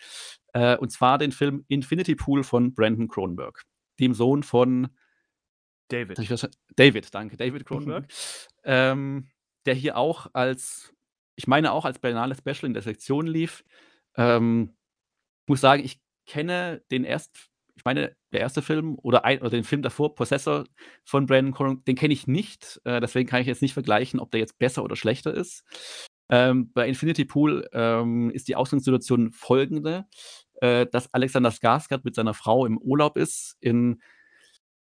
äh, 0.55 0.77
und 0.77 0.91
zwar 0.91 1.19
den 1.19 1.31
Film 1.31 1.65
Infinity 1.69 2.17
Pool 2.17 2.43
von 2.43 2.75
Brandon 2.75 3.07
Cronenberg, 3.07 3.63
dem 4.01 4.13
Sohn 4.13 4.43
von 4.43 4.89
David. 5.87 6.19
David, 6.75 7.15
danke, 7.15 7.37
David 7.37 7.65
Cronenberg, 7.65 8.07
ähm, 8.65 9.29
der 9.67 9.75
hier 9.75 9.97
auch 9.97 10.27
als, 10.33 10.93
ich 11.37 11.47
meine 11.47 11.71
auch 11.71 11.85
als 11.85 12.01
Berlinale 12.01 12.35
Special 12.35 12.67
in 12.67 12.75
der 12.75 12.83
Sektion 12.83 13.29
lief. 13.29 13.65
Ähm, 14.17 14.75
muss 15.51 15.61
sagen, 15.61 15.85
ich 15.85 16.01
kenne 16.27 16.83
den 16.91 17.05
erst 17.05 17.51
ich 17.81 17.85
meine, 17.87 18.15
der 18.31 18.41
erste 18.41 18.61
Film 18.61 18.99
oder, 19.03 19.25
ein, 19.25 19.41
oder 19.41 19.49
den 19.49 19.65
Film 19.65 19.81
davor, 19.81 20.15
Possessor 20.15 20.65
von 21.03 21.25
Brandon 21.25 21.55
Cronenberg, 21.55 21.87
den 21.87 21.97
kenne 21.97 22.13
ich 22.13 22.27
nicht. 22.27 22.79
Äh, 22.85 23.01
deswegen 23.01 23.27
kann 23.27 23.41
ich 23.41 23.47
jetzt 23.47 23.63
nicht 23.63 23.73
vergleichen, 23.73 24.21
ob 24.21 24.31
der 24.31 24.41
jetzt 24.41 24.59
besser 24.59 24.85
oder 24.85 24.97
schlechter 24.97 25.33
ist. 25.33 25.65
Ähm, 26.29 26.71
bei 26.75 26.87
Infinity 26.87 27.25
Pool 27.25 27.67
ähm, 27.73 28.31
ist 28.33 28.49
die 28.49 28.57
Ausgangssituation 28.57 29.33
folgende, 29.33 30.05
äh, 30.61 30.87
dass 30.93 31.13
Alexander 31.15 31.51
Skarsgård 31.51 32.03
mit 32.05 32.15
seiner 32.15 32.35
Frau 32.35 32.67
im 32.67 32.77
Urlaub 32.77 33.17
ist 33.17 33.57
in 33.61 34.03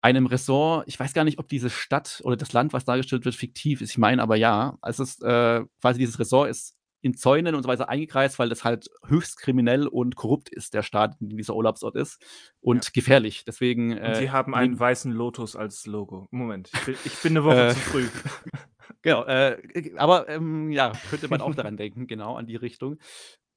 einem 0.01 0.25
Ressort. 0.25 0.87
Ich 0.87 0.99
weiß 0.99 1.13
gar 1.13 1.25
nicht, 1.25 1.37
ob 1.37 1.47
diese 1.47 1.69
Stadt 1.69 2.21
oder 2.23 2.37
das 2.37 2.53
Land, 2.53 2.73
was 2.73 2.85
dargestellt 2.85 3.23
wird, 3.23 3.35
fiktiv 3.35 3.81
ist. 3.81 3.91
Ich 3.91 3.99
meine 3.99 4.23
aber 4.23 4.35
ja. 4.35 4.79
Also 4.81 5.03
es 5.03 5.21
äh, 5.21 5.63
quasi 5.79 5.99
dieses 5.99 6.17
Ressort 6.17 6.49
ist 6.49 6.78
in 7.01 7.15
Zäunen 7.15 7.55
und 7.55 7.63
so 7.63 7.69
weiter 7.69 7.89
eingekreist, 7.89 8.39
weil 8.39 8.49
das 8.49 8.63
halt 8.63 8.89
höchst 9.07 9.39
kriminell 9.39 9.87
und 9.87 10.15
korrupt 10.15 10.49
ist, 10.49 10.73
der 10.73 10.83
Staat, 10.83 11.15
in 11.21 11.29
dieser 11.29 11.55
Urlaubsort 11.55 11.95
ist. 11.95 12.21
Und 12.61 12.85
ja. 12.85 12.91
gefährlich. 12.93 13.45
Deswegen. 13.45 13.97
Und 13.97 14.15
Sie 14.15 14.25
äh, 14.25 14.29
haben 14.29 14.53
einen 14.53 14.79
weißen 14.79 15.11
Lotus 15.11 15.55
als 15.55 15.85
Logo. 15.85 16.27
Moment, 16.31 16.69
ich 16.73 16.85
bin, 16.85 16.95
ich 17.05 17.21
bin 17.21 17.37
eine 17.37 17.43
Woche 17.45 17.67
äh, 17.67 17.73
zu 17.73 17.79
früh. 17.79 18.07
Genau, 19.01 19.23
äh, 19.23 19.57
aber 19.95 20.27
ähm, 20.27 20.71
ja, 20.71 20.91
könnte 21.09 21.29
man 21.29 21.39
auch 21.39 21.55
daran 21.55 21.77
denken, 21.77 22.05
genau, 22.05 22.35
an 22.35 22.47
die 22.47 22.57
Richtung. 22.57 22.97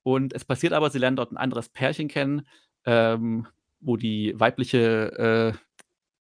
Und 0.04 0.32
es 0.34 0.44
passiert 0.44 0.72
aber, 0.72 0.90
sie 0.90 0.98
lernen 0.98 1.16
dort 1.16 1.32
ein 1.32 1.36
anderes 1.36 1.68
Pärchen 1.68 2.06
kennen, 2.06 2.46
ähm, 2.84 3.48
wo 3.80 3.96
die 3.96 4.34
weibliche 4.38 5.56
äh, 5.56 5.58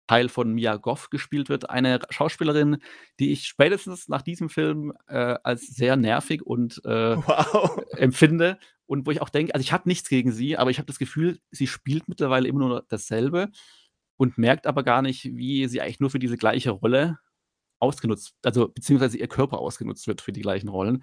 Teil 0.06 0.28
von 0.28 0.52
Mia 0.52 0.76
Goff 0.76 1.10
gespielt 1.10 1.48
wird. 1.48 1.70
Eine 1.70 2.00
Schauspielerin, 2.10 2.78
die 3.18 3.32
ich 3.32 3.46
spätestens 3.46 4.08
nach 4.08 4.22
diesem 4.22 4.48
Film 4.48 4.92
äh, 5.06 5.36
als 5.42 5.66
sehr 5.66 5.96
nervig 5.96 6.42
und 6.42 6.80
äh, 6.84 7.16
wow. 7.16 7.82
empfinde. 7.96 8.58
Und 8.86 9.06
wo 9.06 9.10
ich 9.10 9.22
auch 9.22 9.30
denke, 9.30 9.54
also 9.54 9.62
ich 9.62 9.72
habe 9.72 9.88
nichts 9.88 10.08
gegen 10.08 10.30
sie, 10.30 10.56
aber 10.58 10.70
ich 10.70 10.78
habe 10.78 10.86
das 10.86 10.98
Gefühl, 10.98 11.38
sie 11.50 11.66
spielt 11.66 12.08
mittlerweile 12.08 12.48
immer 12.48 12.60
nur 12.60 12.84
dasselbe 12.88 13.48
und 14.16 14.38
merkt 14.38 14.66
aber 14.66 14.82
gar 14.82 15.02
nicht, 15.02 15.24
wie 15.24 15.66
sie 15.68 15.80
eigentlich 15.80 16.00
nur 16.00 16.10
für 16.10 16.18
diese 16.18 16.36
gleiche 16.36 16.70
Rolle 16.70 17.18
ausgenutzt, 17.80 18.34
also 18.42 18.68
beziehungsweise 18.68 19.18
ihr 19.18 19.28
Körper 19.28 19.58
ausgenutzt 19.58 20.06
wird 20.06 20.20
für 20.20 20.32
die 20.32 20.40
gleichen 20.40 20.68
Rollen. 20.68 21.02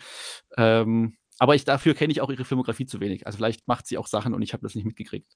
Ähm, 0.58 1.16
aber 1.39 1.56
ich, 1.56 1.66
dafür 1.66 1.95
kenne 1.95 2.12
ich 2.12 2.22
auch 2.22 2.30
ihre 2.30 2.45
Filmografie 2.45 2.86
zu 2.86 2.99
wenig. 2.99 3.26
Also 3.26 3.38
vielleicht 3.38 3.68
macht 3.68 3.88
sie 3.88 3.97
auch 3.97 4.08
Sachen 4.08 4.34
und 4.34 4.41
ich 4.41 4.54
habe 4.54 4.64
das 4.64 4.76
nicht 4.76 4.86
mitgekriegt. 4.86 5.36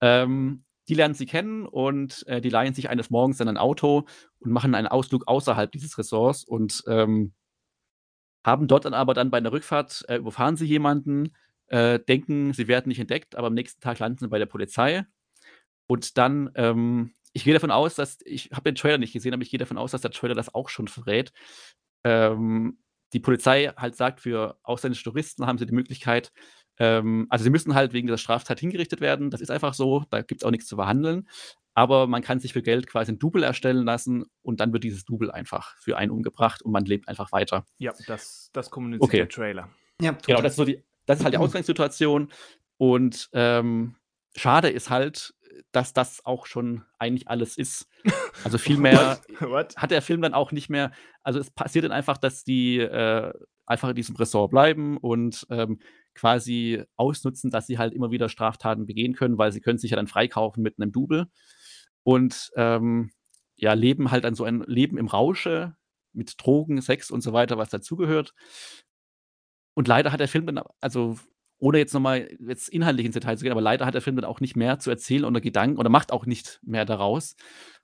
Ähm, 0.00 0.64
die 0.88 0.94
lernen 0.94 1.14
sie 1.14 1.26
kennen 1.26 1.66
und 1.66 2.26
äh, 2.26 2.40
die 2.40 2.50
leihen 2.50 2.74
sich 2.74 2.90
eines 2.90 3.10
Morgens 3.10 3.38
dann 3.38 3.48
ein 3.48 3.56
Auto 3.58 4.06
und 4.40 4.50
machen 4.50 4.74
einen 4.74 4.88
Ausflug 4.88 5.28
außerhalb 5.28 5.70
dieses 5.70 5.98
Ressorts 5.98 6.44
und 6.44 6.82
ähm, 6.86 7.32
haben 8.44 8.68
dort 8.68 8.84
dann 8.84 8.94
aber 8.94 9.14
dann 9.14 9.30
bei 9.30 9.38
einer 9.38 9.52
Rückfahrt, 9.52 10.04
äh, 10.08 10.16
überfahren 10.16 10.56
sie 10.56 10.66
jemanden, 10.66 11.34
äh, 11.66 12.00
denken, 12.00 12.52
sie 12.52 12.68
werden 12.68 12.88
nicht 12.88 12.98
entdeckt, 12.98 13.36
aber 13.36 13.48
am 13.48 13.54
nächsten 13.54 13.80
Tag 13.80 13.98
landen 13.98 14.18
sie 14.18 14.28
bei 14.28 14.38
der 14.38 14.46
Polizei. 14.46 15.04
Und 15.86 16.18
dann, 16.18 16.50
ähm, 16.54 17.12
ich 17.32 17.44
gehe 17.44 17.54
davon 17.54 17.70
aus, 17.70 17.94
dass, 17.94 18.18
ich 18.24 18.50
habe 18.52 18.70
den 18.70 18.74
Trailer 18.74 18.98
nicht 18.98 19.12
gesehen, 19.12 19.34
aber 19.34 19.42
ich 19.42 19.50
gehe 19.50 19.58
davon 19.58 19.78
aus, 19.78 19.92
dass 19.92 20.00
der 20.00 20.10
Trailer 20.10 20.34
das 20.34 20.54
auch 20.54 20.68
schon 20.68 20.88
verrät. 20.88 21.32
Ähm, 22.04 22.78
die 23.12 23.20
Polizei 23.20 23.72
halt 23.76 23.96
sagt, 23.96 24.20
für 24.20 24.58
ausländische 24.62 25.04
Touristen 25.04 25.46
haben 25.46 25.58
sie 25.58 25.66
die 25.66 25.74
Möglichkeit, 25.74 26.32
ähm, 26.80 27.26
also 27.28 27.44
sie 27.44 27.50
müssen 27.50 27.74
halt 27.74 27.92
wegen 27.92 28.06
dieser 28.06 28.18
Straftat 28.18 28.58
hingerichtet 28.58 29.02
werden. 29.02 29.30
Das 29.30 29.42
ist 29.42 29.50
einfach 29.50 29.74
so, 29.74 30.04
da 30.08 30.22
gibt 30.22 30.40
es 30.40 30.46
auch 30.46 30.50
nichts 30.50 30.66
zu 30.66 30.76
verhandeln. 30.76 31.28
Aber 31.74 32.06
man 32.06 32.22
kann 32.22 32.40
sich 32.40 32.54
für 32.54 32.62
Geld 32.62 32.86
quasi 32.86 33.12
ein 33.12 33.18
Double 33.18 33.42
erstellen 33.42 33.84
lassen 33.84 34.24
und 34.42 34.60
dann 34.60 34.72
wird 34.72 34.82
dieses 34.82 35.04
Double 35.04 35.30
einfach 35.30 35.76
für 35.76 35.98
einen 35.98 36.10
umgebracht 36.10 36.62
und 36.62 36.72
man 36.72 36.86
lebt 36.86 37.06
einfach 37.06 37.32
weiter. 37.32 37.66
Ja, 37.78 37.92
das, 38.06 38.50
das 38.54 38.70
kommuniziert 38.70 39.04
okay. 39.04 39.16
der 39.18 39.28
Trailer. 39.28 39.68
Ja, 40.00 40.16
genau, 40.26 40.40
das 40.40 40.52
ist, 40.52 40.56
so 40.56 40.64
die, 40.64 40.82
das 41.04 41.18
ist 41.18 41.24
halt 41.24 41.34
die 41.34 41.38
Ausgangssituation. 41.38 42.32
Und 42.78 43.28
ähm, 43.34 43.94
schade 44.34 44.70
ist 44.70 44.88
halt, 44.88 45.34
dass 45.72 45.92
das 45.92 46.24
auch 46.24 46.46
schon 46.46 46.82
eigentlich 46.98 47.28
alles 47.28 47.58
ist. 47.58 47.88
Also 48.42 48.56
viel 48.56 48.76
mehr 48.78 49.20
hat 49.76 49.90
der 49.90 50.00
Film 50.00 50.22
dann 50.22 50.32
auch 50.32 50.50
nicht 50.50 50.70
mehr. 50.70 50.92
Also 51.22 51.38
es 51.38 51.50
passiert 51.50 51.84
dann 51.84 51.92
einfach, 51.92 52.16
dass 52.16 52.42
die 52.42 52.78
äh, 52.78 53.32
einfach 53.66 53.90
in 53.90 53.94
diesem 53.94 54.16
Ressort 54.16 54.50
bleiben 54.50 54.96
und 54.96 55.46
ähm, 55.50 55.78
quasi 56.14 56.82
ausnutzen, 56.96 57.50
dass 57.50 57.66
sie 57.66 57.78
halt 57.78 57.94
immer 57.94 58.10
wieder 58.10 58.28
Straftaten 58.28 58.86
begehen 58.86 59.14
können, 59.14 59.38
weil 59.38 59.52
sie 59.52 59.60
können 59.60 59.78
sich 59.78 59.90
ja 59.90 59.96
dann 59.96 60.06
freikaufen 60.06 60.62
mit 60.62 60.78
einem 60.78 60.92
Double 60.92 61.26
und 62.02 62.50
ähm, 62.56 63.10
ja, 63.56 63.74
leben 63.74 64.10
halt 64.10 64.24
an 64.24 64.34
so 64.34 64.44
ein 64.44 64.62
Leben 64.66 64.98
im 64.98 65.06
Rausche 65.06 65.76
mit 66.12 66.34
Drogen, 66.38 66.80
Sex 66.80 67.10
und 67.10 67.22
so 67.22 67.32
weiter, 67.32 67.58
was 67.58 67.68
dazugehört. 67.68 68.34
Und 69.74 69.86
leider 69.88 70.12
hat 70.12 70.20
der 70.20 70.28
Film 70.28 70.46
dann, 70.46 70.62
also 70.80 71.18
ohne 71.58 71.78
jetzt 71.78 71.92
nochmal 71.92 72.28
jetzt 72.40 72.68
inhaltlich 72.70 73.06
ins 73.06 73.14
Detail 73.14 73.36
zu 73.36 73.44
gehen, 73.44 73.52
aber 73.52 73.60
leider 73.60 73.86
hat 73.86 73.94
der 73.94 74.00
Film 74.00 74.16
dann 74.16 74.24
auch 74.24 74.40
nicht 74.40 74.56
mehr 74.56 74.78
zu 74.78 74.90
erzählen 74.90 75.24
oder 75.24 75.40
Gedanken 75.40 75.78
oder 75.78 75.90
macht 75.90 76.12
auch 76.12 76.26
nicht 76.26 76.58
mehr 76.62 76.84
daraus. 76.84 77.36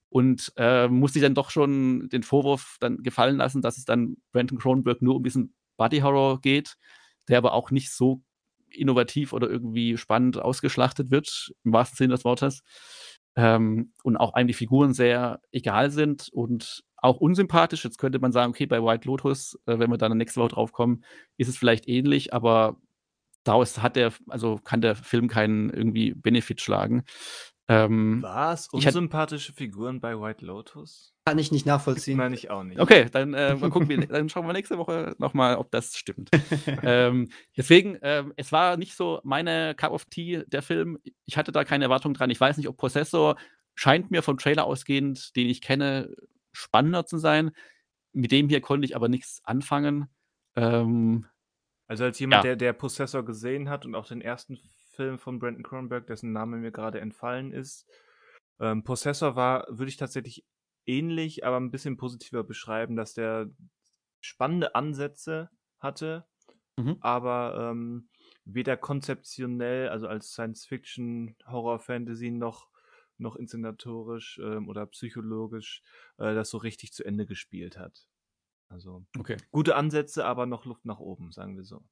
Und 0.09 0.53
äh, 0.57 0.89
muss 0.89 1.13
sich 1.13 1.23
dann 1.23 1.35
doch 1.35 1.51
schon 1.51 2.09
den 2.09 2.23
Vorwurf 2.23 2.77
dann 2.81 3.03
gefallen 3.03 3.37
lassen, 3.37 3.61
dass 3.61 3.77
es 3.77 3.85
dann 3.85 4.17
Brandon 4.33 4.59
Cronenberg 4.59 5.03
nur 5.03 5.17
um 5.17 5.25
diesen 5.25 5.55
Body 5.77 5.99
Horror 5.99 6.41
geht, 6.41 6.77
der 7.29 7.39
aber 7.39 7.53
auch 7.55 7.71
nicht 7.71 7.93
so 7.93 8.23
innovativ 8.71 9.33
oder 9.33 9.49
irgendwie 9.49 9.97
spannend 9.97 10.39
ausgeschlachtet 10.39 11.11
wird, 11.11 11.53
im 11.65 11.73
wahrsten 11.73 11.97
Sinne 11.97 12.15
des 12.15 12.25
Wortes. 12.25 12.63
ähm, 13.37 13.93
und 14.03 14.17
auch 14.17 14.33
einem 14.33 14.49
die 14.49 14.55
Figuren 14.55 14.95
sehr 14.95 15.41
egal 15.53 15.91
sind 15.91 16.29
und 16.33 16.83
auch 16.97 17.19
unsympathisch. 17.19 17.85
Jetzt 17.85 17.99
könnte 17.99 18.19
man 18.19 18.33
sagen, 18.33 18.51
okay, 18.51 18.65
bei 18.67 18.83
White 18.83 19.07
Lotus, 19.07 19.59
äh, 19.67 19.79
wenn 19.79 19.91
wir 19.91 19.99
dann 19.99 20.17
nächste 20.17 20.41
Woche 20.41 20.49
drauf 20.55 20.73
kommen, 20.73 21.05
ist 21.37 21.49
es 21.49 21.59
vielleicht 21.59 21.87
ähnlich, 21.89 22.33
aber 22.33 22.81
daraus 23.45 23.83
hat 23.83 23.97
der, 23.97 24.13
also 24.29 24.57
kann 24.59 24.81
der 24.81 24.97
Film 24.97 25.29
keinen 25.29 25.71
irgendwie 25.71 26.15
Benefit 26.15 26.61
schlagen. 26.63 27.05
Ähm, 27.69 28.23
Was? 28.23 28.69
ich 28.73 28.87
hat- 28.87 28.95
Unsympathische 28.95 29.53
Figuren 29.53 30.01
bei 30.01 30.19
White 30.19 30.45
Lotus? 30.45 31.15
Kann 31.27 31.39
ich 31.41 31.51
nicht 31.51 31.67
nachvollziehen. 31.67 32.17
Meine 32.17 32.37
ich 32.37 32.51
auch 32.51 32.63
nicht. 32.63 32.79
okay, 32.79 33.09
dann, 33.11 33.35
äh, 33.35 33.57
mal 33.57 33.69
gucken 33.69 33.89
wir, 33.89 34.07
dann 34.07 34.29
schauen 34.29 34.47
wir 34.47 34.53
nächste 34.53 34.79
Woche 34.79 35.17
nochmal, 35.19 35.57
ob 35.57 35.73
das 35.73 35.97
stimmt. 35.97 36.31
ähm, 36.85 37.29
deswegen, 37.57 37.99
ähm, 38.03 38.33
es 38.37 38.53
war 38.53 38.77
nicht 38.77 38.95
so 38.95 39.21
meine 39.25 39.75
Cup 39.75 39.91
of 39.91 40.05
Tea, 40.05 40.45
der 40.47 40.63
Film. 40.63 40.99
Ich 41.25 41.37
hatte 41.37 41.51
da 41.51 41.65
keine 41.65 41.85
Erwartung 41.87 42.15
dran. 42.15 42.31
Ich 42.31 42.41
weiß 42.41 42.57
nicht, 42.59 42.69
ob 42.69 42.77
Possessor 42.77 43.35
scheint 43.75 44.13
mir 44.13 44.23
vom 44.23 44.39
Trailer 44.39 44.65
ausgehend, 44.67 45.35
den 45.35 45.49
ich 45.49 45.61
kenne, 45.61 46.15
spannender 46.53 47.07
zu 47.07 47.19
sein. 47.19 47.51
Mit 48.13 48.31
dem 48.31 48.49
hier 48.49 48.61
konnte 48.61 48.85
ich 48.85 48.95
aber 48.95 49.09
nichts 49.09 49.41
anfangen. 49.45 50.07
Ähm, 50.55 51.27
Also 51.89 52.05
als 52.05 52.21
jemand, 52.21 52.45
Ja. 52.45 52.51
der, 52.51 52.57
der 52.57 52.73
Possessor 52.73 53.25
gesehen 53.25 53.69
hat 53.69 53.85
und 53.85 53.97
auch 53.97 54.07
den 54.07 54.21
ersten 54.21 54.59
Film 54.93 55.19
von 55.19 55.41
Brandon 55.41 55.65
Cronenberg, 55.65 56.07
dessen 56.07 56.33
Name 56.33 56.57
mir 56.59 56.71
gerade 56.71 57.01
entfallen 57.01 57.53
ist. 57.53 57.85
Ähm, 58.61 58.85
Possessor 58.85 59.35
war, 59.35 59.67
würde 59.69 59.89
ich 59.89 59.97
tatsächlich 59.97 60.45
ähnlich, 60.87 61.45
aber 61.47 61.59
ein 61.59 61.71
bisschen 61.71 61.97
positiver 61.97 62.45
beschreiben, 62.45 62.97
dass 62.97 63.15
der 63.15 63.51
spannende 64.21 64.75
Ansätze 64.75 65.51
hatte, 65.79 66.27
Mhm. 66.79 67.01
aber 67.01 67.71
ähm, 67.73 68.09
weder 68.45 68.77
konzeptionell, 68.77 69.89
also 69.89 70.09
als 70.09 70.33
Science-Fiction, 70.33 71.37
Horror, 71.47 71.81
Fantasy, 71.81 72.31
noch, 72.31 72.69
noch 73.19 73.37
inszenatorisch 73.37 74.39
ähm, 74.43 74.69
oder 74.69 74.87
psychologisch 74.87 75.83
äh, 76.19 76.35
das 76.35 76.51
so 76.51 76.59
richtig 76.59 76.93
zu 76.93 77.05
Ende 77.05 77.27
gespielt 77.27 77.79
hat. 77.79 78.09
Also 78.69 79.07
okay. 79.19 79.37
gute 79.53 79.77
Ansätze, 79.77 80.25
aber 80.27 80.47
noch 80.47 80.65
Luft 80.67 80.85
nach 80.87 81.01
oben, 81.01 81.33
sagen 81.33 81.57
wir 81.57 81.65
so. 81.65 81.85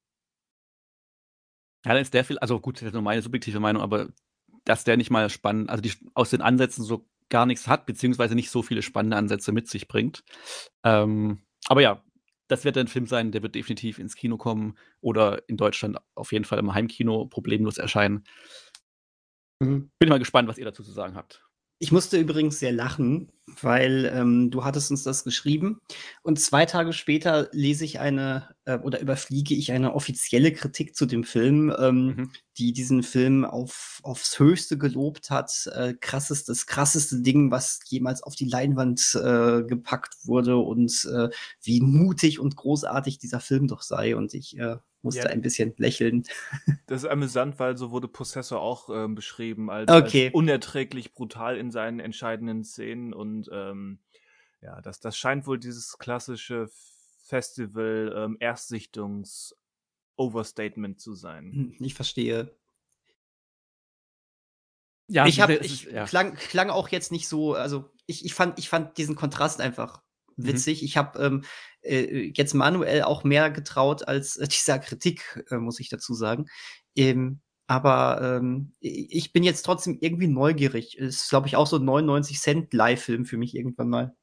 Ja, 1.85 1.93
dann 1.93 2.03
ist 2.03 2.15
der 2.15 2.25
Film, 2.25 2.39
also 2.41 2.61
gut, 2.61 2.77
das 2.77 2.83
ist 2.89 2.93
nur 2.93 3.03
meine 3.03 3.23
subjektive 3.23 3.61
Meinung, 3.61 3.83
aber 3.83 4.09
dass 4.65 4.85
der 4.85 4.97
nicht 4.97 5.11
mal 5.11 5.29
spannend, 5.29 5.69
also 5.69 5.83
die, 5.83 5.93
aus 6.15 6.31
den 6.31 6.41
Ansätzen 6.41 6.85
so 6.85 7.07
gar 7.35 7.47
nichts 7.47 7.67
hat, 7.67 7.85
beziehungsweise 7.85 8.37
nicht 8.37 8.49
so 8.49 8.63
viele 8.63 8.81
spannende 8.81 9.17
Ansätze 9.17 9.51
mit 9.51 9.69
sich 9.69 9.89
bringt. 9.89 10.23
Ähm, 10.85 11.41
aber 11.67 11.83
ja, 11.83 12.01
das 12.47 12.65
wird 12.65 12.79
ein 12.79 12.87
Film 12.87 13.09
sein, 13.09 13.33
der 13.33 13.43
wird 13.43 13.57
definitiv 13.57 13.99
ins 13.99 14.15
Kino 14.15 14.37
kommen 14.37 14.79
oder 15.01 15.43
in 15.49 15.57
Deutschland 15.57 15.99
auf 16.15 16.31
jeden 16.31 16.45
Fall 16.45 16.61
im 16.61 16.75
Heimkino 16.75 17.27
problemlos 17.27 17.77
erscheinen. 17.77 18.23
Mhm. 19.59 19.91
Bin 19.99 20.09
mal 20.11 20.21
gespannt, 20.21 20.49
was 20.49 20.59
ihr 20.59 20.65
dazu 20.65 20.85
zu 20.85 20.93
sagen 20.93 21.17
habt. 21.17 21.45
Ich 21.79 21.93
musste 21.93 22.19
übrigens 22.19 22.61
sehr 22.61 22.73
lachen, 22.73 23.31
weil 23.61 24.11
ähm, 24.15 24.51
du 24.51 24.65
hattest 24.65 24.91
uns 24.91 25.03
das 25.03 25.25
geschrieben 25.25 25.81
und 26.23 26.41
zwei 26.41 26.65
Tage 26.67 26.93
später 26.93 27.49
lese 27.53 27.85
ich 27.85 28.01
eine 28.01 28.55
äh, 28.65 28.79
oder 28.79 29.01
überfliege 29.01 29.55
ich 29.55 29.73
eine 29.73 29.95
offizielle 29.95 30.53
Kritik 30.53 30.95
zu 30.97 31.05
dem 31.05 31.25
Film, 31.25 31.75
ähm, 31.79 32.07
Mhm. 32.07 32.31
die 32.59 32.73
diesen 32.73 33.03
Film 33.03 33.45
auf, 33.45 34.01
aufs 34.03 34.39
Höchste 34.39 34.79
gelobt 34.79 35.31
hat. 35.31 35.69
Äh, 35.75 35.95
krassest, 36.01 36.49
das 36.49 36.67
krasseste 36.67 37.21
Ding, 37.21 37.51
was 37.51 37.81
jemals 37.87 38.23
auf 38.23 38.35
die 38.35 38.49
Leinwand 38.49 39.15
äh, 39.15 39.63
gepackt 39.65 40.15
wurde 40.25 40.57
und 40.57 41.05
äh, 41.13 41.29
wie 41.63 41.81
mutig 41.81 42.39
und 42.41 42.57
großartig 42.57 43.19
dieser 43.19 43.41
Film 43.41 43.67
doch 43.69 43.83
sei. 43.83 44.17
Und 44.17 44.33
ich 44.35 44.57
äh, 44.59 44.77
musste 45.05 45.23
Ja. 45.23 45.27
ein 45.29 45.41
bisschen 45.43 45.75
lächeln. 45.77 46.25
Das 46.87 47.03
ist 47.05 47.09
amüsant, 47.09 47.59
weil 47.59 47.77
so 47.77 47.91
wurde 47.93 48.09
Possessor 48.09 48.61
auch 48.61 48.91
ähm, 48.91 49.15
beschrieben 49.15 49.71
als, 49.71 49.91
Okay. 49.91 50.27
als 50.27 50.35
unerträglich 50.35 51.15
brutal 51.15 51.57
in 51.57 51.71
seinen 51.71 52.01
entscheidenden 52.01 52.65
Szenen 52.65 53.13
und 53.15 53.49
ähm, 53.53 54.01
ja, 54.61 54.81
das, 54.83 55.01
das 55.01 55.17
scheint 55.17 55.47
wohl 55.47 55.59
dieses 55.59 55.99
klassische 55.99 56.69
Festival 57.23 58.13
ähm, 58.17 58.37
Erstsichtungs 58.41 59.55
Overstatement 60.17 61.01
zu 61.01 61.15
sein. 61.15 61.53
Hm, 61.53 61.77
Ich 61.81 61.95
verstehe. 61.95 62.55
Ja, 65.09 65.27
ich 65.27 65.41
habe, 65.41 65.55
ich 65.57 65.85
ist- 65.87 65.93
ja. 65.93 66.05
klang, 66.07 66.35
klang 66.35 66.71
auch 66.71 66.89
jetzt 66.89 67.13
nicht 67.13 67.29
so, 67.29 67.55
also 67.55 67.91
ich, 68.07 68.25
ich 68.25 68.35
fand, 68.35 68.59
ich 68.59 68.69
fand 68.69 68.97
diesen 68.99 69.17
Kontrast 69.17 69.61
einfach 69.61 70.03
Mhm. 70.37 70.47
witzig. 70.49 70.83
Ich 70.83 70.97
habe 70.97 71.19
ähm, 71.23 71.45
äh, 71.85 72.33
jetzt 72.35 72.55
manuell 72.55 73.03
auch 73.03 73.25
mehr 73.25 73.51
getraut 73.51 74.07
als 74.09 74.37
äh, 74.37 74.49
dieser 74.49 74.79
Kritik, 74.79 75.45
äh, 75.51 75.57
muss 75.57 75.81
ich 75.81 75.89
dazu 75.89 76.15
sagen. 76.15 76.47
Ähm, 76.97 77.41
aber 77.67 78.21
ähm, 78.23 78.75
ich 78.81 79.33
bin 79.33 79.43
jetzt 79.43 79.63
trotzdem 79.63 79.99
irgendwie 80.01 80.29
neugierig. 80.29 80.99
Ist, 80.99 81.31
glaube 81.31 81.47
ich, 81.49 81.57
auch 81.57 81.67
so 81.67 81.77
ein 81.77 81.85
99 81.85 82.39
Cent 82.39 82.75
Live-Film 82.75 83.25
für 83.25 83.39
mich 83.39 83.55
irgendwann 83.55 83.89
mal. 83.89 84.17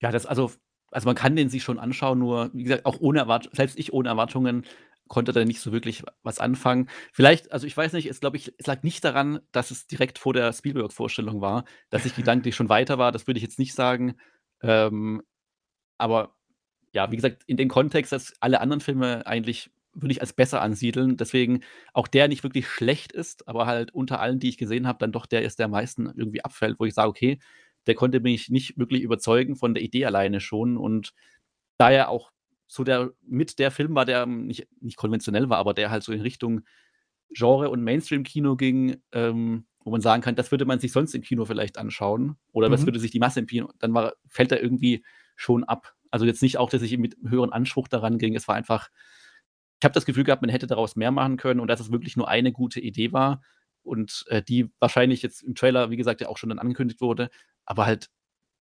Ja, 0.00 0.12
das 0.12 0.26
also 0.26 0.52
also 0.90 1.06
man 1.06 1.16
kann 1.16 1.36
den 1.36 1.50
sich 1.50 1.62
schon 1.62 1.78
anschauen, 1.78 2.18
nur 2.18 2.50
wie 2.54 2.64
gesagt, 2.64 2.86
auch 2.86 3.00
ohne 3.00 3.18
Erwart 3.18 3.50
selbst 3.52 3.78
ich 3.78 3.92
ohne 3.92 4.08
Erwartungen 4.08 4.64
konnte 5.08 5.32
da 5.32 5.44
nicht 5.44 5.60
so 5.60 5.72
wirklich 5.72 6.04
was 6.22 6.38
anfangen. 6.38 6.88
Vielleicht 7.12 7.52
also 7.52 7.66
ich 7.66 7.76
weiß 7.76 7.94
nicht, 7.94 8.06
es 8.08 8.20
glaube 8.20 8.36
ich 8.36 8.54
es 8.58 8.66
lag 8.66 8.82
nicht 8.82 9.04
daran, 9.04 9.40
dass 9.52 9.70
es 9.70 9.86
direkt 9.86 10.18
vor 10.18 10.34
der 10.34 10.52
Spielberg-Vorstellung 10.52 11.40
war, 11.40 11.64
dass 11.90 12.06
ich 12.06 12.14
gedanklich 12.16 12.54
schon 12.54 12.68
weiter 12.68 12.98
war, 12.98 13.12
das 13.12 13.26
würde 13.26 13.38
ich 13.38 13.44
jetzt 13.44 13.58
nicht 13.58 13.74
sagen. 13.74 14.16
Ähm, 14.62 15.22
aber 15.98 16.36
ja, 16.92 17.10
wie 17.10 17.16
gesagt, 17.16 17.42
in 17.46 17.56
dem 17.56 17.68
Kontext, 17.68 18.12
dass 18.12 18.34
alle 18.40 18.60
anderen 18.60 18.80
Filme 18.80 19.26
eigentlich 19.26 19.70
würde 19.94 20.12
ich 20.12 20.20
als 20.20 20.32
besser 20.32 20.62
ansiedeln. 20.62 21.16
Deswegen 21.16 21.60
auch 21.92 22.08
der 22.08 22.28
nicht 22.28 22.42
wirklich 22.42 22.68
schlecht 22.68 23.12
ist, 23.12 23.48
aber 23.48 23.66
halt 23.66 23.92
unter 23.92 24.20
allen, 24.20 24.38
die 24.38 24.48
ich 24.48 24.58
gesehen 24.58 24.86
habe, 24.86 24.98
dann 24.98 25.12
doch 25.12 25.26
der 25.26 25.42
ist, 25.42 25.58
der 25.58 25.66
am 25.66 25.72
meisten 25.72 26.06
irgendwie 26.16 26.44
abfällt, 26.44 26.78
wo 26.78 26.84
ich 26.84 26.94
sage, 26.94 27.08
okay, 27.08 27.38
der 27.86 27.94
konnte 27.94 28.20
mich 28.20 28.48
nicht 28.50 28.78
wirklich 28.78 29.02
überzeugen 29.02 29.56
von 29.56 29.74
der 29.74 29.82
Idee 29.82 30.04
alleine 30.06 30.40
schon. 30.40 30.76
Und 30.76 31.14
da 31.78 31.90
er 31.90 32.08
auch 32.10 32.30
so 32.66 32.84
der 32.84 33.12
mit 33.22 33.58
der 33.58 33.70
Film 33.70 33.94
war, 33.94 34.04
der 34.04 34.26
nicht, 34.26 34.68
nicht 34.80 34.96
konventionell 34.96 35.48
war, 35.48 35.58
aber 35.58 35.74
der 35.74 35.90
halt 35.90 36.02
so 36.02 36.12
in 36.12 36.20
Richtung 36.20 36.62
Genre 37.30 37.70
und 37.70 37.82
Mainstream-Kino 37.82 38.56
ging, 38.56 39.02
ähm, 39.12 39.66
wo 39.88 39.92
man 39.92 40.00
sagen 40.02 40.22
kann, 40.22 40.36
das 40.36 40.50
würde 40.50 40.64
man 40.66 40.78
sich 40.80 40.92
sonst 40.92 41.14
im 41.14 41.22
Kino 41.22 41.44
vielleicht 41.44 41.78
anschauen 41.78 42.36
oder 42.52 42.68
das 42.68 42.82
Mhm. 42.82 42.86
würde 42.86 43.00
sich 43.00 43.10
die 43.10 43.18
Masse 43.18 43.40
im 43.40 43.46
Kino, 43.46 43.70
dann 43.78 43.94
war, 43.94 44.12
fällt 44.28 44.52
er 44.52 44.62
irgendwie 44.62 45.04
schon 45.36 45.64
ab. 45.64 45.94
Also 46.10 46.26
jetzt 46.26 46.42
nicht 46.42 46.58
auch, 46.58 46.70
dass 46.70 46.82
ich 46.82 46.96
mit 46.98 47.16
höheren 47.26 47.52
Anspruch 47.52 47.88
daran 47.88 48.18
ging. 48.18 48.34
Es 48.36 48.48
war 48.48 48.54
einfach, 48.54 48.88
ich 49.80 49.84
habe 49.84 49.94
das 49.94 50.06
Gefühl 50.06 50.24
gehabt, 50.24 50.42
man 50.42 50.50
hätte 50.50 50.66
daraus 50.66 50.96
mehr 50.96 51.10
machen 51.10 51.36
können 51.36 51.60
und 51.60 51.68
dass 51.68 51.80
es 51.80 51.92
wirklich 51.92 52.16
nur 52.16 52.28
eine 52.28 52.52
gute 52.52 52.80
Idee 52.80 53.12
war 53.12 53.42
und 53.82 54.24
äh, 54.28 54.42
die 54.42 54.70
wahrscheinlich 54.80 55.22
jetzt 55.22 55.42
im 55.42 55.54
Trailer, 55.54 55.90
wie 55.90 55.96
gesagt, 55.96 56.20
ja 56.20 56.28
auch 56.28 56.38
schon 56.38 56.50
dann 56.50 56.58
angekündigt 56.58 57.00
wurde, 57.00 57.30
aber 57.64 57.86
halt 57.86 58.10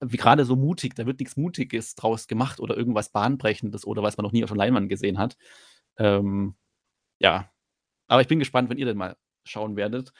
wie 0.03 0.17
gerade 0.17 0.45
so 0.45 0.55
mutig, 0.55 0.95
da 0.95 1.05
wird 1.05 1.19
nichts 1.19 1.37
Mutiges 1.37 1.95
draus 1.95 2.27
gemacht 2.27 2.59
oder 2.59 2.75
irgendwas 2.75 3.11
Bahnbrechendes 3.11 3.85
oder 3.85 4.01
was 4.03 4.17
man 4.17 4.23
noch 4.25 4.31
nie 4.31 4.43
auf 4.43 4.49
der 4.49 4.57
Leinwand 4.57 4.89
gesehen 4.89 5.19
hat. 5.19 5.37
Ähm, 5.97 6.55
ja, 7.19 7.51
aber 8.07 8.21
ich 8.21 8.27
bin 8.27 8.39
gespannt, 8.39 8.69
wenn 8.69 8.77
ihr 8.77 8.85
denn 8.85 8.97
mal 8.97 9.17
schauen 9.45 9.75
werdet. 9.75 10.11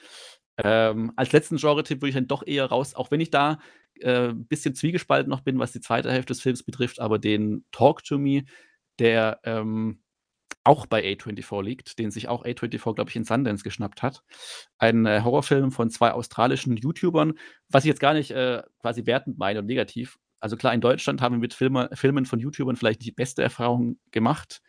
Ähm, 0.58 1.12
als 1.16 1.32
letzten 1.32 1.56
Genre-Tipp 1.56 2.00
würde 2.00 2.08
ich 2.10 2.14
dann 2.14 2.28
doch 2.28 2.46
eher 2.46 2.66
raus, 2.66 2.94
auch 2.94 3.10
wenn 3.10 3.20
ich 3.20 3.30
da 3.30 3.58
äh, 4.00 4.28
ein 4.28 4.46
bisschen 4.46 4.74
zwiegespalten 4.74 5.30
noch 5.30 5.40
bin, 5.40 5.58
was 5.58 5.72
die 5.72 5.80
zweite 5.80 6.10
Hälfte 6.10 6.32
des 6.32 6.42
Films 6.42 6.62
betrifft, 6.62 7.00
aber 7.00 7.18
den 7.18 7.64
Talk 7.72 8.04
to 8.04 8.18
Me, 8.18 8.44
der 8.98 9.40
ähm, 9.44 10.02
auch 10.64 10.86
bei 10.86 11.02
A24 11.02 11.62
liegt, 11.62 11.98
den 11.98 12.10
sich 12.10 12.28
auch 12.28 12.44
A24, 12.44 12.94
glaube 12.94 13.10
ich, 13.10 13.16
in 13.16 13.24
Sundance 13.24 13.64
geschnappt 13.64 14.02
hat. 14.02 14.22
Ein 14.78 15.06
äh, 15.06 15.22
Horrorfilm 15.24 15.72
von 15.72 15.90
zwei 15.90 16.12
australischen 16.12 16.76
YouTubern, 16.76 17.34
was 17.68 17.84
ich 17.84 17.88
jetzt 17.88 18.00
gar 18.00 18.14
nicht 18.14 18.30
äh, 18.30 18.62
quasi 18.80 19.06
wertend 19.06 19.38
meine 19.38 19.60
und 19.60 19.66
negativ. 19.66 20.18
Also 20.40 20.56
klar, 20.56 20.74
in 20.74 20.80
Deutschland 20.80 21.20
haben 21.20 21.36
wir 21.36 21.40
mit 21.40 21.54
Filme, 21.54 21.88
Filmen 21.94 22.26
von 22.26 22.38
YouTubern 22.40 22.76
vielleicht 22.76 23.00
nicht 23.00 23.10
die 23.10 23.14
beste 23.14 23.42
Erfahrung 23.42 23.98
gemacht, 24.10 24.60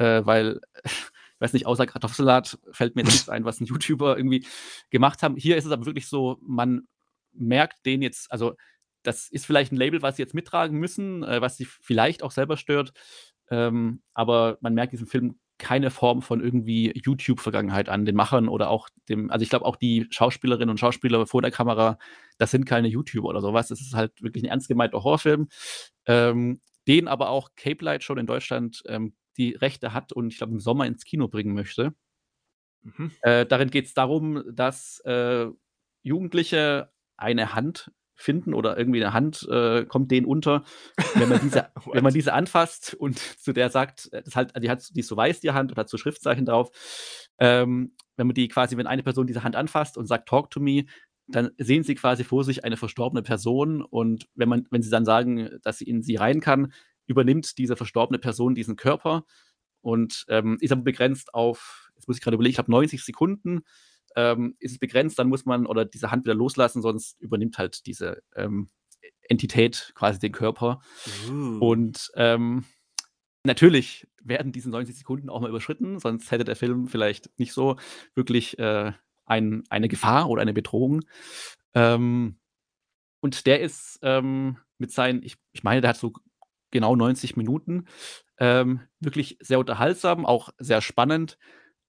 äh, 0.00 0.24
weil, 0.24 0.60
ich 1.36 1.40
weiß 1.40 1.52
nicht, 1.52 1.66
außer 1.66 1.86
Kartoffelsalat 1.86 2.58
fällt 2.72 2.96
mir 2.96 3.04
nichts 3.04 3.28
ein, 3.28 3.44
was 3.44 3.60
ein 3.60 3.66
YouTuber 3.66 4.16
irgendwie 4.16 4.46
gemacht 4.90 5.22
haben. 5.22 5.36
Hier 5.36 5.56
ist 5.56 5.66
es 5.66 5.72
aber 5.72 5.84
wirklich 5.84 6.08
so, 6.08 6.38
man 6.40 6.88
merkt 7.32 7.84
den 7.84 8.00
jetzt, 8.00 8.32
also 8.32 8.54
das 9.02 9.28
ist 9.28 9.44
vielleicht 9.44 9.70
ein 9.70 9.76
Label, 9.76 10.00
was 10.00 10.16
sie 10.16 10.22
jetzt 10.22 10.34
mittragen 10.34 10.78
müssen, 10.78 11.22
äh, 11.22 11.40
was 11.40 11.56
sie 11.56 11.66
vielleicht 11.66 12.22
auch 12.22 12.30
selber 12.30 12.56
stört, 12.56 12.92
ähm, 13.50 14.02
aber 14.14 14.56
man 14.62 14.74
merkt 14.74 14.92
diesem 14.92 15.06
Film 15.06 15.38
keine 15.58 15.90
Form 15.90 16.22
von 16.22 16.42
irgendwie 16.42 16.92
YouTube-Vergangenheit 16.94 17.88
an 17.88 18.04
den 18.04 18.16
Machern 18.16 18.48
oder 18.48 18.68
auch 18.70 18.88
dem, 19.08 19.30
also 19.30 19.42
ich 19.42 19.48
glaube 19.48 19.64
auch 19.64 19.76
die 19.76 20.06
Schauspielerinnen 20.10 20.70
und 20.70 20.78
Schauspieler 20.78 21.26
vor 21.26 21.42
der 21.42 21.50
Kamera, 21.50 21.98
das 22.38 22.50
sind 22.50 22.66
keine 22.66 22.88
YouTuber 22.88 23.28
oder 23.28 23.40
sowas. 23.40 23.68
Das 23.68 23.80
ist 23.80 23.94
halt 23.94 24.22
wirklich 24.22 24.44
ein 24.44 24.50
ernst 24.50 24.68
gemeinter 24.68 25.02
Horrorfilm, 25.02 25.48
ähm, 26.06 26.60
den 26.86 27.08
aber 27.08 27.30
auch 27.30 27.50
Cape 27.56 27.84
Light 27.84 28.04
schon 28.04 28.18
in 28.18 28.26
Deutschland 28.26 28.82
ähm, 28.86 29.14
die 29.36 29.52
Rechte 29.52 29.92
hat 29.92 30.12
und 30.12 30.32
ich 30.32 30.38
glaube 30.38 30.52
im 30.52 30.60
Sommer 30.60 30.86
ins 30.86 31.04
Kino 31.04 31.28
bringen 31.28 31.54
möchte. 31.54 31.94
Mhm. 32.82 33.10
Äh, 33.22 33.46
darin 33.46 33.70
geht 33.70 33.86
es 33.86 33.94
darum, 33.94 34.42
dass 34.52 35.00
äh, 35.00 35.46
Jugendliche 36.02 36.92
eine 37.16 37.54
Hand 37.54 37.90
finden 38.16 38.54
oder 38.54 38.78
irgendwie 38.78 39.02
eine 39.04 39.12
Hand 39.12 39.46
äh, 39.50 39.84
kommt 39.84 40.10
denen 40.10 40.26
unter, 40.26 40.64
wenn 41.14 41.28
man 41.28 41.40
diese, 41.40 41.68
wenn 41.92 42.02
man 42.02 42.14
diese 42.14 42.32
anfasst 42.32 42.94
und 42.94 43.18
zu 43.18 43.52
der 43.52 43.70
sagt, 43.70 44.10
äh, 44.12 44.22
das 44.22 44.34
halt, 44.34 44.52
die, 44.62 44.70
hat, 44.70 44.88
die 44.94 45.00
ist 45.00 45.08
so 45.08 45.16
weiß, 45.16 45.40
die 45.40 45.50
Hand 45.50 45.70
und 45.70 45.78
hat 45.78 45.88
so 45.88 45.98
Schriftzeichen 45.98 46.46
drauf. 46.46 46.70
Ähm, 47.38 47.94
wenn 48.16 48.26
man 48.26 48.34
die 48.34 48.48
quasi, 48.48 48.76
wenn 48.76 48.86
eine 48.86 49.02
Person 49.02 49.26
diese 49.26 49.44
Hand 49.44 49.56
anfasst 49.56 49.98
und 49.98 50.06
sagt, 50.06 50.28
talk 50.28 50.50
to 50.50 50.60
me, 50.60 50.86
dann 51.28 51.50
sehen 51.58 51.82
sie 51.82 51.94
quasi 51.94 52.24
vor 52.24 52.44
sich 52.44 52.64
eine 52.64 52.76
verstorbene 52.76 53.22
Person 53.22 53.82
und 53.82 54.26
wenn 54.34 54.48
man, 54.48 54.66
wenn 54.70 54.82
sie 54.82 54.90
dann 54.90 55.04
sagen, 55.04 55.50
dass 55.62 55.78
sie 55.78 55.84
in 55.84 56.02
sie 56.02 56.16
rein 56.16 56.40
kann, 56.40 56.72
übernimmt 57.06 57.58
diese 57.58 57.76
verstorbene 57.76 58.18
Person 58.18 58.54
diesen 58.54 58.76
Körper 58.76 59.24
und 59.80 60.24
ähm, 60.28 60.58
ist 60.60 60.72
aber 60.72 60.82
begrenzt 60.82 61.34
auf, 61.34 61.90
jetzt 61.94 62.08
muss 62.08 62.16
ich 62.16 62.22
gerade 62.22 62.34
überlegen, 62.34 62.52
ich 62.52 62.58
habe 62.58 62.70
90 62.70 63.04
Sekunden, 63.04 63.62
ähm, 64.16 64.56
ist 64.58 64.72
es 64.72 64.78
begrenzt, 64.78 65.18
dann 65.18 65.28
muss 65.28 65.44
man 65.44 65.66
oder 65.66 65.84
diese 65.84 66.10
Hand 66.10 66.24
wieder 66.24 66.34
loslassen, 66.34 66.82
sonst 66.82 67.20
übernimmt 67.20 67.58
halt 67.58 67.86
diese 67.86 68.22
ähm, 68.34 68.70
Entität 69.28 69.92
quasi 69.94 70.18
den 70.18 70.32
Körper. 70.32 70.80
Uh. 71.30 71.58
Und 71.58 72.10
ähm, 72.16 72.64
natürlich 73.44 74.08
werden 74.22 74.52
diese 74.52 74.70
90 74.70 74.96
Sekunden 74.96 75.30
auch 75.30 75.40
mal 75.40 75.50
überschritten, 75.50 75.98
sonst 75.98 76.30
hätte 76.30 76.44
der 76.44 76.56
Film 76.56 76.88
vielleicht 76.88 77.30
nicht 77.38 77.52
so 77.52 77.76
wirklich 78.14 78.58
äh, 78.58 78.92
ein, 79.26 79.64
eine 79.68 79.88
Gefahr 79.88 80.28
oder 80.28 80.42
eine 80.42 80.54
Bedrohung. 80.54 81.02
Ähm, 81.74 82.38
und 83.20 83.46
der 83.46 83.60
ist 83.60 83.98
ähm, 84.02 84.58
mit 84.78 84.92
seinen, 84.92 85.22
ich, 85.22 85.36
ich 85.52 85.62
meine, 85.62 85.80
der 85.80 85.90
hat 85.90 85.96
so 85.96 86.12
genau 86.70 86.96
90 86.96 87.36
Minuten, 87.36 87.86
ähm, 88.38 88.80
wirklich 89.00 89.38
sehr 89.40 89.58
unterhaltsam, 89.58 90.26
auch 90.26 90.50
sehr 90.58 90.80
spannend. 90.80 91.38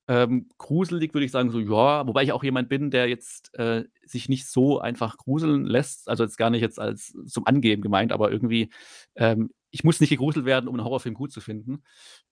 Ähm, 0.09 0.49
gruselig 0.57 1.13
würde 1.13 1.25
ich 1.25 1.31
sagen, 1.31 1.49
so 1.49 1.59
ja, 1.59 2.07
wobei 2.07 2.23
ich 2.23 2.31
auch 2.31 2.43
jemand 2.43 2.69
bin, 2.69 2.91
der 2.91 3.09
jetzt 3.09 3.53
äh, 3.55 3.83
sich 4.05 4.29
nicht 4.29 4.47
so 4.47 4.79
einfach 4.79 5.17
gruseln 5.17 5.65
lässt. 5.65 6.07
Also 6.07 6.23
jetzt 6.23 6.37
gar 6.37 6.49
nicht 6.49 6.61
jetzt 6.61 6.79
als 6.79 7.13
zum 7.25 7.45
Angeben 7.45 7.81
gemeint, 7.81 8.13
aber 8.13 8.31
irgendwie, 8.31 8.69
ähm, 9.15 9.49
ich 9.69 9.83
muss 9.83 9.99
nicht 9.99 10.09
gegruselt 10.09 10.45
werden, 10.45 10.69
um 10.69 10.75
einen 10.75 10.85
Horrorfilm 10.85 11.15
gut 11.15 11.33
zu 11.33 11.41
finden. 11.41 11.83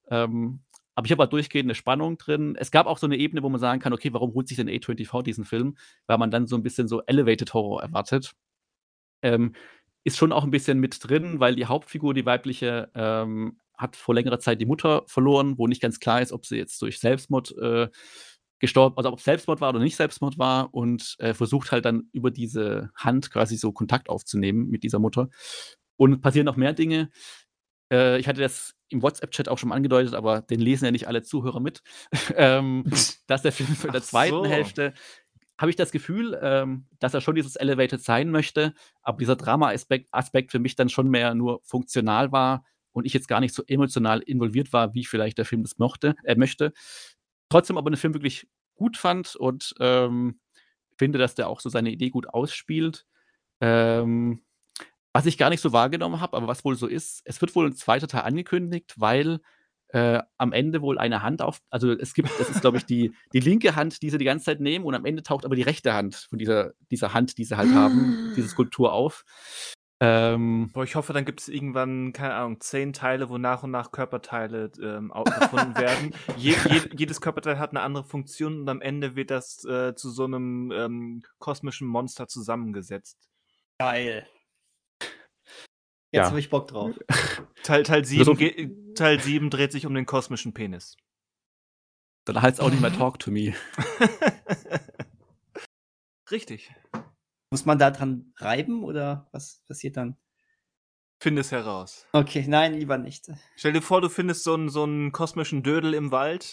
Ähm, 0.10 0.62
aber 0.96 1.06
ich 1.06 1.12
habe 1.12 1.24
halt 1.24 1.34
durchgehend 1.34 1.68
eine 1.68 1.76
Spannung 1.76 2.18
drin. 2.18 2.56
Es 2.58 2.72
gab 2.72 2.88
auch 2.88 2.98
so 2.98 3.06
eine 3.06 3.18
Ebene, 3.18 3.44
wo 3.44 3.50
man 3.50 3.60
sagen 3.60 3.82
kann, 3.82 3.92
okay, 3.92 4.14
warum 4.14 4.34
holt 4.34 4.48
sich 4.48 4.56
denn 4.56 4.70
A24 4.70 5.24
diesen 5.24 5.44
Film? 5.44 5.76
Weil 6.08 6.18
man 6.18 6.32
dann 6.32 6.48
so 6.48 6.56
ein 6.56 6.64
bisschen 6.64 6.88
so 6.88 7.02
Elevated 7.06 7.54
Horror 7.54 7.82
erwartet. 7.84 8.32
Ähm, 9.22 9.54
ist 10.06 10.18
schon 10.18 10.32
auch 10.32 10.44
ein 10.44 10.52
bisschen 10.52 10.80
mit 10.80 11.00
drin, 11.02 11.40
weil 11.40 11.56
die 11.56 11.66
Hauptfigur, 11.66 12.14
die 12.14 12.26
weibliche, 12.26 12.90
ähm, 12.96 13.58
hat 13.78 13.98
vor 13.98 14.16
längerer 14.16 14.40
Zeit 14.40 14.62
die 14.62 14.66
Mutter 14.66 15.04
verloren, 15.08 15.58
wo 15.58 15.68
nicht 15.68 15.82
ganz 15.82 16.00
klar 16.00 16.22
ist, 16.22 16.32
ob 16.32 16.46
sie 16.46 16.56
jetzt 16.56 16.82
durch 16.82 17.00
Selbstmord 17.00 17.58
äh, 17.58 17.90
gestorben, 18.60 18.96
also 18.98 19.12
ob 19.12 19.20
Selbstmord 19.20 19.60
war 19.60 19.70
oder 19.70 19.80
nicht 19.80 19.98
Selbstmord 19.98 20.38
war 20.38 20.74
und 20.74 21.16
äh, 21.20 21.34
versucht 21.34 21.72
halt 21.72 21.84
dann 21.84 22.08
über 22.14 22.32
diese 22.32 22.92
Hand 22.96 23.32
quasi 23.32 23.58
so 23.58 23.74
Kontakt 23.74 24.08
aufzunehmen 24.08 24.70
mit 24.70 24.84
dieser 24.84 25.00
Mutter. 25.00 25.28
Und 25.98 26.22
passieren 26.22 26.46
noch 26.46 26.56
mehr 26.56 26.74
Dinge. 26.74 27.10
Äh, 27.92 28.20
ich 28.20 28.28
hatte 28.28 28.42
das 28.42 28.76
im 28.90 29.02
WhatsApp-Chat 29.02 29.50
auch 29.50 29.58
schon 29.58 29.72
angedeutet, 29.72 30.14
aber 30.14 30.42
den 30.42 30.62
lesen 30.62 30.86
ja 30.86 30.92
nicht 30.92 31.08
alle 31.08 31.24
Zuhörer 31.24 31.60
mit, 31.60 31.82
ähm, 32.36 32.86
dass 33.28 33.42
der 33.42 33.52
Film 33.52 33.76
in 33.84 33.92
der 33.92 34.04
zweiten 34.04 34.36
so. 34.36 34.46
Hälfte 34.46 34.94
habe 35.58 35.70
ich 35.70 35.76
das 35.76 35.92
Gefühl, 35.92 36.38
ähm, 36.42 36.86
dass 37.00 37.14
er 37.14 37.22
schon 37.22 37.36
dieses 37.36 37.56
Elevated 37.56 38.02
sein 38.02 38.30
möchte, 38.30 38.74
aber 39.02 39.18
dieser 39.18 39.36
Drama-Aspekt 39.36 40.10
Aspekt 40.12 40.52
für 40.52 40.60
mich 40.60 40.76
dann 40.76 40.90
schon 40.90 41.10
mehr 41.10 41.34
nur 41.34 41.62
funktional 41.64 42.32
war 42.32 42.66
und 42.92 43.06
ich 43.06 43.14
jetzt 43.14 43.28
gar 43.28 43.40
nicht 43.40 43.54
so 43.54 43.64
emotional 43.68 44.22
involviert 44.22 44.74
war, 44.74 44.94
wie 44.94 45.06
vielleicht 45.06 45.38
der 45.38 45.46
Film 45.46 45.64
das 45.64 45.78
mochte, 45.78 46.16
äh, 46.24 46.36
möchte. 46.36 46.74
Trotzdem 47.50 47.78
aber 47.78 47.90
den 47.90 47.98
Film 47.98 48.14
wirklich 48.14 48.48
gut 48.76 48.98
fand 48.98 49.36
und 49.36 49.74
ähm, 49.80 50.40
finde, 50.98 51.20
dass 51.20 51.36
der 51.36 51.50
auch 51.50 51.60
so 51.62 51.70
seine 51.70 51.92
Idee 51.92 52.10
gut 52.10 52.28
ausspielt. 52.28 53.06
Ähm, 53.62 54.44
was 55.14 55.26
ich 55.26 55.38
gar 55.38 55.50
nicht 55.50 55.62
so 55.62 55.72
wahrgenommen 55.72 56.20
habe, 56.20 56.36
aber 56.36 56.48
was 56.48 56.66
wohl 56.66 56.76
so 56.76 56.88
ist, 56.88 57.22
es 57.24 57.40
wird 57.40 57.56
wohl 57.56 57.68
ein 57.68 57.76
zweiter 57.76 58.08
Teil 58.08 58.24
angekündigt, 58.24 58.96
weil 58.98 59.40
äh, 59.96 60.22
am 60.38 60.52
Ende 60.52 60.82
wohl 60.82 60.98
eine 60.98 61.24
Hand 61.24 61.42
auf, 61.42 61.62
also 61.70 61.94
es 61.94 62.14
gibt, 62.14 62.30
das 62.38 62.50
ist 62.50 62.60
glaube 62.60 62.78
ich 62.78 62.86
die, 62.86 63.14
die 63.34 63.40
linke 63.40 63.78
Hand, 63.78 64.02
die 64.02 64.10
sie 64.10 64.18
die 64.18 64.26
ganze 64.26 64.46
Zeit 64.46 64.60
nehmen 64.60 64.84
und 64.84 64.94
am 64.94 65.06
Ende 65.06 65.24
taucht 65.24 65.46
aber 65.46 65.56
die 65.56 65.62
rechte 65.62 65.94
Hand 65.94 66.28
von 66.30 66.38
dieser, 66.38 66.74
dieser 66.92 67.14
Hand, 67.14 67.38
die 67.38 67.46
sie 67.46 67.56
halt 67.56 67.74
haben, 67.74 68.34
diese 68.36 68.48
Skulptur 68.50 68.92
auf. 68.92 69.24
Ähm, 70.02 70.70
Boah, 70.74 70.84
ich 70.84 70.96
hoffe, 70.96 71.14
dann 71.14 71.24
gibt 71.24 71.40
es 71.40 71.48
irgendwann, 71.48 72.12
keine 72.12 72.34
Ahnung, 72.34 72.60
zehn 72.60 72.92
Teile, 72.92 73.30
wo 73.30 73.38
nach 73.38 73.64
und 73.64 73.72
nach 73.72 73.94
Körperteile 73.94 74.70
ähm, 74.84 75.14
gefunden 75.40 75.76
werden. 75.78 76.14
Je, 76.36 76.56
je, 76.70 76.82
jedes 76.98 77.22
Körperteil 77.22 77.58
hat 77.58 77.70
eine 77.70 77.80
andere 77.80 78.04
Funktion 78.04 78.60
und 78.60 78.70
am 78.70 78.82
Ende 78.82 79.16
wird 79.16 79.32
das 79.32 79.64
äh, 79.64 79.96
zu 79.96 80.10
so 80.10 80.26
einem 80.26 80.74
ähm, 80.76 81.24
kosmischen 81.40 81.88
Monster 81.88 82.28
zusammengesetzt. 82.28 83.30
Geil. 83.80 84.28
Jetzt 86.16 86.24
Ja. 86.24 86.30
habe 86.30 86.40
ich 86.40 86.50
Bock 86.50 86.68
drauf. 86.68 86.96
Teil, 87.64 87.84
Teil, 87.84 88.06
so 88.06 88.16
7 88.24 88.38
viel- 88.38 88.54
ge- 88.54 88.94
Teil 88.94 89.20
7 89.20 89.50
dreht 89.50 89.72
sich 89.72 89.86
um 89.86 89.94
den 89.94 90.06
kosmischen 90.06 90.54
Penis. 90.54 90.96
dann 92.26 92.42
heißt 92.42 92.60
es 92.60 92.66
auch 92.66 92.70
nicht 92.72 92.82
mehr 92.82 92.94
Talk 92.94 93.20
to 93.20 93.32
Me. 93.32 93.54
Richtig. 96.32 96.74
Muss 97.52 97.66
man 97.66 97.78
da 97.78 97.92
dran 97.92 98.34
reiben 98.38 98.84
oder 98.84 99.30
was 99.32 99.62
passiert 99.68 99.98
dann? 99.98 100.18
Finde 101.22 101.42
es 101.42 101.52
heraus. 101.52 102.08
Okay, 102.12 102.44
nein, 102.48 102.74
lieber 102.74 102.98
nicht. 102.98 103.32
Stell 103.56 103.74
dir 103.74 103.82
vor, 103.82 104.02
du 104.02 104.10
findest 104.10 104.44
so 104.44 104.54
einen, 104.54 104.70
so 104.70 104.84
einen 104.84 105.12
kosmischen 105.12 105.64
Dödel 105.64 105.94
im 105.94 106.12
Wald 106.12 106.52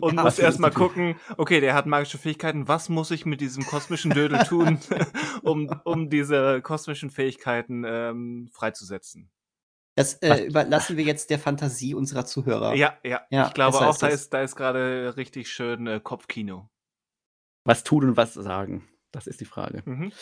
und 0.00 0.16
Ja, 0.16 0.22
musst 0.22 0.38
was 0.38 0.38
erstmal 0.38 0.70
gucken, 0.72 1.16
okay, 1.36 1.60
der 1.60 1.74
hat 1.74 1.86
magische 1.86 2.18
Fähigkeiten, 2.18 2.68
was 2.68 2.88
muss 2.88 3.10
ich 3.10 3.26
mit 3.26 3.40
diesem 3.40 3.64
kosmischen 3.64 4.10
Dödel 4.10 4.38
tun, 4.48 4.78
um, 5.42 5.68
um 5.84 6.10
diese 6.10 6.60
kosmischen 6.62 7.10
Fähigkeiten 7.10 7.84
ähm, 7.86 8.48
freizusetzen? 8.52 9.30
Das 9.96 10.14
äh, 10.14 10.46
überlassen 10.46 10.96
wir 10.96 11.04
jetzt 11.04 11.30
der 11.30 11.38
Fantasie 11.38 11.94
unserer 11.94 12.24
Zuhörer. 12.24 12.74
Ja, 12.74 12.98
ja, 13.04 13.22
Ja, 13.30 13.46
ich 13.46 13.54
glaube 13.54 13.78
auch, 13.78 13.96
da 13.96 14.08
das. 14.08 14.22
ist, 14.22 14.34
da 14.34 14.42
ist 14.42 14.56
gerade 14.56 15.16
richtig 15.16 15.48
schön 15.48 15.86
äh, 15.86 16.00
Kopfkino. 16.02 16.68
Was 17.64 17.84
tun 17.84 18.04
und 18.04 18.16
was 18.16 18.34
sagen? 18.34 18.88
Das 19.12 19.28
ist 19.28 19.40
die 19.40 19.44
Frage. 19.44 19.82
Mhm. 19.84 20.12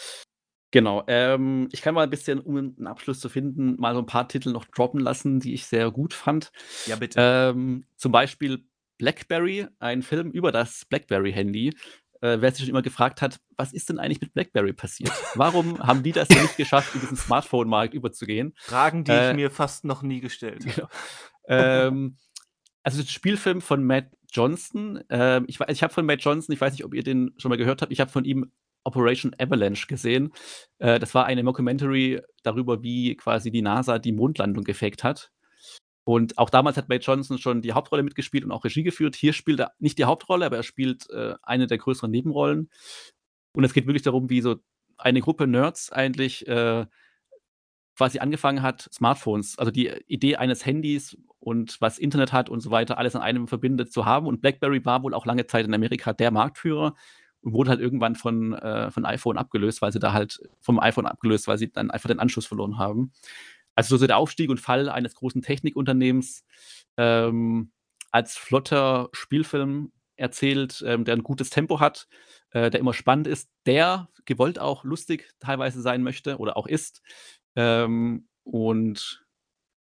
Genau. 0.72 1.04
Ähm, 1.06 1.68
ich 1.72 1.82
kann 1.82 1.94
mal 1.94 2.02
ein 2.04 2.10
bisschen, 2.10 2.40
um 2.40 2.56
einen 2.56 2.86
Abschluss 2.86 3.20
zu 3.20 3.28
finden, 3.28 3.76
mal 3.78 3.94
so 3.94 4.00
ein 4.00 4.06
paar 4.06 4.28
Titel 4.28 4.52
noch 4.52 4.64
droppen 4.66 5.00
lassen, 5.00 5.40
die 5.40 5.54
ich 5.54 5.66
sehr 5.66 5.90
gut 5.90 6.14
fand. 6.14 6.50
Ja, 6.86 6.96
bitte. 6.96 7.18
Ähm, 7.20 7.84
zum 7.96 8.12
Beispiel 8.12 8.64
Blackberry, 9.02 9.66
ein 9.80 10.02
Film 10.02 10.30
über 10.30 10.52
das 10.52 10.84
Blackberry-Handy. 10.84 11.70
Äh, 12.20 12.40
wer 12.40 12.52
sich 12.52 12.60
schon 12.60 12.68
immer 12.68 12.82
gefragt 12.82 13.20
hat, 13.20 13.40
was 13.56 13.72
ist 13.72 13.88
denn 13.88 13.98
eigentlich 13.98 14.20
mit 14.20 14.32
Blackberry 14.32 14.72
passiert? 14.72 15.10
Warum 15.34 15.76
haben 15.84 16.04
die 16.04 16.12
das 16.12 16.28
denn 16.28 16.40
nicht 16.42 16.56
geschafft, 16.56 16.94
in 16.94 17.00
diesen 17.00 17.16
Smartphone-Markt 17.16 17.94
überzugehen? 17.94 18.54
Fragen, 18.58 19.02
die 19.02 19.10
äh, 19.10 19.30
ich 19.30 19.36
mir 19.36 19.50
fast 19.50 19.84
noch 19.84 20.02
nie 20.02 20.20
gestellt 20.20 20.64
habe. 20.64 20.74
Genau. 20.76 20.88
ähm, 21.48 22.16
also 22.84 23.02
das 23.02 23.10
Spielfilm 23.10 23.60
von 23.60 23.82
Matt 23.82 24.06
Johnson. 24.30 25.02
Ähm, 25.10 25.46
ich 25.48 25.58
ich 25.58 25.82
habe 25.82 25.92
von 25.92 26.06
Matt 26.06 26.22
Johnson, 26.22 26.52
ich 26.52 26.60
weiß 26.60 26.72
nicht, 26.72 26.84
ob 26.84 26.94
ihr 26.94 27.02
den 27.02 27.34
schon 27.38 27.48
mal 27.48 27.58
gehört 27.58 27.82
habt, 27.82 27.90
ich 27.90 27.98
habe 27.98 28.12
von 28.12 28.24
ihm 28.24 28.52
Operation 28.84 29.34
Avalanche 29.36 29.88
gesehen. 29.88 30.32
Äh, 30.78 31.00
das 31.00 31.12
war 31.12 31.26
eine 31.26 31.42
Mockumentary 31.42 32.22
darüber, 32.44 32.84
wie 32.84 33.16
quasi 33.16 33.50
die 33.50 33.62
NASA 33.62 33.98
die 33.98 34.12
Mondlandung 34.12 34.62
gefaked 34.62 35.02
hat. 35.02 35.32
Und 36.04 36.36
auch 36.38 36.50
damals 36.50 36.76
hat 36.76 36.88
Matt 36.88 37.04
Johnson 37.04 37.38
schon 37.38 37.62
die 37.62 37.72
Hauptrolle 37.72 38.02
mitgespielt 38.02 38.44
und 38.44 38.50
auch 38.50 38.64
Regie 38.64 38.82
geführt. 38.82 39.14
Hier 39.14 39.32
spielt 39.32 39.60
er 39.60 39.72
nicht 39.78 39.98
die 39.98 40.04
Hauptrolle, 40.04 40.46
aber 40.46 40.56
er 40.56 40.62
spielt 40.62 41.08
äh, 41.10 41.34
eine 41.42 41.66
der 41.66 41.78
größeren 41.78 42.10
Nebenrollen. 42.10 42.70
Und 43.54 43.64
es 43.64 43.72
geht 43.72 43.86
wirklich 43.86 44.02
darum, 44.02 44.28
wie 44.30 44.40
so 44.40 44.56
eine 44.98 45.20
Gruppe 45.20 45.46
Nerds 45.46 45.92
eigentlich 45.92 46.46
äh, 46.48 46.86
quasi 47.96 48.18
angefangen 48.18 48.62
hat, 48.62 48.88
Smartphones, 48.92 49.58
also 49.58 49.70
die 49.70 49.88
Idee 50.06 50.36
eines 50.36 50.64
Handys 50.64 51.16
und 51.38 51.80
was 51.80 51.98
Internet 51.98 52.32
hat 52.32 52.48
und 52.48 52.60
so 52.60 52.70
weiter, 52.70 52.98
alles 52.98 53.14
an 53.14 53.22
einem 53.22 53.46
verbindet 53.46 53.92
zu 53.92 54.06
haben. 54.06 54.26
Und 54.26 54.40
BlackBerry 54.40 54.84
war 54.84 55.02
wohl 55.02 55.14
auch 55.14 55.26
lange 55.26 55.46
Zeit 55.46 55.66
in 55.66 55.74
Amerika 55.74 56.12
der 56.12 56.30
Marktführer 56.30 56.94
und 57.42 57.52
wurde 57.52 57.70
halt 57.70 57.80
irgendwann 57.80 58.14
von, 58.14 58.54
äh, 58.54 58.90
von 58.90 59.04
iPhone 59.04 59.36
abgelöst, 59.36 59.82
weil 59.82 59.92
sie 59.92 59.98
da 59.98 60.12
halt 60.12 60.40
vom 60.60 60.78
iPhone 60.78 61.06
abgelöst, 61.06 61.48
weil 61.48 61.58
sie 61.58 61.70
dann 61.70 61.90
einfach 61.90 62.08
den 62.08 62.20
Anschluss 62.20 62.46
verloren 62.46 62.78
haben. 62.78 63.12
Also 63.74 63.96
so 63.96 64.06
der 64.06 64.18
Aufstieg 64.18 64.50
und 64.50 64.60
Fall 64.60 64.88
eines 64.88 65.14
großen 65.14 65.42
Technikunternehmens 65.42 66.44
ähm, 66.96 67.72
als 68.10 68.36
flotter 68.36 69.08
Spielfilm 69.12 69.92
erzählt, 70.16 70.84
ähm, 70.86 71.04
der 71.04 71.16
ein 71.16 71.22
gutes 71.22 71.50
Tempo 71.50 71.80
hat, 71.80 72.06
äh, 72.50 72.70
der 72.70 72.80
immer 72.80 72.92
spannend 72.92 73.26
ist, 73.26 73.50
der 73.66 74.08
gewollt 74.24 74.58
auch 74.58 74.84
lustig 74.84 75.32
teilweise 75.40 75.80
sein 75.80 76.02
möchte 76.02 76.36
oder 76.36 76.56
auch 76.56 76.66
ist. 76.66 77.02
Ähm, 77.56 78.28
und 78.44 79.24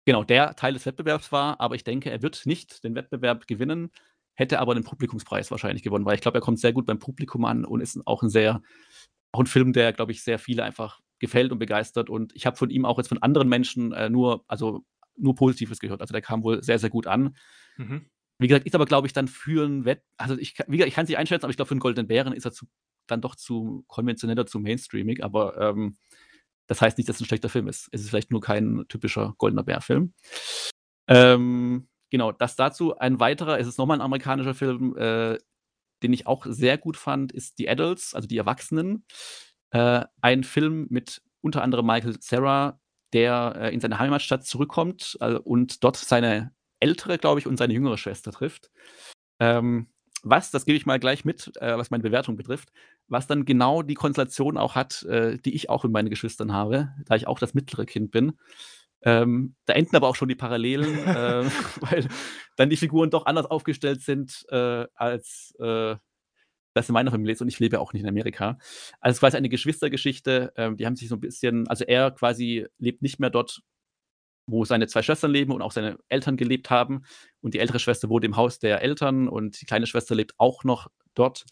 genau, 0.04 0.24
der 0.24 0.54
Teil 0.54 0.74
des 0.74 0.86
Wettbewerbs 0.86 1.32
war, 1.32 1.60
aber 1.60 1.74
ich 1.74 1.84
denke, 1.84 2.10
er 2.10 2.22
wird 2.22 2.46
nicht 2.46 2.84
den 2.84 2.94
Wettbewerb 2.94 3.46
gewinnen, 3.46 3.90
hätte 4.34 4.60
aber 4.60 4.74
den 4.74 4.84
Publikumspreis 4.84 5.50
wahrscheinlich 5.50 5.82
gewonnen, 5.82 6.04
weil 6.04 6.14
ich 6.14 6.20
glaube, 6.20 6.38
er 6.38 6.42
kommt 6.42 6.60
sehr 6.60 6.72
gut 6.72 6.86
beim 6.86 6.98
Publikum 6.98 7.44
an 7.44 7.64
und 7.64 7.80
ist 7.80 7.98
auch 8.06 8.22
ein 8.22 8.30
sehr, 8.30 8.62
auch 9.32 9.40
ein 9.40 9.46
Film, 9.46 9.72
der, 9.72 9.92
glaube 9.92 10.12
ich, 10.12 10.22
sehr 10.22 10.38
viele 10.38 10.64
einfach 10.64 11.00
gefällt 11.22 11.52
und 11.52 11.58
begeistert. 11.58 12.10
Und 12.10 12.34
ich 12.34 12.44
habe 12.44 12.56
von 12.56 12.68
ihm 12.68 12.84
auch 12.84 12.98
jetzt 12.98 13.08
von 13.08 13.22
anderen 13.22 13.48
Menschen 13.48 13.92
äh, 13.92 14.10
nur, 14.10 14.44
also 14.48 14.84
nur 15.16 15.34
Positives 15.34 15.78
gehört. 15.78 16.02
Also 16.02 16.12
der 16.12 16.20
kam 16.20 16.42
wohl 16.42 16.62
sehr, 16.62 16.78
sehr 16.78 16.90
gut 16.90 17.06
an. 17.06 17.36
Mhm. 17.78 18.10
Wie 18.38 18.48
gesagt, 18.48 18.66
ist 18.66 18.74
aber, 18.74 18.86
glaube 18.86 19.06
ich, 19.06 19.12
dann 19.12 19.28
für 19.28 19.64
einen 19.64 19.84
Wett, 19.84 20.02
also 20.16 20.36
ich, 20.36 20.54
kann- 20.54 20.66
wie 20.68 20.76
gesagt, 20.76 20.88
ich 20.88 20.94
kann 20.94 21.04
es 21.04 21.08
nicht 21.08 21.18
einschätzen, 21.18 21.44
aber 21.44 21.50
ich 21.50 21.56
glaube, 21.56 21.68
für 21.68 21.74
einen 21.74 21.80
Goldenen 21.80 22.08
Bären 22.08 22.32
ist 22.32 22.44
er 22.44 22.52
zu, 22.52 22.66
dann 23.06 23.20
doch 23.20 23.36
zu 23.36 23.84
konventioneller, 23.86 24.46
zu 24.46 24.58
mainstreamig, 24.58 25.22
aber 25.22 25.56
ähm, 25.58 25.96
das 26.66 26.80
heißt 26.80 26.98
nicht, 26.98 27.08
dass 27.08 27.16
es 27.16 27.22
ein 27.22 27.26
schlechter 27.26 27.48
Film 27.48 27.68
ist. 27.68 27.88
Es 27.92 28.00
ist 28.00 28.10
vielleicht 28.10 28.32
nur 28.32 28.40
kein 28.40 28.84
typischer 28.88 29.34
Goldener 29.38 29.62
Bär-Film. 29.62 30.12
Ähm, 31.06 31.88
genau, 32.10 32.32
das 32.32 32.56
dazu. 32.56 32.98
Ein 32.98 33.20
weiterer, 33.20 33.60
es 33.60 33.68
ist 33.68 33.78
nochmal 33.78 33.98
ein 33.98 34.02
amerikanischer 34.02 34.54
Film, 34.54 34.96
äh, 34.96 35.38
den 36.02 36.12
ich 36.12 36.26
auch 36.26 36.46
sehr 36.48 36.78
gut 36.78 36.96
fand, 36.96 37.30
ist 37.30 37.58
The 37.58 37.68
Adults, 37.68 38.12
also 38.14 38.26
die 38.26 38.38
Erwachsenen. 38.38 39.04
Äh, 39.72 40.04
ein 40.20 40.44
Film 40.44 40.86
mit 40.90 41.22
unter 41.40 41.62
anderem 41.62 41.86
Michael 41.86 42.18
Cera, 42.20 42.78
der 43.12 43.54
äh, 43.56 43.74
in 43.74 43.80
seine 43.80 43.98
Heimatstadt 43.98 44.46
zurückkommt 44.46 45.18
äh, 45.20 45.34
und 45.34 45.82
dort 45.82 45.96
seine 45.96 46.52
ältere, 46.80 47.18
glaube 47.18 47.40
ich, 47.40 47.46
und 47.46 47.56
seine 47.56 47.74
jüngere 47.74 47.98
Schwester 47.98 48.32
trifft. 48.32 48.70
Ähm, 49.40 49.88
was, 50.22 50.50
das 50.50 50.66
gebe 50.66 50.76
ich 50.76 50.86
mal 50.86 51.00
gleich 51.00 51.24
mit, 51.24 51.52
äh, 51.56 51.76
was 51.76 51.90
meine 51.90 52.02
Bewertung 52.02 52.36
betrifft, 52.36 52.70
was 53.08 53.26
dann 53.26 53.44
genau 53.44 53.82
die 53.82 53.94
Konstellation 53.94 54.56
auch 54.56 54.74
hat, 54.74 55.02
äh, 55.04 55.38
die 55.38 55.54
ich 55.54 55.68
auch 55.68 55.84
mit 55.84 55.92
meinen 55.92 56.10
Geschwistern 56.10 56.52
habe, 56.52 56.90
da 57.06 57.16
ich 57.16 57.26
auch 57.26 57.38
das 57.38 57.54
mittlere 57.54 57.86
Kind 57.86 58.10
bin. 58.12 58.34
Ähm, 59.04 59.56
da 59.64 59.72
enden 59.72 59.96
aber 59.96 60.08
auch 60.08 60.14
schon 60.14 60.28
die 60.28 60.36
Parallelen, 60.36 60.98
äh, 61.06 61.44
weil 61.80 62.08
dann 62.56 62.70
die 62.70 62.76
Figuren 62.76 63.10
doch 63.10 63.26
anders 63.26 63.46
aufgestellt 63.46 64.02
sind, 64.02 64.44
äh, 64.50 64.86
als 64.94 65.54
äh, 65.58 65.96
das 66.74 66.88
in 66.88 66.92
meiner 66.94 67.10
Familie 67.10 67.32
ist 67.32 67.42
und 67.42 67.48
ich 67.48 67.58
lebe 67.58 67.80
auch 67.80 67.92
nicht 67.92 68.02
in 68.02 68.08
Amerika. 68.08 68.58
Also 69.00 69.12
es 69.12 69.16
ist 69.16 69.20
quasi 69.20 69.36
eine 69.36 69.48
Geschwistergeschichte, 69.48 70.52
ähm, 70.56 70.76
die 70.76 70.86
haben 70.86 70.96
sich 70.96 71.08
so 71.08 71.16
ein 71.16 71.20
bisschen, 71.20 71.68
also 71.68 71.84
er 71.84 72.10
quasi 72.10 72.66
lebt 72.78 73.02
nicht 73.02 73.20
mehr 73.20 73.30
dort, 73.30 73.62
wo 74.46 74.64
seine 74.64 74.86
zwei 74.86 75.02
Schwestern 75.02 75.30
leben 75.30 75.52
und 75.52 75.62
auch 75.62 75.72
seine 75.72 75.98
Eltern 76.08 76.36
gelebt 76.36 76.70
haben. 76.70 77.04
Und 77.40 77.54
die 77.54 77.60
ältere 77.60 77.78
Schwester 77.78 78.08
wohnt 78.08 78.24
im 78.24 78.36
Haus 78.36 78.58
der 78.58 78.82
Eltern 78.82 79.28
und 79.28 79.60
die 79.60 79.66
kleine 79.66 79.86
Schwester 79.86 80.14
lebt 80.14 80.34
auch 80.38 80.64
noch 80.64 80.88
dort. 81.14 81.44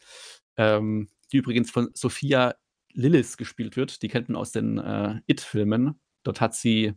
Ähm, 0.56 1.08
die 1.32 1.36
übrigens 1.38 1.70
von 1.70 1.90
Sophia 1.94 2.54
Lillis 2.92 3.36
gespielt 3.36 3.76
wird. 3.76 4.02
Die 4.02 4.08
kennt 4.08 4.28
man 4.28 4.36
aus 4.36 4.52
den 4.52 4.78
äh, 4.78 5.20
It-Filmen. 5.26 6.00
Dort 6.22 6.40
hat 6.40 6.54
sie 6.54 6.94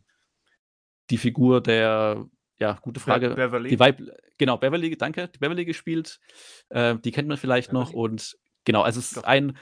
die 1.09 1.17
Figur 1.17 1.61
der, 1.61 2.25
ja, 2.59 2.77
gute 2.81 2.99
Frage. 2.99 3.29
Be 3.29 3.35
Beverly. 3.35 3.69
Die 3.69 3.79
Weib 3.79 4.01
genau, 4.37 4.57
Beverly, 4.57 4.95
danke, 4.97 5.27
die 5.27 5.39
Beverly 5.39 5.65
gespielt. 5.65 6.19
Äh, 6.69 6.95
die 6.97 7.11
kennt 7.11 7.27
man 7.27 7.37
vielleicht 7.37 7.71
Beverly? 7.71 7.85
noch. 7.85 7.93
Und 7.93 8.37
genau, 8.65 8.81
also 8.81 8.99
es 8.99 9.07
ist 9.07 9.17
Doch. 9.17 9.23
ein 9.23 9.57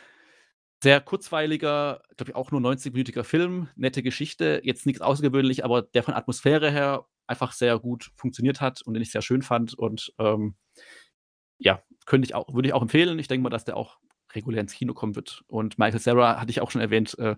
sehr 0.84 1.00
kurzweiliger, 1.00 2.02
glaube 2.18 2.32
ich, 2.32 2.36
auch 2.36 2.52
nur 2.52 2.60
90-minütiger 2.62 3.24
Film, 3.24 3.70
nette 3.76 4.02
Geschichte, 4.02 4.62
jetzt 4.64 4.86
nichts 4.86 5.02
außergewöhnlich, 5.02 5.64
aber 5.64 5.84
der 5.84 6.04
von 6.04 6.16
Atmosphäre 6.16 6.72
her 6.72 7.06
einfach 7.28 7.54
sehr 7.54 7.78
gut 7.80 8.12
funktioniert 8.16 8.62
hat 8.62 8.82
und 8.82 8.96
den 8.96 9.04
ich 9.04 9.12
sehr 9.12 9.22
schön 9.22 9.42
fand. 9.42 9.74
Und 9.74 10.12
ähm, 10.20 10.56
ja, 11.60 11.84
könnte 12.06 12.26
ich 12.26 12.36
auch, 12.36 12.54
würde 12.54 12.68
ich 12.68 12.74
auch 12.74 12.82
empfehlen. 12.82 13.20
Ich 13.20 13.28
denke 13.28 13.44
mal, 13.44 13.50
dass 13.50 13.64
der 13.64 13.78
auch 13.78 14.00
regulär 14.36 14.62
ins 14.62 14.74
Kino 14.74 14.94
kommen 14.94 15.16
wird. 15.16 15.44
Und 15.48 15.78
Michael 15.80 16.00
Sarah 16.00 16.40
hatte 16.40 16.52
ich 16.52 16.62
auch 16.62 16.72
schon 16.72 16.82
erwähnt 16.82 17.18
äh, 17.20 17.36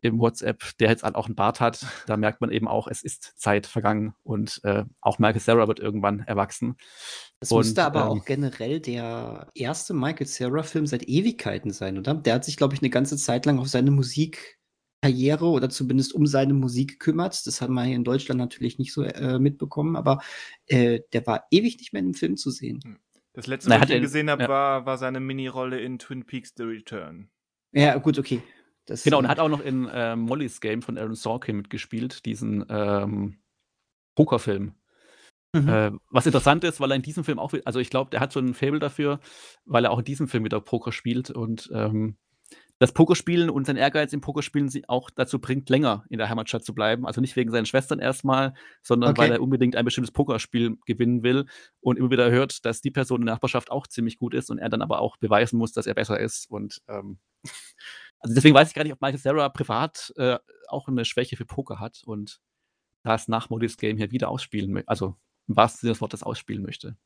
im 0.00 0.18
WhatsApp, 0.18 0.62
der 0.78 0.90
jetzt 0.90 1.02
halt 1.02 1.14
auch 1.14 1.26
einen 1.26 1.34
Bart 1.34 1.60
hat. 1.60 1.86
Da 2.06 2.16
merkt 2.16 2.40
man 2.40 2.50
eben 2.50 2.68
auch, 2.68 2.88
es 2.88 3.02
ist 3.02 3.34
Zeit 3.36 3.66
vergangen 3.66 4.14
und 4.22 4.60
äh, 4.64 4.84
auch 5.00 5.18
Michael 5.18 5.40
Sarah 5.40 5.68
wird 5.68 5.80
irgendwann 5.80 6.20
erwachsen. 6.20 6.76
Das 7.40 7.50
Und, 7.50 7.58
müsste 7.58 7.84
aber 7.84 8.02
ähm, 8.02 8.08
auch 8.08 8.24
generell 8.24 8.80
der 8.80 9.50
erste 9.54 9.94
Michael 9.94 10.26
Cera-Film 10.26 10.86
seit 10.86 11.08
Ewigkeiten 11.08 11.72
sein, 11.72 11.98
oder? 11.98 12.14
Der 12.14 12.34
hat 12.34 12.44
sich, 12.44 12.56
glaube 12.56 12.74
ich, 12.74 12.80
eine 12.80 12.90
ganze 12.90 13.16
Zeit 13.16 13.46
lang 13.46 13.58
auf 13.58 13.68
seine 13.68 13.90
Musikkarriere 13.90 15.46
oder 15.46 15.68
zumindest 15.70 16.14
um 16.14 16.26
seine 16.26 16.54
Musik 16.54 16.92
gekümmert. 16.92 17.46
Das 17.46 17.60
haben 17.60 17.74
wir 17.74 17.84
hier 17.84 17.96
in 17.96 18.04
Deutschland 18.04 18.38
natürlich 18.38 18.78
nicht 18.78 18.92
so 18.92 19.02
äh, 19.02 19.38
mitbekommen, 19.38 19.96
aber 19.96 20.20
äh, 20.66 21.00
der 21.12 21.26
war 21.26 21.44
ewig 21.50 21.78
nicht 21.78 21.92
mehr 21.92 22.00
in 22.00 22.06
einem 22.06 22.14
Film 22.14 22.36
zu 22.36 22.50
sehen. 22.50 22.98
Das 23.34 23.46
letzte, 23.46 23.68
Na, 23.68 23.76
was 23.80 23.84
ich 23.84 23.90
ihn 23.90 23.96
er- 23.96 24.00
gesehen 24.00 24.30
habe, 24.30 24.44
ja. 24.44 24.48
war, 24.48 24.86
war 24.86 24.96
seine 24.96 25.20
Minirolle 25.20 25.80
in 25.80 25.98
Twin 25.98 26.24
Peaks 26.24 26.54
The 26.56 26.62
Return. 26.62 27.28
Ja, 27.72 27.98
gut, 27.98 28.18
okay. 28.18 28.40
Das, 28.86 29.02
Genau, 29.02 29.18
und 29.18 29.24
äh, 29.24 29.28
er 29.28 29.30
hat 29.32 29.40
auch 29.40 29.48
noch 29.48 29.60
in 29.60 29.88
ähm, 29.92 30.20
Molly's 30.20 30.60
Game 30.60 30.82
von 30.82 30.96
Aaron 30.96 31.14
Sorkin 31.14 31.56
mitgespielt, 31.56 32.24
diesen 32.26 32.64
ähm, 32.68 33.38
Pokerfilm. 34.14 34.74
mhm. 35.52 35.68
Äh, 35.68 35.90
was 36.10 36.26
interessant 36.26 36.64
ist, 36.64 36.80
weil 36.80 36.92
er 36.92 36.96
in 36.96 37.02
diesem 37.02 37.24
Film 37.24 37.38
auch, 37.38 37.52
also 37.64 37.80
ich 37.80 37.90
glaube, 37.90 38.10
der 38.10 38.20
hat 38.20 38.32
so 38.32 38.40
ein 38.40 38.54
Fable 38.54 38.78
dafür, 38.78 39.20
weil 39.64 39.84
er 39.84 39.90
auch 39.90 39.98
in 39.98 40.04
diesem 40.04 40.28
Film 40.28 40.44
wieder 40.44 40.60
Poker 40.60 40.92
spielt 40.92 41.30
und 41.30 41.70
ähm, 41.74 42.16
das 42.80 42.92
Pokerspielen 42.92 43.50
und 43.50 43.66
sein 43.66 43.76
Ehrgeiz 43.76 44.12
im 44.12 44.20
Pokerspielen 44.20 44.68
sie 44.68 44.88
auch 44.88 45.08
dazu 45.10 45.38
bringt, 45.38 45.70
länger 45.70 46.04
in 46.08 46.18
der 46.18 46.28
Heimatstadt 46.28 46.64
zu 46.64 46.74
bleiben. 46.74 47.06
Also 47.06 47.20
nicht 47.20 47.36
wegen 47.36 47.50
seinen 47.50 47.66
Schwestern 47.66 48.00
erstmal, 48.00 48.54
sondern 48.82 49.10
Okay. 49.12 49.22
weil 49.22 49.32
er 49.32 49.40
unbedingt 49.42 49.76
ein 49.76 49.84
bestimmtes 49.84 50.10
Pokerspiel 50.12 50.76
gewinnen 50.84 51.22
will 51.22 51.46
und 51.80 51.98
immer 51.98 52.10
wieder 52.10 52.30
hört, 52.30 52.64
dass 52.64 52.80
die 52.80 52.90
Person 52.90 53.20
in 53.20 53.26
der 53.26 53.36
Nachbarschaft 53.36 53.70
auch 53.70 53.86
ziemlich 53.86 54.18
gut 54.18 54.34
ist 54.34 54.50
und 54.50 54.58
er 54.58 54.68
dann 54.68 54.82
aber 54.82 54.98
auch 55.00 55.16
beweisen 55.18 55.56
muss, 55.56 55.72
dass 55.72 55.86
er 55.86 55.94
besser 55.94 56.18
ist. 56.18 56.50
Und 56.50 56.82
ähm, 56.88 57.18
also 58.18 58.34
deswegen 58.34 58.54
weiß 58.54 58.68
ich 58.68 58.74
gar 58.74 58.82
nicht, 58.82 58.92
ob 58.92 59.00
Michael 59.00 59.20
Sarah 59.20 59.48
privat 59.50 60.12
äh, 60.16 60.38
auch 60.68 60.88
eine 60.88 61.04
Schwäche 61.04 61.36
für 61.36 61.46
Poker 61.46 61.78
hat 61.78 62.02
und 62.04 62.40
das 63.04 63.28
nach 63.28 63.50
Modis 63.50 63.76
Game 63.76 63.98
hier 63.98 64.10
wieder 64.10 64.28
ausspielen 64.30 64.72
möchte. 64.72 64.88
Also 64.88 65.16
im 65.46 65.56
wahrsten 65.56 65.82
Sinne 65.82 65.92
des 65.92 66.00
Wortes 66.00 66.22
ausspielen 66.22 66.62
möchte. 66.62 66.96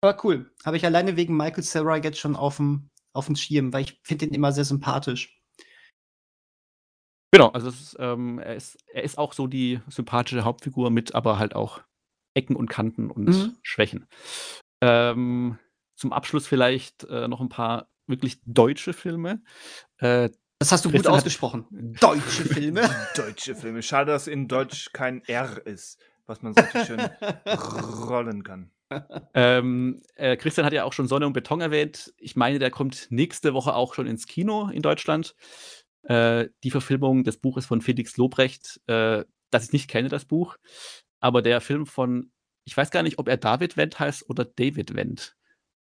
Aber 0.00 0.16
cool. 0.24 0.50
Habe 0.64 0.76
ich 0.76 0.84
alleine 0.84 1.16
wegen 1.16 1.36
Michael 1.36 1.64
Cera 1.64 1.96
jetzt 1.96 2.18
schon 2.18 2.36
auf 2.36 2.56
dem 2.58 2.90
auf 3.16 3.26
dem 3.26 3.36
Schirm, 3.36 3.72
weil 3.72 3.82
ich 3.84 4.00
finde 4.02 4.26
den 4.26 4.34
immer 4.34 4.52
sehr 4.52 4.64
sympathisch. 4.64 5.40
Genau, 7.32 7.48
also 7.48 7.68
es 7.68 7.80
ist, 7.80 7.96
ähm, 7.98 8.38
er, 8.38 8.54
ist, 8.54 8.78
er 8.92 9.02
ist 9.02 9.18
auch 9.18 9.32
so 9.32 9.46
die 9.46 9.80
sympathische 9.88 10.44
Hauptfigur 10.44 10.90
mit, 10.90 11.14
aber 11.14 11.38
halt 11.38 11.54
auch 11.54 11.82
Ecken 12.34 12.56
und 12.56 12.70
Kanten 12.70 13.10
und 13.10 13.26
Mhm. 13.26 13.56
Schwächen. 13.62 14.06
Ähm, 14.80 15.58
zum 15.96 16.12
Abschluss 16.12 16.46
vielleicht 16.46 17.04
äh, 17.04 17.28
noch 17.28 17.40
ein 17.40 17.48
paar 17.48 17.88
wirklich 18.06 18.40
deutsche 18.44 18.92
Filme. 18.92 19.42
Äh, 19.98 20.30
Das 20.60 20.72
hast 20.72 20.84
du 20.84 20.90
Christian 20.90 21.12
gut 21.12 21.18
ausgesprochen. 21.18 21.66
Deutsche 22.00 22.44
Filme. 22.44 22.88
Deutsche 23.16 23.54
Filme. 23.54 23.82
Schade, 23.82 24.12
dass 24.12 24.26
in 24.28 24.48
Deutsch 24.48 24.92
kein 24.92 25.22
R 25.24 25.66
ist, 25.66 25.98
was 26.26 26.42
man 26.42 26.54
so 26.54 26.62
schön 26.84 27.00
rollen 28.08 28.44
kann. 28.44 28.70
Ähm, 29.34 30.02
äh, 30.14 30.36
Christian 30.36 30.64
hat 30.64 30.72
ja 30.72 30.84
auch 30.84 30.92
schon 30.92 31.08
Sonne 31.08 31.26
und 31.26 31.32
Beton 31.32 31.60
erwähnt. 31.60 32.12
Ich 32.18 32.36
meine, 32.36 32.58
der 32.58 32.70
kommt 32.70 33.08
nächste 33.10 33.54
Woche 33.54 33.74
auch 33.74 33.94
schon 33.94 34.06
ins 34.06 34.26
Kino 34.26 34.68
in 34.68 34.82
Deutschland. 34.82 35.34
Äh, 36.02 36.48
die 36.62 36.70
Verfilmung 36.70 37.24
des 37.24 37.38
Buches 37.38 37.66
von 37.66 37.80
Felix 37.80 38.16
Lobrecht, 38.16 38.80
äh, 38.86 39.24
das 39.50 39.64
ich 39.64 39.72
nicht 39.72 39.88
kenne, 39.88 40.08
das 40.08 40.24
Buch. 40.24 40.56
Aber 41.20 41.42
der 41.42 41.60
Film 41.60 41.86
von, 41.86 42.30
ich 42.64 42.76
weiß 42.76 42.90
gar 42.90 43.02
nicht, 43.02 43.18
ob 43.18 43.28
er 43.28 43.36
David 43.36 43.76
Wendt 43.76 43.98
heißt 43.98 44.28
oder 44.28 44.44
David 44.44 44.94
Wendt. 44.94 45.36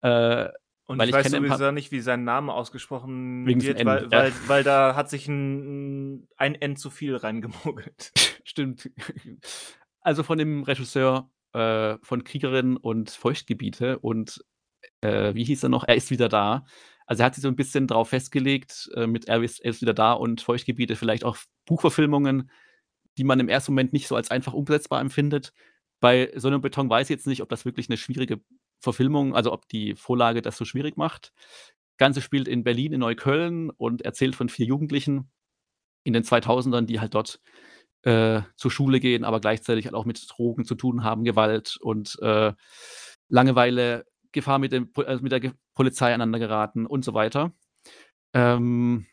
Äh, 0.02 0.48
Und 0.86 0.98
Weil 0.98 1.08
ich 1.08 1.14
weiß 1.14 1.30
sowieso 1.30 1.72
nicht, 1.72 1.90
wie 1.90 2.00
sein 2.00 2.22
Name 2.24 2.52
ausgesprochen 2.52 3.46
wird, 3.46 3.62
diesem 3.62 3.86
weil, 3.86 4.04
N, 4.04 4.10
ja. 4.10 4.18
weil, 4.18 4.32
weil 4.46 4.62
da 4.62 4.94
hat 4.94 5.10
sich 5.10 5.26
ein, 5.26 6.28
ein 6.36 6.54
N 6.54 6.76
zu 6.76 6.90
viel 6.90 7.16
reingemogelt. 7.16 8.12
Stimmt. 8.44 8.90
Also 10.00 10.22
von 10.22 10.38
dem 10.38 10.62
Regisseur 10.64 11.30
äh, 11.52 11.98
von 12.02 12.24
Kriegerin 12.24 12.76
und 12.76 13.10
Feuchtgebiete 13.10 13.98
und 13.98 14.44
äh, 15.00 15.34
wie 15.34 15.44
hieß 15.44 15.62
er 15.62 15.68
noch? 15.68 15.84
Er 15.84 15.96
ist 15.96 16.10
wieder 16.10 16.28
da. 16.28 16.64
Also 17.06 17.22
er 17.22 17.26
hat 17.26 17.34
sich 17.34 17.42
so 17.42 17.48
ein 17.48 17.56
bisschen 17.56 17.86
darauf 17.86 18.08
festgelegt, 18.08 18.90
äh, 18.94 19.06
mit 19.06 19.28
er 19.28 19.42
ist, 19.42 19.60
er 19.60 19.70
ist 19.70 19.82
wieder 19.82 19.94
da 19.94 20.12
und 20.12 20.40
Feuchtgebiete 20.40 20.96
vielleicht 20.96 21.24
auch 21.24 21.36
Buchverfilmungen, 21.66 22.50
die 23.18 23.24
man 23.24 23.40
im 23.40 23.48
ersten 23.48 23.72
Moment 23.72 23.92
nicht 23.92 24.08
so 24.08 24.16
als 24.16 24.30
einfach 24.30 24.54
umsetzbar 24.54 25.00
empfindet. 25.00 25.52
Bei 26.00 26.32
Sonne 26.36 26.56
und 26.56 26.62
Beton 26.62 26.88
weiß 26.88 27.08
ich 27.10 27.14
jetzt 27.14 27.26
nicht, 27.26 27.42
ob 27.42 27.48
das 27.48 27.64
wirklich 27.64 27.88
eine 27.88 27.96
schwierige 27.96 28.40
Verfilmung, 28.80 29.34
also 29.34 29.52
ob 29.52 29.68
die 29.68 29.94
Vorlage 29.94 30.42
das 30.42 30.56
so 30.56 30.64
schwierig 30.64 30.96
macht. 30.96 31.32
Das 31.90 31.98
Ganze 31.98 32.20
spielt 32.20 32.48
in 32.48 32.64
Berlin, 32.64 32.92
in 32.92 33.00
Neukölln 33.00 33.70
und 33.70 34.02
erzählt 34.02 34.34
von 34.34 34.48
vier 34.48 34.66
Jugendlichen 34.66 35.30
in 36.04 36.12
den 36.12 36.24
2000ern, 36.24 36.86
die 36.86 36.98
halt 36.98 37.14
dort 37.14 37.40
äh, 38.02 38.42
zur 38.56 38.70
Schule 38.70 39.00
gehen, 39.00 39.24
aber 39.24 39.40
gleichzeitig 39.40 39.86
halt 39.86 39.94
auch 39.94 40.04
mit 40.04 40.24
Drogen 40.28 40.64
zu 40.64 40.74
tun 40.74 41.04
haben, 41.04 41.24
Gewalt 41.24 41.76
und 41.80 42.18
äh, 42.20 42.52
Langeweile, 43.28 44.04
Gefahr 44.32 44.58
mit, 44.58 44.72
dem, 44.72 44.90
also 44.96 45.22
mit 45.22 45.32
der 45.32 45.52
Polizei 45.74 46.08
aneinander 46.08 46.38
geraten 46.38 46.86
und 46.86 47.04
so 47.04 47.14
weiter. 47.14 47.52
Ähm, 48.34 49.06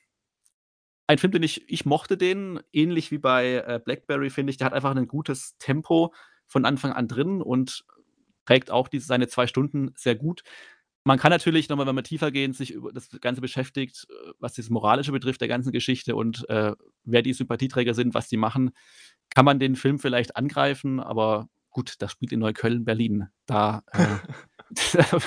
ein 1.08 1.18
Film, 1.18 1.32
den 1.32 1.44
ich, 1.44 1.70
ich 1.70 1.86
mochte 1.86 2.18
den, 2.18 2.60
ähnlich 2.72 3.12
wie 3.12 3.18
bei 3.18 3.64
äh, 3.66 3.80
Blackberry, 3.84 4.30
finde 4.30 4.52
ich, 4.52 4.58
der 4.58 4.66
hat 4.66 4.74
einfach 4.74 4.96
ein 4.96 5.08
gutes 5.08 5.58
Tempo 5.58 6.14
von 6.46 6.66
Anfang 6.66 6.94
an 6.94 7.08
drin 7.08 7.42
und 7.42 7.84
trägt 8.46 8.72
auch 8.72 8.88
diese, 8.88 9.06
seine 9.08 9.28
zwei 9.28 9.48
Stunden 9.48 9.92
sehr 9.96 10.16
gut. 10.16 10.44
Man 11.04 11.18
kann 11.18 11.32
natürlich 11.32 11.70
nochmal, 11.70 11.88
wenn 11.88 11.96
man 11.96 12.04
tiefer 12.04 12.32
gehen, 12.32 12.54
sich 12.54 12.72
über 12.72 12.92
das 12.92 13.10
Ganze 13.22 13.42
beschäftigt, 13.42 14.06
äh, 14.10 14.32
was 14.40 14.54
das 14.54 14.70
Moralische 14.70 15.12
betrifft, 15.12 15.42
der 15.42 15.48
ganzen 15.48 15.72
Geschichte 15.72 16.16
und 16.16 16.48
äh, 16.50 16.74
wer 17.04 17.22
die 17.22 17.34
Sympathieträger 17.34 17.94
sind, 17.94 18.14
was 18.14 18.28
die 18.28 18.38
machen, 18.38 18.72
kann 19.30 19.46
man 19.46 19.60
den 19.60 19.76
Film 19.76 20.00
vielleicht 20.00 20.36
angreifen, 20.36 21.00
aber 21.00 21.50
gut, 21.70 21.96
das 22.00 22.12
spielt 22.12 22.32
in 22.32 22.40
Neukölln, 22.40 22.86
Berlin. 22.86 23.28
Da, 23.46 23.84
äh, 23.92 24.18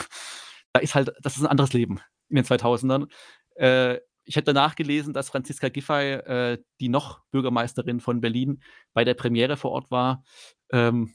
da 0.73 0.81
ist 0.81 0.95
halt, 0.95 1.13
das 1.21 1.37
ist 1.37 1.43
ein 1.43 1.49
anderes 1.49 1.73
Leben 1.73 2.01
in 2.29 2.37
den 2.37 2.45
2000ern. 2.45 3.09
Äh, 3.55 3.99
ich 4.25 4.37
hätte 4.37 4.53
danach 4.53 4.77
gelesen, 4.77 5.13
dass 5.13 5.31
Franziska 5.31 5.69
Giffey, 5.69 6.13
äh, 6.13 6.59
die 6.81 6.89
noch 6.89 7.21
Bürgermeisterin 7.31 8.01
von 8.01 8.21
Berlin, 8.21 8.63
bei 8.93 9.05
der 9.05 9.15
Premiere 9.15 9.57
vor 9.57 9.73
Ort 9.73 9.91
war 9.91 10.23
ähm, 10.71 11.15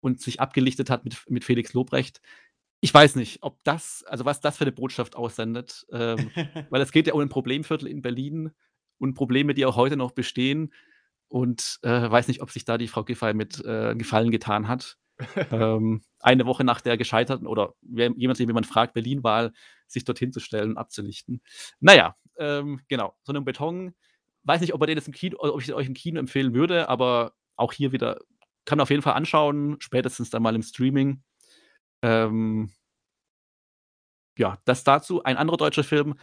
und 0.00 0.20
sich 0.20 0.40
abgelichtet 0.40 0.90
hat 0.90 1.04
mit, 1.04 1.22
mit 1.28 1.44
Felix 1.44 1.72
Lobrecht. 1.74 2.20
Ich 2.80 2.94
weiß 2.94 3.16
nicht, 3.16 3.42
ob 3.42 3.62
das, 3.64 4.04
also 4.06 4.24
was 4.24 4.40
das 4.40 4.56
für 4.56 4.64
eine 4.64 4.72
Botschaft 4.72 5.16
aussendet, 5.16 5.86
ähm, 5.92 6.30
weil 6.70 6.80
es 6.80 6.92
geht 6.92 7.06
ja 7.06 7.14
um 7.14 7.20
ein 7.20 7.28
Problemviertel 7.28 7.88
in 7.88 8.02
Berlin 8.02 8.52
und 8.98 9.14
Probleme, 9.14 9.54
die 9.54 9.66
auch 9.66 9.76
heute 9.76 9.96
noch 9.96 10.12
bestehen. 10.12 10.72
und 11.28 11.78
äh, 11.82 12.10
weiß 12.10 12.28
nicht, 12.28 12.42
ob 12.42 12.50
sich 12.50 12.64
da 12.64 12.78
die 12.78 12.88
Frau 12.88 13.04
Giffey 13.04 13.34
mit 13.34 13.64
äh, 13.64 13.94
Gefallen 13.96 14.30
getan 14.32 14.68
hat. 14.68 14.98
ähm, 15.52 16.02
eine 16.20 16.46
Woche 16.46 16.64
nach 16.64 16.80
der 16.80 16.96
gescheiterten 16.96 17.46
oder 17.46 17.74
jemand, 17.82 18.38
den 18.38 18.50
man 18.52 18.64
fragt, 18.64 18.94
Berlin-Wahl, 18.94 19.52
sich 19.86 20.04
dorthin 20.04 20.32
zu 20.32 20.40
stellen 20.40 20.70
und 20.72 20.76
abzulichten. 20.78 21.42
Naja, 21.80 22.16
ähm, 22.38 22.80
genau, 22.88 23.14
so 23.22 23.32
einem 23.32 23.44
Beton. 23.44 23.94
Weiß 24.44 24.62
nicht, 24.62 24.74
ob, 24.74 24.84
den 24.86 24.98
im 24.98 25.12
Kino, 25.12 25.36
ob 25.40 25.60
ich 25.62 25.74
euch 25.74 25.86
im 25.86 25.94
Kino 25.94 26.18
empfehlen 26.18 26.54
würde, 26.54 26.88
aber 26.88 27.34
auch 27.56 27.72
hier 27.72 27.92
wieder 27.92 28.18
kann 28.64 28.78
man 28.78 28.84
auf 28.84 28.90
jeden 28.90 29.02
Fall 29.02 29.14
anschauen, 29.14 29.76
spätestens 29.80 30.30
dann 30.30 30.42
mal 30.42 30.54
im 30.54 30.62
Streaming. 30.62 31.22
Ähm, 32.02 32.70
ja, 34.38 34.58
das 34.64 34.84
dazu. 34.84 35.22
Ein 35.22 35.36
anderer 35.36 35.56
deutscher 35.56 35.84
Film, 35.84 36.14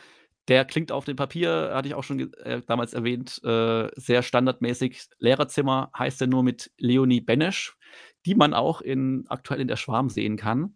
der 0.48 0.66
klingt 0.66 0.92
auf 0.92 1.06
dem 1.06 1.16
Papier, 1.16 1.72
hatte 1.74 1.88
ich 1.88 1.94
auch 1.94 2.04
schon 2.04 2.34
äh, 2.34 2.62
damals 2.66 2.94
erwähnt, 2.94 3.42
äh, 3.44 3.90
sehr 3.96 4.24
standardmäßig. 4.24 5.08
Lehrerzimmer 5.20 5.92
heißt 5.98 6.22
er 6.22 6.28
nur 6.28 6.44
mit 6.44 6.72
Leonie 6.78 7.22
Benesch, 7.22 7.76
die 8.26 8.36
man 8.36 8.54
auch 8.54 8.82
in, 8.82 9.26
aktuell 9.28 9.62
in 9.62 9.68
der 9.68 9.76
Schwarm 9.76 10.10
sehen 10.10 10.38
kann. 10.38 10.76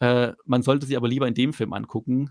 Äh, 0.00 0.32
man 0.44 0.62
sollte 0.62 0.86
sie 0.86 0.96
aber 0.96 1.08
lieber 1.08 1.26
in 1.26 1.34
dem 1.34 1.52
Film 1.52 1.72
angucken. 1.72 2.30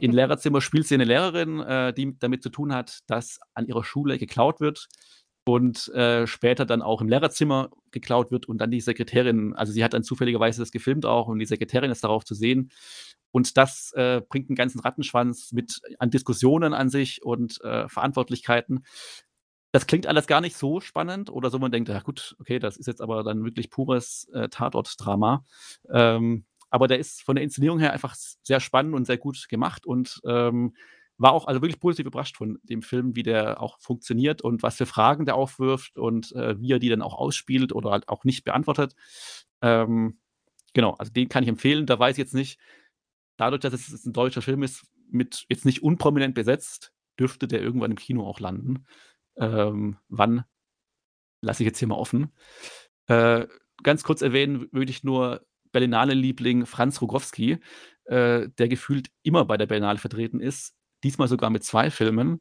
In 0.00 0.12
Lehrerzimmer 0.12 0.60
spielt 0.60 0.86
sie 0.86 0.94
eine 0.94 1.04
Lehrerin, 1.04 1.60
äh, 1.60 1.92
die 1.92 2.18
damit 2.18 2.42
zu 2.42 2.48
tun 2.48 2.72
hat, 2.72 3.00
dass 3.06 3.38
an 3.52 3.66
ihrer 3.66 3.84
Schule 3.84 4.18
geklaut 4.18 4.60
wird 4.60 4.88
und 5.44 5.88
äh, 5.88 6.26
später 6.26 6.64
dann 6.64 6.82
auch 6.82 7.00
im 7.00 7.08
Lehrerzimmer 7.08 7.70
geklaut 7.90 8.30
wird 8.30 8.46
und 8.46 8.58
dann 8.58 8.70
die 8.70 8.80
Sekretärin, 8.80 9.54
also 9.54 9.72
sie 9.72 9.84
hat 9.84 9.92
dann 9.92 10.02
zufälligerweise 10.02 10.62
das 10.62 10.70
gefilmt 10.70 11.06
auch 11.06 11.28
und 11.28 11.38
die 11.38 11.46
Sekretärin 11.46 11.90
ist 11.90 12.04
darauf 12.04 12.24
zu 12.24 12.34
sehen. 12.34 12.70
Und 13.30 13.56
das 13.56 13.92
äh, 13.94 14.22
bringt 14.28 14.48
einen 14.48 14.56
ganzen 14.56 14.80
Rattenschwanz 14.80 15.52
mit 15.52 15.80
an 15.98 16.10
Diskussionen 16.10 16.72
an 16.72 16.88
sich 16.88 17.22
und 17.22 17.60
äh, 17.62 17.88
Verantwortlichkeiten. 17.88 18.84
Das 19.72 19.86
klingt 19.86 20.06
alles 20.06 20.26
gar 20.28 20.40
nicht 20.40 20.56
so 20.56 20.80
spannend 20.80 21.30
oder 21.30 21.50
so, 21.50 21.58
man 21.58 21.72
denkt, 21.72 21.88
ja 21.88 22.00
gut, 22.00 22.36
okay, 22.38 22.58
das 22.60 22.76
ist 22.76 22.86
jetzt 22.86 23.02
aber 23.02 23.24
dann 23.24 23.44
wirklich 23.44 23.70
pures 23.70 24.28
äh, 24.32 24.48
Tatort-Drama. 24.48 25.44
Ähm, 25.92 26.44
aber 26.70 26.88
der 26.88 26.98
ist 26.98 27.22
von 27.22 27.36
der 27.36 27.44
Inszenierung 27.44 27.80
her 27.80 27.92
einfach 27.92 28.14
sehr 28.14 28.60
spannend 28.60 28.94
und 28.94 29.04
sehr 29.04 29.18
gut 29.18 29.48
gemacht 29.48 29.84
und 29.84 30.20
ähm, 30.26 30.74
war 31.16 31.32
auch 31.32 31.46
also 31.46 31.62
wirklich 31.62 31.80
positiv 31.80 32.06
überrascht 32.06 32.36
von 32.36 32.58
dem 32.62 32.82
Film, 32.82 33.14
wie 33.14 33.22
der 33.22 33.60
auch 33.60 33.78
funktioniert 33.80 34.42
und 34.42 34.62
was 34.62 34.76
für 34.76 34.86
Fragen 34.86 35.26
der 35.26 35.36
aufwirft 35.36 35.96
und 35.96 36.32
äh, 36.32 36.60
wie 36.60 36.72
er 36.72 36.78
die 36.78 36.88
dann 36.88 37.02
auch 37.02 37.14
ausspielt 37.14 37.72
oder 37.72 37.90
halt 37.90 38.08
auch 38.08 38.24
nicht 38.24 38.44
beantwortet. 38.44 38.94
Ähm, 39.62 40.18
genau, 40.72 40.94
also 40.94 41.12
den 41.12 41.28
kann 41.28 41.44
ich 41.44 41.48
empfehlen. 41.48 41.86
Da 41.86 41.98
weiß 41.98 42.14
ich 42.14 42.18
jetzt 42.18 42.34
nicht, 42.34 42.58
dadurch, 43.36 43.60
dass 43.60 43.72
es 43.72 44.04
ein 44.04 44.12
deutscher 44.12 44.42
Film 44.42 44.62
ist, 44.62 44.86
mit 45.10 45.44
jetzt 45.48 45.64
nicht 45.64 45.82
unprominent 45.82 46.34
besetzt, 46.34 46.92
dürfte 47.18 47.46
der 47.46 47.62
irgendwann 47.62 47.92
im 47.92 47.98
Kino 47.98 48.26
auch 48.26 48.40
landen. 48.40 48.86
Ähm, 49.36 49.98
wann, 50.08 50.44
lasse 51.40 51.62
ich 51.62 51.66
jetzt 51.66 51.78
hier 51.78 51.88
mal 51.88 51.96
offen. 51.96 52.32
Äh, 53.06 53.46
ganz 53.82 54.02
kurz 54.02 54.22
erwähnen 54.22 54.68
würde 54.72 54.90
ich 54.90 55.04
nur 55.04 55.46
Berlinale-Liebling 55.72 56.66
Franz 56.66 57.00
Rogowski, 57.00 57.58
äh, 58.04 58.48
der 58.48 58.68
gefühlt 58.68 59.10
immer 59.22 59.44
bei 59.44 59.56
der 59.56 59.66
Berlinale 59.66 59.98
vertreten 59.98 60.40
ist, 60.40 60.74
Diesmal 61.04 61.28
sogar 61.28 61.50
mit 61.50 61.62
zwei 61.62 61.90
Filmen. 61.90 62.40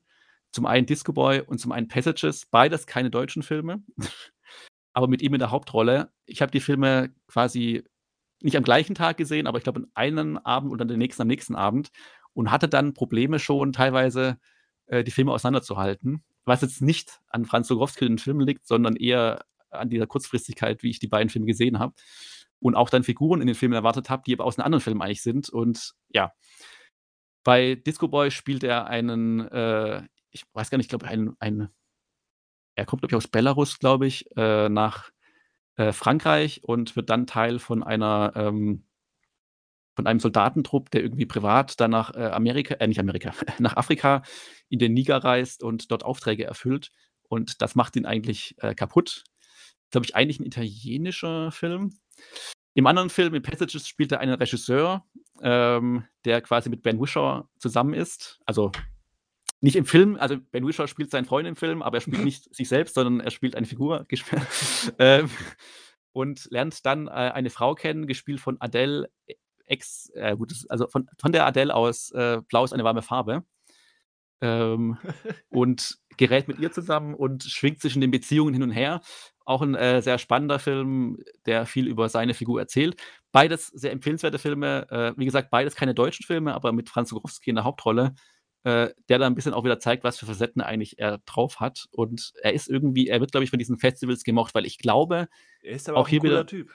Zum 0.51 0.65
einen 0.65 0.85
Disco 0.85 1.13
Boy 1.13 1.41
und 1.41 1.59
zum 1.59 1.71
einen 1.71 1.87
Passages. 1.87 2.45
Beides 2.45 2.87
keine 2.87 3.09
deutschen 3.09 3.43
Filme, 3.43 3.83
aber 4.93 5.07
mit 5.07 5.21
ihm 5.21 5.33
in 5.33 5.39
der 5.39 5.51
Hauptrolle. 5.51 6.11
Ich 6.25 6.41
habe 6.41 6.51
die 6.51 6.59
Filme 6.59 7.13
quasi 7.27 7.83
nicht 8.41 8.57
am 8.57 8.63
gleichen 8.63 8.95
Tag 8.95 9.17
gesehen, 9.17 9.47
aber 9.47 9.57
ich 9.57 9.63
glaube, 9.63 9.81
an 9.81 9.91
einem 9.93 10.37
Abend 10.37 10.71
und 10.71 10.77
dann 10.77 10.87
den 10.87 10.99
nächsten 10.99 11.21
am 11.21 11.27
nächsten 11.27 11.55
Abend 11.55 11.91
und 12.33 12.51
hatte 12.51 12.67
dann 12.67 12.93
Probleme 12.93 13.39
schon 13.39 13.73
teilweise, 13.73 14.37
äh, 14.85 15.03
die 15.03 15.11
Filme 15.11 15.31
auseinanderzuhalten. 15.31 16.23
Was 16.45 16.61
jetzt 16.61 16.81
nicht 16.81 17.19
an 17.29 17.45
Franz 17.45 17.69
Rogowski 17.71 18.05
in 18.05 18.13
den 18.13 18.17
Filmen 18.17 18.45
liegt, 18.45 18.67
sondern 18.67 18.95
eher 18.95 19.45
an 19.71 19.89
dieser 19.89 20.07
Kurzfristigkeit, 20.07 20.83
wie 20.83 20.89
ich 20.89 20.99
die 20.99 21.07
beiden 21.07 21.29
Filme 21.29 21.47
gesehen 21.47 21.79
habe. 21.79 21.93
Und 22.59 22.75
auch 22.75 22.89
dann 22.89 23.03
Figuren 23.03 23.41
in 23.41 23.47
den 23.47 23.55
Filmen 23.55 23.73
erwartet 23.73 24.09
habe, 24.09 24.23
die 24.25 24.33
aber 24.33 24.45
aus 24.45 24.57
einem 24.57 24.65
anderen 24.65 24.81
Film 24.81 25.01
eigentlich 25.01 25.21
sind. 25.21 25.49
Und 25.49 25.93
ja, 26.09 26.31
bei 27.43 27.75
Disco 27.75 28.07
Boy 28.07 28.31
spielt 28.31 28.63
er 28.63 28.87
einen, 28.87 29.41
äh, 29.49 30.03
ich 30.31 30.45
weiß 30.53 30.69
gar 30.69 30.77
nicht, 30.77 30.85
ich 30.85 30.89
glaube, 30.89 31.07
ein, 31.07 31.35
ein, 31.39 31.69
er 32.75 32.85
kommt, 32.85 33.01
glaube 33.01 33.11
ich, 33.11 33.17
aus 33.17 33.27
Belarus, 33.27 33.79
glaube 33.79 34.07
ich, 34.07 34.25
äh, 34.35 34.69
nach 34.69 35.11
äh, 35.75 35.91
Frankreich 35.91 36.63
und 36.63 36.95
wird 36.95 37.09
dann 37.09 37.27
Teil 37.27 37.59
von 37.59 37.83
einer, 37.83 38.33
ähm, 38.35 38.85
von 39.95 40.07
einem 40.07 40.19
Soldatentrupp, 40.19 40.89
der 40.91 41.01
irgendwie 41.03 41.25
privat 41.25 41.79
dann 41.79 41.91
nach 41.91 42.15
äh, 42.15 42.25
Amerika, 42.25 42.75
äh, 42.75 42.87
nicht 42.87 42.99
Amerika, 42.99 43.33
nach 43.59 43.77
Afrika 43.77 44.23
in 44.69 44.79
den 44.79 44.93
Niger 44.93 45.17
reist 45.17 45.63
und 45.63 45.91
dort 45.91 46.03
Aufträge 46.03 46.45
erfüllt. 46.45 46.91
Und 47.27 47.61
das 47.61 47.75
macht 47.75 47.95
ihn 47.95 48.05
eigentlich 48.05 48.55
äh, 48.59 48.75
kaputt. 48.75 49.23
Glaube 49.91 50.05
ich, 50.05 50.15
eigentlich 50.15 50.39
ein 50.39 50.45
italienischer 50.45 51.51
Film. 51.51 51.99
Im 52.73 52.87
anderen 52.87 53.09
Film, 53.09 53.33
in 53.35 53.43
Passages, 53.43 53.87
spielt 53.87 54.11
er 54.11 54.19
einen 54.19 54.33
Regisseur, 54.33 55.05
ähm, 55.41 56.05
der 56.25 56.41
quasi 56.41 56.69
mit 56.69 56.81
Ben 56.81 56.99
Wishaw 56.99 57.47
zusammen 57.59 57.93
ist. 57.93 58.39
Also 58.45 58.71
nicht 59.61 59.75
im 59.75 59.85
Film, 59.85 60.17
also 60.19 60.37
Ben 60.51 60.67
Wishaw 60.67 60.87
spielt 60.87 61.11
seinen 61.11 61.25
Freund 61.25 61.47
im 61.47 61.55
Film, 61.55 61.81
aber 61.81 61.97
er 61.97 62.01
spielt 62.01 62.23
nicht 62.23 62.53
sich 62.53 62.67
selbst, 62.67 62.95
sondern 62.95 63.19
er 63.19 63.31
spielt 63.31 63.55
eine 63.55 63.65
Figur. 63.65 64.05
ähm, 64.99 65.29
und 66.11 66.47
lernt 66.51 66.85
dann 66.85 67.07
äh, 67.07 67.11
eine 67.11 67.49
Frau 67.49 67.75
kennen, 67.75 68.07
gespielt 68.07 68.39
von 68.39 68.59
Adele 68.59 69.09
ex, 69.65 70.09
äh, 70.15 70.35
gut, 70.35 70.53
also 70.69 70.87
von, 70.87 71.07
von 71.17 71.31
der 71.31 71.45
Adele 71.45 71.73
aus 71.73 72.11
äh, 72.11 72.41
Blau 72.49 72.63
ist 72.63 72.73
eine 72.73 72.83
warme 72.83 73.01
Farbe. 73.01 73.43
Ähm, 74.41 74.97
und 75.49 75.97
gerät 76.17 76.47
mit 76.47 76.59
ihr 76.59 76.71
zusammen 76.71 77.13
und 77.15 77.43
schwingt 77.43 77.79
zwischen 77.79 78.01
den 78.01 78.11
Beziehungen 78.11 78.53
hin 78.53 78.63
und 78.63 78.71
her. 78.71 79.01
Auch 79.45 79.61
ein 79.61 79.75
äh, 79.75 80.01
sehr 80.01 80.17
spannender 80.17 80.59
Film, 80.59 81.17
der 81.45 81.65
viel 81.65 81.87
über 81.87 82.09
seine 82.09 82.33
Figur 82.33 82.59
erzählt. 82.59 82.95
Beides 83.31 83.67
sehr 83.67 83.91
empfehlenswerte 83.91 84.39
Filme. 84.39 84.87
Äh, 84.89 85.13
wie 85.17 85.25
gesagt, 85.25 85.49
beides 85.51 85.75
keine 85.75 85.93
deutschen 85.93 86.25
Filme, 86.25 86.53
aber 86.53 86.71
mit 86.71 86.89
Franz 86.89 87.11
Rogowski 87.11 87.49
in 87.49 87.55
der 87.57 87.65
Hauptrolle, 87.65 88.15
äh, 88.63 88.89
der 89.09 89.19
da 89.19 89.27
ein 89.27 89.35
bisschen 89.35 89.53
auch 89.53 89.65
wieder 89.65 89.79
zeigt, 89.79 90.03
was 90.03 90.17
für 90.17 90.25
Facetten 90.25 90.61
eigentlich 90.61 90.99
er 90.99 91.19
drauf 91.25 91.59
hat. 91.59 91.87
Und 91.91 92.31
er 92.41 92.53
ist 92.53 92.69
irgendwie, 92.69 93.07
er 93.07 93.19
wird, 93.19 93.31
glaube 93.31 93.43
ich, 93.43 93.49
von 93.49 93.59
diesen 93.59 93.77
Festivals 93.77 94.23
gemocht, 94.23 94.55
weil 94.55 94.65
ich 94.65 94.77
glaube, 94.77 95.27
er 95.61 95.75
ist 95.75 95.89
aber 95.89 95.97
auch, 95.97 96.03
auch 96.03 96.07
hier 96.07 96.21
ein 96.21 96.23
wieder, 96.23 96.45
Typ. 96.45 96.71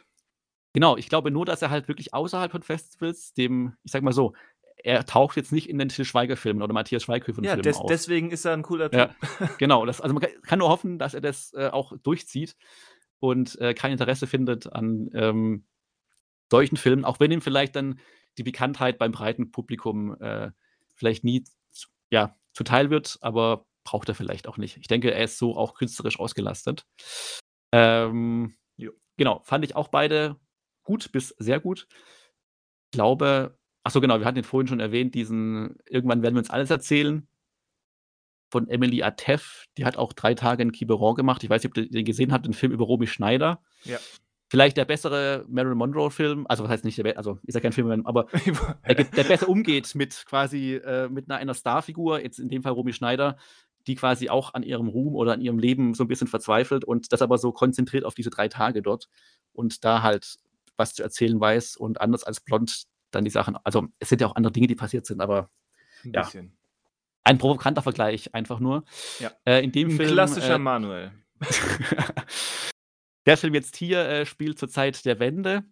Genau, 0.75 0.97
ich 0.97 1.09
glaube 1.09 1.31
nur, 1.31 1.47
dass 1.47 1.63
er 1.63 1.71
halt 1.71 1.89
wirklich 1.89 2.13
außerhalb 2.13 2.53
von 2.53 2.63
Festivals 2.63 3.33
dem, 3.33 3.75
ich 3.85 3.93
sag 3.93 4.03
mal 4.03 4.13
so, 4.13 4.35
er 4.85 5.05
taucht 5.07 5.37
jetzt 5.37 5.53
nicht 5.53 5.69
in 5.69 5.79
den 5.79 5.89
Til 5.89 6.05
Schweiger-Filmen 6.05 6.63
oder 6.63 6.73
Matthias 6.73 7.03
Schweighöfer-Filmen 7.03 7.63
ja, 7.65 7.73
auf. 7.73 7.87
deswegen 7.89 8.31
ist 8.31 8.45
er 8.45 8.53
ein 8.53 8.63
cooler 8.63 8.91
Typ. 8.91 9.01
Ja, 9.01 9.15
genau. 9.59 9.85
Das, 9.87 10.01
also 10.01 10.15
man 10.15 10.25
kann 10.43 10.59
nur 10.59 10.69
hoffen, 10.69 10.99
dass 10.99 11.15
er 11.15 11.21
das 11.21 11.53
äh, 11.55 11.69
auch 11.69 11.93
durchzieht 12.03 12.57
und 13.21 13.59
äh, 13.61 13.75
kein 13.75 13.93
Interesse 13.93 14.27
findet 14.27 14.73
an 14.73 15.11
ähm, 15.15 15.67
solchen 16.51 16.77
Filmen, 16.77 17.05
auch 17.05 17.21
wenn 17.21 17.33
ihm 17.33 17.41
vielleicht 17.41 17.77
dann 17.77 17.99
die 18.39 18.43
Bekanntheit 18.43 18.99
beim 18.99 19.13
breiten 19.13 19.51
Publikum 19.51 20.21
äh, 20.21 20.51
vielleicht 20.95 21.25
nie 21.25 21.45
ja, 22.11 22.37
zuteil 22.53 22.91
wird, 22.91 23.19
aber 23.21 23.67
braucht 23.85 24.09
er 24.09 24.15
vielleicht 24.15 24.49
auch 24.49 24.59
nicht. 24.59 24.77
Ich 24.77 24.89
denke, 24.89 25.13
er 25.13 25.25
ist 25.25 25.39
so 25.39 25.57
auch 25.57 25.75
künstlerisch 25.75 26.19
ausgelastet. 26.21 26.87
Ähm, 27.73 28.57
genau, 29.17 29.41
fand 29.45 29.65
ich 29.65 29.77
auch 29.77 29.89
beide 29.89 30.37
gut 30.85 31.13
bis 31.13 31.29
sehr 31.39 31.61
gut. 31.61 31.87
Ich 32.87 32.93
glaube, 32.93 33.58
Achso, 33.85 34.01
genau, 34.01 34.19
wir 34.19 34.27
hatten 34.27 34.39
ihn 34.39 34.45
vorhin 34.45 34.69
schon 34.69 34.81
erwähnt, 34.81 35.15
diesen 35.15 35.77
Irgendwann 35.87 36.23
werden 36.23 36.35
wir 36.35 36.41
uns 36.41 36.51
alles 36.51 36.71
erzählen 36.71 37.27
von 38.51 38.69
Emily 38.69 39.03
Atef. 39.03 39.65
Die 39.77 39.85
hat 39.85 39.97
auch 39.97 40.13
drei 40.13 40.35
Tage 40.35 40.63
in 40.63 40.73
Quiberon 40.73 41.15
gemacht. 41.15 41.45
Ich 41.45 41.51
weiß 41.51 41.63
nicht, 41.63 41.73
ob 41.73 41.77
ihr 41.77 41.89
den 41.89 42.05
gesehen 42.05 42.33
habt, 42.33 42.47
den 42.47 42.55
Film 42.55 42.73
über 42.73 42.85
Romy 42.85 43.07
Schneider. 43.07 43.63
Ja. 43.85 43.99
Vielleicht 44.51 44.79
der 44.79 44.87
bessere 44.87 45.45
Marilyn 45.49 45.77
Monroe-Film, 45.77 46.47
also 46.49 46.65
was 46.65 46.71
heißt 46.71 46.85
nicht 46.85 46.97
der, 46.97 47.19
also 47.19 47.39
ist 47.43 47.55
ja 47.55 47.61
kein 47.61 47.73
Film, 47.73 48.07
aber 48.07 48.29
der, 48.89 49.05
der, 49.05 49.25
besser 49.25 49.47
umgeht 49.47 49.95
mit 49.95 50.25
quasi 50.27 50.77
äh, 50.77 51.11
mit 51.11 51.29
einer, 51.29 51.39
einer 51.39 51.53
Starfigur, 51.53 52.23
jetzt 52.23 52.39
in 52.39 52.49
dem 52.49 52.63
Fall 52.63 52.73
Romy 52.73 52.95
Schneider, 52.95 53.37
die 53.87 53.95
quasi 53.95 54.31
auch 54.31 54.55
an 54.55 54.63
ihrem 54.63 54.89
Ruhm 54.89 55.15
oder 55.15 55.35
an 55.35 55.43
ihrem 55.43 55.59
Leben 55.59 55.93
so 55.93 56.05
ein 56.05 56.09
bisschen 56.09 56.29
verzweifelt 56.29 56.85
und 56.87 57.13
das 57.13 57.21
aber 57.21 57.37
so 57.37 57.53
konzentriert 57.53 58.05
auf 58.05 58.15
diese 58.15 58.31
drei 58.31 58.49
Tage 58.49 58.81
dort 58.81 59.11
und 59.53 59.85
da 59.85 60.01
halt 60.01 60.37
was 60.79 60.95
zu 60.95 61.03
erzählen 61.03 61.39
weiß 61.39 61.77
und 61.77 62.01
anders 62.01 62.25
als 62.25 62.41
Blond 62.41 62.85
dann 63.11 63.25
die 63.25 63.31
Sachen. 63.31 63.57
Also 63.65 63.89
es 63.99 64.09
sind 64.09 64.21
ja 64.21 64.27
auch 64.27 64.37
andere 64.37 64.53
Dinge, 64.53 64.67
die 64.67 64.75
passiert 64.75 65.07
sind, 65.07 65.21
aber 65.21 65.51
ein 66.05 66.13
ja. 66.13 66.23
Bisschen. 66.23 66.57
Ein 67.25 67.39
provokanter 67.39 67.83
Vergleich, 67.83 68.35
einfach 68.35 68.59
nur. 68.59 68.85
Ja. 69.19 69.33
Äh, 69.45 69.63
in 69.63 69.73
dem 69.73 69.89
ein 69.89 69.97
Film, 69.97 70.13
klassischer 70.13 70.55
äh, 70.55 70.59
Manuel. 70.59 71.13
der 73.27 73.37
Film 73.37 73.55
jetzt 73.55 73.77
hier 73.77 74.01
äh, 74.09 74.27
spielt 74.27 74.59
zur 74.59 74.69
Zeit 74.69 75.05
der 75.05 75.21
Wende 75.21 75.65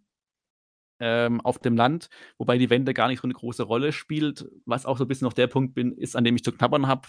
ähm, 1.01 1.41
auf 1.41 1.59
dem 1.59 1.77
Land, 1.77 2.09
wobei 2.39 2.59
die 2.59 2.71
Wende 2.71 2.95
gar 2.95 3.09
nicht 3.09 3.21
so 3.21 3.27
eine 3.27 3.35
große 3.35 3.63
Rolle 3.63 3.93
spielt, 3.93 4.47
was 4.65 4.87
auch 4.87 4.99
so 4.99 5.05
ein 5.05 5.09
bisschen 5.09 5.27
noch 5.27 5.33
der 5.33 5.47
Punkt 5.47 5.75
bin, 5.75 5.93
ist, 5.93 6.17
an 6.17 6.25
dem 6.25 6.37
ich 6.37 6.45
zu 6.45 6.53
knabbern 6.53 6.87
habe, 6.87 7.09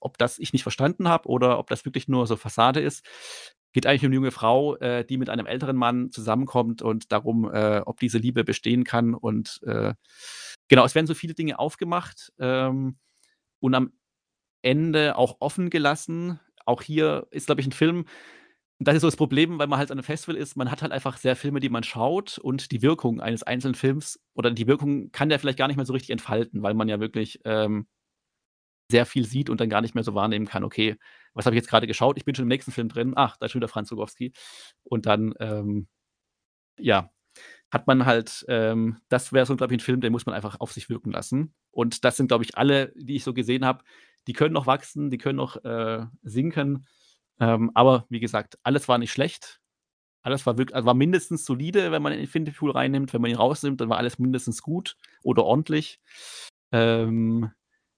ob 0.00 0.18
das 0.18 0.38
ich 0.38 0.52
nicht 0.52 0.62
verstanden 0.62 1.08
habe 1.08 1.28
oder 1.28 1.58
ob 1.58 1.68
das 1.68 1.84
wirklich 1.84 2.08
nur 2.08 2.26
so 2.26 2.36
Fassade 2.36 2.80
ist 2.80 3.06
geht 3.76 3.86
eigentlich 3.86 4.04
um 4.04 4.06
eine 4.06 4.14
junge 4.14 4.30
Frau, 4.30 4.76
äh, 4.76 5.04
die 5.04 5.18
mit 5.18 5.28
einem 5.28 5.44
älteren 5.44 5.76
Mann 5.76 6.10
zusammenkommt 6.10 6.80
und 6.80 7.12
darum, 7.12 7.44
äh, 7.52 7.82
ob 7.84 8.00
diese 8.00 8.16
Liebe 8.16 8.42
bestehen 8.42 8.84
kann. 8.84 9.12
Und 9.12 9.60
äh, 9.66 9.92
genau, 10.68 10.86
es 10.86 10.94
werden 10.94 11.06
so 11.06 11.12
viele 11.12 11.34
Dinge 11.34 11.58
aufgemacht 11.58 12.32
ähm, 12.38 12.96
und 13.60 13.74
am 13.74 13.92
Ende 14.62 15.18
auch 15.18 15.36
offen 15.40 15.68
gelassen. 15.68 16.40
auch 16.64 16.80
hier 16.80 17.26
ist, 17.30 17.46
glaube 17.46 17.60
ich, 17.60 17.66
ein 17.66 17.72
Film 17.72 18.06
das 18.78 18.94
ist 18.94 19.02
so 19.02 19.08
das 19.08 19.16
Problem, 19.16 19.58
weil 19.58 19.68
man 19.68 19.78
halt 19.78 19.90
an 19.90 19.98
einem 19.98 20.04
Festival 20.04 20.36
ist, 20.36 20.56
man 20.56 20.70
hat 20.70 20.82
halt 20.82 20.92
einfach 20.92 21.16
sehr 21.16 21.34
Filme, 21.36 21.60
die 21.60 21.70
man 21.70 21.82
schaut 21.82 22.38
und 22.38 22.72
die 22.72 22.82
Wirkung 22.82 23.20
eines 23.20 23.42
einzelnen 23.42 23.74
Films 23.74 24.20
oder 24.34 24.50
die 24.50 24.66
Wirkung 24.66 25.10
kann 25.12 25.30
der 25.30 25.38
vielleicht 25.38 25.58
gar 25.58 25.66
nicht 25.68 25.76
mehr 25.76 25.86
so 25.86 25.94
richtig 25.94 26.10
entfalten, 26.10 26.62
weil 26.62 26.74
man 26.74 26.88
ja 26.88 27.00
wirklich, 27.00 27.40
ähm, 27.44 27.86
sehr 28.90 29.06
viel 29.06 29.26
sieht 29.26 29.50
und 29.50 29.60
dann 29.60 29.70
gar 29.70 29.80
nicht 29.82 29.94
mehr 29.94 30.04
so 30.04 30.14
wahrnehmen 30.14 30.46
kann: 30.46 30.64
„Okay, 30.64 30.96
was 31.34 31.46
habe 31.46 31.56
ich 31.56 31.60
jetzt 31.62 31.70
gerade 31.70 31.86
geschaut? 31.86 32.16
Ich 32.18 32.24
bin 32.24 32.34
schon 32.34 32.44
im 32.44 32.48
nächsten 32.48 32.72
Film 32.72 32.88
drin. 32.88 33.12
Ach, 33.16 33.36
da 33.36 33.46
ist 33.46 33.52
schon 33.52 33.60
wieder 33.60 33.68
Franz 33.68 33.90
Rogowski.“ 33.92 34.32
Und 34.84 35.06
dann, 35.06 35.34
ähm, 35.40 35.88
ja, 36.78 37.10
hat 37.72 37.86
man 37.86 38.06
halt, 38.06 38.44
ähm 38.48 38.98
das 39.10 39.32
wäre 39.32 39.46
so, 39.46 39.56
glaube 39.56 39.74
ich, 39.74 39.78
ein 39.80 39.84
Film, 39.84 40.00
den 40.00 40.12
muss 40.12 40.26
man 40.26 40.34
einfach 40.34 40.60
auf 40.60 40.72
sich 40.72 40.88
wirken 40.90 41.12
lassen. 41.12 41.54
Und 41.72 42.04
das 42.04 42.16
sind, 42.16 42.28
glaube 42.28 42.44
ich, 42.44 42.58
alle, 42.58 42.92
die 42.96 43.16
ich 43.16 43.24
so 43.24 43.34
gesehen 43.34 43.64
habe, 43.66 43.84
die 44.28 44.34
können 44.34 44.54
noch 44.54 44.66
wachsen, 44.68 45.10
die 45.10 45.18
können 45.18 45.36
noch, 45.38 45.64
äh, 45.64 46.06
sinken. 46.22 46.86
Ähm, 47.40 47.70
aber 47.74 48.06
wie 48.10 48.20
gesagt, 48.20 48.58
alles 48.64 48.88
war 48.88 48.98
nicht 48.98 49.12
schlecht. 49.12 49.60
Alles 50.22 50.46
war 50.46 50.58
wirk 50.58 50.74
also 50.74 50.86
war 50.86 50.94
mindestens 50.94 51.44
solide, 51.46 51.92
wenn 51.92 52.02
man 52.02 52.12
den 52.12 52.20
Infinity 52.22 52.52
Pool 52.56 52.72
reinnimmt. 52.72 53.14
Wenn 53.14 53.22
man 53.22 53.30
ihn 53.30 53.36
rausnimmt, 53.38 53.80
dann 53.80 53.88
war 53.90 53.98
alles 53.98 54.18
mindestens 54.18 54.62
gut 54.62 54.96
oder 55.24 55.44
ordentlich. 55.44 56.00
Ähm, 56.72 57.50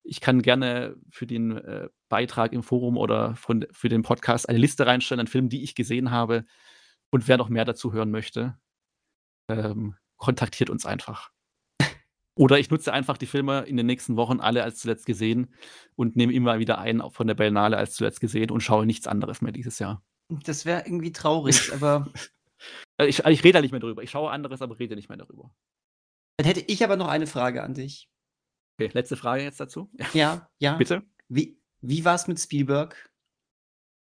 ich 0.08 0.20
kann 0.20 0.42
gerne 0.42 0.96
für 1.10 1.26
den, 1.26 1.56
äh, 1.56 1.88
Beitrag 2.08 2.52
im 2.52 2.62
Forum 2.62 2.96
oder 2.96 3.36
von 3.36 3.66
für 3.70 3.88
den 3.88 4.02
Podcast 4.02 4.48
eine 4.48 4.58
Liste 4.58 4.86
reinstellen 4.86 5.20
an 5.20 5.26
Filmen, 5.26 5.48
die 5.48 5.62
ich 5.62 5.74
gesehen 5.74 6.10
habe. 6.10 6.44
Und 7.10 7.28
wer 7.28 7.36
noch 7.36 7.48
mehr 7.48 7.64
dazu 7.64 7.92
hören 7.92 8.10
möchte, 8.10 8.58
ähm, 9.48 9.94
kontaktiert 10.16 10.70
uns 10.70 10.86
einfach. 10.86 11.30
Oder 12.34 12.58
ich 12.58 12.70
nutze 12.70 12.92
einfach 12.92 13.16
die 13.16 13.26
Filme 13.26 13.62
in 13.62 13.76
den 13.76 13.86
nächsten 13.86 14.16
Wochen 14.16 14.40
alle 14.40 14.62
als 14.62 14.78
zuletzt 14.78 15.06
gesehen 15.06 15.54
und 15.96 16.16
nehme 16.16 16.32
immer 16.32 16.58
wieder 16.58 16.78
einen 16.78 17.10
von 17.10 17.26
der 17.26 17.34
Berlinale 17.34 17.76
als 17.76 17.94
zuletzt 17.94 18.20
gesehen 18.20 18.50
und 18.50 18.60
schaue 18.60 18.86
nichts 18.86 19.06
anderes 19.06 19.40
mehr 19.40 19.52
dieses 19.52 19.78
Jahr. 19.78 20.02
Das 20.28 20.66
wäre 20.66 20.82
irgendwie 20.84 21.12
traurig, 21.12 21.72
aber 21.72 22.10
Äh, 22.98 23.06
ich 23.06 23.24
ich 23.24 23.44
rede 23.44 23.54
da 23.54 23.60
nicht 23.60 23.72
mehr 23.72 23.80
drüber. 23.80 24.02
Ich 24.02 24.10
schaue 24.10 24.30
anderes, 24.30 24.62
aber 24.62 24.78
rede 24.78 24.96
nicht 24.96 25.08
mehr 25.08 25.18
darüber. 25.18 25.50
Dann 26.36 26.46
hätte 26.46 26.60
ich 26.60 26.84
aber 26.84 26.96
noch 26.96 27.08
eine 27.08 27.26
Frage 27.26 27.62
an 27.62 27.74
dich. 27.74 28.08
Okay, 28.80 28.90
letzte 28.94 29.16
Frage 29.16 29.42
jetzt 29.42 29.58
dazu. 29.58 29.90
Ja, 30.14 30.48
ja. 30.58 30.76
Bitte? 30.76 31.02
Wie 31.28 31.58
wie 31.80 32.04
war's 32.04 32.28
mit 32.28 32.38
Spielberg? 32.40 33.10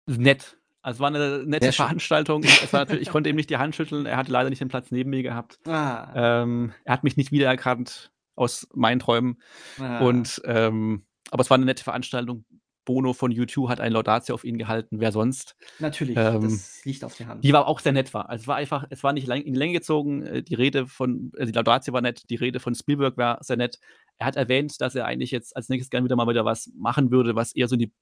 Nett. 0.09 0.56
Also, 0.82 0.97
es 0.97 1.01
war 1.01 1.10
'ne 1.10 1.44
nette. 1.47 1.72
Veranstaltung. 1.72 2.43
Es 2.44 2.72
war 2.72 2.89
ich 2.90 3.10
konnte 3.10 3.28
ihm 3.30 3.36
nicht 3.36 3.51
die 3.51 3.59
Hand 3.59 3.74
schütteln. 3.76 4.06
Er 4.06 4.16
hatte 4.16 4.32
leider 4.32 4.48
nicht 4.48 4.60
den 4.60 4.68
Platz 4.68 4.90
neben 4.90 5.10
mir 5.10 5.22
gehabt. 5.22 5.59
Ah. 5.66 6.43
Ähm, 6.43 6.72
er 6.85 6.93
hat 6.94 7.05
mich 7.05 7.16
nicht 7.16 7.30
wiedererkannt 7.30 8.10
aus 8.36 8.66
meinen 8.74 9.01
Träumen. 9.01 9.40
Ah. 9.78 9.98
Und, 10.01 10.40
ähm 10.44 11.05
aber 11.30 11.43
es 11.43 11.51
war 11.51 11.59
'ne 11.59 11.66
nette 11.66 11.85
Veranstaltung. 11.85 12.44
Bono 12.89 13.12
von 13.12 13.31
U2 13.32 13.69
hat 13.69 13.81
ein 13.81 13.93
Laudatio 13.93 14.35
auf 14.35 14.44
ihn 14.44 14.56
gehalten. 14.56 14.98
Wer 14.98 15.12
sonst? 15.12 15.55
Natürlich, 15.78 16.16
Ähm, 16.16 16.40
das 16.43 16.82
liegt 16.86 17.05
auf 17.05 17.15
der 17.16 17.27
Hand. 17.28 17.44
die 17.44 17.55
aber 17.55 17.69
auch 17.69 17.81
sehr 17.81 17.93
nett 17.93 18.15
war. 18.15 18.31
Also, 18.31 18.43
es 18.44 18.48
war 18.48 18.56
einfach 18.56 18.86
es 18.89 19.02
war 19.05 19.12
nicht 19.12 19.27
lang 19.27 19.43
in 19.43 19.52
die 19.52 19.59
Länge 19.59 19.74
gezogen. 19.74 20.23
Äh, 20.23 20.43
die 20.43 20.55
Rede 20.55 20.86
von 20.86 21.31
äh, 21.36 21.44
die 21.44 21.52
Laudatio 21.52 21.93
war 21.93 22.01
nett, 22.01 22.23
die 22.31 22.36
Rede 22.36 22.60
von 22.60 22.74
Spielberg 22.74 23.19
war 23.19 23.36
sehr 23.44 23.59
nett. 23.59 23.78
Er 24.16 24.27
hat 24.27 24.36
erwähnt, 24.36 24.81
dass 24.81 24.94
er 24.94 25.05
eigentlich 25.05 25.31
jetzt 25.31 25.55
als 25.55 25.69
Nächstes 25.69 25.90
gerne 25.90 26.06
wieder 26.06 26.16
mal 26.16 26.27
wieder 26.27 26.47
was 26.47 26.70
machen 26.74 27.10
würde, 27.10 27.36
was 27.36 27.55
eher 27.55 27.69
so 27.69 27.74
in 27.74 27.81
die 27.81 27.93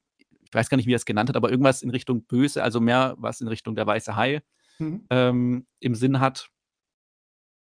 ich 0.49 0.55
weiß 0.55 0.71
gar 0.71 0.77
nicht, 0.77 0.87
wie 0.87 0.93
er 0.95 0.97
es 0.97 1.05
genannt 1.05 1.29
hat, 1.29 1.35
aber 1.37 1.51
irgendwas 1.51 1.83
in 1.83 1.91
Richtung 1.91 2.23
böse, 2.25 2.63
also 2.63 2.81
mehr 2.81 3.17
was 3.19 3.41
in 3.41 3.49
Richtung 3.49 3.75
der 3.75 3.85
weiße 3.89 4.15
Hai, 4.15 4.43
Mhm. 4.79 5.05
ähm, 5.11 5.67
im 5.81 5.95
Sinn 5.97 6.21
hat. 6.21 6.51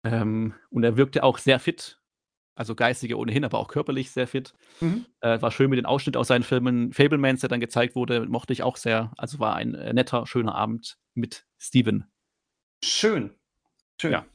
Ähm, 0.05 0.55
und 0.71 0.85
er 0.85 0.97
wirkte 0.97 1.25
auch 1.25 1.39
sehr 1.39 1.59
fit, 1.59 1.99
also 2.57 2.75
geistig 2.75 3.15
ohnehin, 3.15 3.45
aber 3.45 3.59
auch 3.59 3.69
körperlich 3.69 4.11
sehr 4.11 4.27
fit. 4.27 4.55
Mhm. 4.81 5.07
Äh, 5.21 5.41
war 5.41 5.53
schön 5.53 5.71
mit 5.71 5.77
den 5.79 5.87
Ausschnitt 5.87 6.17
aus 6.17 6.29
seinen 6.29 6.43
Filmen. 6.43 6.93
Fabelmans, 6.93 7.41
der 7.41 7.49
dann 7.49 7.61
gezeigt 7.61 7.95
wurde, 7.95 8.27
mochte 8.27 8.53
ich 8.53 8.63
auch 8.65 8.77
sehr. 8.77 9.13
Also, 9.17 9.39
war 9.39 9.55
ein, 9.55 9.75
äh, 9.75 9.93
netter, 9.93 10.27
schöner 10.27 10.55
Abend 10.55 10.99
mit 11.15 11.47
Steven. 11.59 12.05
Schön. 12.83 13.35
Schön. 14.01 14.13
Ja. 14.13 14.27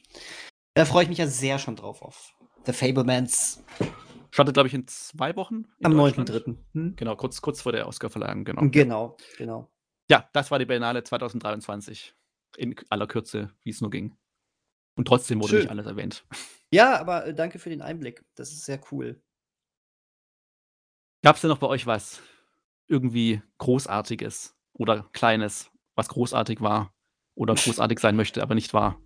Da 0.75 0.85
freue 0.85 1.03
ich 1.03 1.09
mich 1.09 1.17
ja 1.17 1.27
sehr 1.27 1.59
schon 1.59 1.75
drauf 1.75 2.01
auf 2.01 2.33
The 2.65 2.73
Fablemans 2.73 3.61
Startet, 4.31 4.53
glaube 4.53 4.67
ich, 4.67 4.73
in 4.73 4.87
2 4.87 5.35
Wochen 5.35 5.65
in 5.79 5.85
am 5.85 5.97
Deutschland. 5.97 6.29
9.3. 6.29 6.55
Hm? 6.73 6.95
Genau, 6.95 7.15
kurz 7.17 7.41
kurz 7.41 7.61
vor 7.61 7.73
der 7.73 7.87
Oscarverleihung, 7.87 8.45
genau. 8.45 8.61
Genau, 8.71 9.17
genau. 9.37 9.69
Ja, 10.09 10.29
das 10.31 10.51
war 10.51 10.59
die 10.59 10.65
Berlinale 10.65 11.03
2023 11.03 12.15
in 12.55 12.75
aller 12.89 13.07
Kürze, 13.07 13.51
wie's 13.63 13.81
nur 13.81 13.89
ging. 13.89 14.15
Und 14.95 15.07
trotzdem 15.07 15.39
wurde 15.39 15.49
Schön. 15.49 15.59
nicht 15.61 15.69
alles 15.69 15.85
erwähnt. 15.85 16.25
Ja, 16.71 16.99
aber, 16.99 17.27
äh, 17.27 17.33
danke 17.33 17.59
für 17.59 17.69
den 17.69 17.81
Einblick. 17.81 18.23
Das 18.35 18.51
ist 18.51 18.65
sehr 18.65 18.79
cool. 18.91 19.21
Gab's 21.23 21.41
denn 21.41 21.49
noch 21.49 21.59
bei 21.59 21.67
euch 21.67 21.85
was 21.85 22.21
irgendwie 22.87 23.41
Großartiges 23.59 24.55
oder 24.73 25.09
Kleines, 25.13 25.71
was 25.95 26.09
großartig 26.09 26.61
war 26.61 26.93
oder 27.35 27.55
großartig 27.55 27.99
sein 27.99 28.15
möchte, 28.15 28.41
aber 28.41 28.55
nicht 28.55 28.73
war? 28.73 29.01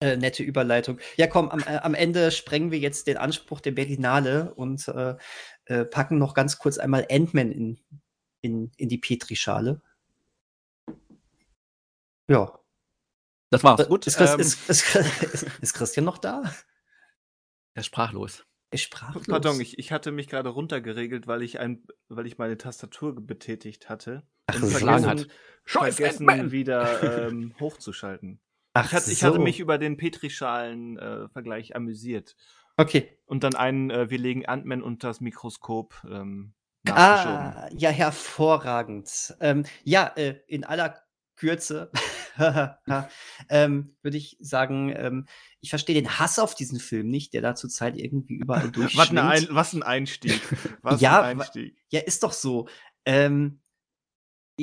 Äh, 0.00 0.16
nette 0.16 0.42
Überleitung. 0.42 0.98
Ja, 1.16 1.28
komm, 1.28 1.48
am 1.48 1.60
äh, 1.60 1.76
am 1.76 1.94
Ende 1.94 2.32
sprengen 2.32 2.70
wir 2.70 2.78
jetzt 2.78 3.06
den 3.06 3.16
Anspruch 3.16 3.60
der 3.60 3.70
Berlinale 3.70 4.52
und, 4.54 4.88
äh, 4.88 5.14
äh, 5.66 5.84
packen 5.84 6.18
noch 6.18 6.34
ganz 6.34 6.58
kurz 6.58 6.78
einmal 6.78 7.06
Ant-Man 7.10 7.52
in 7.52 7.80
in 8.40 8.72
in 8.76 8.88
die 8.88 8.98
Petrischale. 8.98 9.80
Ja. 12.28 12.61
Das 13.52 13.62
war's. 13.62 13.80
Äh, 13.80 13.86
Gut, 13.86 14.06
ist 14.06 14.16
Chris 14.16 14.30
ähm 14.32 14.40
ist 14.40 14.70
ist 14.70 14.96
ist 14.96 15.46
ist 15.60 15.74
Christian 15.74 16.06
noch 16.06 16.16
da? 16.18 16.42
Er 17.74 17.80
ist 17.80 17.86
sprachlos. 17.86 18.46
Er 18.70 18.76
ist 18.76 18.82
sprachlos. 18.82 19.26
Pardon, 19.26 19.60
ich 19.60 19.78
ich 19.78 19.92
hatte 19.92 20.10
mich 20.10 20.26
gerade 20.26 20.48
runtergeregelt, 20.48 21.26
weil 21.26 21.42
ich 21.42 21.60
ein 21.60 21.86
weil 22.08 22.26
ich 22.26 22.38
meine 22.38 22.56
Tastatur 22.56 23.14
betätigt 23.14 23.90
hatte 23.90 24.22
Ach 24.46 24.54
und 24.54 24.62
so. 24.62 24.78
Vergessen 24.78 25.06
hat. 25.06 25.26
Scheiß 25.66 25.96
vergessen 25.96 26.28
Ant-Man! 26.28 26.50
wieder, 26.50 27.28
ähm, 27.28 27.54
hochzuschalten. 27.60 28.40
Ach 28.72 28.86
Ich 28.86 28.92
hatte 28.94 29.12
ich 29.12 29.22
hatte 29.22 29.36
so. 29.36 29.42
mich 29.42 29.60
über 29.60 29.76
den 29.76 29.98
Petrischalen, 29.98 30.98
äh, 30.98 31.28
Vergleich 31.28 31.76
amüsiert. 31.76 32.36
Okay. 32.78 33.18
Und 33.26 33.44
dann 33.44 33.54
einen, 33.54 33.90
äh, 33.90 34.08
wir 34.08 34.18
legen 34.18 34.46
Ant-Man 34.46 34.82
unters 34.82 35.20
Mikroskop, 35.20 35.94
ähm. 36.10 36.54
Ah, 36.88 37.68
ja, 37.76 37.90
hervorragend. 37.90 39.36
Ähm, 39.40 39.64
ja, 39.84 40.10
äh, 40.16 40.40
in 40.48 40.64
aller 40.64 41.00
Kürze, 41.36 41.90
ähm, 43.48 43.96
würde 44.02 44.16
ich 44.16 44.36
sagen, 44.40 44.92
ähm, 44.96 45.26
ich 45.60 45.70
verstehe 45.70 45.94
den 45.94 46.18
Hass 46.18 46.38
auf 46.38 46.54
diesen 46.54 46.78
Film 46.78 47.08
nicht, 47.08 47.32
der 47.34 47.40
da 47.42 47.54
zurzeit 47.54 47.96
irgendwie 47.96 48.34
überall 48.34 48.64
Was 48.66 48.72
durchschwingt. 48.72 49.18
ein 49.18 49.46
was 49.50 49.72
'n 49.74 49.82
Einstieg. 49.82 50.40
Was 50.82 51.00
Ja, 51.00 51.18
wa 51.18 51.22
Einstieg. 51.22 51.76
ja, 51.90 52.00
ist 52.00 52.22
doch 52.22 52.32
so. 52.32 52.68
Ähm, 53.04 53.61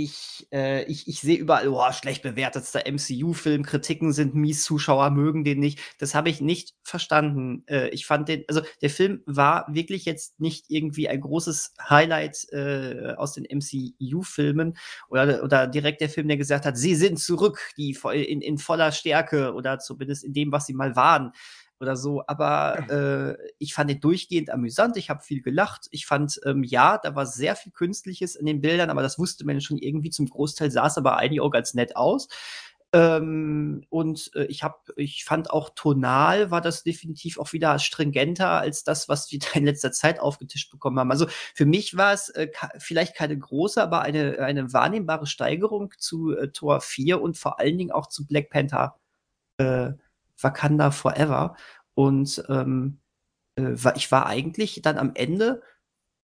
ich 0.04 0.48
äh, 0.52 0.84
ich 0.86 1.08
ich 1.08 1.20
sehe 1.22 1.38
überall: 1.38 1.68
„Oh, 1.68 1.92
schlecht 1.92 2.22
bewertetster 2.24 2.86
MCU-Film, 2.88 3.64
Kritiken 3.64 4.14
sind 4.14 4.36
mies, 4.36 4.64
Zuschauer 4.64 5.10
mögen 5.12 5.44
den 5.44 5.60
nicht.“ 5.60 5.80
Das 6.00 6.16
habe 6.16 6.30
ich 6.30 6.42
nicht 6.42 6.76
verstanden. 6.84 7.64
Äh, 7.68 7.90
ich 7.90 8.06
fand 8.06 8.28
den 8.30 8.44
also, 8.48 8.62
der 8.82 8.90
Film 8.90 9.22
war 9.26 9.66
wirklich 9.74 10.06
jetzt 10.06 10.40
nicht 10.40 10.66
irgendwie 10.70 11.10
ein 11.10 11.22
großes 11.22 11.74
Highlight, 11.90 12.48
äh, 12.52 13.14
aus 13.18 13.34
den 13.34 13.46
MCU-Filmen 13.46 14.78
oder 15.10 15.44
oder 15.44 15.68
direkt 15.68 16.02
der 16.02 16.10
Film, 16.10 16.28
der 16.28 16.38
gesagt 16.38 16.66
hat: 16.66 16.78
„Sie 16.78 16.96
sind 16.96 17.20
zurück, 17.20 17.60
die 17.78 17.94
vo 17.94 18.10
in 18.10 18.42
in 18.42 18.58
voller 18.58 18.92
Stärke“ 18.92 19.54
oder 19.54 19.80
zumindest 19.80 20.24
in 20.24 20.34
dem, 20.34 20.52
was 20.52 20.66
sie 20.66 20.74
mal 20.74 20.96
waren 20.96 21.32
oder 21.80 21.96
so. 21.96 22.24
Aber, 22.28 23.38
äh, 23.40 23.52
ich 23.58 23.74
fand 23.74 23.90
den 23.90 24.00
durchgehend 24.00 24.50
amüsant. 24.50 24.98
Ich 24.98 25.10
habe 25.10 25.22
viel 25.22 25.42
gelacht. 25.42 25.88
Ich 25.92 26.06
fand, 26.06 26.40
ähm, 26.46 26.64
ja, 26.64 26.98
da 26.98 27.16
war 27.16 27.26
sehr 27.26 27.56
viel 27.56 27.72
Künstliches 27.72 28.36
in 28.36 28.46
den 28.46 28.62
Bildern, 28.62 28.90
aber 28.90 29.02
das 29.02 29.20
wusste 29.20 29.46
man 29.46 29.62
schon 29.62 29.78
irgendwie 29.78 30.10
zum 30.10 30.30
Großteil, 30.30 30.72
sah's 30.72 30.98
aber 30.98 31.18
eigentlich 31.18 31.42
auch 31.42 31.52
ganz 31.52 31.74
nett 31.74 31.96
aus. 31.96 32.28
Ähm, 32.92 33.86
und, 33.90 34.32
äh, 34.34 34.46
ich 34.46 34.64
habe 34.64 34.78
ich 34.96 35.24
fand 35.24 35.52
auch 35.52 35.70
tonal 35.76 36.50
war 36.50 36.60
das 36.60 36.82
definitiv 36.84 37.38
auch 37.38 37.54
wieder 37.54 37.78
stringenter 37.78 38.50
als 38.50 38.84
das, 38.84 39.08
was 39.08 39.32
wir 39.32 39.38
da 39.38 39.48
in 39.54 39.66
letzter 39.66 39.92
Zeit 39.92 40.20
aufgetischt 40.20 40.72
bekommen 40.72 40.98
haben. 41.00 41.12
Also, 41.12 41.28
für 41.54 41.68
mich 41.68 41.98
war's, 41.98 42.30
äh, 42.30 42.48
ka 42.48 42.72
vielleicht 42.80 43.16
keine 43.16 43.38
große, 43.38 43.82
aber 43.82 44.02
eine 44.02 44.40
eine 44.40 44.74
wahrnehmbare 44.74 45.28
Steigerung 45.28 45.94
zu, 46.00 46.36
äh, 46.36 46.50
Tor 46.52 46.82
4 46.82 47.22
und 47.22 47.38
vor 47.38 47.60
allen 47.60 47.78
Dingen 47.78 47.92
auch 47.92 48.08
zu 48.08 48.26
Black 48.26 48.50
Panther, 48.50 49.00
äh, 49.60 49.92
Wakanda 50.42 50.92
Forever. 50.92 51.56
Und, 51.96 52.44
ähm, 52.50 53.00
äh, 53.58 53.76
ich 53.96 54.12
war 54.12 54.26
eigentlich 54.28 54.82
dann 54.84 54.98
am 54.98 55.12
Ende 55.16 55.62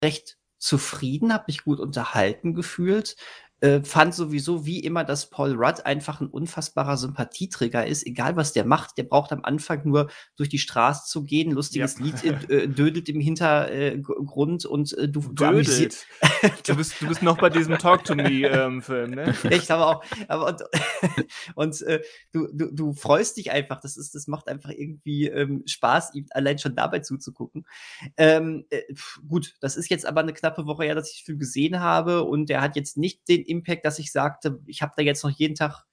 recht 0.03 0.37
zufrieden, 0.59 1.33
habe 1.33 1.45
mich 1.47 1.63
gut 1.63 1.79
unterhalten 1.79 2.53
gefühlt. 2.53 3.15
Äh, 3.61 3.83
fand 3.83 4.13
sowieso 4.13 4.65
wie 4.65 4.79
immer, 4.79 5.03
dass 5.03 5.29
Paul 5.29 5.53
Rudd 5.55 5.85
einfach 5.85 6.19
ein 6.19 6.27
unfassbarer 6.27 6.97
Sympathieträger 6.97 7.85
ist. 7.85 8.05
Egal 8.05 8.35
was 8.35 8.53
der 8.53 8.65
macht, 8.65 8.97
der 8.97 9.03
braucht 9.03 9.31
am 9.31 9.43
Anfang 9.43 9.87
nur 9.87 10.09
durch 10.35 10.49
die 10.49 10.59
Straße 10.59 11.09
zu 11.09 11.23
gehen, 11.23 11.51
lustiges 11.51 11.97
ja. 11.99 12.05
Lied 12.05 12.49
äh, 12.49 12.67
dödelt 12.67 13.07
im 13.09 13.19
Hintergrund 13.19 14.65
und 14.65 14.97
äh, 14.97 15.07
du, 15.07 15.21
du 15.21 15.45
amüsierst. 15.45 16.05
du, 16.67 16.75
bist, 16.75 17.01
du 17.01 17.07
bist 17.07 17.21
noch 17.21 17.37
bei 17.37 17.49
diesem 17.49 17.77
Talk 17.77 18.03
to 18.03 18.15
Me 18.15 18.47
ähm, 18.47 18.81
Film, 18.81 19.11
ne? 19.11 19.33
Echt, 19.43 19.69
aber 19.69 19.87
auch. 19.87 20.03
Aber 20.27 20.47
und 20.47 20.63
und 21.55 21.81
äh, 21.83 22.01
du, 22.31 22.47
du, 22.51 22.71
du 22.71 22.93
freust 22.93 23.37
dich 23.37 23.51
einfach. 23.51 23.79
Das 23.79 23.97
ist, 23.97 24.15
das 24.15 24.27
macht 24.27 24.47
einfach 24.47 24.69
irgendwie 24.69 25.27
ähm, 25.27 25.63
Spaß, 25.65 26.15
ihm 26.15 26.25
allein 26.31 26.57
schon 26.57 26.75
dabei 26.75 26.99
zuzugucken. 26.99 27.65
Ähm, 28.17 28.65
äh, 28.69 28.81
gut, 29.27 29.55
das 29.61 29.77
ist 29.77 29.89
jetzt 29.89 30.05
aber 30.05 30.21
eine 30.21 30.33
knappe 30.33 30.65
Woche 30.65 30.85
her, 30.85 30.95
dass 30.95 31.11
ich 31.11 31.21
den 31.21 31.25
Film 31.25 31.39
gesehen 31.39 31.79
habe 31.79 32.23
und 32.23 32.49
der 32.49 32.61
hat 32.61 32.75
jetzt 32.75 32.97
nicht 32.97 33.27
den 33.27 33.43
Impact, 33.51 33.85
dass 33.85 33.99
ich 33.99 34.11
sagte, 34.11 34.59
ich 34.65 34.81
habe 34.81 34.93
da 34.95 35.03
jetzt 35.03 35.23
noch 35.23 35.31
jeden 35.31 35.55
Tag 35.55 35.85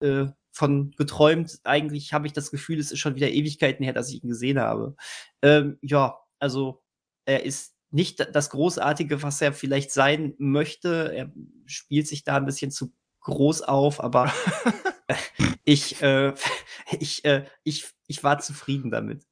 äh, 0.00 0.26
von 0.50 0.90
geträumt. 0.92 1.60
Eigentlich 1.64 2.12
habe 2.12 2.26
ich 2.26 2.32
das 2.32 2.50
Gefühl, 2.50 2.78
es 2.78 2.92
ist 2.92 2.98
schon 2.98 3.14
wieder 3.14 3.30
Ewigkeiten 3.30 3.84
her, 3.84 3.92
dass 3.92 4.10
ich 4.10 4.22
ihn 4.22 4.28
gesehen 4.28 4.58
habe. 4.58 4.96
Ähm, 5.42 5.78
ja, 5.82 6.18
also 6.38 6.82
er 7.24 7.44
ist 7.44 7.74
nicht 7.90 8.26
das 8.34 8.50
Großartige, 8.50 9.22
was 9.22 9.40
er 9.40 9.52
vielleicht 9.52 9.90
sein 9.90 10.34
möchte. 10.38 11.12
Er 11.14 11.32
spielt 11.66 12.08
sich 12.08 12.24
da 12.24 12.36
ein 12.36 12.46
bisschen 12.46 12.70
zu 12.70 12.92
groß 13.20 13.62
auf, 13.62 14.02
aber 14.02 14.32
ich, 15.64 16.02
äh, 16.02 16.34
ich, 17.00 17.24
äh, 17.24 17.44
ich, 17.64 17.86
ich 18.06 18.24
war 18.24 18.38
zufrieden 18.38 18.90
damit. 18.90 19.26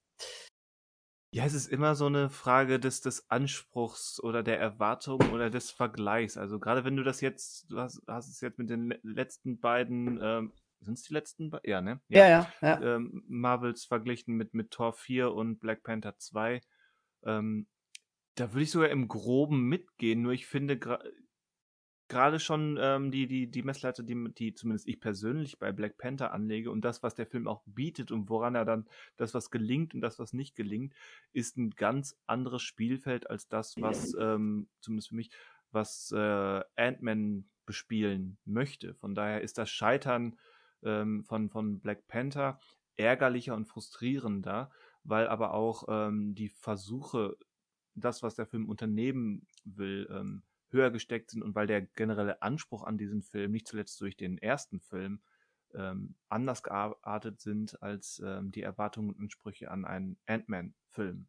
Ja, 1.32 1.44
es 1.44 1.54
ist 1.54 1.68
immer 1.68 1.94
so 1.94 2.06
eine 2.06 2.28
Frage 2.28 2.80
des 2.80 3.02
des 3.02 3.30
Anspruchs 3.30 4.20
oder 4.20 4.42
der 4.42 4.58
Erwartung 4.58 5.20
oder 5.32 5.48
des 5.48 5.70
Vergleichs. 5.70 6.36
Also, 6.36 6.58
gerade 6.58 6.84
wenn 6.84 6.96
du 6.96 7.04
das 7.04 7.20
jetzt 7.20 7.70
du 7.70 7.78
hast 7.78 8.02
hast 8.08 8.28
es 8.28 8.40
jetzt 8.40 8.58
mit 8.58 8.68
den 8.68 8.92
letzten 9.02 9.60
beiden, 9.60 10.20
ähm 10.22 10.52
es 10.80 11.02
die 11.04 11.14
letzten 11.14 11.50
beiden? 11.50 11.70
Ja, 11.70 11.80
ne? 11.80 12.00
Ja, 12.08 12.26
ja, 12.26 12.52
ja. 12.62 12.80
Ähm, 12.82 13.22
Marvels 13.28 13.84
verglichen 13.84 14.34
mit 14.36 14.54
mit 14.54 14.72
Thor 14.72 14.92
4 14.92 15.32
und 15.32 15.60
Black 15.60 15.84
Panther 15.84 16.16
2. 16.16 16.62
Ähm, 17.22 17.68
da 18.34 18.52
würde 18.52 18.62
ich 18.62 18.70
sogar 18.70 18.88
im 18.88 19.06
Groben 19.06 19.68
mitgehen, 19.68 20.22
nur 20.22 20.32
ich 20.32 20.46
finde 20.46 20.78
gerade 22.10 22.40
schon 22.40 22.76
ähm, 22.78 23.10
die, 23.10 23.26
die, 23.26 23.50
die 23.50 23.62
Messlatte, 23.62 24.04
die, 24.04 24.34
die 24.34 24.52
zumindest 24.52 24.86
ich 24.86 25.00
persönlich 25.00 25.58
bei 25.58 25.72
Black 25.72 25.96
Panther 25.96 26.32
anlege 26.32 26.70
und 26.70 26.84
das, 26.84 27.02
was 27.02 27.14
der 27.14 27.26
Film 27.26 27.48
auch 27.48 27.62
bietet 27.64 28.10
und 28.10 28.28
woran 28.28 28.54
er 28.54 28.66
dann 28.66 28.86
das, 29.16 29.32
was 29.32 29.50
gelingt 29.50 29.94
und 29.94 30.02
das, 30.02 30.18
was 30.18 30.34
nicht 30.34 30.56
gelingt, 30.56 30.92
ist 31.32 31.56
ein 31.56 31.70
ganz 31.70 32.18
anderes 32.26 32.62
Spielfeld 32.62 33.30
als 33.30 33.48
das, 33.48 33.76
was 33.80 34.14
ähm, 34.20 34.68
zumindest 34.80 35.08
für 35.08 35.14
mich, 35.14 35.30
was 35.70 36.12
äh, 36.12 36.60
Ant-Man 36.76 37.48
bespielen 37.64 38.36
möchte. 38.44 38.94
Von 38.94 39.14
daher 39.14 39.40
ist 39.40 39.56
das 39.56 39.70
Scheitern 39.70 40.36
ähm, 40.82 41.24
von, 41.24 41.48
von 41.48 41.80
Black 41.80 42.08
Panther 42.08 42.58
ärgerlicher 42.96 43.54
und 43.54 43.66
frustrierender, 43.66 44.70
weil 45.04 45.28
aber 45.28 45.54
auch 45.54 45.84
ähm, 45.88 46.34
die 46.34 46.48
Versuche, 46.48 47.36
das, 47.94 48.22
was 48.22 48.34
der 48.34 48.46
Film 48.46 48.68
unternehmen 48.68 49.46
will, 49.64 50.08
ähm, 50.10 50.42
höher 50.70 50.90
gesteckt 50.90 51.30
sind 51.30 51.42
und 51.42 51.54
weil 51.54 51.66
der 51.66 51.82
generelle 51.82 52.42
Anspruch 52.42 52.84
an 52.84 52.98
diesen 52.98 53.22
Film, 53.22 53.52
nicht 53.52 53.68
zuletzt 53.68 54.00
durch 54.00 54.16
den 54.16 54.38
ersten 54.38 54.80
Film, 54.80 55.20
ähm, 55.74 56.14
anders 56.28 56.62
geartet 56.62 57.40
sind 57.40 57.80
als 57.82 58.20
ähm, 58.24 58.50
die 58.50 58.62
Erwartungen 58.62 59.10
und 59.10 59.20
Ansprüche 59.20 59.70
an 59.70 59.84
einen 59.84 60.16
Ant-Man-Film. 60.26 61.26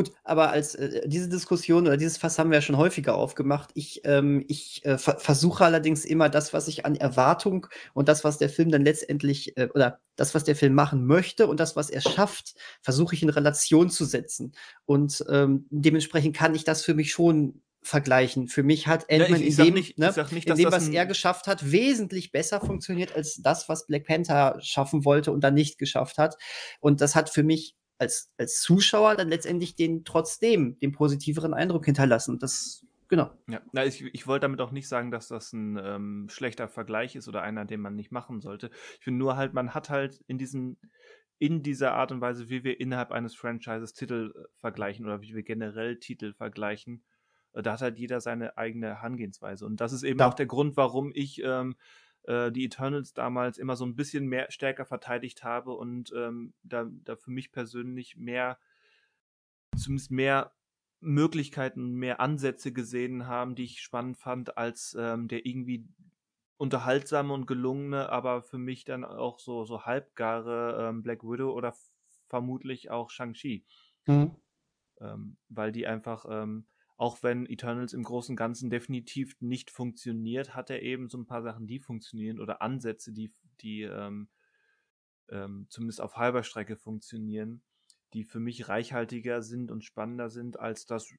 Gut, 0.00 0.12
aber 0.24 0.50
als 0.50 0.76
äh, 0.76 1.06
diese 1.06 1.28
Diskussion 1.28 1.86
oder 1.86 1.98
dieses 1.98 2.16
Fass 2.16 2.38
haben 2.38 2.50
wir 2.50 2.56
ja 2.56 2.62
schon 2.62 2.78
häufiger 2.78 3.16
aufgemacht. 3.16 3.70
Ich, 3.74 4.00
ähm, 4.04 4.44
ich 4.48 4.82
äh, 4.86 4.96
ver 4.96 5.18
versuche 5.18 5.64
allerdings 5.64 6.06
immer 6.06 6.30
das, 6.30 6.54
was 6.54 6.68
ich 6.68 6.86
an 6.86 6.96
Erwartung 6.96 7.66
und 7.92 8.08
das, 8.08 8.24
was 8.24 8.38
der 8.38 8.48
Film 8.48 8.70
dann 8.70 8.82
letztendlich 8.82 9.58
äh, 9.58 9.68
oder 9.74 10.00
das, 10.16 10.34
was 10.34 10.44
der 10.44 10.56
Film 10.56 10.74
machen 10.74 11.04
möchte 11.04 11.46
und 11.46 11.60
das, 11.60 11.76
was 11.76 11.90
er 11.90 12.00
schafft, 12.00 12.54
versuche 12.80 13.14
ich 13.14 13.22
in 13.22 13.28
Relation 13.28 13.90
zu 13.90 14.06
setzen. 14.06 14.52
Und 14.86 15.22
ähm, 15.28 15.66
dementsprechend 15.68 16.34
kann 16.34 16.54
ich 16.54 16.64
das 16.64 16.82
für 16.82 16.94
mich 16.94 17.12
schon 17.12 17.60
vergleichen. 17.82 18.48
Für 18.48 18.62
mich 18.62 18.86
hat 18.86 19.10
Ant-Man 19.10 19.40
ja, 19.40 19.46
in 19.46 19.56
dem, 19.56 19.74
nicht, 19.74 19.98
ne, 19.98 20.12
nicht, 20.30 20.48
in 20.48 20.56
dem 20.56 20.72
was 20.72 20.88
er 20.88 21.06
geschafft 21.06 21.46
hat, 21.46 21.72
wesentlich 21.72 22.30
besser 22.30 22.60
funktioniert 22.60 23.14
als 23.14 23.40
das, 23.42 23.68
was 23.68 23.86
Black 23.86 24.04
Panther 24.04 24.58
schaffen 24.60 25.04
wollte 25.04 25.32
und 25.32 25.42
dann 25.42 25.54
nicht 25.54 25.78
geschafft 25.78 26.18
hat. 26.18 26.36
Und 26.80 27.00
das 27.00 27.16
hat 27.16 27.30
für 27.30 27.42
mich 27.42 27.76
als, 27.98 28.32
als 28.38 28.60
Zuschauer 28.60 29.14
dann 29.16 29.28
letztendlich 29.28 29.76
den 29.76 30.04
trotzdem 30.04 30.78
den 30.80 30.92
positiveren 30.92 31.54
Eindruck 31.54 31.84
hinterlassen. 31.84 32.38
Das, 32.38 32.84
genau. 33.08 33.30
Ja, 33.48 33.60
na, 33.72 33.84
ich, 33.84 34.02
ich 34.02 34.26
wollte 34.26 34.44
damit 34.44 34.60
auch 34.60 34.72
nicht 34.72 34.88
sagen, 34.88 35.10
dass 35.10 35.28
das 35.28 35.52
ein 35.52 35.78
ähm, 35.82 36.28
schlechter 36.30 36.68
Vergleich 36.68 37.16
ist 37.16 37.28
oder 37.28 37.42
einer, 37.42 37.64
den 37.64 37.80
man 37.80 37.96
nicht 37.96 38.12
machen 38.12 38.40
sollte. 38.40 38.70
Ich 38.98 39.04
finde 39.04 39.18
nur 39.18 39.36
halt, 39.36 39.54
man 39.54 39.74
hat 39.74 39.90
halt 39.90 40.22
in 40.26 40.38
diesem 40.38 40.76
in 41.38 41.62
dieser 41.62 41.94
Art 41.94 42.12
und 42.12 42.20
Weise, 42.20 42.50
wie 42.50 42.64
wir 42.64 42.78
innerhalb 42.80 43.12
eines 43.12 43.34
Franchises 43.34 43.94
Titel 43.94 44.34
äh, 44.36 44.48
vergleichen 44.58 45.06
oder 45.06 45.22
wie 45.22 45.34
wir 45.34 45.42
generell 45.42 45.98
Titel 45.98 46.34
vergleichen, 46.34 47.02
da 47.52 47.72
hat 47.72 47.82
halt 47.82 47.98
jeder 47.98 48.20
seine 48.20 48.56
eigene 48.56 48.88
Herangehensweise. 48.88 49.66
Und 49.66 49.80
das 49.80 49.92
ist 49.92 50.02
eben 50.02 50.20
ja. 50.20 50.28
auch 50.28 50.34
der 50.34 50.46
Grund, 50.46 50.76
warum 50.76 51.12
ich 51.14 51.42
ähm, 51.42 51.76
äh, 52.24 52.52
die 52.52 52.64
Eternals 52.64 53.14
damals 53.14 53.58
immer 53.58 53.76
so 53.76 53.84
ein 53.84 53.96
bisschen 53.96 54.26
mehr 54.26 54.50
stärker 54.50 54.84
verteidigt 54.84 55.42
habe 55.42 55.72
und 55.72 56.12
ähm, 56.16 56.54
da, 56.62 56.86
da 57.04 57.16
für 57.16 57.30
mich 57.30 57.52
persönlich 57.52 58.16
mehr, 58.16 58.58
zumindest 59.76 60.10
mehr 60.10 60.52
Möglichkeiten, 61.00 61.94
mehr 61.94 62.20
Ansätze 62.20 62.72
gesehen 62.72 63.26
haben, 63.26 63.54
die 63.54 63.64
ich 63.64 63.80
spannend 63.80 64.18
fand, 64.18 64.58
als 64.58 64.96
ähm, 64.98 65.28
der 65.28 65.46
irgendwie 65.46 65.88
unterhaltsame 66.58 67.32
und 67.32 67.46
gelungene, 67.46 68.10
aber 68.10 68.42
für 68.42 68.58
mich 68.58 68.84
dann 68.84 69.02
auch 69.02 69.38
so, 69.38 69.64
so 69.64 69.86
halbgare 69.86 70.88
ähm, 70.88 71.02
Black 71.02 71.22
Widow 71.22 71.52
oder 71.52 71.74
vermutlich 72.28 72.90
auch 72.90 73.08
Shang-Chi. 73.08 73.64
Mhm. 74.06 74.36
Ähm, 75.00 75.38
weil 75.48 75.72
die 75.72 75.86
einfach 75.86 76.26
ähm, 76.28 76.66
auch 77.00 77.22
wenn 77.22 77.46
Eternals 77.46 77.94
im 77.94 78.02
Großen 78.02 78.34
und 78.34 78.36
Ganzen 78.36 78.68
definitiv 78.68 79.34
nicht 79.40 79.70
funktioniert, 79.70 80.54
hat 80.54 80.68
er 80.68 80.82
eben 80.82 81.08
so 81.08 81.16
ein 81.16 81.24
paar 81.24 81.40
Sachen, 81.40 81.66
die 81.66 81.80
funktionieren 81.80 82.38
oder 82.38 82.60
Ansätze, 82.60 83.10
die, 83.10 83.32
die 83.62 83.84
ähm, 83.84 84.28
ähm, 85.30 85.64
zumindest 85.70 86.02
auf 86.02 86.18
halber 86.18 86.42
Strecke 86.42 86.76
funktionieren, 86.76 87.62
die 88.12 88.24
für 88.24 88.38
mich 88.38 88.68
reichhaltiger 88.68 89.40
sind 89.40 89.70
und 89.70 89.82
spannender 89.82 90.28
sind 90.28 90.60
als 90.60 90.84
das, 90.84 91.10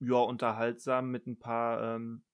ja, 0.00 0.16
unterhaltsam 0.16 1.10
mit 1.10 1.26
ein 1.26 1.38
paar, 1.38 1.96
ähm, 1.96 2.24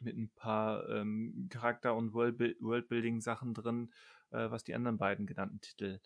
mit 0.00 0.16
ein 0.16 0.30
paar 0.36 0.88
ähm, 0.90 1.48
Charakter- 1.50 1.96
und 1.96 2.14
Worldbuilding-Sachen 2.14 3.54
drin, 3.54 3.92
äh, 4.30 4.48
was 4.48 4.62
die 4.62 4.76
anderen 4.76 4.98
beiden 4.98 5.26
genannten 5.26 5.60
Titel 5.60 5.98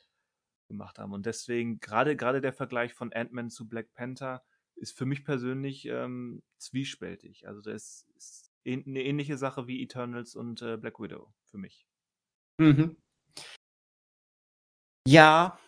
gemacht 0.67 0.99
haben. 0.99 1.13
Und 1.13 1.27
deswegen 1.27 1.79
gerade 1.81 2.17
gerade 2.17 2.41
der 2.41 2.55
Vergleich 2.55 2.95
von 2.95 3.13
Ant-Man 3.13 3.51
zu 3.51 3.69
Black 3.69 3.93
Panther 3.93 4.43
ist 4.79 4.97
für 4.97 5.07
mich 5.07 5.25
persönlich 5.25 5.87
ähm, 5.87 6.43
zwiespältig. 6.59 7.47
Also 7.47 7.61
das 7.61 8.07
ist 8.17 8.51
eine 8.67 9.03
ähnliche 9.03 9.39
Sache 9.39 9.67
wie 9.67 9.83
Eternals 9.83 10.35
und 10.35 10.63
äh, 10.63 10.77
Black 10.77 11.01
Widow 11.01 11.33
für 11.51 11.59
mich. 11.59 11.87
Mhm. 12.59 12.97
Ja. 15.07 15.59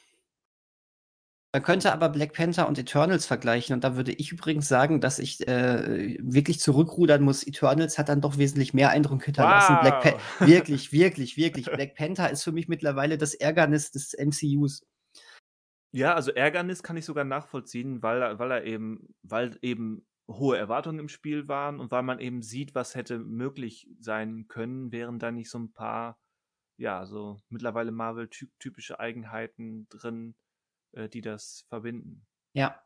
Man 1.53 1.65
könnte 1.65 1.93
aber 1.93 2.11
Black 2.11 2.33
Panther 2.33 2.69
und 2.69 2.79
Eternals 2.79 3.27
vergleichen 3.27 3.75
und 3.75 3.83
da 3.83 3.97
würde 3.97 4.13
ich 4.13 4.31
übrigens 4.31 4.69
sagen, 4.69 5.01
dass 5.01 5.19
ich 5.19 5.49
äh, 5.49 6.17
wirklich 6.21 6.61
zurückrudern 6.61 7.23
muss. 7.23 7.45
Eternals 7.45 7.99
hat 7.99 8.09
dann 8.09 8.21
doch 8.21 8.39
wesentlich 8.39 8.73
mehr 8.73 8.91
Eindruck 8.91 9.25
hinterlassen. 9.25 9.75
Wow. 9.75 9.81
Black 9.81 10.21
wirklich, 10.39 10.93
wirklich, 10.93 11.37
wirklich. 11.37 11.67
Black 11.67 11.97
Panther 11.97 12.31
ist 12.31 12.45
für 12.45 12.53
mich 12.53 12.69
mittlerweile 12.69 13.19
das 13.19 13.35
Ärgernis 13.35 13.91
des 13.91 14.15
MCUs. 14.17 14.83
Ja, 15.93 16.15
also 16.15 16.31
Ärgernis 16.31 16.83
kann 16.83 16.97
ich 16.97 17.05
sogar 17.05 17.25
nachvollziehen, 17.25 18.03
weil 18.03 18.23
er 18.23 18.39
weil 18.39 18.51
er 18.51 18.65
eben 18.65 19.15
weil 19.23 19.59
eben 19.63 20.07
hohe 20.29 20.57
Erwartungen 20.57 21.01
im 21.01 21.09
Spiel 21.09 21.49
waren 21.49 21.81
und 21.81 21.91
weil 21.91 22.03
man 22.03 22.21
eben 22.21 22.43
sieht, 22.43 22.75
was 22.75 22.95
hätte 22.95 23.19
möglich 23.19 23.89
sein 23.99 24.47
können, 24.49 24.93
wären 24.93 25.19
da 25.19 25.33
nicht 25.33 25.51
so 25.51 25.59
ein 25.59 25.73
paar, 25.73 26.19
ja, 26.77 27.05
so 27.05 27.41
mittlerweile 27.49 27.91
Marvel-typische 27.91 29.01
Eigenheiten 29.01 29.89
drin, 29.89 30.37
äh, 30.93 31.09
die 31.09 31.21
das 31.21 31.65
verbinden. 31.69 32.27
Ja. 32.53 32.81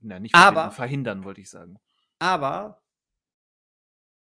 Na, 0.00 0.18
nicht 0.18 0.36
verbinden, 0.36 0.58
Aber 0.58 0.70
verhindern, 0.70 1.24
wollte 1.24 1.40
ich 1.40 1.48
sagen. 1.48 1.78
Aber 2.18 2.82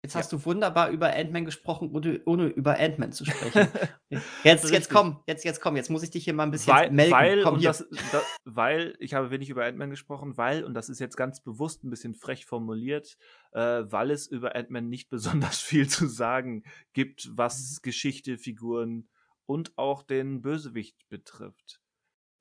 Jetzt 0.04 0.16
hast 0.16 0.32
ja. 0.32 0.38
du 0.38 0.46
wunderbar 0.46 0.90
über 0.90 1.14
Ant-Man 1.14 1.46
gesprochen, 1.46 1.90
ohne, 1.92 2.22
ohne 2.26 2.48
über 2.48 2.80
Ant-Man 2.80 3.12
zu 3.12 3.26
sprechen. 3.26 3.68
jetzt, 4.44 4.70
jetzt 4.70 4.90
komm, 4.90 5.22
jetzt, 5.26 5.44
jetzt 5.44 5.60
komm, 5.60 5.76
jetzt 5.76 5.90
muss 5.90 6.04
ich 6.04 6.12
dich 6.12 6.24
hier 6.24 6.34
mal 6.34 6.44
ein 6.44 6.52
bisschen 6.52 6.74
weil, 6.74 6.92
melden. 6.92 7.14
Weil, 7.14 7.44
komm, 7.44 7.62
das, 7.62 7.86
das, 8.12 8.24
weil, 8.46 8.96
ich 9.00 9.16
habe 9.16 9.32
wenig 9.32 9.50
über 9.50 9.66
Ant-Man 9.66 9.90
gesprochen, 9.90 10.38
weil, 10.38 10.64
und 10.64 10.76
das 10.76 10.90
ist 10.90 11.00
jetzt 11.00 11.18
ganz 11.18 11.42
bewusst 11.42 11.84
ein 11.84 11.90
bisschen 11.90 12.14
frech 12.14 12.46
formuliert, 12.46 13.18
äh, 13.54 13.84
weil 13.86 14.12
es 14.12 14.28
über 14.28 14.56
Ant-Man 14.56 14.88
nicht 14.88 15.10
besonders 15.10 15.60
viel 15.60 15.90
zu 15.90 16.08
sagen 16.08 16.64
gibt, 16.94 17.30
was 17.34 17.60
mhm. 17.60 17.82
Geschichte, 17.82 18.38
Figuren 18.38 19.10
und 19.46 19.78
auch 19.78 20.04
den 20.04 20.42
Bösewicht 20.42 21.10
betrifft. 21.10 21.82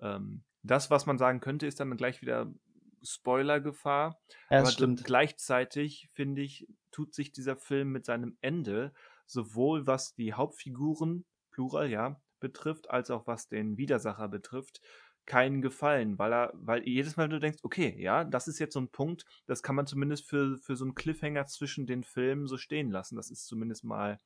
Ähm, 0.01 0.45
das, 0.63 0.91
was 0.91 1.07
man 1.07 1.17
sagen 1.17 1.41
könnte, 1.41 1.67
ist 1.67 1.81
dann 1.81 1.97
gleich 1.97 2.21
wieder 2.21 2.53
Spoilergefahr. 3.03 4.19
Ja, 4.51 4.61
aber 4.61 4.71
stimmt. 4.71 5.05
gleichzeitig, 5.05 6.09
finde 6.13 6.43
ich, 6.43 6.67
tut 6.91 7.15
sich 7.15 7.33
dieser 7.33 7.57
Film 7.57 7.93
mit 7.93 8.05
seinem 8.05 8.37
Ende 8.41 8.93
sowohl 9.27 9.87
was 9.87 10.15
die 10.15 10.35
Hauptfiguren, 10.35 11.25
Plural, 11.51 11.91
ja, 11.91 12.21
betrifft, 12.39 12.91
als 12.91 13.11
auch 13.11 13.27
was 13.27 13.49
den 13.49 13.77
Widersacher 13.77 14.29
betrifft, 14.29 14.81
keinen 15.27 15.61
Gefallen, 15.61 16.19
weil 16.19 16.33
er, 16.33 16.53
weil 16.55 16.87
jedes 16.87 17.17
Mal 17.17 17.29
du 17.29 17.41
denkst, 17.41 17.59
okay, 17.63 17.95
ja, 17.99 18.25
das 18.25 18.47
ist 18.47 18.61
jetzt 18.61 18.75
so 18.75 18.81
ein 18.81 18.91
Punkt, 18.91 19.25
das 19.47 19.63
kann 19.63 19.75
man 19.75 19.87
zumindest 19.87 20.29
für, 20.29 20.57
für 20.59 20.77
so 20.77 20.85
einen 20.85 20.95
Cliffhanger 20.95 21.47
zwischen 21.47 21.87
den 21.87 22.05
Filmen 22.05 22.47
so 22.47 22.57
stehen 22.57 22.91
lassen. 22.91 23.17
Das 23.17 23.31
ist 23.31 23.47
zumindest 23.47 23.85
mal 23.85 24.21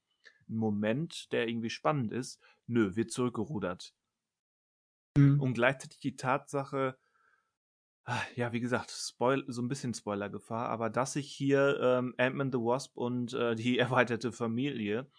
ein 0.48 0.56
Moment, 0.56 1.32
der 1.32 1.48
irgendwie 1.48 1.70
spannend 1.70 2.12
ist. 2.12 2.38
Nö, 2.66 2.96
wird 2.96 3.10
zurückgerudert. 3.10 3.94
Mhm. 5.16 5.40
Und 5.40 5.54
gleichzeitig 5.54 6.00
die 6.00 6.16
Tatsache, 6.16 6.98
ja, 8.34 8.52
wie 8.52 8.60
gesagt, 8.60 8.90
Spoil 8.90 9.44
so 9.48 9.62
ein 9.62 9.68
bisschen 9.68 9.94
Spoilergefahr, 9.94 10.68
aber 10.68 10.90
dass 10.90 11.14
sich 11.14 11.30
hier 11.30 11.78
ähm, 11.80 12.14
Ant-Man 12.18 12.52
the 12.52 12.58
Wasp 12.58 12.96
und 12.96 13.34
äh, 13.34 13.54
die 13.54 13.78
erweiterte 13.78 14.32
Familie 14.32 15.10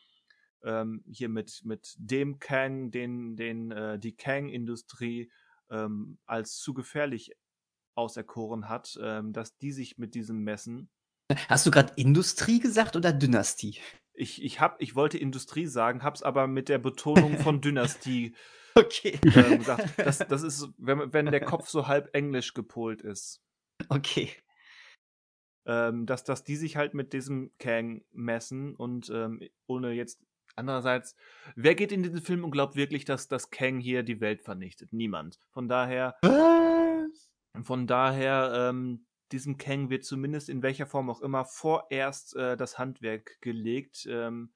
ähm, 0.63 1.03
hier 1.09 1.29
mit, 1.29 1.61
mit 1.63 1.95
dem 1.97 2.39
Kang, 2.39 2.91
den, 2.91 3.35
den 3.35 3.71
äh, 3.71 3.99
die 3.99 4.15
Kang-Industrie 4.15 5.31
ähm, 5.69 6.19
als 6.25 6.57
zu 6.57 6.73
gefährlich 6.73 7.31
auserkoren 7.95 8.69
hat, 8.69 8.97
ähm, 9.01 9.33
dass 9.33 9.57
die 9.57 9.71
sich 9.71 9.97
mit 9.97 10.15
diesem 10.15 10.43
messen. 10.43 10.89
Hast 11.47 11.65
du 11.65 11.71
gerade 11.71 11.93
Industrie 11.95 12.59
gesagt 12.59 12.95
oder 12.95 13.13
Dynastie? 13.13 13.79
Ich, 14.13 14.43
ich, 14.43 14.59
hab, 14.59 14.81
ich 14.81 14.95
wollte 14.95 15.17
Industrie 15.17 15.67
sagen, 15.67 16.03
hab's 16.03 16.21
aber 16.21 16.47
mit 16.47 16.69
der 16.69 16.77
Betonung 16.77 17.37
von 17.37 17.61
Dynastie 17.61 18.33
Okay. 18.75 19.19
ähm, 19.35 19.59
gesagt. 19.59 19.93
Das, 19.97 20.19
das 20.19 20.43
ist, 20.43 20.69
wenn, 20.77 21.13
wenn 21.13 21.25
der 21.25 21.41
Kopf 21.41 21.67
so 21.67 21.87
halb 21.87 22.09
englisch 22.13 22.53
gepolt 22.53 23.01
ist. 23.01 23.41
Okay. 23.89 24.31
Ähm, 25.65 26.05
dass, 26.05 26.23
dass 26.23 26.43
die 26.43 26.55
sich 26.55 26.75
halt 26.75 26.93
mit 26.93 27.13
diesem 27.13 27.51
Kang 27.59 28.03
messen 28.11 28.75
und 28.75 29.09
ähm, 29.13 29.41
ohne 29.67 29.91
jetzt 29.91 30.23
andererseits, 30.55 31.15
wer 31.55 31.75
geht 31.75 31.91
in 31.91 32.03
diesen 32.03 32.21
Film 32.21 32.43
und 32.43 32.51
glaubt 32.51 32.75
wirklich, 32.75 33.05
dass 33.05 33.27
das 33.27 33.51
Kang 33.51 33.79
hier 33.79 34.03
die 34.03 34.21
Welt 34.21 34.41
vernichtet? 34.41 34.91
Niemand. 34.91 35.39
Von 35.51 35.67
daher, 35.67 36.15
Was? 36.21 37.29
von 37.63 37.87
daher, 37.87 38.69
ähm, 38.69 39.05
diesem 39.31 39.57
Kang 39.57 39.89
wird 39.89 40.03
zumindest 40.03 40.49
in 40.49 40.63
welcher 40.63 40.85
Form 40.85 41.09
auch 41.09 41.21
immer 41.21 41.45
vorerst 41.45 42.35
äh, 42.35 42.57
das 42.57 42.77
Handwerk 42.77 43.39
gelegt. 43.41 44.05
Ähm, 44.09 44.53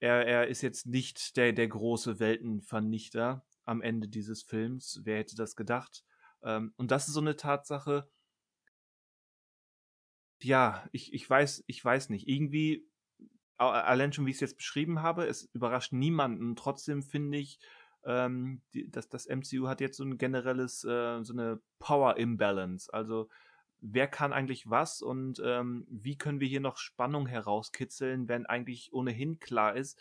er, 0.00 0.26
er 0.26 0.48
ist 0.48 0.62
jetzt 0.62 0.86
nicht 0.86 1.36
der, 1.36 1.52
der 1.52 1.68
große 1.68 2.18
Weltenvernichter 2.18 3.44
am 3.64 3.82
Ende 3.82 4.08
dieses 4.08 4.42
Films. 4.42 5.00
Wer 5.04 5.18
hätte 5.18 5.36
das 5.36 5.56
gedacht? 5.56 6.04
Ähm, 6.42 6.72
und 6.76 6.90
das 6.90 7.08
ist 7.08 7.14
so 7.14 7.20
eine 7.20 7.36
Tatsache. 7.36 8.08
Ja, 10.42 10.88
ich, 10.92 11.12
ich 11.12 11.28
weiß, 11.28 11.64
ich 11.66 11.84
weiß 11.84 12.08
nicht. 12.08 12.26
Irgendwie, 12.28 12.88
allein 13.58 14.12
schon 14.12 14.24
wie 14.24 14.30
ich 14.30 14.36
es 14.36 14.40
jetzt 14.40 14.56
beschrieben 14.56 15.02
habe, 15.02 15.26
es 15.26 15.50
überrascht 15.52 15.92
niemanden. 15.92 16.56
Trotzdem 16.56 17.02
finde 17.02 17.38
ich, 17.38 17.58
ähm, 18.04 18.62
die, 18.74 18.90
dass 18.90 19.08
das 19.08 19.26
MCU 19.26 19.68
hat 19.68 19.80
jetzt 19.80 19.96
so 19.96 20.04
ein 20.04 20.18
generelles, 20.18 20.84
äh, 20.84 21.22
so 21.22 21.32
eine 21.32 21.60
Power 21.78 22.16
Imbalance. 22.16 22.92
Also 22.92 23.28
wer 23.80 24.08
kann 24.08 24.32
eigentlich 24.32 24.68
was 24.68 25.02
und 25.02 25.40
ähm, 25.44 25.86
wie 25.88 26.16
können 26.16 26.40
wir 26.40 26.48
hier 26.48 26.60
noch 26.60 26.76
Spannung 26.76 27.26
herauskitzeln, 27.26 28.28
wenn 28.28 28.46
eigentlich 28.46 28.92
ohnehin 28.92 29.38
klar 29.38 29.74
ist, 29.76 29.98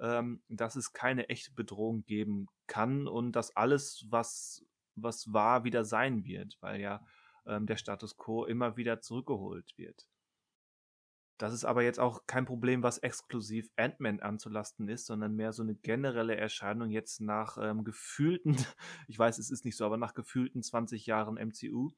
ähm, 0.00 0.42
dass 0.48 0.76
es 0.76 0.92
keine 0.92 1.28
echte 1.28 1.52
Bedrohung 1.52 2.04
geben 2.04 2.48
kann 2.66 3.06
und 3.06 3.32
dass 3.32 3.56
alles, 3.56 4.06
was, 4.10 4.64
was 4.96 5.32
war, 5.32 5.64
wieder 5.64 5.84
sein 5.84 6.24
wird, 6.24 6.56
weil 6.60 6.80
ja 6.80 7.04
ähm, 7.46 7.66
der 7.66 7.76
Status 7.76 8.16
quo 8.16 8.44
immer 8.44 8.76
wieder 8.76 9.00
zurückgeholt 9.00 9.72
wird. 9.76 10.06
Das 11.42 11.52
ist 11.52 11.64
aber 11.64 11.82
jetzt 11.82 11.98
auch 11.98 12.28
kein 12.28 12.44
Problem, 12.44 12.84
was 12.84 12.98
exklusiv 12.98 13.68
Ant-Man 13.74 14.20
anzulasten 14.20 14.86
ist, 14.88 15.06
sondern 15.06 15.34
mehr 15.34 15.52
so 15.52 15.64
eine 15.64 15.74
generelle 15.74 16.36
Erscheinung 16.36 16.90
jetzt 16.90 17.20
nach 17.20 17.58
ähm, 17.60 17.82
gefühlten, 17.82 18.54
ich 19.08 19.18
weiß, 19.18 19.38
es 19.38 19.50
ist 19.50 19.64
nicht 19.64 19.76
so, 19.76 19.84
aber 19.84 19.96
nach 19.96 20.14
gefühlten 20.14 20.62
20 20.62 21.04
Jahren 21.04 21.34
MCU. 21.34 21.90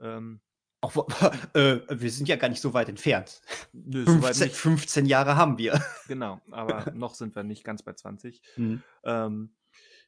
Ähm, 0.00 0.40
Auch, 0.80 1.06
äh, 1.54 1.82
wir 1.88 2.10
sind 2.10 2.28
ja 2.28 2.34
gar 2.34 2.48
nicht 2.48 2.60
so 2.60 2.74
weit 2.74 2.88
entfernt. 2.88 3.40
nö, 3.72 4.04
soweit 4.04 4.34
15, 4.34 4.46
nicht. 4.48 4.56
15 4.56 5.06
Jahre 5.06 5.36
haben 5.36 5.56
wir. 5.56 5.80
Genau, 6.08 6.40
aber 6.50 6.90
noch 6.92 7.14
sind 7.14 7.36
wir 7.36 7.44
nicht 7.44 7.62
ganz 7.62 7.84
bei 7.84 7.92
20. 7.92 8.42
Hm. 8.56 8.82
Ähm, 9.04 9.54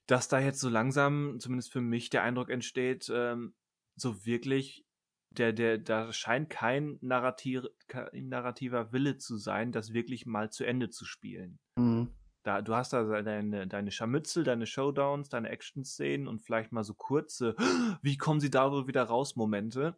dass 0.08 0.26
da 0.26 0.40
jetzt 0.40 0.58
so 0.58 0.68
langsam, 0.68 1.38
zumindest 1.38 1.70
für 1.70 1.80
mich, 1.80 2.10
der 2.10 2.24
Eindruck 2.24 2.50
entsteht, 2.50 3.08
ähm, 3.08 3.54
so 3.94 4.26
wirklich, 4.26 4.84
der, 5.38 5.52
der, 5.52 5.78
da 5.78 6.12
scheint 6.12 6.50
kein, 6.50 6.98
narrativ, 7.00 7.64
kein 7.88 8.28
narrativer 8.28 8.92
Wille 8.92 9.18
zu 9.18 9.36
sein, 9.36 9.72
das 9.72 9.92
wirklich 9.92 10.26
mal 10.26 10.50
zu 10.50 10.64
Ende 10.64 10.90
zu 10.90 11.04
spielen. 11.04 11.58
Hm. 11.78 12.08
Da, 12.42 12.62
du 12.62 12.74
hast 12.76 12.92
da 12.92 13.22
deine, 13.22 13.66
deine 13.66 13.90
Scharmützel, 13.90 14.44
deine 14.44 14.66
Showdowns, 14.66 15.28
deine 15.28 15.48
Action-Szenen 15.48 16.28
und 16.28 16.42
vielleicht 16.42 16.70
mal 16.70 16.84
so 16.84 16.94
kurze, 16.94 17.56
wie 18.02 18.16
kommen 18.16 18.40
sie 18.40 18.50
da 18.50 18.70
wohl 18.70 18.86
wieder 18.86 19.02
raus, 19.02 19.34
Momente. 19.34 19.96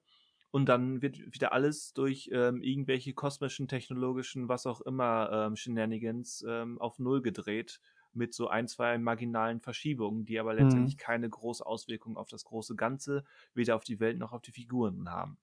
Und 0.50 0.66
dann 0.66 1.02
wird 1.02 1.18
wieder 1.34 1.52
alles 1.52 1.92
durch 1.92 2.30
ähm, 2.32 2.62
irgendwelche 2.62 3.12
kosmischen, 3.12 3.68
technologischen, 3.68 4.48
was 4.48 4.64
auch 4.64 4.80
immer, 4.80 5.30
ähm, 5.30 5.56
Shenanigans 5.56 6.42
ähm, 6.48 6.80
auf 6.80 6.98
Null 6.98 7.20
gedreht. 7.20 7.80
Mit 8.18 8.34
so 8.34 8.48
ein, 8.48 8.68
zwei 8.68 8.98
marginalen 8.98 9.60
Verschiebungen, 9.60 10.26
die 10.26 10.38
aber 10.38 10.52
letztendlich 10.54 10.98
keine 10.98 11.30
große 11.30 11.64
Auswirkung 11.64 12.16
auf 12.16 12.28
das 12.28 12.44
große 12.44 12.74
Ganze, 12.76 13.24
weder 13.54 13.76
auf 13.76 13.84
die 13.84 14.00
Welt 14.00 14.18
noch 14.18 14.32
auf 14.32 14.42
die 14.42 14.52
Figuren 14.52 15.10
haben. 15.10 15.38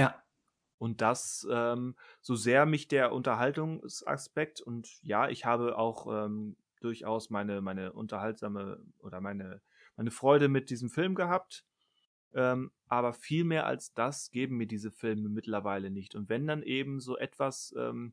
Ja. 0.00 0.20
Und 0.78 1.00
das, 1.00 1.46
ähm, 1.50 1.94
so 2.20 2.34
sehr 2.34 2.66
mich 2.66 2.88
der 2.88 3.12
Unterhaltungsaspekt 3.12 4.60
und 4.60 5.02
ja, 5.02 5.28
ich 5.28 5.44
habe 5.44 5.78
auch 5.78 6.26
ähm, 6.26 6.56
durchaus 6.80 7.30
meine, 7.30 7.60
meine 7.60 7.92
unterhaltsame 7.92 8.78
oder 8.98 9.20
meine, 9.20 9.62
meine 9.96 10.10
Freude 10.10 10.48
mit 10.48 10.70
diesem 10.70 10.90
Film 10.90 11.14
gehabt. 11.14 11.64
Ähm, 12.34 12.72
aber 12.88 13.12
viel 13.12 13.44
mehr 13.44 13.66
als 13.66 13.94
das 13.94 14.30
geben 14.30 14.56
mir 14.56 14.66
diese 14.66 14.90
Filme 14.90 15.28
mittlerweile 15.28 15.90
nicht. 15.90 16.14
Und 16.14 16.28
wenn 16.28 16.46
dann 16.46 16.62
eben 16.62 17.00
so 17.00 17.16
etwas, 17.16 17.72
ähm, 17.78 18.12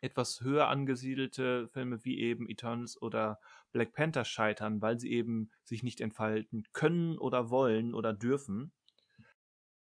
etwas 0.00 0.40
höher 0.40 0.68
angesiedelte 0.68 1.68
Filme 1.68 2.04
wie 2.04 2.18
eben 2.20 2.48
Eternals 2.48 3.00
oder 3.00 3.40
Black 3.72 3.92
Panther 3.92 4.24
scheitern, 4.24 4.80
weil 4.82 4.98
sie 5.00 5.10
eben 5.12 5.50
sich 5.64 5.82
nicht 5.82 6.00
entfalten 6.00 6.64
können 6.72 7.18
oder 7.18 7.50
wollen 7.50 7.94
oder 7.94 8.12
dürfen, 8.12 8.72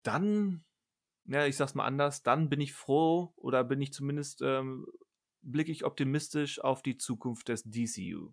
dann, 0.04 0.64
ja, 1.26 1.46
ich 1.46 1.58
sag's 1.58 1.76
mal 1.76 1.86
anders, 1.86 2.24
dann 2.24 2.50
bin 2.50 2.62
ich 2.62 2.74
froh 2.74 3.34
oder 3.36 3.64
bin 3.64 3.82
ich 3.82 3.94
zumindest, 3.94 4.42
ähm, 4.42 4.86
blicke 5.42 5.72
ich 5.72 5.86
optimistisch 5.86 6.60
auf 6.60 6.82
die 6.82 6.98
Zukunft 6.98 7.50
des 7.50 7.64
DCU. 7.64 8.32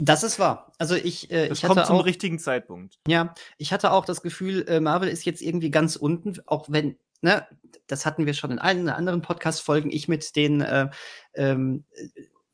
Das 0.00 0.22
ist 0.22 0.38
wahr. 0.38 0.72
Also 0.78 0.94
ich, 0.94 1.30
äh, 1.32 1.48
Das 1.48 1.58
ich 1.58 1.64
kommt 1.64 1.80
hatte 1.80 1.88
zum 1.88 1.96
auch, 1.96 2.06
richtigen 2.06 2.38
Zeitpunkt. 2.38 3.00
ja, 3.08 3.34
ich 3.56 3.72
hatte 3.72 3.90
auch 3.90 4.04
das 4.04 4.22
Gefühl, 4.22 4.64
äh, 4.68 4.80
Marvel 4.80 5.08
ist 5.08 5.24
jetzt 5.24 5.42
irgendwie 5.42 5.70
ganz 5.70 5.96
unten, 5.96 6.36
auch 6.46 6.70
wenn, 6.70 6.96
ne, 7.20 7.46
das 7.86 8.06
hatten 8.06 8.26
wir 8.26 8.34
schon 8.34 8.50
in 8.50 8.58
allen 8.58 8.88
anderen 8.88 9.22
Podcast-Folgen, 9.22 9.90
ich 9.90 10.08
mit 10.08 10.36
den, 10.36 10.60
äh, 10.60 10.88
ähm, 11.34 11.84
äh, 11.92 12.08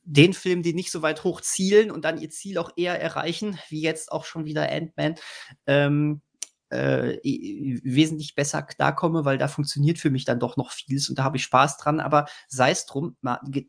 den 0.05 0.35
Filmen, 0.35 0.63
die 0.63 0.75
nicht 0.75 0.91
so 0.91 1.03
weit 1.03 1.25
hoch 1.25 1.41
zielen 1.41 1.91
und 1.91 2.05
dann 2.05 2.21
ihr 2.21 2.31
Ziel 2.31 2.59
auch 2.59 2.73
eher 2.77 3.01
erreichen, 3.01 3.59
wie 3.69 3.81
jetzt 3.81 4.13
auch 4.13 4.25
schon 4.25 4.45
wieder 4.45 4.71
Ant-Man, 4.71 5.15
ähm, 5.67 6.21
äh, 6.71 7.19
wesentlich 7.85 8.35
besser 8.35 8.63
klarkomme, 8.63 9.25
weil 9.25 9.39
da 9.39 9.49
funktioniert 9.49 9.99
für 9.99 10.11
mich 10.11 10.25
dann 10.25 10.41
doch 10.41 10.57
noch 10.57 10.73
vieles 10.73 11.09
und 11.09 11.19
da 11.19 11.25
habe 11.25 11.37
ich 11.37 11.45
Spaß 11.45 11.79
dran. 11.79 12.01
Aber 12.01 12.27
sei 12.49 12.71
es 12.71 12.87
drum, 12.87 13.17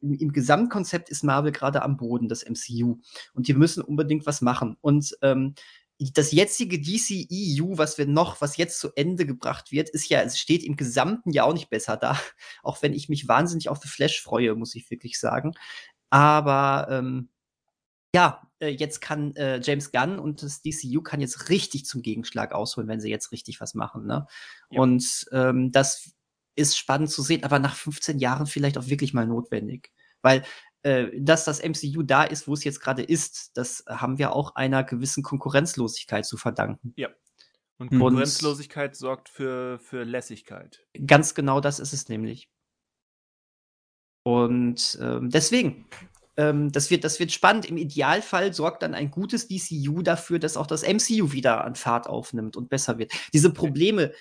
im 0.02 0.32
Gesamtkonzept 0.32 1.10
ist 1.10 1.24
Marvel 1.24 1.52
gerade 1.52 1.84
am 1.84 1.98
Boden 1.98 2.28
des 2.28 2.44
MCU 2.44 3.00
und 3.34 3.48
die 3.48 3.54
müssen 3.54 3.84
unbedingt 3.84 4.26
was 4.26 4.42
machen. 4.42 4.78
Und 4.82 5.16
ähm, 5.22 5.54
das 6.00 6.32
jetzige 6.32 6.80
DCEU, 6.80 7.78
was 7.78 7.98
wir 7.98 8.06
noch, 8.06 8.42
was 8.42 8.58
jetzt 8.58 8.80
zu 8.80 8.92
Ende 8.96 9.26
gebracht 9.26 9.72
wird, 9.72 9.90
ist 9.90 10.10
ja, 10.10 10.22
es 10.22 10.38
steht 10.38 10.64
im 10.64 10.76
gesamten 10.76 11.32
Jahr 11.32 11.48
auch 11.48 11.54
nicht 11.54 11.70
besser 11.70 11.98
da. 11.98 12.20
Auch 12.64 12.82
wenn 12.82 12.94
ich 12.94 13.10
mich 13.10 13.28
wahnsinnig 13.28 13.70
auf 13.70 13.80
The 13.82 13.88
Flash 13.88 14.22
freue, 14.22 14.56
muss 14.56 14.76
ich 14.76 14.90
wirklich 14.92 15.20
sagen. 15.20 15.54
Aber 16.10 16.88
ähm, 16.90 17.30
ja, 18.14 18.42
äh, 18.60 18.70
jetzt 18.70 19.02
kann 19.02 19.36
äh, 19.36 19.60
James 19.62 19.92
Gunn 19.92 20.20
und 20.20 20.42
das 20.44 20.62
DCU 20.62 21.02
kann 21.02 21.22
jetzt 21.22 21.50
richtig 21.50 21.86
zum 21.86 22.02
Gegenschlag 22.02 22.54
ausholen, 22.54 22.88
wenn 22.88 23.02
sie 23.02 23.10
jetzt 23.10 23.32
richtig 23.32 23.62
was 23.62 23.74
machen. 23.74 24.06
Ne? 24.06 24.26
Ja. 24.70 24.80
Und 24.80 25.26
ähm, 25.32 25.72
das 25.72 26.12
ist 26.56 26.78
spannend 26.78 27.10
zu 27.10 27.22
sehen, 27.22 27.44
aber 27.44 27.60
nach 27.60 27.76
15 27.76 28.20
Jahren 28.20 28.48
vielleicht 28.48 28.78
auch 28.78 28.88
wirklich 28.88 29.14
mal 29.14 29.28
notwendig. 29.28 29.92
Weil 30.22 30.44
dass 31.20 31.46
das 31.46 31.62
MCU 31.64 32.04
da 32.04 32.24
ist, 32.24 32.48
wo 32.48 32.54
es 32.54 32.64
jetzt 32.64 32.80
gerade 32.80 33.02
ist, 33.02 33.58
das 33.58 33.84
haben 33.88 34.20
wir 34.20 34.34
auch 34.34 34.56
einer 34.56 34.84
gewissen 34.84 35.24
Konkurrenzlosigkeit 35.24 36.26
zu 36.26 36.38
verdanken. 36.38 36.94
Und 37.78 37.92
Und- 37.92 38.00
Konkurrenzlosigkeit 38.00 38.96
sorgt 38.96 39.28
für, 39.30 39.80
für 39.80 40.04
Lässigkeit. 40.04 40.86
Ganz 41.08 41.34
genau 41.34 41.60
das 41.60 41.80
ist 41.80 41.92
es 41.94 42.08
nämlich. 42.08 42.48
Und 44.24 44.98
ähm, 45.02 45.30
deswegen, 45.30 45.86
ähm, 46.38 46.72
das, 46.72 46.90
wird, 46.90 47.04
das 47.04 47.20
wird 47.20 47.32
spannend. 47.32 47.66
Im 47.66 47.78
Idealfall 47.78 48.54
sorgt 48.54 48.82
dann 48.84 48.94
ein 48.94 49.12
gutes 49.12 49.48
DCU 49.48 50.02
dafür, 50.02 50.40
dass 50.40 50.58
auch 50.58 50.68
das 50.68 50.84
MCU 50.84 51.32
wieder 51.32 51.64
an 51.64 51.76
Fahrt 51.76 52.08
aufnimmt 52.08 52.58
und 52.58 52.70
besser 52.70 52.98
wird. 52.98 53.12
Diese 53.34 53.52
Probleme, 53.54 54.12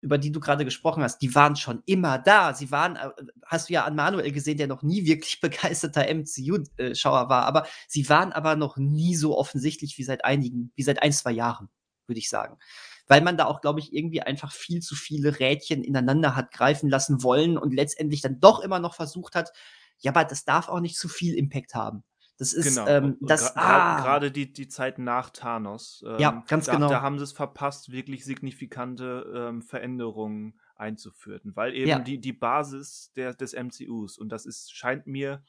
über 0.00 0.18
die 0.18 0.32
du 0.32 0.40
gerade 0.40 0.64
gesprochen 0.64 1.02
hast, 1.02 1.18
die 1.18 1.34
waren 1.34 1.56
schon 1.56 1.82
immer 1.86 2.18
da. 2.18 2.54
Sie 2.54 2.70
waren, 2.70 2.96
äh, 2.96 3.10
hast 3.44 3.68
du 3.68 3.74
ja 3.74 3.84
an 3.84 3.94
Manuel 3.94 4.32
gesehen, 4.32 4.58
der 4.58 4.66
noch 4.66 4.82
nie 4.82 5.04
wirklich 5.06 5.40
begeisterter 5.40 6.08
MCU-Schauer 6.08 7.28
war, 7.28 7.44
aber 7.44 7.66
sie 7.88 8.08
waren 8.08 8.32
aber 8.32 8.56
noch 8.56 8.76
nie 8.76 9.14
so 9.14 9.36
offensichtlich 9.36 9.98
wie 9.98 10.04
seit 10.04 10.24
einigen, 10.24 10.72
wie 10.74 10.82
seit 10.82 11.02
ein, 11.02 11.12
zwei 11.12 11.32
Jahren, 11.32 11.68
würde 12.06 12.18
ich 12.18 12.28
sagen. 12.28 12.58
Weil 13.06 13.22
man 13.22 13.36
da 13.36 13.46
auch, 13.46 13.60
glaube 13.60 13.80
ich, 13.80 13.92
irgendwie 13.92 14.22
einfach 14.22 14.52
viel 14.52 14.80
zu 14.80 14.94
viele 14.94 15.40
Rädchen 15.40 15.82
ineinander 15.82 16.36
hat 16.36 16.52
greifen 16.52 16.88
lassen 16.88 17.22
wollen 17.22 17.58
und 17.58 17.74
letztendlich 17.74 18.20
dann 18.20 18.40
doch 18.40 18.60
immer 18.60 18.78
noch 18.78 18.94
versucht 18.94 19.34
hat, 19.34 19.52
ja, 19.98 20.12
aber 20.12 20.24
das 20.24 20.44
darf 20.44 20.68
auch 20.68 20.80
nicht 20.80 20.96
zu 20.96 21.08
viel 21.08 21.34
Impact 21.34 21.74
haben. 21.74 22.04
Das 22.40 22.54
ist 22.54 22.74
Genau. 22.74 22.86
ähm, 22.88 23.16
das. 23.20 23.54
gra- 23.54 23.58
Ah, 23.60 24.00
Gerade 24.00 24.32
die, 24.32 24.50
die 24.52 24.66
Zeit 24.66 24.98
nach 24.98 25.28
Thanos. 25.30 26.02
Ja, 26.18 26.32
ähm, 26.32 26.42
ganz 26.48 26.64
da, 26.66 26.72
genau. 26.74 26.88
Da 26.88 27.02
haben 27.02 27.18
sie 27.18 27.24
es 27.24 27.32
verpasst, 27.32 27.92
wirklich 27.92 28.24
signifikante 28.24 29.30
ähm, 29.36 29.62
Veränderungen 29.62 30.58
einzuführen. 30.74 31.52
Weil 31.54 31.74
eben 31.74 31.88
Ja. 31.88 31.98
die, 31.98 32.18
die 32.18 32.32
Basis 32.32 33.12
der, 33.14 33.34
des 33.34 33.52
MCUs, 33.52 34.16
und 34.16 34.30
das 34.30 34.46
ist, 34.46 34.72
scheint 34.74 35.06
mir 35.06 35.44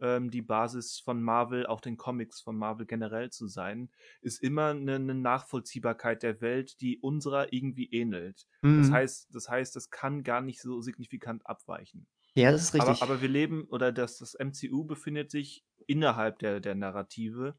ähm, 0.00 0.30
die 0.32 0.42
Basis 0.42 0.98
von 0.98 1.22
Marvel, 1.22 1.64
auch 1.66 1.80
den 1.80 1.96
Comics 1.96 2.40
von 2.40 2.56
Marvel 2.56 2.86
generell 2.86 3.30
zu 3.30 3.46
sein, 3.46 3.88
ist 4.20 4.42
immer 4.42 4.70
eine, 4.70 4.96
eine 4.96 5.14
Nachvollziehbarkeit 5.14 6.22
der 6.24 6.40
Welt, 6.40 6.80
die 6.80 6.98
unserer 6.98 7.52
irgendwie 7.52 7.86
ähnelt. 7.92 8.46
Das 8.62 8.88
mhm. 8.88 8.92
heißt, 8.92 9.28
das 9.34 9.48
heißt, 9.48 9.76
das 9.76 9.90
kann 9.90 10.22
gar 10.24 10.40
nicht 10.40 10.60
so 10.60 10.80
signifikant 10.82 11.46
abweichen. 11.46 12.08
Ja, 12.36 12.52
das 12.52 12.62
ist 12.62 12.74
richtig. 12.74 13.02
Aber, 13.02 13.02
aber 13.02 13.22
wir 13.22 13.28
leben, 13.28 13.64
oder 13.70 13.92
das, 13.92 14.18
das 14.18 14.34
MCU 14.34 14.84
befindet 14.84 15.30
sich 15.30 15.64
innerhalb 15.86 16.38
der, 16.38 16.60
der 16.60 16.74
Narrative 16.74 17.56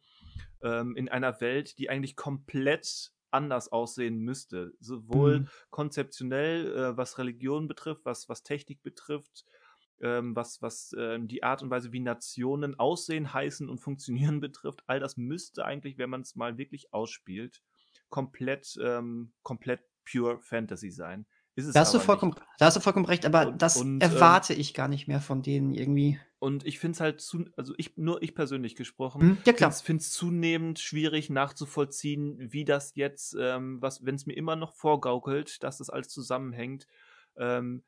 ähm, 0.62 0.96
in 0.96 1.10
einer 1.10 1.40
Welt, 1.42 1.78
die 1.80 1.90
eigentlich 1.90 2.16
komplett 2.16 3.12
anders 3.32 3.72
aussehen 3.72 4.20
müsste. 4.20 4.74
Sowohl 4.80 5.42
Mhm. 5.42 5.50
konzeptionell, 5.70 6.74
äh, 6.76 6.98
was 6.98 7.18
Religion 7.18 7.68
betrifft, 7.68 8.02
was, 8.06 8.30
was 8.30 8.44
Technik 8.44 8.84
betrifft, 8.84 9.46
ähm, 10.02 10.36
was, 10.36 10.62
was 10.62 10.94
ähm, 10.98 11.28
die 11.28 11.44
Art 11.44 11.62
und 11.64 11.70
Weise, 11.70 11.92
wie 11.92 12.00
Nationen 12.00 12.78
aussehen, 12.80 13.34
heißen 13.34 13.70
und 13.70 13.80
funktionieren 13.80 14.40
betrifft. 14.42 14.84
All 14.88 15.00
das 15.00 15.18
müsste 15.18 15.66
eigentlich, 15.66 15.98
wenn 15.98 16.10
man 16.10 16.22
es 16.22 16.36
mal 16.36 16.58
wirklich 16.58 16.94
ausspielt, 16.94 17.62
komplett, 18.10 18.78
ähm, 18.82 19.34
komplett 19.44 19.82
pure 20.10 20.40
Fantasy 20.40 20.92
sein. 20.92 21.26
Ist 21.58 21.66
es 21.66 21.74
Da 21.74 21.80
hast, 21.80 21.94
du 21.94 22.00
vollkommen, 22.00 22.34
nicht. 22.34 22.46
da 22.60 22.68
hast 22.68 22.78
du 22.78 22.82
vollkommen 22.82 23.06
recht, 23.08 23.26
aber 23.26 23.48
Und- 23.48 23.62
das 23.62 23.78
und, 23.78 24.02
ähm, 24.04 24.12
erwarte 24.12 24.54
ich 24.54 24.74
gar 24.76 24.88
nicht 24.88 25.08
mehr 25.08 25.20
von 25.22 25.42
denen 25.42 25.74
irgendwie. 25.74 26.20
Und 26.40 26.66
ich 26.68 26.78
finde 26.78 26.94
es 26.96 27.00
halt 27.02 27.20
zu, 27.20 27.46
also 27.58 27.74
ich, 27.78 27.98
nur 27.98 28.22
ich 28.22 28.36
persönlich 28.36 28.76
gesprochen, 28.76 29.22
Hm, 29.22 29.38
ja, 29.58 29.72
finde 29.72 30.02
es 30.02 30.12
zunehmend 30.12 30.78
schwierig 30.78 31.32
nachzuvollziehen, 31.32 32.38
wie 32.54 32.64
das 32.64 32.94
jetzt, 32.94 33.36
ähm, 33.40 33.82
was, 33.82 34.06
wenn 34.06 34.14
es 34.14 34.28
mir 34.28 34.34
immer 34.38 34.56
noch 34.56 34.74
vorgaukelt, 34.74 35.64
dass 35.64 35.80
das 35.80 35.90
alles 35.90 36.10
zusammenhängt, 36.10 36.86
ähm, 37.38 37.84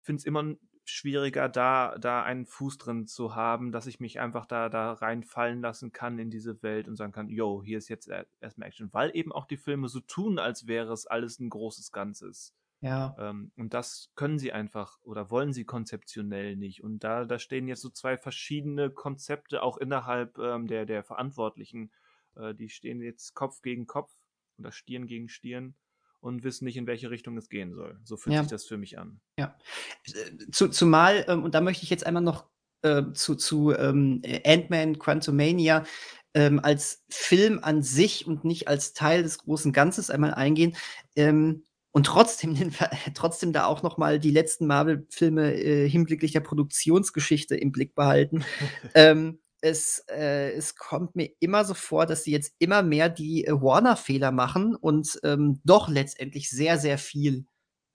finde 0.00 0.20
es 0.20 0.24
immer 0.24 0.54
schwieriger, 0.84 1.48
da, 1.50 1.96
da 1.98 2.22
einen 2.24 2.46
Fuß 2.46 2.78
drin 2.78 3.06
zu 3.06 3.36
haben, 3.36 3.70
dass 3.70 3.86
ich 3.86 4.00
mich 4.00 4.18
einfach 4.18 4.46
da, 4.46 4.68
da 4.68 4.94
reinfallen 4.94 5.60
lassen 5.60 5.92
kann 5.92 6.18
in 6.18 6.30
diese 6.30 6.60
Welt 6.62 6.88
und 6.88 6.96
sagen 6.96 7.12
kann, 7.12 7.28
yo, 7.28 7.62
hier 7.62 7.78
ist 7.78 7.88
jetzt 7.88 8.08
er- 8.08 8.26
erstmal 8.40 8.68
Action, 8.68 8.88
weil 8.92 9.10
eben 9.14 9.30
auch 9.30 9.44
die 9.46 9.58
Filme 9.58 9.88
so 9.88 10.00
tun, 10.00 10.38
als 10.38 10.66
wäre 10.66 10.92
es 10.92 11.06
alles 11.06 11.38
ein 11.38 11.50
großes 11.50 11.92
Ganzes. 11.92 12.54
Ja. 12.82 13.14
Ähm, 13.18 13.52
und 13.56 13.72
das 13.74 14.10
können 14.16 14.38
sie 14.38 14.52
einfach 14.52 14.98
oder 15.02 15.30
wollen 15.30 15.52
sie 15.52 15.64
konzeptionell 15.64 16.56
nicht. 16.56 16.82
Und 16.82 17.04
da, 17.04 17.24
da 17.24 17.38
stehen 17.38 17.68
jetzt 17.68 17.80
so 17.82 17.90
zwei 17.90 18.16
verschiedene 18.18 18.90
Konzepte 18.90 19.62
auch 19.62 19.78
innerhalb 19.78 20.36
ähm, 20.38 20.66
der, 20.66 20.84
der 20.84 21.04
Verantwortlichen. 21.04 21.92
Äh, 22.36 22.54
die 22.54 22.68
stehen 22.68 23.00
jetzt 23.00 23.34
Kopf 23.34 23.62
gegen 23.62 23.86
Kopf 23.86 24.12
oder 24.58 24.72
Stirn 24.72 25.06
gegen 25.06 25.28
Stirn 25.28 25.76
und 26.20 26.44
wissen 26.44 26.64
nicht, 26.64 26.76
in 26.76 26.86
welche 26.86 27.10
Richtung 27.10 27.36
es 27.36 27.48
gehen 27.48 27.72
soll. 27.72 28.00
So 28.04 28.16
fühlt 28.16 28.34
Ja. 28.34 28.42
sich 28.42 28.50
das 28.50 28.64
für 28.64 28.78
mich 28.78 28.98
an. 28.98 29.20
Äh, 29.36 30.50
Zu, 30.50 30.68
zumal, 30.68 31.24
ähm, 31.28 31.44
und 31.44 31.54
da 31.54 31.60
möchte 31.60 31.84
ich 31.84 31.90
jetzt 31.90 32.06
einmal 32.06 32.22
noch 32.22 32.46
äh, 32.82 33.02
zu, 33.14 33.36
zu 33.36 33.72
ähm, 33.72 34.20
äh, 34.24 34.40
Ant-Man 34.52 34.98
Quantumania 34.98 35.84
ähm, 36.34 36.60
als 36.60 37.04
Film 37.10 37.60
an 37.62 37.82
sich 37.82 38.26
und 38.26 38.44
nicht 38.44 38.66
als 38.68 38.92
Teil 38.92 39.22
des 39.22 39.38
großen 39.38 39.72
Ganzes 39.72 40.10
einmal 40.10 40.34
eingehen. 40.34 40.76
Ähm, 41.14 41.64
und 41.92 42.04
trotzdem, 42.06 42.54
den, 42.54 42.74
trotzdem 43.14 43.52
da 43.52 43.66
auch 43.66 43.82
noch 43.82 43.98
mal 43.98 44.18
die 44.18 44.30
letzten 44.30 44.66
Marvel-Filme 44.66 45.54
äh, 45.54 45.88
hinblicklich 45.88 46.32
der 46.32 46.40
Produktionsgeschichte 46.40 47.54
im 47.56 47.70
Blick 47.70 47.94
behalten. 47.94 48.44
ähm, 48.94 49.38
es, 49.60 50.04
äh, 50.10 50.52
es 50.52 50.74
kommt 50.74 51.14
mir 51.14 51.30
immer 51.38 51.64
so 51.64 51.74
vor, 51.74 52.04
dass 52.06 52.24
sie 52.24 52.32
jetzt 52.32 52.54
immer 52.58 52.82
mehr 52.82 53.08
die 53.08 53.46
äh, 53.46 53.52
Warner-Fehler 53.52 54.32
machen 54.32 54.74
und 54.74 55.20
ähm, 55.22 55.60
doch 55.64 55.88
letztendlich 55.88 56.50
sehr, 56.50 56.78
sehr 56.78 56.98
viel 56.98 57.46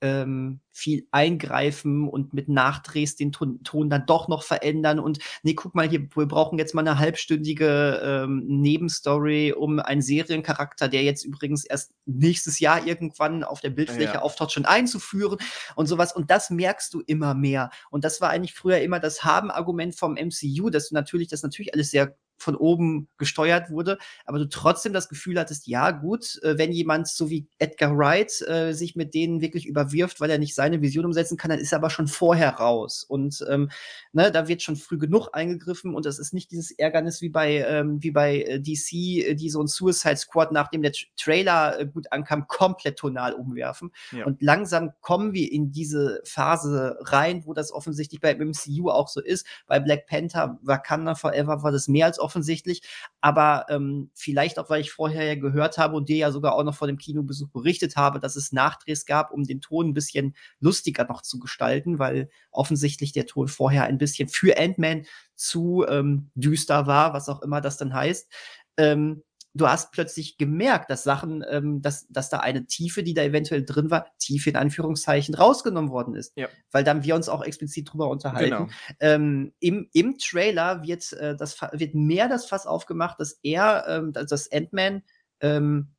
ähm, 0.01 0.59
viel 0.71 1.07
eingreifen 1.11 2.07
und 2.07 2.33
mit 2.33 2.49
Nachdrehs 2.49 3.15
den 3.15 3.31
Ton, 3.31 3.63
Ton 3.63 3.89
dann 3.89 4.05
doch 4.05 4.27
noch 4.27 4.43
verändern 4.43 4.99
und 4.99 5.19
nee, 5.43 5.55
guck 5.55 5.73
mal 5.73 5.89
hier, 5.89 6.07
wir 6.15 6.25
brauchen 6.27 6.59
jetzt 6.59 6.75
mal 6.75 6.81
eine 6.81 6.99
halbstündige 6.99 7.99
ähm, 8.03 8.43
Nebenstory 8.47 9.53
um 9.53 9.79
einen 9.79 10.01
Seriencharakter, 10.01 10.87
der 10.87 11.03
jetzt 11.03 11.23
übrigens 11.25 11.65
erst 11.65 11.93
nächstes 12.05 12.59
Jahr 12.59 12.85
irgendwann 12.85 13.43
auf 13.43 13.59
der 13.61 13.71
Bildfläche 13.71 14.13
Ja. 14.13 14.21
auftaucht, 14.21 14.51
schon 14.51 14.65
einzuführen 14.65 15.39
und 15.75 15.87
sowas 15.87 16.15
und 16.15 16.29
das 16.29 16.49
merkst 16.51 16.93
du 16.93 17.01
immer 17.05 17.33
mehr 17.33 17.71
und 17.89 18.03
das 18.03 18.21
war 18.21 18.29
eigentlich 18.29 18.53
früher 18.53 18.79
immer 18.79 18.99
das 18.99 19.23
Haben-Argument 19.23 19.95
vom 19.95 20.15
MCU, 20.15 20.69
dass 20.69 20.89
du 20.89 20.95
natürlich, 20.95 21.27
das 21.27 21.41
natürlich 21.43 21.73
alles 21.73 21.91
sehr 21.91 22.15
von 22.37 22.55
oben 22.55 23.07
gesteuert 23.17 23.69
wurde, 23.69 23.97
aber 24.25 24.39
du 24.39 24.47
trotzdem 24.49 24.93
das 24.93 25.09
Gefühl 25.09 25.39
hattest, 25.39 25.67
ja 25.67 25.91
gut, 25.91 26.39
äh, 26.43 26.57
wenn 26.57 26.71
jemand 26.71 27.07
so 27.07 27.29
wie 27.29 27.47
Edgar 27.59 27.97
Wright 27.97 28.41
äh, 28.47 28.73
sich 28.73 28.95
mit 28.95 29.13
denen 29.13 29.41
wirklich 29.41 29.65
überwirft, 29.65 30.19
weil 30.19 30.29
er 30.29 30.39
nicht 30.39 30.55
seine 30.55 30.81
Vision 30.81 31.05
umsetzen 31.05 31.37
kann, 31.37 31.49
dann 31.49 31.59
ist 31.59 31.71
er 31.71 31.79
aber 31.79 31.89
schon 31.89 32.07
vorher 32.07 32.55
raus. 32.55 33.03
Und 33.07 33.45
ähm, 33.49 33.69
ne, 34.11 34.31
da 34.31 34.47
wird 34.47 34.61
schon 34.61 34.75
früh 34.75 34.97
genug 34.97 35.29
eingegriffen 35.33 35.93
und 35.93 36.05
das 36.05 36.19
ist 36.19 36.33
nicht 36.33 36.51
dieses 36.51 36.71
Ärgernis 36.71 37.21
wie 37.21 37.29
bei, 37.29 37.65
ähm, 37.67 38.01
wie 38.01 38.11
bei 38.11 38.41
äh, 38.41 38.59
DC, 38.59 39.37
die 39.37 39.49
so 39.49 39.61
ein 39.61 39.67
Suicide 39.67 40.17
Squad, 40.17 40.51
nachdem 40.51 40.81
der 40.81 40.93
Tra- 40.93 41.27
Trailer 41.27 41.85
gut 41.85 42.11
ankam, 42.11 42.47
komplett 42.47 42.97
tonal 42.97 43.33
umwerfen. 43.33 43.91
Ja. 44.11 44.25
Und 44.25 44.41
langsam 44.41 44.91
kommen 45.01 45.33
wir 45.33 45.51
in 45.51 45.71
diese 45.71 46.21
Phase 46.23 46.97
rein, 47.01 47.45
wo 47.45 47.53
das 47.53 47.71
offensichtlich 47.71 48.21
bei 48.21 48.33
MCU 48.35 48.89
auch 48.89 49.09
so 49.09 49.21
ist. 49.21 49.45
Bei 49.67 49.79
Black 49.79 50.07
Panther, 50.07 50.57
Wakanda 50.61 51.15
Forever 51.15 51.63
war 51.63 51.71
das 51.71 51.87
mehr 51.87 52.05
als 52.05 52.19
offensichtlich. 52.27 52.81
Aber 53.21 53.65
ähm, 53.69 54.11
vielleicht 54.13 54.59
auch, 54.59 54.69
weil 54.69 54.81
ich 54.81 54.91
vorher 54.91 55.23
ja 55.23 55.35
gehört 55.35 55.77
habe 55.77 55.95
und 55.95 56.09
dir 56.09 56.17
ja 56.17 56.31
sogar 56.31 56.53
auch 56.53 56.63
noch 56.63 56.75
vor 56.75 56.87
dem 56.87 56.97
Kinobesuch 56.97 57.49
berichtet 57.49 57.95
habe, 57.95 58.19
dass 58.19 58.35
es 58.35 58.51
Nachdrehs 58.51 59.05
gab, 59.05 59.31
um 59.31 59.45
den 59.45 59.61
Ton 59.61 59.87
ein 59.87 59.93
bisschen 59.93 60.35
lustiger 60.59 61.05
noch 61.05 61.21
zu 61.21 61.39
gestalten, 61.39 61.99
weil 61.99 62.29
offensichtlich 62.51 63.13
der 63.13 63.25
Ton 63.25 63.47
vorher 63.47 63.85
ein 63.85 63.97
bisschen 63.97 64.27
für 64.27 64.57
Ant-Man 64.59 65.05
zu 65.35 65.85
ähm, 65.87 66.29
düster 66.35 66.85
war, 66.85 67.13
was 67.13 67.29
auch 67.29 67.41
immer 67.41 67.61
das 67.61 67.77
dann 67.77 67.93
heißt. 67.93 68.29
Ähm, 68.77 69.23
du 69.57 69.67
hast 69.67 69.91
plötzlich 69.91 70.37
gemerkt, 70.37 70.89
dass 70.89 71.03
Sachen, 71.03 71.43
ähm, 71.49 71.81
dass, 71.81 72.07
dass 72.07 72.29
da 72.29 72.39
eine 72.39 72.65
Tiefe, 72.65 73.03
die 73.03 73.13
da 73.13 73.23
eventuell 73.23 73.65
drin 73.65 73.89
war, 73.91 74.07
Tiefe 74.19 74.51
in 74.51 74.55
Anführungszeichen 74.55 75.35
rausgenommen 75.35 75.91
worden 75.91 76.15
ist. 76.15 76.33
Ja. 76.35 76.47
Weil 76.71 76.83
dann 76.83 77.03
wir 77.03 77.15
uns 77.15 77.29
auch 77.29 77.43
explizit 77.43 77.91
drüber 77.91 78.09
unterhalten. 78.09 78.49
Genau. 78.49 78.69
Ähm, 78.99 79.53
im, 79.59 79.89
Im 79.93 80.17
Trailer 80.17 80.83
wird, 80.83 81.11
äh, 81.13 81.35
das, 81.35 81.59
wird 81.73 81.95
mehr 81.95 82.29
das 82.29 82.45
Fass 82.45 82.65
aufgemacht, 82.65 83.19
dass 83.19 83.39
er, 83.43 83.85
ähm, 83.87 84.13
dass 84.13 84.27
das 84.27 84.51
Ant-Man 84.51 85.03
ähm, 85.41 85.93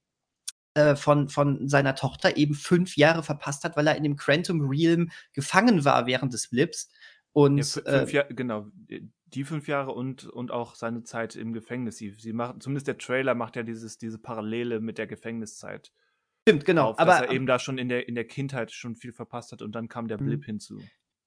äh, 0.74 0.96
von, 0.96 1.28
von 1.28 1.68
seiner 1.68 1.94
Tochter 1.94 2.36
eben 2.36 2.54
fünf 2.54 2.96
Jahre 2.96 3.22
verpasst 3.22 3.64
hat, 3.64 3.76
weil 3.76 3.86
er 3.86 3.96
in 3.96 4.04
dem 4.04 4.16
Quantum 4.16 4.68
Realm 4.68 5.10
gefangen 5.32 5.84
war 5.84 6.06
während 6.06 6.32
des 6.32 6.48
Blips. 6.48 6.90
Und 7.32 7.58
Ja, 7.58 7.64
fü- 7.64 7.86
äh, 7.86 7.98
fünf 8.00 8.12
Jahre, 8.12 8.34
genau. 8.34 8.66
Die 9.34 9.44
fünf 9.44 9.68
Jahre 9.68 9.92
und, 9.92 10.24
und 10.26 10.50
auch 10.50 10.74
seine 10.74 11.02
Zeit 11.02 11.36
im 11.36 11.52
Gefängnis. 11.52 11.96
Sie, 11.98 12.14
sie 12.18 12.32
machen, 12.32 12.60
zumindest 12.60 12.86
der 12.88 12.98
Trailer 12.98 13.34
macht 13.34 13.56
ja 13.56 13.62
dieses, 13.62 13.98
diese 13.98 14.18
Parallele 14.18 14.80
mit 14.80 14.96
der 14.98 15.06
Gefängniszeit. 15.06 15.92
stimmt, 16.48 16.64
genau. 16.64 16.90
auf, 16.90 16.98
aber 16.98 17.12
dass 17.12 17.20
er 17.22 17.30
eben 17.32 17.46
da 17.46 17.58
schon 17.58 17.76
in 17.78 17.88
der, 17.90 18.08
in 18.08 18.14
der 18.14 18.26
Kindheit 18.26 18.72
schon 18.72 18.96
viel 18.96 19.12
verpasst 19.12 19.52
hat 19.52 19.60
und 19.62 19.72
dann 19.74 19.88
kam 19.88 20.08
der 20.08 20.18
Mhm. 20.20 20.24
Blip 20.26 20.44
hinzu. 20.46 20.80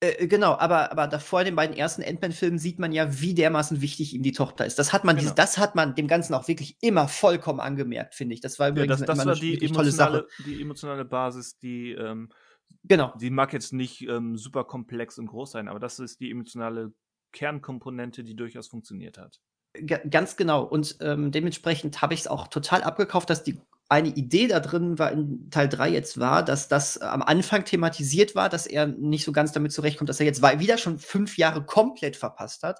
Äh, 0.03 0.25
genau, 0.25 0.53
aber, 0.57 0.91
aber 0.91 1.07
davor 1.07 1.41
in 1.41 1.45
den 1.45 1.55
beiden 1.55 1.75
ersten 1.77 2.01
Ant-Man-Filmen 2.01 2.57
sieht 2.57 2.79
man 2.79 2.91
ja, 2.91 3.21
wie 3.21 3.35
dermaßen 3.35 3.81
wichtig 3.81 4.15
ihm 4.15 4.23
die 4.23 4.31
Tochter 4.31 4.65
ist. 4.65 4.79
Das 4.79 4.93
hat 4.93 5.03
man, 5.03 5.15
Genau. 5.15 5.21
dieses, 5.21 5.35
das 5.35 5.59
hat 5.59 5.75
man 5.75 5.93
dem 5.93 6.07
Ganzen 6.07 6.33
auch 6.33 6.47
wirklich 6.47 6.77
immer 6.81 7.07
vollkommen 7.07 7.59
angemerkt, 7.59 8.15
finde 8.15 8.33
ich. 8.33 8.41
Das 8.41 8.57
war 8.57 8.69
Ja, 8.69 8.71
übrigens 8.71 8.97
das, 8.97 9.05
das 9.05 9.15
immer 9.17 9.25
war 9.27 9.31
eine 9.33 9.39
die 9.41 9.51
wirklich 9.53 9.71
tolle 9.73 9.91
Sache. 9.91 10.27
die 10.43 10.59
emotionale 10.59 11.05
Basis, 11.05 11.59
die, 11.59 11.91
ähm, 11.91 12.29
Genau. 12.85 13.13
die 13.19 13.29
mag 13.29 13.53
jetzt 13.53 13.73
nicht 13.73 14.01
ähm, 14.07 14.37
super 14.37 14.63
komplex 14.63 15.19
und 15.19 15.27
groß 15.27 15.51
sein, 15.51 15.67
aber 15.67 15.79
das 15.79 15.99
ist 15.99 16.19
die 16.19 16.31
emotionale 16.31 16.93
Kernkomponente, 17.31 18.23
die 18.23 18.35
durchaus 18.35 18.67
funktioniert 18.67 19.17
hat. 19.17 19.39
Ga- 19.85 20.01
Ganz 20.09 20.35
genau. 20.35 20.63
Und 20.63 20.97
ähm, 21.01 21.31
dementsprechend 21.31 22.01
habe 22.01 22.13
ich 22.13 22.21
es 22.21 22.27
auch 22.27 22.47
total 22.47 22.83
abgekauft, 22.83 23.29
dass 23.29 23.43
die 23.43 23.59
eine 23.89 24.09
Idee 24.09 24.47
da 24.47 24.61
drin 24.61 24.99
war, 24.99 25.11
in 25.11 25.49
Teil 25.49 25.67
3 25.67 25.89
jetzt 25.89 26.17
war, 26.17 26.43
dass 26.45 26.69
das 26.69 26.97
am 26.99 27.21
Anfang 27.21 27.65
thematisiert 27.65 28.35
war, 28.35 28.47
dass 28.47 28.65
er 28.65 28.87
nicht 28.87 29.25
so 29.25 29.33
ganz 29.33 29.51
damit 29.51 29.73
zurechtkommt, 29.73 30.09
dass 30.09 30.19
er 30.21 30.25
jetzt 30.25 30.41
wieder 30.41 30.77
schon 30.77 30.97
fünf 30.97 31.37
Jahre 31.37 31.65
komplett 31.65 32.15
verpasst 32.15 32.63
hat. 32.63 32.79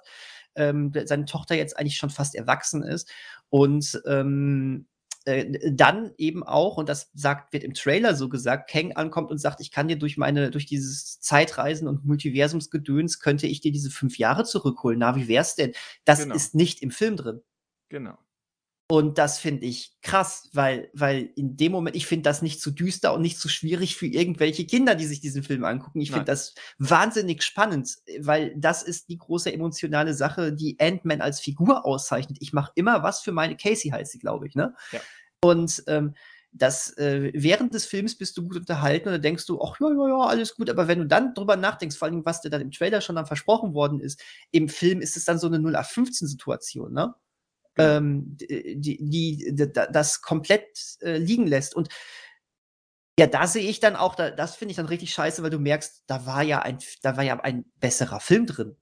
ähm, 0.54 0.92
seine 1.04 1.24
Tochter 1.26 1.54
jetzt 1.54 1.78
eigentlich 1.78 1.96
schon 1.96 2.10
fast 2.10 2.34
erwachsen 2.34 2.82
ist. 2.82 3.10
Und 3.50 4.00
ähm, 4.06 4.86
äh, 5.26 5.72
dann 5.72 6.12
eben 6.18 6.42
auch, 6.42 6.76
und 6.76 6.88
das 6.88 7.10
sagt, 7.14 7.52
wird 7.52 7.64
im 7.64 7.74
Trailer 7.74 8.14
so 8.14 8.28
gesagt, 8.28 8.70
Kang 8.70 8.92
ankommt 8.92 9.30
und 9.30 9.38
sagt, 9.38 9.60
ich 9.60 9.70
kann 9.70 9.88
dir 9.88 9.98
durch 9.98 10.16
meine, 10.16 10.50
durch 10.50 10.66
dieses 10.66 11.20
Zeitreisen 11.20 11.88
und 11.88 12.04
Multiversumsgedöns, 12.04 13.20
könnte 13.20 13.46
ich 13.46 13.60
dir 13.60 13.72
diese 13.72 13.90
fünf 13.90 14.18
Jahre 14.18 14.44
zurückholen. 14.44 14.98
Na, 14.98 15.16
wie 15.16 15.28
wär's 15.28 15.54
denn? 15.56 15.72
Das 16.04 16.20
Genau. 16.20 16.34
ist 16.34 16.54
nicht 16.54 16.82
im 16.82 16.90
Film 16.90 17.16
drin. 17.16 17.40
Genau. 17.88 18.18
Und 18.92 19.16
das 19.16 19.38
finde 19.38 19.64
ich 19.64 19.96
krass, 20.02 20.50
weil, 20.52 20.90
weil 20.92 21.30
in 21.34 21.56
dem 21.56 21.72
Moment, 21.72 21.96
ich 21.96 22.04
finde 22.04 22.24
das 22.24 22.42
nicht 22.42 22.60
zu 22.60 22.70
düster 22.70 23.14
und 23.14 23.22
nicht 23.22 23.38
zu 23.38 23.48
schwierig 23.48 23.96
für 23.96 24.06
irgendwelche 24.06 24.66
Kinder, 24.66 24.94
die 24.94 25.06
sich 25.06 25.22
diesen 25.22 25.42
Film 25.42 25.64
angucken. 25.64 26.02
Ich 26.02 26.10
finde 26.10 26.26
das 26.26 26.54
wahnsinnig 26.76 27.42
spannend, 27.42 27.96
weil 28.18 28.52
das 28.54 28.82
ist 28.82 29.08
die 29.08 29.16
große 29.16 29.50
emotionale 29.50 30.12
Sache, 30.12 30.52
die 30.52 30.76
Ant-Man 30.78 31.22
als 31.22 31.40
Figur 31.40 31.86
auszeichnet. 31.86 32.36
Ich 32.40 32.52
mache 32.52 32.72
immer 32.74 33.02
was 33.02 33.22
für 33.22 33.32
meine 33.32 33.56
Casey, 33.56 33.88
heißt 33.88 34.12
sie, 34.12 34.18
glaube 34.18 34.46
ich, 34.46 34.56
ne? 34.56 34.74
Ja. 34.90 35.00
Und 35.42 35.82
ähm, 35.86 36.14
das, 36.52 36.94
äh, 36.98 37.32
während 37.34 37.72
des 37.72 37.86
Films 37.86 38.18
bist 38.18 38.36
du 38.36 38.42
gut 38.42 38.58
unterhalten 38.58 39.08
und 39.08 39.14
dann 39.14 39.22
denkst 39.22 39.46
du, 39.46 39.58
ach 39.62 39.80
ja, 39.80 39.88
ja, 39.88 40.08
ja, 40.08 40.26
alles 40.26 40.54
gut. 40.54 40.68
Aber 40.68 40.86
wenn 40.86 40.98
du 40.98 41.06
dann 41.06 41.32
drüber 41.32 41.56
nachdenkst, 41.56 41.96
vor 41.96 42.08
allem, 42.08 42.26
was 42.26 42.42
dir 42.42 42.50
dann 42.50 42.60
im 42.60 42.70
Trailer 42.70 43.00
schon 43.00 43.16
dann 43.16 43.24
versprochen 43.24 43.72
worden 43.72 44.00
ist, 44.00 44.22
im 44.50 44.68
Film 44.68 45.00
ist 45.00 45.16
es 45.16 45.24
dann 45.24 45.38
so 45.38 45.46
eine 45.46 45.56
0815-Situation, 45.56 46.92
ne? 46.92 47.14
Ähm, 47.78 48.36
die, 48.36 48.78
die, 48.78 48.98
die, 49.54 49.72
das 49.72 50.20
komplett 50.20 50.66
äh, 51.00 51.16
liegen 51.16 51.46
lässt. 51.46 51.74
Und 51.74 51.88
ja, 53.18 53.26
da 53.26 53.46
sehe 53.46 53.68
ich 53.68 53.80
dann 53.80 53.96
auch, 53.96 54.14
da, 54.14 54.30
das 54.30 54.56
finde 54.56 54.72
ich 54.72 54.76
dann 54.76 54.86
richtig 54.86 55.12
scheiße, 55.12 55.42
weil 55.42 55.50
du 55.50 55.58
merkst, 55.58 56.04
da 56.06 56.26
war 56.26 56.42
ja 56.42 56.60
ein, 56.60 56.78
da 57.02 57.16
war 57.16 57.24
ja 57.24 57.38
ein 57.40 57.64
besserer 57.80 58.20
Film 58.20 58.46
drin. 58.46 58.76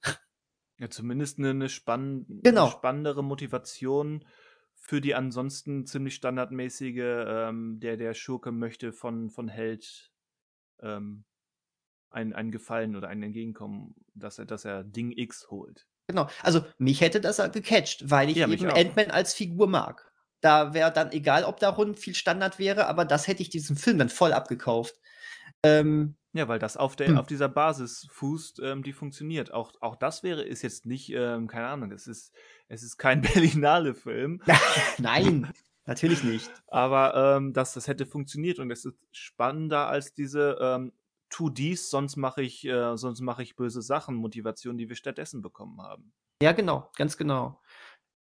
Ja, 0.78 0.88
zumindest 0.88 1.38
eine, 1.38 1.50
eine, 1.50 1.68
spann 1.68 2.26
Genau. 2.42 2.62
eine 2.62 2.72
spannendere 2.72 3.22
Motivation 3.22 4.24
für 4.74 5.00
die 5.00 5.14
ansonsten 5.14 5.84
ziemlich 5.84 6.14
standardmäßige, 6.14 7.24
ähm, 7.26 7.80
der 7.80 7.96
der 7.96 8.14
Schurke 8.14 8.50
möchte 8.50 8.92
von, 8.92 9.30
von 9.30 9.48
Held 9.48 10.10
ähm, 10.80 11.24
ein, 12.10 12.32
ein 12.32 12.50
Gefallen 12.50 12.96
oder 12.96 13.08
ein 13.08 13.22
Entgegenkommen, 13.22 13.94
dass 14.14 14.38
er, 14.38 14.46
dass 14.46 14.64
er 14.64 14.82
Ding 14.84 15.12
X 15.12 15.48
holt. 15.50 15.86
Genau. 16.10 16.28
Also 16.42 16.64
mich 16.78 17.00
hätte 17.00 17.20
das 17.20 17.36
gecatcht, 17.52 18.10
weil 18.10 18.30
ich 18.30 18.36
Ja, 18.36 18.48
eben. 18.48 18.68
Ant-Man 18.68 19.10
als 19.10 19.32
Figur 19.34 19.68
mag. 19.68 20.10
Da 20.40 20.74
wäre 20.74 20.90
dann 20.92 21.12
egal, 21.12 21.44
ob 21.44 21.60
da 21.60 21.68
rund 21.68 21.98
viel 21.98 22.14
Standard 22.14 22.58
wäre, 22.58 22.86
aber 22.88 23.04
das 23.04 23.28
hätte 23.28 23.42
ich 23.42 23.50
diesem 23.50 23.76
Film 23.76 23.98
dann 23.98 24.08
voll 24.08 24.32
abgekauft. 24.32 24.94
Ähm, 25.62 26.16
Ja, 26.32 26.46
weil 26.48 26.58
das 26.58 26.76
auf, 26.76 26.94
der, 26.96 27.08
Hm. 27.08 27.18
auf 27.18 27.26
dieser 27.26 27.48
Basis 27.48 28.06
fußt, 28.10 28.60
ähm, 28.62 28.82
die 28.82 28.92
funktioniert. 28.92 29.52
Auch, 29.52 29.72
auch 29.80 29.96
das 29.96 30.22
wäre, 30.22 30.42
ist 30.42 30.62
jetzt 30.62 30.86
nicht, 30.86 31.10
ähm, 31.12 31.48
keine 31.48 31.66
Ahnung, 31.66 31.90
es 31.92 32.06
ist, 32.06 32.32
es 32.68 32.82
ist 32.82 32.96
kein 32.98 33.20
Berlinale-Film, 33.64 34.40
nein, 34.98 35.52
natürlich 35.86 36.22
nicht. 36.24 36.50
aber 36.68 37.36
ähm, 37.36 37.52
das, 37.52 37.74
das 37.74 37.88
hätte 37.88 38.06
funktioniert 38.06 38.58
und 38.60 38.70
es 38.70 38.84
ist 38.84 38.96
spannender 39.12 39.88
als 39.88 40.14
diese 40.14 40.56
ähm, 40.60 40.92
tu 41.30 41.48
dies, 41.48 41.88
sonst 41.88 42.16
mache 42.16 42.42
ich, 42.42 42.66
äh, 42.66 42.96
sonst 42.96 43.20
mache 43.20 43.42
ich 43.42 43.56
böse 43.56 43.80
Sachen, 43.80 44.16
Motivation, 44.16 44.76
die 44.76 44.88
wir 44.88 44.96
stattdessen 44.96 45.40
bekommen 45.40 45.80
haben. 45.80 46.12
Ja, 46.42 46.52
genau, 46.52 46.90
ganz 46.96 47.16
genau. 47.16 47.60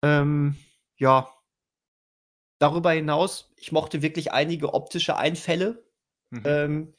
Ähm, 0.02 0.56
ja. 0.96 1.28
Darüber 2.60 2.92
hinaus, 2.92 3.52
ich 3.56 3.72
mochte 3.72 4.02
wirklich 4.02 4.32
einige 4.32 4.74
optische 4.74 5.16
Einfälle. 5.16 5.84
Mhm. 6.30 6.42
Ähm, 6.44 6.94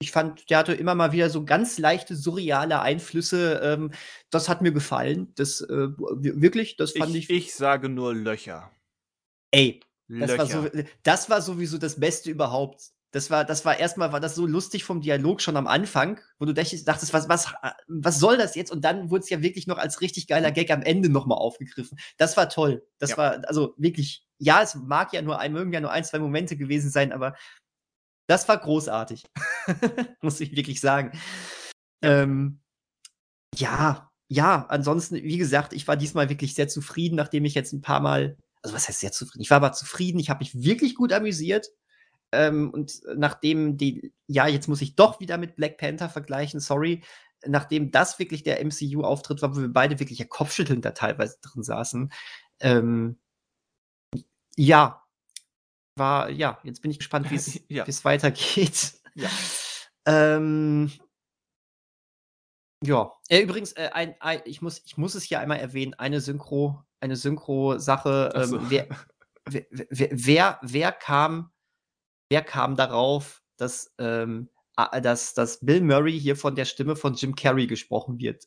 ich 0.00 0.12
fand, 0.12 0.48
der 0.48 0.58
hatte 0.58 0.74
immer 0.74 0.94
mal 0.94 1.12
wieder 1.12 1.28
so 1.28 1.44
ganz 1.44 1.78
leichte 1.78 2.14
surreale 2.14 2.80
Einflüsse. 2.80 3.60
Ähm, 3.64 3.90
das 4.30 4.48
hat 4.48 4.62
mir 4.62 4.70
gefallen. 4.70 5.32
Das 5.34 5.60
äh, 5.60 5.88
wirklich, 5.98 6.76
das 6.76 6.92
fand 6.92 7.14
ich, 7.16 7.30
ich. 7.30 7.46
ich 7.46 7.54
sage 7.54 7.88
nur 7.88 8.14
Löcher. 8.14 8.70
ey, 9.50 9.80
das 10.06 10.30
Löcher. 10.30 10.38
war, 10.38 10.46
so, 10.46 10.82
das 11.02 11.30
war 11.30 11.42
sowieso 11.42 11.78
das 11.78 11.98
Beste 11.98 12.30
überhaupt. 12.30 12.92
Das 13.10 13.30
war, 13.30 13.44
das 13.44 13.64
war 13.64 13.78
erstmal, 13.78 14.12
war 14.12 14.20
das 14.20 14.34
so 14.34 14.46
lustig 14.46 14.84
vom 14.84 15.00
Dialog 15.00 15.40
schon 15.40 15.56
am 15.56 15.66
Anfang, 15.66 16.20
wo 16.38 16.44
du 16.44 16.52
dachtest, 16.52 16.86
was, 16.86 17.28
was, 17.28 17.54
was 17.86 18.18
soll 18.18 18.36
das 18.36 18.54
jetzt? 18.54 18.70
Und 18.70 18.84
dann 18.84 19.10
wurde 19.10 19.22
es 19.24 19.30
ja 19.30 19.40
wirklich 19.40 19.66
noch 19.66 19.78
als 19.78 20.02
richtig 20.02 20.26
geiler 20.26 20.50
Gag 20.50 20.70
am 20.70 20.82
Ende 20.82 21.08
nochmal 21.08 21.38
aufgegriffen. 21.38 21.98
Das 22.18 22.36
war 22.36 22.50
toll. 22.50 22.86
Das 22.98 23.10
Ja. 23.10 23.16
war, 23.16 23.48
also 23.48 23.74
wirklich, 23.78 24.26
ja, 24.38 24.60
es 24.62 24.74
mag 24.74 25.12
ja 25.14 25.22
nur 25.22 25.38
ein, 25.38 25.54
mögen 25.54 25.72
ja 25.72 25.80
nur 25.80 25.90
ein, 25.90 26.04
zwei 26.04 26.18
Momente 26.18 26.56
gewesen 26.58 26.90
sein, 26.90 27.12
aber 27.12 27.34
das 28.26 28.46
war 28.46 28.58
großartig. 28.58 29.24
Muss 30.20 30.40
ich 30.40 30.54
wirklich 30.54 30.80
sagen. 30.82 31.18
Ähm, 32.02 32.60
ja, 33.56 34.10
ja, 34.28 34.66
ansonsten, 34.68 35.16
wie 35.16 35.38
gesagt, 35.38 35.72
ich 35.72 35.88
war 35.88 35.96
diesmal 35.96 36.28
wirklich 36.28 36.54
sehr 36.54 36.68
zufrieden, 36.68 37.16
nachdem 37.16 37.46
ich 37.46 37.54
jetzt 37.54 37.72
ein 37.72 37.80
paar 37.80 38.00
Mal, 38.00 38.36
also 38.62 38.74
was 38.76 38.86
heißt 38.86 39.00
sehr 39.00 39.12
zufrieden? 39.12 39.40
Ich 39.42 39.50
war 39.50 39.56
aber 39.56 39.72
zufrieden, 39.72 40.18
ich 40.18 40.28
habe 40.28 40.40
mich 40.40 40.62
wirklich 40.62 40.94
gut 40.94 41.14
amüsiert. 41.14 41.68
Ähm, 42.32 42.70
und 42.70 43.00
nachdem 43.16 43.76
die, 43.76 44.12
ja, 44.26 44.46
jetzt 44.46 44.68
muss 44.68 44.82
ich 44.82 44.96
doch 44.96 45.20
wieder 45.20 45.38
mit 45.38 45.56
Black 45.56 45.78
Panther 45.78 46.08
vergleichen, 46.08 46.60
sorry, 46.60 47.02
nachdem 47.46 47.90
das 47.90 48.18
wirklich 48.18 48.42
der 48.42 48.64
MCU-Auftritt 48.64 49.42
war, 49.42 49.56
wo 49.56 49.60
wir 49.60 49.72
beide 49.72 49.98
wirklich 50.00 50.18
ja 50.18 50.26
kopfschüttelnd 50.26 50.84
da 50.84 50.90
teilweise 50.90 51.38
drin 51.40 51.62
saßen, 51.62 52.12
ähm, 52.60 53.18
ja, 54.56 55.04
war, 55.96 56.30
ja, 56.30 56.58
jetzt 56.64 56.82
bin 56.82 56.90
ich 56.90 56.98
gespannt, 56.98 57.30
wie 57.30 57.36
es 57.36 57.60
Ja. 57.68 57.86
wie 57.86 57.90
es 57.90 58.04
weitergeht. 58.04 58.94
Ja. 59.14 59.30
Ähm, 60.06 60.90
ja, 62.84 63.12
äh, 63.28 63.40
übrigens, 63.40 63.72
äh, 63.72 63.90
ein, 63.92 64.14
ein, 64.20 64.40
ich, 64.44 64.62
muss, 64.62 64.82
ich 64.84 64.96
muss 64.96 65.14
es 65.14 65.24
hier 65.24 65.40
einmal 65.40 65.58
erwähnen, 65.58 65.94
eine 65.94 66.20
Synchro, 66.20 66.84
eine 67.00 67.16
Synchro-Sache. 67.16 68.32
Ach 68.34 68.44
so. 68.44 68.58
Ähm, 68.58 68.66
wer, 68.68 68.88
wer, 69.44 69.66
wer, 69.70 70.08
wer, 70.12 70.58
wer 70.62 70.92
kam, 70.92 71.50
wer 72.28 72.42
kam 72.42 72.76
darauf, 72.76 73.42
dass, 73.56 73.94
ähm, 73.98 74.50
dass, 75.02 75.34
dass 75.34 75.64
Bill 75.64 75.80
Murray 75.80 76.18
hier 76.18 76.36
von 76.36 76.54
der 76.54 76.64
Stimme 76.64 76.96
von 76.96 77.14
Jim 77.14 77.34
Carrey 77.34 77.66
gesprochen 77.66 78.18
wird? 78.18 78.44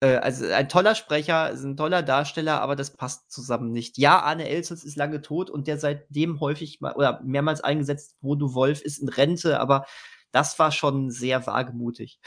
Äh, 0.00 0.16
also 0.16 0.46
ein 0.46 0.68
toller 0.68 0.94
Sprecher, 0.94 1.50
ist 1.50 1.64
ein 1.64 1.76
toller 1.76 2.02
Darsteller, 2.02 2.60
aber 2.60 2.76
das 2.76 2.96
passt 2.96 3.30
zusammen 3.30 3.70
nicht. 3.70 3.98
Ja, 3.98 4.20
Arne 4.20 4.48
Elsels 4.48 4.84
ist 4.84 4.96
lange 4.96 5.22
tot 5.22 5.50
und 5.50 5.66
der 5.66 5.78
seitdem 5.78 6.40
häufig 6.40 6.80
mal 6.80 6.94
oder 6.94 7.20
mehrmals 7.24 7.62
eingesetzt, 7.62 8.20
Bodo 8.20 8.54
Wolf 8.54 8.82
ist 8.82 8.98
in 8.98 9.08
Rente, 9.08 9.60
aber 9.60 9.86
das 10.32 10.58
war 10.58 10.72
schon 10.72 11.10
sehr 11.10 11.46
wagemutig. 11.46 12.20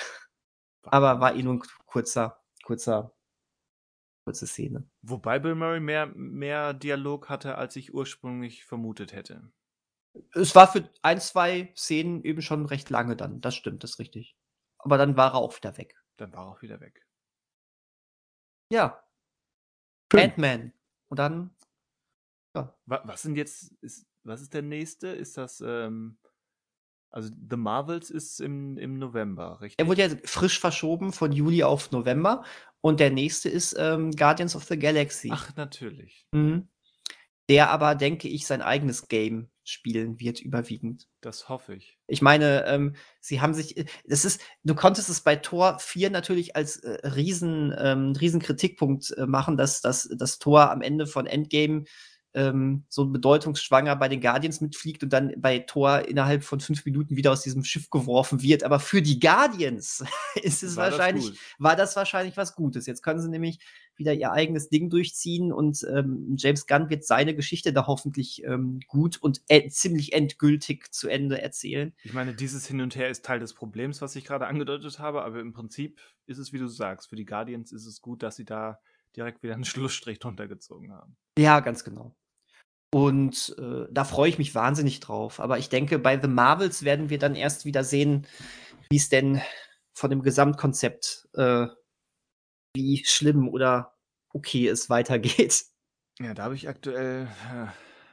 Aber 0.84 1.20
war 1.20 1.36
eh 1.36 1.44
nur 1.44 1.56
ein 1.56 1.64
kurzer, 1.86 2.40
kurzer, 2.64 3.14
kurze 4.26 4.48
Szene. 4.48 4.88
Wobei 5.02 5.38
Bill 5.40 5.56
Murray 5.56 5.82
mehr, 5.82 6.08
mehr 6.16 6.74
Dialog 6.74 7.30
hatte, 7.30 7.58
als 7.58 7.76
ich 7.76 7.94
ursprünglich 7.94 8.64
vermutet 8.64 9.12
hätte. 9.12 9.52
Es 10.34 10.56
war 10.56 10.72
für 10.72 10.90
ein, 11.02 11.20
zwei 11.20 11.72
Szenen 11.76 12.24
eben 12.24 12.42
schon 12.42 12.66
recht 12.66 12.90
lange 12.90 13.16
dann. 13.16 13.42
Das 13.42 13.56
stimmt, 13.56 13.84
das 13.84 13.92
ist 13.92 14.00
richtig. 14.00 14.36
Aber 14.78 14.98
dann 14.98 15.18
war 15.18 15.32
er 15.32 15.36
auch 15.36 15.56
wieder 15.56 15.78
weg. 15.78 15.96
Dann 16.18 16.34
war 16.34 16.46
er 16.46 16.52
auch 16.52 16.62
wieder 16.62 16.80
weg. 16.80 17.06
Ja. 18.72 19.04
Schön. 20.12 20.22
Ant-Man. 20.22 20.74
Und 21.10 21.20
dann, 21.20 21.52
Wa- 22.86 23.04
Was 23.06 23.22
sind 23.22 23.36
jetzt, 23.36 23.72
ist, 23.82 24.08
was 24.24 24.42
ist 24.42 24.54
der 24.54 24.62
nächste? 24.64 25.08
Ist 25.10 25.38
das, 25.38 25.62
ähm, 25.62 26.18
also 27.12 27.30
The 27.50 27.56
Marvels 27.58 28.10
ist 28.10 28.42
im, 28.42 28.78
im 28.78 28.98
November, 28.98 29.62
richtig? 29.62 29.80
er 29.80 29.88
wurde 29.88 30.02
ja 30.02 30.10
frisch 30.26 30.60
verschoben 30.60 31.14
von 31.14 31.32
Juli 31.32 31.64
auf 31.64 31.92
November. 31.92 32.44
Und 32.82 33.00
der 33.00 33.12
nächste 33.12 33.50
ist 33.50 33.76
ähm, 33.78 34.12
Guardians 34.12 34.56
of 34.56 34.64
the 34.66 34.78
Galaxy. 34.78 35.30
Ach, 35.32 35.56
natürlich. 35.56 36.28
Mhm. 36.32 36.68
Der 37.50 37.70
aber, 37.70 37.96
denke 37.96 38.28
ich, 38.28 38.46
sein 38.46 38.62
eigenes 38.62 39.08
Game 39.08 39.50
spielen 39.64 40.20
wird, 40.20 40.40
überwiegend. 40.40 41.08
Das 41.22 41.50
hoffe 41.50 41.76
ich. 41.76 41.98
Ich 42.08 42.22
meine, 42.22 42.66
ähm, 42.66 42.96
sie 43.20 43.42
haben 43.42 43.54
sich, 43.54 43.78
äh, 43.78 43.86
das 44.06 44.26
ist, 44.26 44.42
du 44.64 44.76
konntest 44.76 45.10
es 45.10 45.22
bei 45.22 45.36
Tor 45.36 45.80
4 45.80 46.10
natürlich 46.10 46.56
als 46.56 46.78
äh, 46.78 47.08
riesen, 47.08 47.76
ähm, 47.78 48.14
riesen 48.14 48.42
Kritikpunkt 48.42 49.12
äh, 49.18 49.26
machen, 49.26 49.58
dass, 49.58 49.82
dass 49.82 50.10
das 50.18 50.40
Tor 50.40 50.72
am 50.72 50.82
Ende 50.82 51.06
von 51.06 51.26
Endgame 51.26 51.84
ähm, 52.38 52.84
so 52.88 53.08
bedeutungsschwanger 53.08 53.96
bei 53.96 54.08
den 54.08 54.22
Guardians 54.22 54.62
mitfliegt 54.62 55.02
und 55.04 55.12
dann 55.12 55.34
bei 55.38 55.60
Tor 55.60 56.08
innerhalb 56.08 56.44
von 56.44 56.60
fünf 56.60 56.86
Minuten 56.86 57.16
wieder 57.18 57.32
aus 57.32 57.42
diesem 57.42 57.64
Schiff 57.64 57.90
geworfen 57.90 58.44
wird. 58.44 58.64
Aber 58.64 58.80
für 58.80 59.02
die 59.02 59.20
Guardians 59.20 60.06
ist 60.36 60.62
es 60.62 60.76
War 60.76 60.92
das 60.92 61.00
wahrscheinlich, 61.00 61.30
gut. 61.30 61.40
war 61.58 61.76
das 61.76 61.96
wahrscheinlich 61.96 62.38
was 62.38 62.56
Gutes. 62.56 62.86
Jetzt 62.86 63.02
können 63.02 63.20
sie 63.20 63.30
nämlich 63.30 63.60
wieder 63.96 64.14
ihr 64.14 64.32
eigenes 64.32 64.70
Ding 64.70 64.92
durchziehen 64.92 65.52
und 65.52 65.84
ähm, 65.92 66.36
James 66.38 66.68
Gunn 66.68 66.92
wird 66.92 67.04
seine 67.04 67.36
Geschichte 67.36 67.74
da 67.74 67.88
hoffentlich 67.88 68.44
ähm, 68.44 68.80
gut 68.88 69.18
und 69.18 69.42
äh, 69.48 69.68
ziemlich 69.70 70.14
endgültig 70.14 70.92
zu 70.92 71.10
Ende 71.10 71.42
erzählen. 71.42 71.94
Ich 72.04 72.14
meine, 72.14 72.36
dieses 72.36 72.68
Hin 72.68 72.82
und 72.82 72.96
Her 72.96 73.10
ist 73.10 73.26
Teil 73.26 73.40
des 73.40 73.56
Problems, 73.56 74.00
was 74.02 74.16
ich 74.16 74.24
gerade 74.26 74.46
angedeutet 74.46 75.00
habe, 75.00 75.24
aber 75.24 75.40
im 75.40 75.54
Prinzip 75.54 76.00
ist 76.28 76.38
es, 76.38 76.54
wie 76.54 76.60
du 76.60 76.68
sagst, 76.68 77.10
für 77.10 77.16
die 77.16 77.26
Guardians 77.26 77.72
ist 77.72 77.88
es 77.88 78.00
gut, 78.00 78.22
dass 78.22 78.36
sie 78.36 78.46
da 78.46 78.80
direkt 79.16 79.44
wieder 79.44 79.56
einen 79.56 79.66
Schlussstrich 79.66 80.20
drunter 80.20 80.48
gezogen 80.48 80.94
haben. 80.94 81.18
Ja, 81.38 81.60
ganz 81.60 81.84
genau. 81.84 82.16
Und 82.94 83.56
äh, 83.60 83.86
da 83.92 84.06
freue 84.06 84.30
ich 84.30 84.38
mich 84.38 84.56
wahnsinnig 84.56 85.00
drauf. 85.00 85.40
Aber 85.40 85.58
ich 85.58 85.70
denke, 85.70 86.00
bei 86.00 86.20
The 86.20 86.28
Marvels 86.28 86.84
werden 86.84 87.10
wir 87.10 87.20
dann 87.20 87.36
erst 87.36 87.66
wieder 87.66 87.84
sehen, 87.84 88.28
wie 88.90 88.98
es 88.98 89.10
denn 89.10 89.42
von 89.94 90.10
dem 90.10 90.22
Gesamtkonzept, 90.22 91.28
äh, 91.34 91.68
wie 92.76 93.04
schlimm 93.06 93.50
oder 93.50 93.96
okay 94.30 94.68
es 94.68 94.90
weitergeht. 94.90 95.66
Ja, 96.20 96.34
da 96.34 96.44
habe 96.44 96.56
ich 96.56 96.70
aktuell 96.70 97.26
äh, 97.26 97.68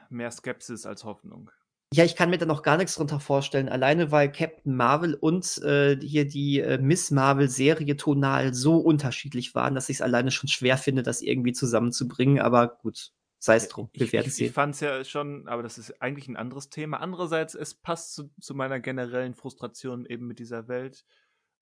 mehr 0.09 0.31
Skepsis 0.31 0.85
als 0.85 1.03
Hoffnung. 1.03 1.49
Ja, 1.93 2.03
ich 2.03 2.15
kann 2.15 2.29
mir 2.29 2.37
da 2.37 2.45
noch 2.45 2.61
gar 2.61 2.77
nichts 2.77 2.95
drunter 2.95 3.19
vorstellen, 3.19 3.69
alleine 3.69 4.11
weil 4.11 4.31
Captain 4.31 4.75
Marvel 4.75 5.13
und, 5.13 5.59
äh, 5.59 5.97
hier 6.01 6.27
die, 6.27 6.59
äh, 6.59 6.77
Miss 6.77 7.09
Marvel-Serie 7.09 7.95
tonal 7.95 8.53
so 8.53 8.77
unterschiedlich 8.77 9.55
waren, 9.55 9.75
dass 9.75 9.87
ich's 9.87 10.01
alleine 10.01 10.31
schon 10.31 10.49
schwer 10.49 10.77
finde, 10.77 11.03
das 11.03 11.21
irgendwie 11.21 11.53
zusammenzubringen, 11.53 12.39
aber 12.39 12.67
gut, 12.67 13.13
sei's 13.39 13.67
drum. 13.67 13.89
Wir 13.93 14.07
Ich, 14.07 14.13
werden 14.13 14.27
ich, 14.27 14.39
ich 14.39 14.49
sehen. 14.49 14.53
fand 14.53 14.75
es 14.75 14.81
ja 14.81 15.03
schon, 15.03 15.47
aber 15.47 15.63
das 15.63 15.77
ist 15.77 16.01
eigentlich 16.01 16.27
ein 16.27 16.37
anderes 16.37 16.69
Thema. 16.69 16.99
Andererseits, 16.99 17.55
es 17.55 17.73
passt 17.75 18.13
zu, 18.13 18.31
zu 18.39 18.55
meiner 18.55 18.79
generellen 18.79 19.35
Frustration 19.35 20.05
eben 20.05 20.27
mit 20.27 20.39
dieser 20.39 20.67
Welt. 20.67 21.05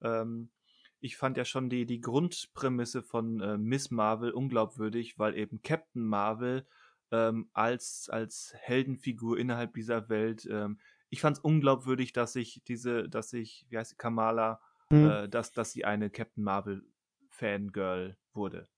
Ähm, 0.02 0.50
ich 1.00 1.16
fand 1.16 1.36
ja 1.36 1.44
schon 1.44 1.68
die, 1.68 1.84
die 1.86 2.00
Grundprämisse 2.00 3.02
von 3.02 3.40
äh, 3.40 3.58
Miss 3.58 3.90
Marvel 3.90 4.30
unglaubwürdig, 4.30 5.18
weil 5.18 5.36
eben 5.36 5.60
Captain 5.62 6.02
Marvel 6.04 6.66
ähm, 7.10 7.50
als, 7.52 8.08
als 8.10 8.54
Heldenfigur 8.56 9.38
innerhalb 9.38 9.74
dieser 9.74 10.08
Welt, 10.08 10.46
ähm, 10.50 10.80
ich 11.10 11.20
fand 11.20 11.36
es 11.36 11.44
unglaubwürdig, 11.44 12.12
dass 12.12 12.32
sich 12.32 12.62
diese, 12.66 13.08
dass 13.08 13.28
sich, 13.30 13.66
wie 13.68 13.78
heißt 13.78 13.90
sie, 13.90 13.96
Kamala, 13.96 14.60
Mhm. 14.90 15.08
äh, 15.08 15.28
dass, 15.30 15.52
dass 15.52 15.72
sie 15.72 15.86
eine 15.86 16.10
Captain 16.10 16.44
Marvel 16.44 16.84
Fangirl 17.30 18.18
wurde. 18.34 18.68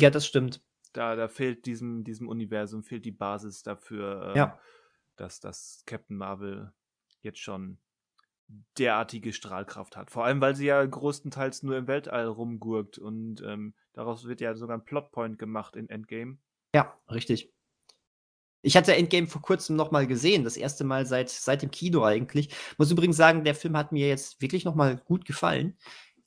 Ja, 0.00 0.08
das 0.10 0.24
stimmt. 0.24 0.62
Da, 0.92 1.16
da 1.16 1.28
fehlt 1.28 1.66
diesem, 1.66 2.04
diesem 2.04 2.28
Universum, 2.28 2.82
fehlt 2.82 3.04
die 3.04 3.12
Basis 3.12 3.62
dafür, 3.62 4.28
ähm, 4.30 4.36
Ja. 4.36 4.58
dass, 5.16 5.40
dass 5.40 5.82
Captain 5.86 6.16
Marvel 6.16 6.72
jetzt 7.20 7.38
schon 7.38 7.78
derartige 8.78 9.32
Strahlkraft 9.32 9.96
hat. 9.96 10.10
Vor 10.10 10.24
allem, 10.24 10.40
weil 10.40 10.54
sie 10.54 10.66
ja 10.66 10.84
größtenteils 10.84 11.62
nur 11.62 11.76
im 11.76 11.86
Weltall 11.86 12.26
rumgurkt 12.26 12.98
und 12.98 13.42
ähm, 13.42 13.74
daraus 13.94 14.24
wird 14.24 14.40
ja 14.40 14.54
sogar 14.54 14.76
ein 14.76 14.84
Plotpoint 14.84 15.38
gemacht 15.38 15.76
in 15.76 15.88
Endgame. 15.88 16.38
Ja, 16.74 16.98
richtig. 17.10 17.52
Ich 18.64 18.76
hatte 18.76 18.94
Endgame 18.94 19.26
vor 19.26 19.42
Kurzem 19.42 19.74
noch 19.74 19.90
mal 19.90 20.06
gesehen, 20.06 20.44
das 20.44 20.56
erste 20.56 20.84
Mal 20.84 21.04
seit 21.06 21.30
seit 21.30 21.62
dem 21.62 21.70
Kino 21.70 22.04
eigentlich. 22.04 22.54
Muss 22.78 22.90
übrigens 22.90 23.16
sagen, 23.16 23.42
der 23.42 23.54
Film 23.56 23.76
hat 23.76 23.90
mir 23.90 24.06
jetzt 24.06 24.40
wirklich 24.40 24.64
noch 24.64 24.74
mal 24.76 24.96
gut 24.98 25.24
gefallen. 25.24 25.76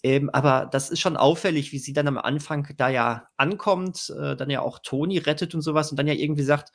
Ähm, 0.05 0.29
aber 0.29 0.67
das 0.71 0.91
ist 0.91 0.99
schon 0.99 1.17
auffällig, 1.17 1.71
wie 1.71 1.79
sie 1.79 1.91
dann 1.91 2.07
am 2.07 2.19
Anfang 2.19 2.67
da 2.77 2.89
ja 2.89 3.27
ankommt, 3.37 4.13
äh, 4.15 4.35
dann 4.35 4.51
ja 4.51 4.61
auch 4.61 4.77
Tony 4.83 5.17
rettet 5.17 5.55
und 5.55 5.61
so 5.61 5.73
was 5.73 5.89
und 5.89 5.97
dann 5.97 6.05
ja 6.05 6.13
irgendwie 6.13 6.43
sagt: 6.43 6.69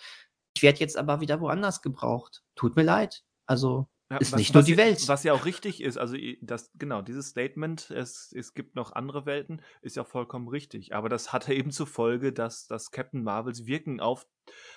„Ich 0.56 0.62
werde 0.64 0.80
jetzt 0.80 0.96
aber 0.98 1.20
wieder 1.20 1.40
woanders 1.40 1.80
gebraucht. 1.80 2.42
Tut 2.56 2.74
mir 2.74 2.82
leid.“ 2.82 3.22
Also, 3.46 3.86
Ja, 4.10 4.16
ist 4.16 4.32
was- 4.32 4.40
nicht 4.40 4.52
nur 4.52 4.64
die 4.64 4.76
Welt. 4.76 5.06
Was 5.06 5.22
ja 5.22 5.32
auch 5.32 5.44
richtig 5.44 5.80
ist, 5.80 5.96
also 5.96 6.16
das, 6.42 6.72
genau, 6.74 7.02
dieses 7.02 7.28
Statement, 7.28 7.90
es, 7.90 8.32
es 8.36 8.52
gibt 8.52 8.74
noch 8.74 8.90
andere 8.96 9.26
Welten, 9.26 9.62
ist 9.80 9.94
ja 9.94 10.02
vollkommen 10.02 10.48
richtig. 10.48 10.92
Aber 10.96 11.08
das 11.08 11.32
hatte 11.32 11.54
eben 11.54 11.70
zur 11.70 11.86
Folge, 11.86 12.32
dass, 12.32 12.66
dass 12.66 12.90
Captain 12.90 13.22
Marvels 13.22 13.64
Wirken 13.64 14.00
auf, 14.00 14.26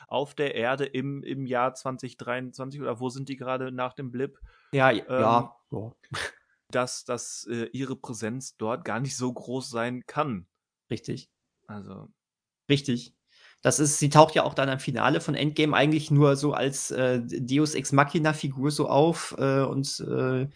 auf 0.07 0.35
der 0.35 0.53
Erde 0.53 0.85
im, 0.85 1.23
im 1.23 1.47
Jahr 1.47 1.73
2023 1.73 2.81
oder 2.81 2.99
wo 2.99 3.09
sind 3.09 3.29
die 3.29 3.35
gerade 3.35 3.71
nach 3.71 3.93
dem 3.93 4.11
Blip, 4.11 4.37
Ja, 4.71 4.91
ähm, 4.91 5.01
ja, 5.07 5.55
ja, 5.71 5.91
dass, 6.75 7.05
dass 7.05 7.47
äh, 7.49 7.65
ihre 7.73 7.95
Präsenz 7.95 8.57
dort 8.57 8.85
gar 8.85 8.99
nicht 8.99 9.15
so 9.17 9.31
groß 9.33 9.69
sein 9.69 10.03
kann. 10.07 10.47
richtig. 10.89 11.29
Also, 11.67 12.09
Richtig. 12.69 13.13
Das 13.61 13.79
ist 13.79 13.99
sie 13.99 14.09
taucht 14.09 14.35
ja 14.35 14.43
auch 14.43 14.53
dann 14.53 14.69
am 14.69 14.79
Finale 14.79 15.21
von 15.21 15.35
Endgame 15.35 15.75
eigentlich 15.75 16.11
nur 16.11 16.35
so 16.35 16.53
als, 16.53 16.91
äh, 16.91 17.21
Deus 17.23 17.75
Ex 17.75 17.91
Machina-Figur 17.93 18.71
so 18.71 18.87
auf, 18.89 19.35
äh, 19.37 19.61
und, 19.63 19.99
äh, 20.01 20.49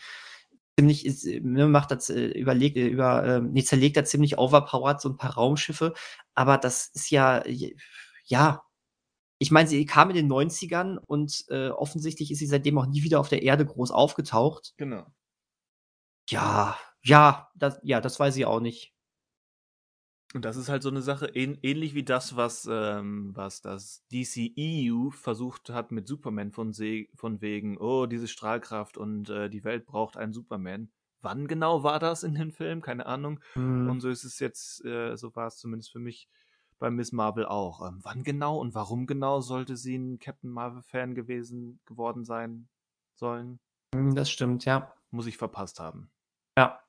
ziemlich 0.79 1.05
ist 1.05 1.25
ne, 1.25 1.67
macht 1.67 1.91
das, 1.91 2.09
äh, 2.09 2.27
überlegt 2.27 2.77
äh, 2.77 2.87
über 2.87 3.25
ähm, 3.25 3.53
ne, 3.53 3.63
zerlegt 3.63 3.97
da 3.97 4.05
ziemlich 4.05 4.37
overpowered 4.39 5.01
so 5.01 5.09
'n 5.09 5.17
paar 5.17 5.33
Raumschiffe. 5.35 5.93
Aber 6.35 6.57
das 6.57 6.89
ist 6.93 7.11
ja 7.11 7.43
ja. 8.25 8.63
Ich 9.39 9.51
meine, 9.51 9.69
sie 9.69 9.85
kam 9.85 10.09
in 10.11 10.15
den 10.17 10.27
90ern 10.27 10.97
und, 10.99 11.45
äh, 11.49 11.69
offensichtlich 11.69 12.31
ist 12.31 12.39
sie 12.39 12.47
seitdem 12.47 12.77
auch 12.79 12.87
nie 12.87 13.03
wieder 13.03 13.19
auf 13.21 13.29
der 13.29 13.43
Erde 13.43 13.65
groß 13.65 13.91
aufgetaucht. 13.91 14.73
genau. 14.77 15.07
Ja, 16.29 16.77
ja, 17.03 17.49
das 17.55 17.79
ja, 17.83 18.01
das 18.01 18.19
weiß 18.19 18.35
ich 18.37 18.45
auch 18.45 18.59
nicht. 18.59 18.93
Und 20.33 20.43
das 20.43 20.57
ist 20.57 20.67
halt 20.67 20.83
so 20.83 20.89
eine 20.89 21.01
Sache, 21.01 21.27
ähn 21.27 21.57
ähnlich 21.61 21.93
wie 21.95 22.03
das, 22.03 22.35
was, 22.35 22.67
ähm, 22.69 23.31
was 23.33 23.61
das 23.61 24.05
DCEU 24.11 25.09
versucht 25.09 25.69
hat 25.69 25.91
mit 25.91 26.05
Superman 26.07 26.51
von, 26.51 26.73
se 26.73 27.05
von 27.15 27.39
wegen, 27.41 27.77
oh, 27.77 28.07
diese 28.07 28.27
Strahlkraft 28.27 28.97
und 28.97 29.29
äh, 29.29 29.49
die 29.49 29.63
Welt 29.63 29.85
braucht 29.85 30.17
einen 30.17 30.33
Superman. 30.33 30.91
Wann 31.21 31.47
genau 31.47 31.83
war 31.83 31.99
das 31.99 32.23
in 32.23 32.35
den 32.35 32.51
Filmen? 32.51 32.81
Keine 32.81 33.05
Ahnung. 33.05 33.39
Mhm. 33.55 33.89
Und 33.89 34.01
so 34.01 34.09
ist 34.09 34.25
es 34.25 34.39
jetzt, 34.39 34.83
äh, 34.83 35.15
so 35.15 35.33
war 35.35 35.47
es 35.47 35.57
zumindest 35.57 35.91
für 35.91 35.99
mich 35.99 36.27
bei 36.77 36.91
Miss 36.91 37.13
Marvel 37.13 37.45
auch. 37.45 37.87
Ähm, 37.87 37.99
wann 38.03 38.23
genau 38.23 38.59
und 38.59 38.75
warum 38.75 39.07
genau 39.07 39.39
sollte 39.39 39.77
sie 39.77 39.97
ein 39.97 40.19
Captain 40.19 40.51
Marvel-Fan 40.51 41.15
gewesen 41.15 41.79
geworden 41.85 42.25
sein 42.25 42.67
sollen? 43.15 43.59
Mhm, 43.95 44.13
das 44.13 44.29
stimmt, 44.29 44.65
ja. 44.65 44.93
Muss 45.09 45.27
ich 45.27 45.37
verpasst 45.37 45.79
haben. 45.79 46.11
Ja. 46.57 46.79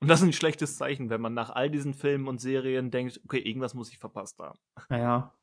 Und 0.00 0.08
das 0.08 0.20
ist 0.20 0.26
ein 0.28 0.32
schlechtes 0.34 0.76
Zeichen, 0.78 1.10
wenn 1.10 1.20
man 1.22 1.34
nach 1.34 1.50
all 1.50 1.70
diesen 1.70 1.94
Filmen 1.94 2.28
und 2.28 2.40
Serien 2.40 2.90
denkt, 2.90 3.20
okay, 3.24 3.38
irgendwas 3.40 3.74
muss 3.74 3.90
ich 3.92 3.98
verpasst 3.98 4.38
haben. 4.40 4.58
Ja, 4.90 5.34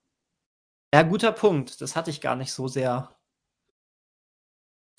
ja. 0.93 1.03
Guter 1.03 1.31
Punkt. 1.31 1.81
Das 1.81 1.95
hatte 1.95 2.09
ich 2.11 2.21
gar 2.21 2.35
nicht 2.35 2.51
so 2.53 2.67
sehr 2.67 3.15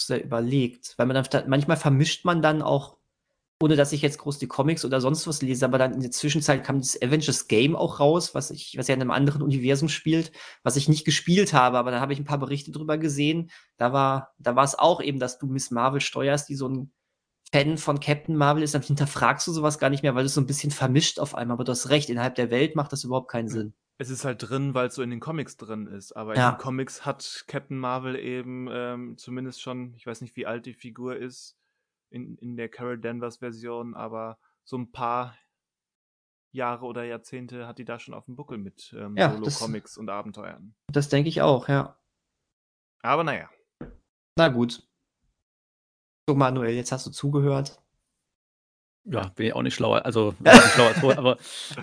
sehr 0.01 0.23
überlegt, 0.23 0.95
weil 0.99 1.07
man 1.07 1.15
dann 1.15 1.27
da 1.31 1.45
manchmal 1.47 1.77
vermischt 1.77 2.25
man 2.25 2.43
dann 2.43 2.63
auch 2.63 2.97
ohne 3.63 3.77
dass 3.77 3.93
ich 3.93 4.03
jetzt 4.03 4.19
groß 4.19 4.39
die 4.39 4.49
Comics 4.49 4.85
oder 4.85 5.01
sonst 5.01 5.27
was 5.29 5.43
lese, 5.43 5.65
aber 5.67 5.79
dann 5.79 5.95
in 5.95 6.01
der 6.03 6.11
Zwischenzeit 6.13 6.65
kam 6.65 6.79
das 6.81 7.01
Avengers 7.03 7.49
Game 7.49 7.77
auch 7.77 8.01
raus, 8.01 8.35
was 8.35 8.51
ich 8.51 8.77
was 8.79 8.89
ja 8.89 8.95
in 8.95 9.01
'nem 9.01 9.11
anderen 9.13 9.43
Universum 9.43 9.89
spielt, 9.89 10.33
was 10.65 10.77
ich 10.77 10.89
nicht 10.89 11.05
gespielt 11.07 11.53
habe, 11.55 11.79
aber 11.79 11.91
da 11.93 12.01
habe 12.01 12.13
ich 12.13 12.21
'n 12.21 12.25
paar 12.27 12.39
Berichte 12.39 12.73
drüber 12.73 12.99
gesehen. 12.99 13.51
Da 13.79 13.93
war 13.95 14.35
da 14.39 14.57
war's 14.57 14.77
auch 14.79 15.01
eben, 15.03 15.21
dass 15.21 15.39
du 15.39 15.47
Miss 15.47 15.71
Marvel 15.73 16.01
steuerst, 16.03 16.49
die 16.51 16.57
so 16.57 16.69
'n 16.69 16.93
Fan 17.53 17.79
von 17.79 18.01
Captain 18.01 18.37
Marvel 18.37 18.63
ist, 18.63 18.75
dann 18.75 18.83
hinterfragst 18.83 19.47
du 19.47 19.53
so 19.53 19.63
was 19.63 19.79
gar 19.79 19.89
nicht 19.91 20.03
mehr, 20.03 20.15
weil 20.15 20.25
du's 20.25 20.35
so 20.35 20.41
'n 20.41 20.47
bisschen 20.47 20.71
vermischt 20.73 21.19
auf 21.21 21.35
einmal. 21.35 21.55
Aber 21.57 21.65
du 21.65 21.73
hast 21.73 21.91
recht, 21.91 22.11
innerhalb 22.11 22.35
der 22.35 22.51
Welt 22.51 22.75
macht 22.75 22.93
das 22.93 23.05
überhaupt 23.05 23.31
keinen 23.31 23.49
Sinn. 23.49 23.73
Es 23.99 24.11
ist 24.11 24.25
halt 24.27 24.43
drin, 24.51 24.75
weil's 24.75 24.95
so 24.95 25.03
in 25.03 25.11
den 25.11 25.21
Comics 25.21 25.57
drin 25.57 25.87
ist, 25.87 26.13
aber 26.13 26.35
in 26.35 26.41
Ja. 26.41 26.51
den 26.53 26.57
Comics 26.59 27.07
hat 27.07 27.45
Captain 27.47 27.79
Marvel 27.79 28.17
eben, 28.17 28.69
ähm, 28.71 29.17
zumindest 29.17 29.63
schon 29.63 29.95
ich 29.95 30.07
weiß 30.07 30.21
nicht, 30.21 30.37
wie 30.37 30.47
alt 30.47 30.67
die 30.67 30.75
Figur 30.75 31.17
ist 31.17 31.57
in 32.11 32.37
in 32.39 32.57
der 32.57 32.69
Carol 32.69 32.99
Danvers 32.99 33.39
Version, 33.39 33.95
aber 33.95 34.39
so 34.65 34.77
'n 34.77 34.93
paar 34.93 35.37
Jahre 36.55 36.87
oder 36.87 37.05
Jahrzehnte 37.05 37.67
hat 37.67 37.79
die 37.79 37.85
da 37.85 37.99
schon 37.99 38.15
auf'm 38.15 38.37
Buckel 38.37 38.59
mit, 38.59 38.95
ähm, 38.99 39.17
Ja, 39.17 39.29
Solo-Comics 39.29 39.99
und 39.99 40.09
Abenteuern. 40.09 40.75
Das 40.93 41.09
denke 41.09 41.29
ich 41.29 41.43
auch, 41.43 41.69
ja. 41.69 41.97
Aber 43.05 43.25
na 43.25 43.35
ja. 43.35 43.49
Na 44.39 44.49
gut. 44.49 44.87
So, 46.29 46.35
Manuel, 46.35 46.75
jetzt 46.75 46.91
hast 46.91 47.07
du 47.07 47.11
zugehört. 47.11 47.81
Ja, 49.05 49.29
bin 49.37 49.47
ich 49.47 49.53
auch 49.55 49.63
nicht 49.63 49.75
schlauer, 49.77 50.05
also 50.05 50.35
nicht 50.41 50.73
schlauer 50.73 50.89
als 50.89 50.99
vorher, 50.99 51.19
aber, 51.19 51.37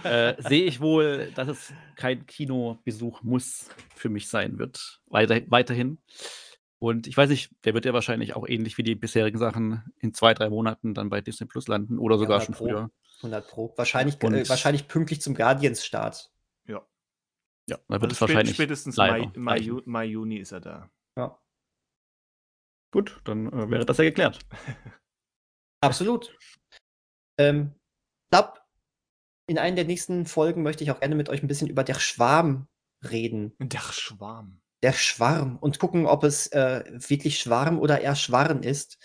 äh, 0.04 0.36
sehe 0.42 0.66
ich 0.66 0.82
wohl, 0.82 1.32
dass 1.36 1.48
es 1.48 1.74
kein 1.96 2.26
Kinobesuch 2.26 3.24
muss 3.24 3.70
für 3.96 4.10
mich 4.10 4.28
sein 4.28 4.60
wird, 4.60 5.00
weiter 5.08 5.40
weiterhin. 5.48 6.00
Und 6.80 7.08
ich 7.08 7.16
weiß 7.16 7.30
nicht, 7.30 7.52
der 7.64 7.74
wird 7.74 7.86
ja 7.86 7.94
wahrscheinlich 7.94 8.36
auch 8.36 8.46
ähnlich 8.46 8.78
wie 8.78 8.84
die 8.84 8.96
bisherigen 8.96 9.38
Sachen 9.38 9.82
in 10.02 10.14
2, 10.14 10.34
3 10.34 10.50
Monaten 10.50 10.94
dann 10.94 11.10
bei 11.10 11.22
Disney 11.22 11.48
Plus 11.48 11.70
landen 11.70 11.98
oder 11.98 12.16
Ja, 12.16 12.20
sogar 12.20 12.40
100 12.42 12.46
schon 12.46 12.56
Pro. 12.56 12.66
früher. 12.66 12.92
100 13.20 13.48
Pro. 13.48 13.74
Wahrscheinlich 13.78 14.22
äh, 14.22 14.50
wahrscheinlich 14.50 14.90
pünktlich 14.90 15.22
zum 15.22 15.34
Guardians-Start. 15.34 16.30
Ja. 16.68 16.86
Ja, 17.70 17.78
dann 17.88 18.02
wird 18.02 18.04
Also 18.04 18.08
es 18.12 18.18
spät 18.18 18.30
wahrscheinlich 18.30 18.56
spätestens 18.56 18.98
Mai 18.98 19.32
Mai 19.38 19.72
Mai, 19.86 20.06
Juni 20.08 20.40
ist 20.40 20.52
er 20.52 20.60
da. 20.60 20.90
Ja. 21.18 21.40
Gut, 22.94 23.20
dann, 23.24 23.48
äh, 23.52 23.72
wäre 23.72 23.86
das 23.86 23.98
ja 23.98 24.04
geklärt. 24.04 24.38
Absolut. 25.82 26.34
Ähm, 27.40 27.74
glaube, 28.32 28.54
in 29.48 29.58
einer 29.60 29.76
der 29.78 29.86
nächsten 29.86 30.26
Folgen 30.26 30.64
möchte 30.64 30.84
ich 30.84 30.92
auch 30.92 31.00
gerne 31.02 31.16
mit 31.16 31.30
euch 31.30 31.44
'n 31.44 31.48
bisschen 31.48 31.70
über 31.70 31.84
Der 31.84 32.00
Schwarm 32.00 32.68
reden. 33.04 33.56
Der 33.60 33.80
Schwarm. 33.82 34.62
Der 34.84 34.94
Schwarm 34.94 35.58
und 35.60 35.80
gucken, 35.80 36.06
ob 36.08 36.24
es, 36.26 36.48
äh, 36.48 36.84
wirklich 37.10 37.40
Schwarm 37.40 37.80
oder 37.80 38.02
eher 38.02 38.16
Schwarren 38.16 38.64
ist. 38.64 39.00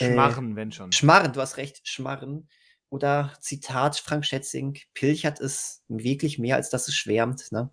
Äh, 0.00 0.06
Schmarren, 0.06 0.56
wenn 0.56 0.72
schon. 0.72 0.92
Schmarren, 0.92 1.32
du 1.32 1.40
hast 1.40 1.56
recht, 1.58 1.86
Schmarren. 1.88 2.48
Oder 2.90 3.34
Zitat 3.40 3.96
Frank 3.98 4.26
Schätzing: 4.26 4.78
„Pilchert 4.94 5.40
es 5.40 5.82
wirklich 5.88 6.38
mehr, 6.38 6.56
als 6.56 6.70
dass 6.70 6.88
es 6.88 6.94
schwärmt“, 6.96 7.52
ne? 7.52 7.70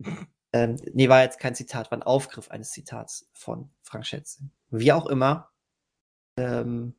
Ähm, 0.54 0.76
ne, 0.94 1.08
war 1.08 1.22
jetzt 1.22 1.38
kein 1.40 1.54
Zitat, 1.54 1.90
war 1.90 1.98
'n 1.98 2.02
Aufgriff 2.04 2.50
eines 2.50 2.70
Zitats 2.72 3.28
von 3.34 3.70
Frank 3.82 4.06
Schätzing. 4.06 4.50
Wie 4.70 4.92
auch 4.92 5.06
immer. 5.06 5.50
Ähm, 6.38 6.94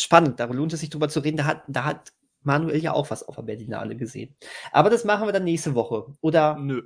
spannend, 0.00 0.38
da 0.40 0.44
lohnt 0.46 0.72
es 0.72 0.80
sich 0.80 0.90
drüber 0.90 1.08
zu 1.08 1.20
reden. 1.20 1.36
Da 1.38 1.44
hat 1.44 1.62
da 1.68 1.84
hat 1.84 2.12
Manuel 2.42 2.80
ja 2.82 2.92
auch 2.92 3.10
was 3.10 3.22
auf 3.26 3.36
der 3.36 3.42
Berlinale 3.42 3.96
gesehen. 3.96 4.36
Aber 4.72 4.90
das 4.90 5.04
machen 5.04 5.26
wir 5.26 5.32
dann 5.32 5.44
nächste 5.44 5.74
Woche. 5.74 6.06
Oder 6.20 6.56
Nö. 6.58 6.82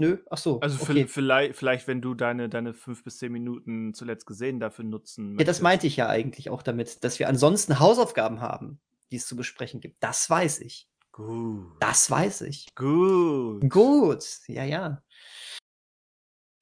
nö? 0.00 0.18
Ach 0.30 0.38
so, 0.38 0.60
Also 0.60 0.82
okay. 0.82 0.92
viel 0.94 1.08
vielleicht 1.08 1.56
vielleicht, 1.56 1.86
wenn 1.86 2.00
du 2.02 2.14
deine 2.14 2.48
deine 2.48 2.74
5 2.74 3.04
bis 3.04 3.18
10 3.18 3.30
Minuten 3.32 3.94
zuletzt 3.94 4.26
gesehen 4.26 4.58
dafür 4.60 4.84
nutzen 4.84 5.32
Ja, 5.38 5.44
das 5.44 5.46
möchtest. 5.46 5.62
meinte 5.62 5.86
ich 5.86 5.96
ja 5.96 6.08
eigentlich 6.08 6.50
auch 6.50 6.62
damit, 6.62 7.04
dass 7.04 7.18
wir 7.18 7.28
ansonsten 7.28 7.78
Hausaufgaben 7.78 8.40
haben, 8.40 8.80
die 9.12 9.16
es 9.16 9.26
zu 9.26 9.36
besprechen 9.36 9.80
gibt. 9.80 10.02
Das 10.02 10.28
weiß 10.28 10.60
ich. 10.60 10.88
Gut. 11.12 11.76
Das 11.80 12.10
weiß 12.10 12.40
ich. 12.42 12.74
Gut. 12.74 13.68
Gut, 13.70 14.24
ja, 14.48 14.64
ja. 14.64 15.02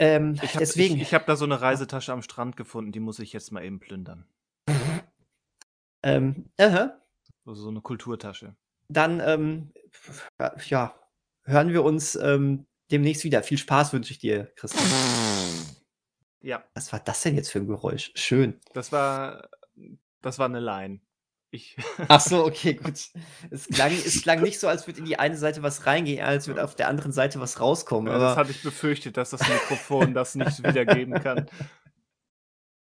Ähm, 0.01 0.35
Ich 0.43 0.55
habe 0.55 0.59
deswegen. 0.59 0.97
ich, 0.97 1.03
ich 1.03 1.15
hab 1.15 1.27
da 1.27 1.37
so 1.37 1.45
eine 1.45 1.61
Reisetasche 1.61 2.13
am 2.13 2.23
Strand 2.23 2.57
gefunden, 2.57 2.91
die 2.91 3.01
muss 3.01 3.19
ich 3.19 3.33
jetzt 3.33 3.53
mal 3.53 3.63
eben 3.63 3.79
plündern. 3.81 4.27
ähm, 6.03 6.51
aha. 6.59 6.99
Also 7.45 7.63
so 7.63 7.69
eine 7.69 7.83
Kulturtasche. 7.83 8.57
Dann, 8.89 9.21
ähm, 9.21 9.73
ja, 10.67 10.99
hören 11.45 11.69
wir 11.69 11.85
uns 11.85 12.17
ähm, 12.17 12.67
demnächst 12.91 13.25
wieder. 13.25 13.43
Viel 13.43 13.59
Spaß 13.59 13.93
wünsche 13.93 14.13
ich 14.13 14.19
dir, 14.19 14.47
Christian. 14.57 14.85
Ja, 16.41 16.65
Was 16.75 16.93
war 16.93 17.01
das 17.01 17.23
denn 17.23 17.37
jetzt 17.37 17.51
für 17.53 17.59
ein 17.59 17.67
Geräusch? 17.67 18.13
Schön. 18.15 18.59
das 18.73 18.93
war 18.93 19.49
das 20.23 20.39
war 20.39 20.47
eine 20.47 20.61
Line. 20.61 21.01
Ich 21.53 21.77
Ach 22.09 22.21
so, 22.21 22.45
okay, 22.45 22.75
gut. 22.75 23.01
Es 23.51 23.67
klang, 23.67 23.93
es 23.93 24.23
klang 24.23 24.41
nicht 24.43 24.61
so, 24.61 24.69
als 24.69 24.87
würde 24.87 25.01
in 25.01 25.05
die 25.05 25.19
eine 25.19 25.37
Seite 25.37 25.63
was 25.63 25.85
reingehen, 25.87 26.25
als 26.25 26.47
würde 26.47 26.63
auf 26.63 26.77
der 26.77 26.89
anderen 26.89 27.13
Seite 27.13 27.41
was 27.41 27.59
rauskommen. 27.61 28.13
Ja, 28.13 28.19
das 28.19 28.37
hatte 28.37 28.53
ich 28.53 28.63
befürchtet, 28.63 29.17
dass 29.17 29.31
das 29.31 29.49
Mikrofon 29.49 30.15
das 30.15 30.35
nicht 30.37 30.63
wiedergeben 30.63 31.15
kann. 31.15 31.51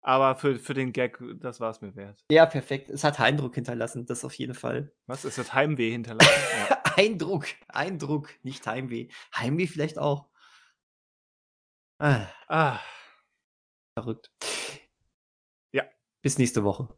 Aber 0.03 0.37
für, 0.37 0.59
für 0.59 0.75
den 0.75 0.93
Gag, 0.93 1.19
das 1.41 1.59
war 1.61 1.71
es 1.71 1.81
mir 1.81 1.95
wert. 1.97 2.25
ja, 2.31 2.47
perfekt. 2.47 2.91
Es 2.91 3.03
hat 3.03 3.19
Eindruck 3.21 3.55
hinterlassen, 3.57 4.07
das 4.07 4.25
auf 4.25 4.35
jeden 4.35 4.55
Fall. 4.55 4.93
Was? 5.07 5.25
Es 5.25 5.37
hat 5.39 5.53
Heimweh 5.53 5.91
hinterlassen? 5.91 6.31
Ja. 6.69 6.83
Eindruck, 6.97 7.47
Eindruck, 7.69 8.31
nicht 8.43 8.67
Heimweh. 8.67 9.09
Heimweh 9.37 9.67
vielleicht 9.67 9.99
auch. 9.99 10.29
Ah, 11.99 12.27
Ah, 12.49 12.79
verrückt. 13.99 14.31
Ja. 15.73 15.85
Bis 16.23 16.39
nächste 16.39 16.63
Woche. 16.63 16.89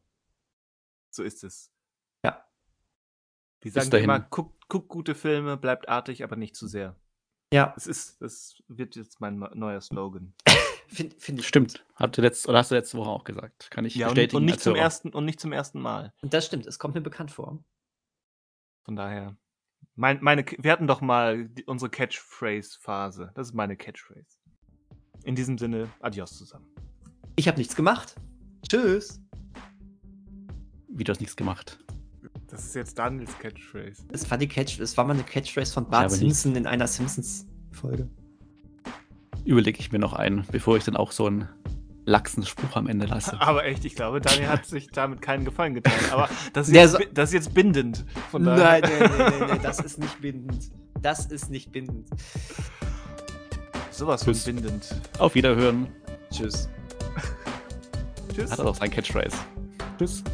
So 1.10 1.22
ist 1.22 1.44
es. 1.44 1.70
Ja. 2.24 2.44
Wir 3.60 3.72
Bis 3.72 3.74
sagen 3.74 3.90
dahin. 3.90 4.04
immer, 4.04 4.20
guckt 4.20 4.64
guck 4.68 4.88
gute 4.88 5.14
Filme, 5.14 5.56
bleibt 5.56 5.88
artig, 5.88 6.22
aber 6.22 6.36
nicht 6.36 6.54
zu 6.56 6.66
sehr. 6.66 6.94
Ja, 7.52 7.72
Das 7.74 7.86
ist, 7.86 8.20
das 8.20 8.62
wird 8.68 8.96
jetzt 8.96 9.20
mein 9.20 9.38
neuer 9.54 9.80
Slogan. 9.80 10.34
finde 10.88 11.16
find 11.18 11.40
ich. 11.40 11.48
Stimmt. 11.48 11.84
Hat 11.94 12.16
du 12.16 12.20
letzt, 12.20 12.46
oder 12.48 12.58
hast 12.58 12.70
du 12.70 12.74
letzte 12.74 12.98
Woche 12.98 13.08
auch 13.08 13.24
gesagt. 13.24 13.70
Kann 13.70 13.84
ich 13.86 13.94
Ja, 13.94 14.08
und, 14.08 14.14
bestätigen. 14.14 14.36
und, 14.36 14.44
nicht 14.44 14.60
zum 14.60 14.74
Hörer. 14.74 14.82
ersten, 14.84 15.08
und 15.10 15.24
nicht 15.24 15.40
zum 15.40 15.52
ersten 15.52 15.80
Mal. 15.80 16.12
Und 16.22 16.34
das 16.34 16.44
stimmt, 16.46 16.66
es 16.66 16.78
kommt 16.78 16.94
mir 16.94 17.00
bekannt 17.00 17.30
vor. 17.30 17.64
Von 18.84 18.96
daher. 18.96 19.36
Mein, 19.94 20.22
meine, 20.22 20.44
wir 20.46 20.70
hatten 20.70 20.86
doch 20.86 21.00
mal 21.00 21.48
die, 21.48 21.64
unsere 21.64 21.90
Catchphrase-Phase. 21.90 23.32
Das 23.34 23.48
ist 23.48 23.54
meine 23.54 23.76
Catchphrase. 23.76 24.38
In 25.24 25.34
diesem 25.34 25.56
Sinne, 25.58 25.88
adios 26.00 26.36
zusammen. 26.36 26.66
Ich 27.36 27.48
habe 27.48 27.58
nichts 27.58 27.74
gemacht. 27.74 28.14
Tschüss. 28.68 29.20
Wie 30.98 31.04
du 31.04 31.12
hast 31.12 31.20
nichts 31.20 31.36
gemacht. 31.36 31.78
Das 32.48 32.64
ist 32.64 32.74
jetzt 32.74 32.98
Daniels 32.98 33.38
Catchphrase. 33.38 34.02
Es 34.12 34.28
war 34.30 34.36
die 34.38 34.48
Catch, 34.48 34.80
es 34.80 34.96
war 34.96 35.04
mal 35.04 35.14
eine 35.14 35.22
Catchphrase 35.22 35.72
von 35.72 35.88
Bart. 35.88 36.10
Simpson 36.10 36.56
in 36.56 36.66
einer 36.66 36.86
Simpsons-Folge. 36.88 38.08
Überlege 39.44 39.78
ich 39.78 39.92
mir 39.92 39.98
noch 39.98 40.12
einen, 40.12 40.44
bevor 40.50 40.76
ich 40.76 40.84
dann 40.84 40.96
auch 40.96 41.12
so 41.12 41.26
einen 41.26 41.48
laxen 42.04 42.44
Spruch 42.44 42.74
am 42.74 42.88
Ende 42.88 43.06
lasse. 43.06 43.40
Aber 43.40 43.64
echt, 43.64 43.84
ich 43.84 43.94
glaube, 43.94 44.20
Daniel 44.20 44.48
hat 44.48 44.66
sich 44.66 44.88
damit 44.88 45.22
keinen 45.22 45.44
Gefallen 45.44 45.74
getan. 45.74 45.92
Aber 46.10 46.28
das 46.52 46.68
ist, 46.68 46.74
jetzt, 46.74 46.92
so- 46.92 46.98
das 47.14 47.28
ist 47.30 47.34
jetzt 47.34 47.54
bindend. 47.54 48.04
Von 48.30 48.42
Nein, 48.42 48.56
daher. 48.58 48.80
nein, 48.80 49.10
nein, 49.18 49.18
nein, 49.38 49.48
nein, 49.50 49.60
das 49.62 49.78
ist 49.84 49.98
nicht 49.98 50.20
bindend. 50.20 50.70
Das 51.00 51.26
ist 51.26 51.50
nicht 51.50 51.70
bindend. 51.70 52.08
Sowas 53.90 54.24
von 54.24 54.34
bindend. 54.44 54.94
Auf 55.18 55.34
Wiederhören. 55.34 55.86
Tschüss. 56.32 56.68
Tschüss. 58.34 58.50
Hat 58.50 58.58
er 58.58 58.64
doch 58.64 58.74
sein 58.76 58.90
Catchphrase. 58.90 59.36
Tschüss. 59.98 60.24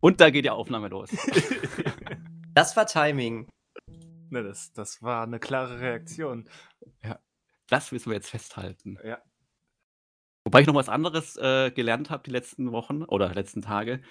Und 0.00 0.20
da 0.20 0.30
geht 0.30 0.44
die 0.44 0.50
Aufnahme 0.50 0.88
los. 0.88 1.10
Das 2.52 2.76
war 2.76 2.84
Timing. 2.84 3.48
Ne, 4.28 4.42
das, 4.42 4.72
das 4.72 5.00
war 5.02 5.22
eine 5.22 5.38
klare 5.38 5.80
Reaktion. 5.80 6.48
Das 7.70 7.92
müssen 7.92 8.10
wir 8.10 8.16
jetzt 8.16 8.28
festhalten. 8.28 8.98
Ja. 9.04 9.22
Wobei 10.44 10.60
ich 10.60 10.66
noch 10.66 10.74
was 10.74 10.88
anderes 10.88 11.36
äh, 11.36 11.70
gelernt 11.70 12.10
habe 12.10 12.24
die 12.24 12.32
letzten 12.32 12.72
Wochen 12.72 13.04
oder 13.04 13.32
letzten 13.32 13.62
Tage. 13.62 14.02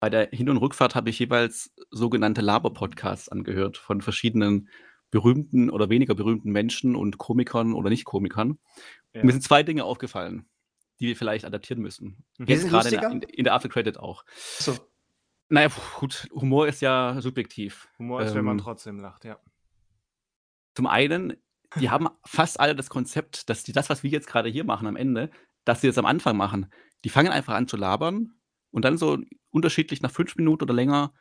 Bei 0.00 0.10
der 0.10 0.28
Hin- 0.30 0.50
und 0.50 0.56
Rückfahrt 0.56 0.96
habe 0.96 1.08
ich 1.08 1.18
jeweils 1.18 1.72
sogenannte 1.90 2.40
Laber-Podcasts 2.40 3.28
angehört 3.28 3.78
von 3.78 4.00
verschiedenen 4.00 4.68
berühmten 5.12 5.70
oder 5.70 5.88
weniger 5.88 6.16
berühmten 6.16 6.50
Menschen 6.50 6.96
und 6.96 7.18
Komikern 7.18 7.72
oder 7.72 7.88
Nicht-Komikern. 7.88 8.58
Ja. 9.14 9.24
Mir 9.24 9.30
sind 9.30 9.42
zwei 9.42 9.62
Dinge 9.62 9.84
aufgefallen, 9.84 10.48
die 10.98 11.06
wir 11.06 11.16
vielleicht 11.16 11.44
adaptieren 11.44 11.80
müssen. 11.80 12.24
Mhm. 12.38 12.46
Die 12.46 12.52
Jetzt 12.52 12.62
sind 12.62 12.70
gerade 12.70 12.88
in, 12.88 13.02
in, 13.02 13.22
in 13.22 13.44
der 13.44 13.54
After-Credit 13.54 13.98
auch. 13.98 14.24
So. 14.58 14.76
Naja, 15.48 15.68
gut, 15.98 16.28
Humor 16.34 16.66
ist 16.66 16.80
ja 16.82 17.20
subjektiv. 17.20 17.88
Humor 17.98 18.22
ist, 18.22 18.34
wenn 18.34 18.44
man 18.44 18.58
Ähm, 18.58 18.64
trotzdem 18.64 18.98
lacht, 19.00 19.24
ja. 19.24 19.38
Zum 20.74 20.86
einen, 20.86 21.34
die 21.80 21.90
haben 21.90 22.08
fast 22.24 22.58
alle 22.60 22.74
das 22.74 22.90
Konzept, 22.90 23.48
dass 23.48 23.62
die 23.62 23.72
das, 23.72 23.88
was 23.88 24.02
wir 24.02 24.10
jetzt 24.10 24.26
gerade 24.26 24.48
hier 24.48 24.64
machen 24.64 24.86
am 24.86 24.96
Ende, 24.96 25.30
dass 25.64 25.80
sie 25.80 25.86
das 25.86 25.98
am 25.98 26.06
Anfang 26.06 26.36
machen. 26.36 26.72
Die 27.04 27.08
fangen 27.08 27.32
einfach 27.32 27.54
an 27.54 27.68
zu 27.68 27.76
labern 27.76 28.34
und 28.70 28.84
dann 28.84 28.98
so 28.98 29.18
unterschiedlich 29.50 30.02
nach 30.02 30.10
fünf 30.10 30.36
Minuten 30.36 30.64
oder 30.64 30.74
länger 30.74 31.12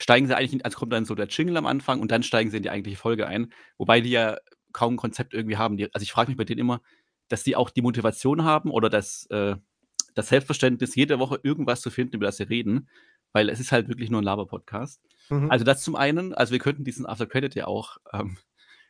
steigen 0.00 0.26
sie 0.26 0.36
eigentlich, 0.36 0.54
in, 0.54 0.62
also 0.62 0.78
kommt 0.78 0.92
dann 0.92 1.04
so 1.04 1.14
der 1.14 1.26
Jingle 1.26 1.56
am 1.56 1.66
Anfang 1.66 2.00
und 2.00 2.10
dann 2.10 2.22
steigen 2.22 2.50
sie 2.50 2.58
in 2.58 2.62
die 2.62 2.70
eigentliche 2.70 2.98
Folge 2.98 3.26
ein. 3.26 3.52
Wobei 3.78 4.00
die 4.00 4.10
ja 4.10 4.36
kaum 4.72 4.94
ein 4.94 4.98
Konzept 4.98 5.34
irgendwie 5.34 5.56
haben. 5.56 5.76
Die, 5.76 5.92
also 5.94 6.02
ich 6.02 6.12
frage 6.12 6.30
mich 6.30 6.36
bei 6.36 6.44
denen 6.44 6.60
immer, 6.60 6.80
dass 7.28 7.44
die 7.44 7.56
auch 7.56 7.70
die 7.70 7.82
Motivation 7.82 8.44
haben 8.44 8.70
oder 8.70 8.88
das, 8.88 9.26
äh, 9.30 9.56
das 10.14 10.28
Selbstverständnis, 10.28 10.94
jede 10.94 11.18
Woche 11.18 11.40
irgendwas 11.42 11.80
zu 11.80 11.90
finden, 11.90 12.16
über 12.16 12.26
das 12.26 12.36
sie 12.38 12.44
reden, 12.44 12.88
weil 13.32 13.48
es 13.48 13.60
ist 13.60 13.72
halt 13.72 13.88
wirklich 13.88 14.10
nur 14.10 14.20
ein 14.20 14.24
Laber-Podcast. 14.24 15.00
Mhm. 15.30 15.50
Also 15.50 15.64
das 15.64 15.82
zum 15.82 15.96
einen, 15.96 16.34
also 16.34 16.52
wir 16.52 16.58
könnten 16.58 16.84
diesen 16.84 17.06
After 17.06 17.26
Credit 17.26 17.54
ja 17.54 17.66
auch 17.66 17.96
ähm, 18.12 18.38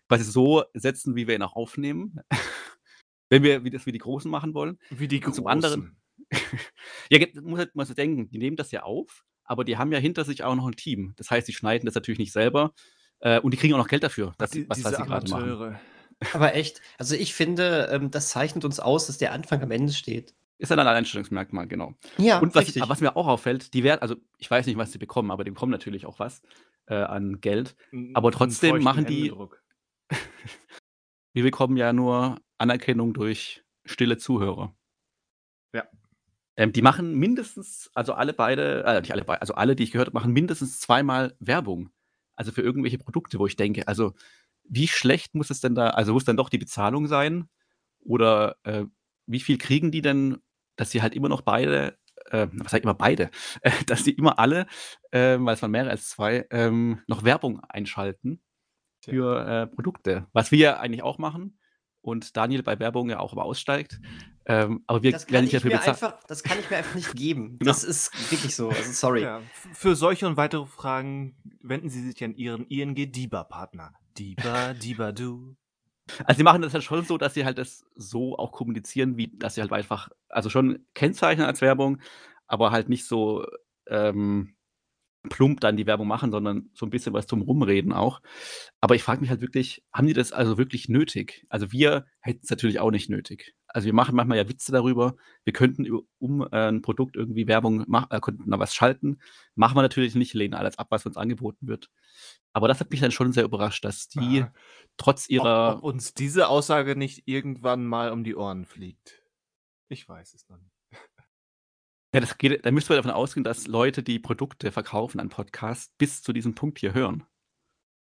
quasi 0.09 0.24
so 0.24 0.64
setzen, 0.74 1.16
wie 1.16 1.27
wir 1.27 1.35
ihn 1.35 1.43
auch 1.43 1.56
aufnehmen, 1.56 2.20
wenn 3.31 3.43
wir 3.43 3.64
wie 3.64 3.70
das 3.70 3.86
wie 3.86 3.93
die 3.93 3.98
Großen 3.98 4.31
machen 4.31 4.55
wollen. 4.55 4.78
Wie 4.90 5.09
die 5.09 5.16
Und 5.16 5.23
Großen. 5.23 5.35
zum 5.36 5.47
anderen- 5.47 5.97
ja, 7.10 7.19
muss 7.43 7.59
halt 7.59 7.74
mal 7.74 7.86
so 7.86 7.94
denken, 7.94 8.31
die 8.31 8.39
nehmen 8.39 8.56
das 8.56 8.70
ja 8.70 8.82
auf, 8.85 9.24
aber 9.44 9.64
die 9.64 9.77
haben 9.77 9.93
ja 9.93 9.98
hinter 9.98 10.24
sich 10.24 10.44
auch 10.44 10.55
noch 10.55 10.66
ein 10.66 10.77
Team. 10.77 11.14
Das 11.16 11.31
heißt, 11.31 11.47
die 11.47 11.52
schneiden 11.52 11.86
das 11.86 11.94
natürlich 11.94 12.19
nicht 12.19 12.32
selber 12.32 12.73
äh, 13.20 13.40
und 13.40 13.52
die 13.52 13.56
kriegen 13.59 13.74
auch 13.74 13.78
noch 13.78 13.89
Geld 13.89 14.02
dafür, 14.02 14.35
dass, 14.39 14.51
Die, 14.51 14.69
was, 14.69 14.78
diese 14.78 14.90
was 14.90 14.97
sie 14.97 15.02
gerade 15.05 15.31
machen. 15.31 15.78
Aber 16.32 16.55
echt, 16.55 16.81
also 16.98 17.14
ich 17.16 17.35
finde, 17.35 17.89
ähm, 17.93 18.10
das 18.10 18.31
zeichnet 18.31 18.64
uns 18.64 18.81
aus, 18.81 19.09
dass 19.09 19.19
der 19.19 19.32
Anfang 19.32 19.62
am 19.62 19.70
Ende 19.73 19.93
steht. 19.93 20.35
Ist 20.62 20.70
dann 20.70 20.78
ein 20.78 20.86
Alleinstellungsmerkmal, 20.86 21.66
genau. 21.66 21.94
Ja, 22.18 22.39
und 22.39 22.55
was, 22.55 22.68
richtig. 22.68 22.89
was 22.89 23.01
mir 23.01 23.16
auch 23.16 23.26
auffällt, 23.26 23.74
die 23.74 23.82
werden, 23.82 24.01
also 24.01 24.14
ich 24.39 24.48
weiß 24.48 24.64
nicht, 24.66 24.76
was 24.78 24.93
sie 24.93 24.98
bekommen, 24.98 25.32
aber 25.32 25.43
die 25.43 25.51
bekommen 25.51 25.72
natürlich 25.72 26.06
auch 26.06 26.20
was 26.20 26.40
äh, 26.86 26.94
an 26.94 27.40
Geld. 27.40 27.74
Aber 28.14 28.30
trotzdem 28.30 28.80
machen 28.80 29.05
die-. 29.05 29.32
Wir 31.34 31.43
bekommen 31.43 31.76
ja 31.76 31.93
nur 31.93 32.36
Anerkennung 32.59 33.12
durch 33.12 33.64
stille 33.84 34.18
Zuhörer. 34.18 34.72
Ja. 35.74 35.89
Ähm, 36.56 36.72
die 36.72 36.82
machen 36.82 37.16
mindestens, 37.16 37.90
also 37.94 38.12
alle 38.12 38.32
beide, 38.32 38.84
äh, 38.84 39.01
nicht 39.01 39.10
alle 39.10 39.24
beide, 39.24 39.40
also 39.40 39.55
alle, 39.55 39.74
die 39.74 39.82
ich 39.82 39.90
gehört 39.90 40.06
habe, 40.06 40.16
machen 40.16 40.32
mindestens 40.32 40.78
zweimal 40.78 41.34
Werbung. 41.40 41.90
Also 42.36 42.52
für 42.52 42.62
irgendwelche 42.62 42.98
Produkte, 42.98 43.40
wo 43.40 43.48
ich 43.48 43.56
denke, 43.56 43.89
also 43.89 44.14
wie 44.62 44.86
schlecht 44.86 45.34
muss 45.34 45.51
es 45.51 45.60
denn 45.60 45.74
da, 45.74 45.89
also 45.89 46.12
muss 46.12 46.24
dann 46.24 46.36
doch 46.36 46.51
die 46.51 46.59
Bezahlung 46.59 47.09
sein? 47.09 47.48
Oder 48.05 48.59
äh, 48.62 48.84
wie 49.26 49.40
viel 49.40 49.59
kriegen 49.59 49.90
die 49.90 50.02
denn, 50.02 50.39
dass 50.77 50.90
sie 50.90 51.03
halt 51.03 51.15
immer 51.15 51.28
noch 51.28 51.43
beide, 51.43 51.99
äh, 52.31 52.47
was 52.53 52.70
sag 52.70 52.78
ich 52.78 52.85
immer 52.85 52.94
beide, 52.94 53.31
äh, 53.62 53.70
dass 53.86 54.05
sie 54.05 54.12
immer 54.12 54.39
alle, 54.39 54.66
äh, 55.11 55.39
weil 55.39 55.55
es 55.55 55.62
waren 55.62 55.70
mehr 55.70 55.89
als 55.89 56.09
zwei, 56.09 56.47
ähm, 56.51 57.01
noch 57.07 57.24
Werbung 57.24 57.61
einschalten 57.61 58.43
für 59.05 59.47
äh, 59.47 59.66
Produkte. 59.66 60.27
Was 60.32 60.53
wir 60.53 60.59
ja 60.59 60.77
eigentlich 60.78 61.03
auch 61.03 61.19
machen 61.19 61.59
und 62.01 62.36
Daniel 62.36 62.62
bei 62.62 62.78
Werbung 62.78 63.11
ja 63.11 63.20
auch 63.20 63.32
immer 63.32 63.44
aussteigt. 63.44 64.01
Ähm, 64.44 64.82
aber 64.89 65.03
wir 65.03 65.12
das 65.12 65.27
kann, 65.27 65.35
werden 65.35 65.44
ich 65.47 65.53
nicht 65.53 65.65
dafür 65.65 65.70
mir 65.70 65.78
bezahlt. 65.78 66.03
einfach, 66.03 66.27
das 66.27 66.43
kann 66.43 66.59
ich 66.59 66.69
mir 66.69 66.77
einfach 66.77 66.94
nicht 66.94 67.15
geben. 67.15 67.57
Genau. 67.59 67.70
Das 67.70 67.85
ist 67.85 68.12
wirklich 68.31 68.57
so. 68.57 68.70
Also 68.70 68.93
sorry. 68.93 69.23
Ja, 69.23 69.40
für 69.73 69.94
solche 69.94 70.27
und 70.27 70.36
weitere 70.36 70.66
Fragen 70.66 71.36
wenden 71.61 71.90
Sie 71.90 72.03
sich 72.03 72.23
an 72.24 72.35
Ihren 72.35 72.66
ING 72.66 72.94
DIBA-Partner. 72.94 73.94
DIBA, 74.19 74.74
DIBA, 74.74 75.12
du. 75.12 75.57
Also 76.24 76.39
sie 76.39 76.43
machen 76.44 76.62
das 76.62 76.72
ja 76.72 76.80
schon 76.80 77.05
so, 77.05 77.18
dass 77.18 77.34
sie 77.34 77.44
halt 77.44 77.59
das 77.59 77.84
so 77.97 78.36
auch 78.39 78.52
kommunizieren, 78.52 79.16
wie 79.16 79.28
dass 79.39 79.55
sie 79.55 79.60
halt 79.62 79.72
einfach, 79.72 80.09
also 80.28 80.51
schon 80.51 80.84
kennzeichnen 80.94 81.47
als 81.47 81.60
Werbung, 81.60 82.01
aber 82.47 82.70
halt 82.72 82.89
nicht 82.89 83.06
so, 83.06 83.47
ähm, 83.86 84.55
plump 85.28 85.61
dann 85.61 85.77
die 85.77 85.86
Werbung 85.86 86.09
machen, 86.09 86.31
sondern 86.32 86.70
so 86.74 86.85
ein 86.86 86.90
bisschen 86.90 87.12
was 87.12 87.27
drum 87.27 87.43
rumreden 87.43 87.93
auch. 87.93 88.20
Aber 88.81 88.94
ich 88.94 89.03
frage 89.03 89.20
mich 89.20 89.31
halt 89.31 89.40
wirklich, 89.40 89.85
haben 89.93 90.07
die 90.07 90.12
das 90.15 90.32
also 90.32 90.59
wirklich 90.59 90.89
nötig? 90.89 91.47
Also, 91.49 91.73
wir 91.73 92.07
hätten 92.20 92.40
es 92.43 92.51
natürlich 92.51 92.81
auch 92.81 92.90
nicht 92.90 93.09
nötig. 93.11 93.55
Also, 93.69 93.86
wir 93.86 93.93
machen 93.94 94.15
manchmal 94.16 94.39
ja 94.39 94.49
Witze 94.49 94.73
darüber. 94.73 95.16
Wir 95.44 95.53
könnten 95.53 95.86
um, 96.19 96.43
äh, 96.53 96.69
'n 96.69 96.82
Produkt 96.82 97.16
irgendwie 97.16 97.47
Werbung 97.47 97.85
mach 97.86 98.11
äh, 98.11 98.20
könnten 98.20 98.51
da 98.51 98.59
was 98.59 98.74
schalten. 98.74 99.19
Machen 99.55 99.77
wir 99.77 99.82
natürlich 99.82 100.15
nicht, 100.15 100.35
lehnen 100.35 100.55
alles 100.55 100.78
ab, 100.78 100.89
was 100.90 101.07
uns 101.07 101.16
angeboten 101.16 101.69
wird. 101.69 101.90
Aber 102.53 102.69
das 102.69 102.81
hat 102.81 102.90
mich 102.90 103.01
dann 103.01 103.12
schon 103.12 103.32
sehr 103.32 103.44
überrascht, 103.44 103.85
dass 103.85 104.09
die 104.09 104.43
Ah. 104.43 104.53
trotz 104.97 105.24
Ob, 105.27 105.31
ihrer 105.31 105.77
ob 105.78 105.85
uns 105.85 106.15
diese 106.15 106.49
Aussage 106.49 106.97
nicht 106.97 107.23
irgendwann 107.27 107.86
mal 107.86 108.11
um 108.12 108.24
die 108.24 108.36
Ohren 108.36 108.65
fliegt. 108.66 109.23
Ich 109.89 110.09
weiß 110.09 110.35
es 110.35 110.49
noch 110.49 110.59
nicht. 110.59 110.72
Ja, 112.14 112.20
das 112.20 112.36
geht 112.36 112.64
da 112.66 112.70
müssen 112.70 112.90
wir 112.90 112.97
davon 112.97 113.10
ausgehen, 113.10 113.43
dass 113.43 113.66
Leute, 113.66 114.02
die 114.02 114.18
Produkte 114.18 114.70
verkaufen 114.70 115.18
an 115.18 115.30
Podcasts, 115.30 115.94
bis 115.97 116.22
zu 116.22 116.34
diesem 116.34 116.55
Punkt 116.55 116.78
hier 116.78 116.93
hören. 116.93 117.24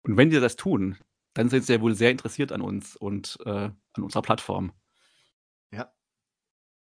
Und 0.03 0.17
wenn 0.17 0.29
die 0.29 0.39
das 0.39 0.55
tun, 0.57 0.97
dann 1.33 1.49
sind 1.49 1.65
sie 1.65 1.73
ja 1.73 1.81
wohl 1.81 1.95
sehr 1.95 2.11
interessiert 2.11 2.51
an 2.51 2.61
uns 2.61 2.95
und, 2.95 3.37
äh, 3.45 3.49
an 3.49 4.03
unserer 4.03 4.21
Plattform. 4.23 4.73
Ja. 5.71 5.93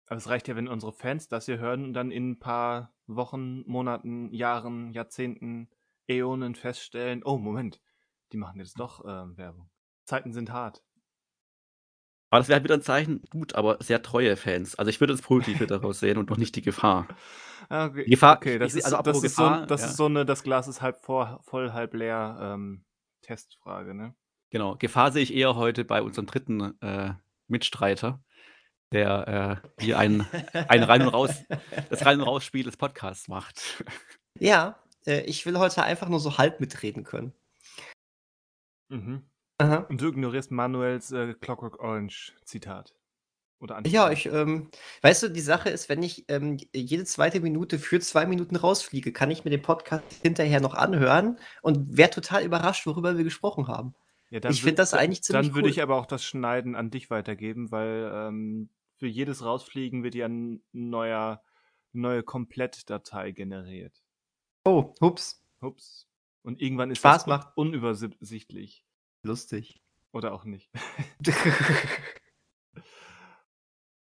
Aber 0.06 0.18
es 0.18 0.28
reicht 0.28 0.48
ja, 0.48 0.56
wenn 0.56 0.68
unsere 0.68 0.92
Fans 0.92 1.28
das 1.28 1.46
hier 1.46 1.58
hören 1.58 1.84
und 1.84 1.94
dann 1.94 2.10
in 2.12 2.32
ein 2.32 2.38
paar 2.40 2.94
Wochen, 3.06 3.62
Monaten, 3.66 4.32
Jahren, 4.32 4.92
Jahrzehnten, 4.92 5.70
Äonen 6.08 6.54
feststellen: 6.54 7.22
„Oh, 7.24 7.38
Moment, 7.38 7.80
die 8.32 8.38
machen 8.38 8.60
jetzt 8.60 8.80
doch, 8.80 9.04
ähm, 9.06 9.36
Werbung. 9.36 9.70
Zeiten 10.04 10.32
sind 10.32 10.52
hart.“ 10.52 10.82
Aber 12.32 12.38
das 12.40 12.48
wäre 12.48 12.56
halt 12.56 12.64
wieder 12.64 12.76
'n 12.76 12.80
Zeichen 12.82 13.20
gut, 13.28 13.54
aber 13.56 13.76
sehr 13.80 14.02
treue 14.02 14.36
Fans. 14.38 14.74
Also, 14.76 14.88
ich 14.88 15.00
würde 15.00 15.12
das 15.12 15.20
Positive 15.20 15.66
daraus 15.66 16.00
sehen 16.00 16.16
und 16.16 16.30
noch 16.30 16.38
nicht 16.38 16.56
die 16.56 16.62
Gefahr. 16.62 17.06
Ah, 17.70 17.86
okay. 17.86 18.04
Die 18.06 18.10
Gefahr 18.10 18.38
Okay, 18.38 18.58
das 18.58 18.74
ist 18.74 18.84
also 18.86 18.96
so 18.96 19.02
das 19.02 19.16
ist 19.22 19.36
so 19.36 19.42
Gefahr, 19.44 19.66
das 19.66 19.82
ja. 19.82 19.86
ist 19.88 19.96
so 19.96 20.08
'ne 20.08 20.24
das 20.26 20.42
Glas 20.42 20.66
ist 20.66 20.80
halb 20.82 21.04
vor 21.04 21.40
voll, 21.44 21.72
halb 21.72 21.94
leer, 21.94 22.38
ähm, 22.40 22.84
Testfrage, 23.22 23.94
ne? 23.94 24.14
Genau. 24.52 24.76
Gefahr 24.76 25.12
sehe 25.12 25.22
ich 25.22 25.32
eher 25.34 25.56
heute 25.56 25.82
bei 25.84 26.02
unserem 26.02 26.26
3. 26.26 26.74
äh, 26.82 27.14
Mitstreiter, 27.48 28.22
der, 28.92 29.62
äh, 29.78 29.82
hier 29.84 29.98
ein 29.98 30.30
ein 30.68 30.82
Rein 30.84 31.02
und 31.02 31.08
Raus 31.08 31.44
das 31.90 32.04
Rein 32.06 32.20
und 32.20 32.26
Raus-Spiel 32.26 32.64
des 32.64 32.76
Podcasts 32.78 33.28
macht. 33.28 33.84
Ja, 34.40 34.76
äh, 35.06 35.20
ich 35.22 35.44
will 35.46 35.58
heute 35.58 35.82
einfach 35.82 36.08
nur 36.08 36.20
so 36.20 36.38
halb 36.38 36.60
mitreden 36.60 37.04
können. 37.04 37.32
Mhm. 38.90 39.22
Aha. 39.62 39.86
Und 39.88 40.00
du 40.00 40.08
ignorierst 40.08 40.50
Manuels, 40.50 41.12
äh, 41.12 41.34
Clockwork 41.34 41.78
Orange 41.80 42.32
Zitat 42.44 42.94
oder 43.60 43.80
Ja, 43.86 44.10
ich, 44.10 44.26
ähm 44.26 44.70
weißt 45.02 45.24
du, 45.24 45.28
die 45.30 45.40
Sache 45.40 45.70
ist, 45.70 45.88
wenn 45.88 46.02
ich, 46.02 46.24
ähm, 46.28 46.58
jede 46.74 47.04
2. 47.04 47.40
Minute 47.40 47.78
für 47.78 48.00
2 48.00 48.26
Minuten 48.26 48.56
rausfliege, 48.56 49.12
kann 49.12 49.30
ich 49.30 49.44
mir 49.44 49.50
den 49.50 49.62
Podcast 49.62 50.04
hinterher 50.22 50.60
noch 50.60 50.74
anhören 50.74 51.38
und 51.62 51.96
wäre 51.96 52.10
total 52.10 52.44
überrascht, 52.44 52.86
worüber 52.86 53.16
wir 53.16 53.24
gesprochen 53.24 53.68
haben. 53.68 53.94
Ja, 54.30 54.40
dann 54.40 54.52
Ich 54.52 54.62
finde 54.62 54.76
das 54.76 54.90
da 54.90 54.96
eigentlich 54.98 55.22
ziemlich 55.22 55.48
dann 55.48 55.54
würde 55.54 55.68
cool. 55.68 55.70
ich 55.70 55.82
aber 55.82 55.96
auch 55.96 56.06
das 56.06 56.24
Schneiden 56.24 56.74
an 56.74 56.90
dich 56.90 57.10
weitergeben, 57.10 57.70
weil, 57.70 58.10
ähm, 58.14 58.70
für 58.96 59.06
jedes 59.06 59.44
Rausfliegen 59.44 60.02
wird 60.04 60.14
ja 60.14 60.26
'n 60.26 60.62
neuer 60.72 61.42
neue 61.92 62.22
Komplettdatei 62.22 63.32
generiert. 63.32 64.02
Oh, 64.66 64.94
ups. 65.00 65.42
Ups. 65.60 66.06
Und 66.44 66.60
irgendwann 66.60 66.90
ist 66.90 66.98
Spaß 66.98 67.24
das 67.24 67.26
macht. 67.26 67.56
unübersichtlich. 67.56 68.80
Lustig. 69.22 69.80
Oder 70.12 70.32
auch 70.34 70.44
nicht. 70.44 70.70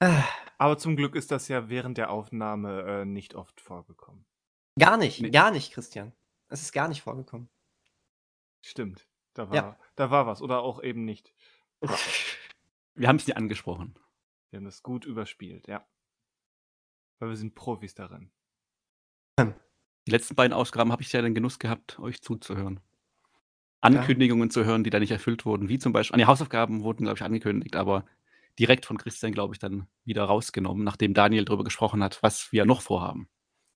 Ah. 0.01 0.24
Aber 0.59 0.78
zum 0.78 0.97
Glück 0.97 1.14
ist 1.14 1.30
das 1.30 1.47
ja 1.47 1.68
während 1.68 1.97
der 1.97 2.10
Aufnahme, 2.10 2.82
äh, 2.82 3.05
nicht 3.05 3.36
oft 3.36 3.60
vorgekommen. 3.60 4.24
Gar 4.78 4.97
nicht, 4.97 5.20
Ne. 5.20 5.30
gar 5.30 5.52
nicht, 5.52 5.72
Christian. 5.72 6.12
Es 6.48 6.60
ist 6.62 6.72
gar 6.72 6.89
nicht 6.89 7.02
vorgekommen. 7.02 7.48
Stimmt. 8.62 9.06
Da 9.34 9.44
Ja. 9.44 9.52
war 9.52 9.78
da 9.94 10.10
war 10.10 10.26
was 10.26 10.43
oder 10.43 10.62
auch 10.62 10.82
eben 10.82 11.05
nicht. 11.05 11.32
Wir 12.94 13.06
haben's 13.09 13.26
nie 13.28 13.34
angesprochen. 13.34 13.94
Wir 14.51 14.56
haben 14.59 14.64
das 14.64 14.82
gut 14.82 15.05
überspielt, 15.05 15.66
ja. 15.68 15.86
Weil 17.20 17.28
wir 17.30 17.36
sind 17.36 17.55
Profis 17.55 17.94
darin. 17.94 18.30
Die 19.39 20.10
letzten 20.10 20.34
beiden 20.34 20.52
Ausgaben 20.52 20.90
habe 20.93 21.01
ich 21.02 21.12
ja 21.12 21.22
den 21.22 21.34
Genuss 21.34 21.59
gehabt, 21.60 21.98
euch 22.01 22.20
zuzuhören. 22.22 22.80
Ankündigungen 23.82 24.50
zu 24.50 24.64
hören, 24.64 24.84
die 24.84 24.90
da 24.90 24.98
nicht 24.98 25.10
erfüllt 25.10 25.44
wurden, 25.44 25.68
wie 25.68 25.78
zum 25.78 25.92
Beispiel 25.92 26.14
an 26.14 26.20
die 26.20 26.26
Hausaufgaben 26.26 26.82
wurden, 26.82 27.04
glaube 27.04 27.18
ich, 27.18 27.22
angekündigt, 27.22 27.76
aber 27.76 28.04
direkt 28.59 28.86
von 28.86 28.96
Christian, 28.96 29.32
glaube 29.32 29.54
ich, 29.54 29.59
dann 29.59 29.86
wieder 30.04 30.24
rausgenommen, 30.24 30.84
nachdem 30.84 31.14
Daniel 31.14 31.44
drüber 31.44 31.64
gesprochen 31.64 32.02
hat, 32.02 32.22
was 32.22 32.52
wir 32.52 32.64
noch 32.64 32.82
vorhaben. 32.82 33.28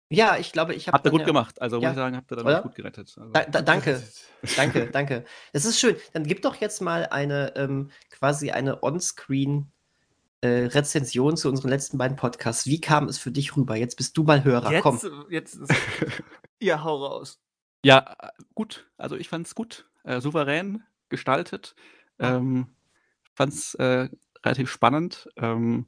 Ja, 0.08 0.36
ich 0.36 0.52
glaube, 0.52 0.74
ich 0.74 0.86
habe 0.86 0.94
Habt 0.94 1.06
ihr 1.06 1.10
gut 1.10 1.20
ja 1.20 1.26
gemacht. 1.26 1.60
Also, 1.60 1.76
muss 1.76 1.84
ja, 1.84 1.90
ich 1.90 1.96
sagen, 1.96 2.16
habt 2.16 2.30
ihr 2.30 2.36
dann 2.36 2.62
gut 2.62 2.74
gerettet. 2.76 3.12
Also 3.18 3.32
Da 3.32 3.44
da 3.44 3.62
danke. 3.62 4.02
Danke, 4.56 4.88
danke. 4.92 5.24
Das 5.52 5.64
ist 5.64 5.80
schön. 5.80 5.96
Dann 6.12 6.24
gib 6.24 6.42
doch 6.42 6.54
jetzt 6.56 6.80
mal 6.80 7.06
eine, 7.06 7.56
ähm 7.56 7.90
quasi 8.10 8.52
eine 8.52 8.84
On-Screen, 8.84 9.72
äh, 10.42 10.66
Rezension 10.66 11.36
zu 11.36 11.48
unseren 11.48 11.70
letzten 11.70 11.98
beiden 11.98 12.16
Podcasts. 12.16 12.66
Wie 12.66 12.80
kam 12.80 13.08
es 13.08 13.18
für 13.18 13.32
dich 13.32 13.56
rüber? 13.56 13.74
Jetzt 13.74 13.96
bist 13.96 14.16
du 14.16 14.22
mal 14.22 14.44
Hörer, 14.44 14.80
komm. 14.82 14.94
Jetzt 14.94 15.04
äh, 15.04 15.10
jetzt 15.30 15.54
ist 15.54 15.70
ja, 16.60 16.84
hau 16.84 17.04
raus. 17.04 17.40
Ja, 17.84 18.14
äh, 18.20 18.28
gut. 18.54 18.88
Also, 18.98 19.16
ich 19.16 19.28
fand's 19.28 19.56
gut, 19.56 19.88
äh, 20.06 20.20
souverän 20.20 20.82
gestaltet. 21.08 21.74
Ähm, 22.18 22.68
fand's, 23.34 23.74
äh, 23.74 24.08
relativ 24.44 24.70
spannend. 24.70 25.28
Ähm, 25.36 25.86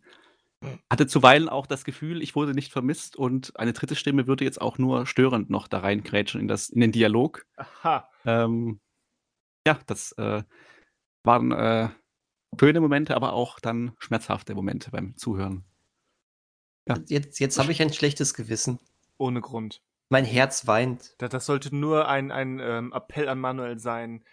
hatte 0.91 1.07
zuweilen 1.07 1.49
auch 1.49 1.67
das 1.67 1.85
Gefühl, 1.85 2.21
ich 2.21 2.35
wurde 2.35 2.53
nicht 2.53 2.73
vermisst 2.73 3.17
und 3.17 3.59
eine 3.59 3.73
3. 3.73 3.95
Stimme 3.95 4.27
würde 4.27 4.45
jetzt 4.45 4.61
auch 4.61 4.77
nur 4.77 5.07
störend 5.07 5.51
noch 5.51 5.69
da 5.69 5.79
reingrätschen 5.79 6.41
in 6.41 6.49
das 6.49 6.69
in 6.69 6.81
den 6.81 6.93
Dialog. 6.93 7.47
Aha. 7.57 8.11
Ähm, 8.25 8.81
ja, 9.67 9.79
das, 9.87 10.13
äh, 10.13 10.43
waren, 11.25 11.53
äh, 11.53 11.89
schöne 12.59 12.81
Momente, 12.81 13.15
aber 13.15 13.35
auch 13.35 13.61
dann 13.61 13.93
schmerzhafte 13.99 14.55
Momente 14.55 14.91
beim 14.91 15.17
Zuhören. 15.17 15.65
Ja. 16.89 16.97
Jetzt 17.07 17.39
jetzt 17.39 17.59
habe 17.59 17.71
ich 17.71 17.81
ein 17.83 17.93
schlechtes 17.93 18.35
Gewissen. 18.35 18.81
Ohne 19.19 19.41
Grund. 19.41 19.83
Mein 20.09 20.25
Herz 20.25 20.67
weint. 20.67 21.15
Da 21.19 21.29
das 21.29 21.47
sollte 21.47 21.75
nur 21.75 22.09
ein 22.09 22.31
ein, 22.31 22.59
ähm, 22.61 22.93
Appell 22.93 23.29
an 23.29 23.39
Manuel 23.39 23.79
sein, 23.79 24.25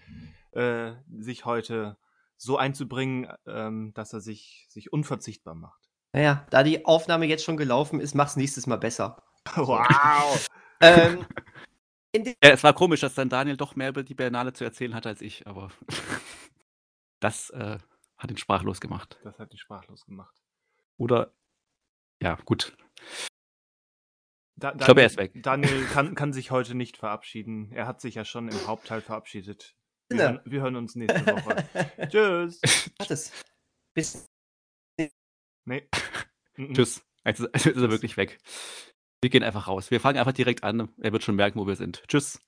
äh, 0.51 0.93
sich 1.17 1.45
heute 1.45 1.97
so 2.37 2.57
einzubringen, 2.57 3.27
ähm, 3.45 3.93
dass 3.93 4.13
er 4.13 4.21
sich 4.21 4.65
sich 4.69 4.91
unverzichtbar 4.93 5.55
macht. 5.55 5.81
Na 6.13 6.21
ja, 6.21 6.47
da 6.49 6.63
die 6.63 6.85
Aufnahme 6.85 7.25
jetzt 7.25 7.43
schon 7.43 7.57
gelaufen 7.57 7.99
ist, 7.99 8.15
mach's 8.15 8.35
nächstes 8.35 8.67
Mal 8.67 8.77
besser. 8.77 9.21
Wow. 9.55 10.47
Ähm, 10.81 11.25
Ja, 12.15 12.49
es 12.49 12.63
war 12.63 12.73
komisch, 12.73 13.01
dass 13.01 13.13
dann 13.13 13.29
Daniel 13.29 13.57
doch 13.57 13.75
mehr 13.75 13.89
über 13.89 14.01
die 14.01 14.15
Berlinale 14.15 14.53
zu 14.53 14.63
erzählen 14.63 14.95
hatte 14.95 15.09
als 15.09 15.21
ich, 15.21 15.45
aber 15.45 15.69
das, 17.19 17.51
äh, 17.51 17.77
hat 18.17 18.31
ihn 18.31 18.37
sprachlos 18.37 18.79
gemacht. 18.81 19.19
Das 19.23 19.39
hat 19.39 19.51
ihn 19.53 19.57
sprachlos 19.57 20.05
gemacht. 20.05 20.35
Oder 20.97 21.33
ja, 22.21 22.35
gut. 22.45 22.75
Da 24.57 24.71
Ich 24.71 24.77
glaube, 24.85 25.01
er 25.01 25.07
Daniel 25.09 25.11
ist 25.11 25.17
weg. 25.17 25.31
Daniel 25.43 25.85
kann 25.85 26.15
kann 26.15 26.33
sich 26.33 26.51
heute 26.51 26.75
nicht 26.75 26.97
verabschieden. 26.97 27.71
Er 27.71 27.87
hat 27.87 28.01
sich 28.01 28.15
ja 28.15 28.25
schon 28.25 28.47
im 28.47 28.67
Hauptteil 28.67 29.01
verabschiedet. 29.01 29.75
Wir 30.09 30.17
Sinne. 30.17 30.29
hören 30.29 30.41
wir 30.45 30.61
hören 30.61 30.75
uns 30.75 30.95
nächste 30.95 31.25
Woche. 31.25 31.65
Tschüss. 32.09 32.61
Warte. 32.97 33.19
Bis 33.93 34.27
Ne. 35.65 35.87
Mhm. 36.57 36.73
Tschüss. 36.73 37.03
Jetzt 37.25 37.41
ist 37.41 37.49
jetzt 37.53 37.65
ist 37.65 37.81
er 37.81 37.91
wirklich 37.91 38.15
weg. 38.15 38.37
Wir 39.21 39.29
gehen 39.29 39.43
einfach 39.43 39.67
raus. 39.67 39.91
Wir 39.91 39.99
fangen 39.99 40.17
einfach 40.17 40.31
direkt 40.31 40.63
an. 40.63 40.87
Er 41.01 41.11
wird 41.11 41.21
schon 41.23 41.35
merken, 41.35 41.59
wo 41.59 41.67
wir 41.67 41.75
sind. 41.75 42.01
Tschüss. 42.07 42.39